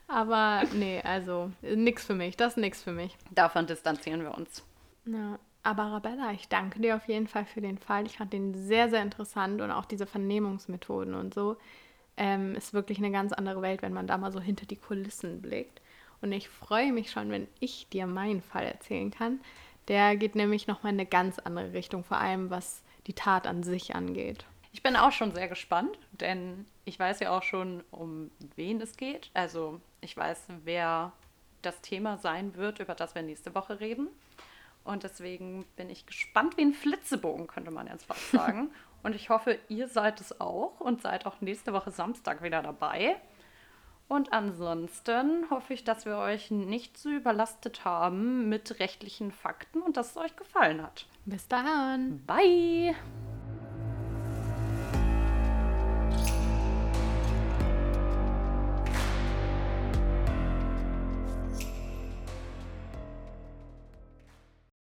Aber 0.07 0.63
nee, 0.73 1.01
also 1.01 1.51
nix 1.61 2.05
für 2.05 2.15
mich. 2.15 2.37
Das 2.37 2.53
ist 2.53 2.57
nix 2.57 2.83
für 2.83 2.91
mich. 2.91 3.17
Davon 3.31 3.65
distanzieren 3.65 4.21
wir 4.21 4.37
uns. 4.37 4.63
Ja. 5.05 5.39
Aber 5.63 5.83
Arabella, 5.83 6.31
ich 6.31 6.49
danke 6.49 6.79
dir 6.79 6.95
auf 6.95 7.07
jeden 7.07 7.27
Fall 7.27 7.45
für 7.45 7.61
den 7.61 7.77
Fall. 7.77 8.05
Ich 8.05 8.17
fand 8.17 8.33
den 8.33 8.55
sehr, 8.55 8.89
sehr 8.89 9.01
interessant 9.01 9.61
und 9.61 9.71
auch 9.71 9.85
diese 9.85 10.07
Vernehmungsmethoden 10.07 11.13
und 11.13 11.33
so. 11.33 11.57
Ähm, 12.17 12.55
ist 12.55 12.73
wirklich 12.73 12.97
eine 12.97 13.11
ganz 13.11 13.33
andere 13.33 13.61
Welt, 13.61 13.81
wenn 13.81 13.93
man 13.93 14.07
da 14.07 14.17
mal 14.17 14.31
so 14.31 14.39
hinter 14.39 14.65
die 14.65 14.75
Kulissen 14.75 15.41
blickt. 15.41 15.81
Und 16.21 16.31
ich 16.31 16.49
freue 16.49 16.91
mich 16.91 17.09
schon, 17.11 17.31
wenn 17.31 17.47
ich 17.59 17.87
dir 17.89 18.05
meinen 18.05 18.41
Fall 18.41 18.65
erzählen 18.65 19.11
kann. 19.11 19.39
Der 19.87 20.15
geht 20.15 20.35
nämlich 20.35 20.67
nochmal 20.67 20.93
in 20.93 20.99
eine 20.99 21.09
ganz 21.09 21.39
andere 21.39 21.73
Richtung, 21.73 22.03
vor 22.03 22.17
allem 22.17 22.49
was 22.49 22.83
die 23.07 23.13
Tat 23.13 23.47
an 23.47 23.63
sich 23.63 23.95
angeht. 23.95 24.45
Ich 24.73 24.83
bin 24.83 24.95
auch 24.95 25.11
schon 25.11 25.33
sehr 25.33 25.47
gespannt, 25.47 25.97
denn 26.11 26.65
ich 26.85 26.97
weiß 26.97 27.19
ja 27.19 27.35
auch 27.35 27.43
schon, 27.43 27.83
um 27.91 28.31
wen 28.55 28.79
es 28.79 28.95
geht. 28.95 29.29
Also 29.33 29.81
ich 29.99 30.15
weiß, 30.15 30.45
wer 30.63 31.11
das 31.61 31.81
Thema 31.81 32.17
sein 32.17 32.55
wird, 32.55 32.79
über 32.79 32.95
das 32.95 33.15
wir 33.15 33.21
nächste 33.21 33.53
Woche 33.53 33.79
reden. 33.79 34.07
Und 34.83 35.03
deswegen 35.03 35.65
bin 35.75 35.89
ich 35.89 36.05
gespannt 36.05 36.57
wie 36.57 36.61
ein 36.61 36.73
Flitzebogen, 36.73 37.47
könnte 37.47 37.71
man 37.71 37.87
jetzt 37.87 38.05
fast 38.05 38.31
sagen. 38.31 38.71
Und 39.03 39.15
ich 39.15 39.29
hoffe, 39.29 39.57
ihr 39.69 39.87
seid 39.87 40.21
es 40.21 40.39
auch 40.39 40.79
und 40.79 41.01
seid 41.01 41.25
auch 41.25 41.41
nächste 41.41 41.73
Woche 41.73 41.91
Samstag 41.91 42.43
wieder 42.43 42.61
dabei. 42.61 43.15
Und 44.07 44.33
ansonsten 44.33 45.49
hoffe 45.49 45.73
ich, 45.73 45.85
dass 45.85 46.05
wir 46.05 46.17
euch 46.17 46.51
nicht 46.51 46.97
so 46.97 47.09
überlastet 47.09 47.85
haben 47.85 48.49
mit 48.49 48.79
rechtlichen 48.79 49.31
Fakten 49.31 49.81
und 49.81 49.95
dass 49.95 50.11
es 50.11 50.17
euch 50.17 50.35
gefallen 50.35 50.83
hat. 50.83 51.05
Bis 51.25 51.47
dann. 51.47 52.21
Bye! 52.25 52.93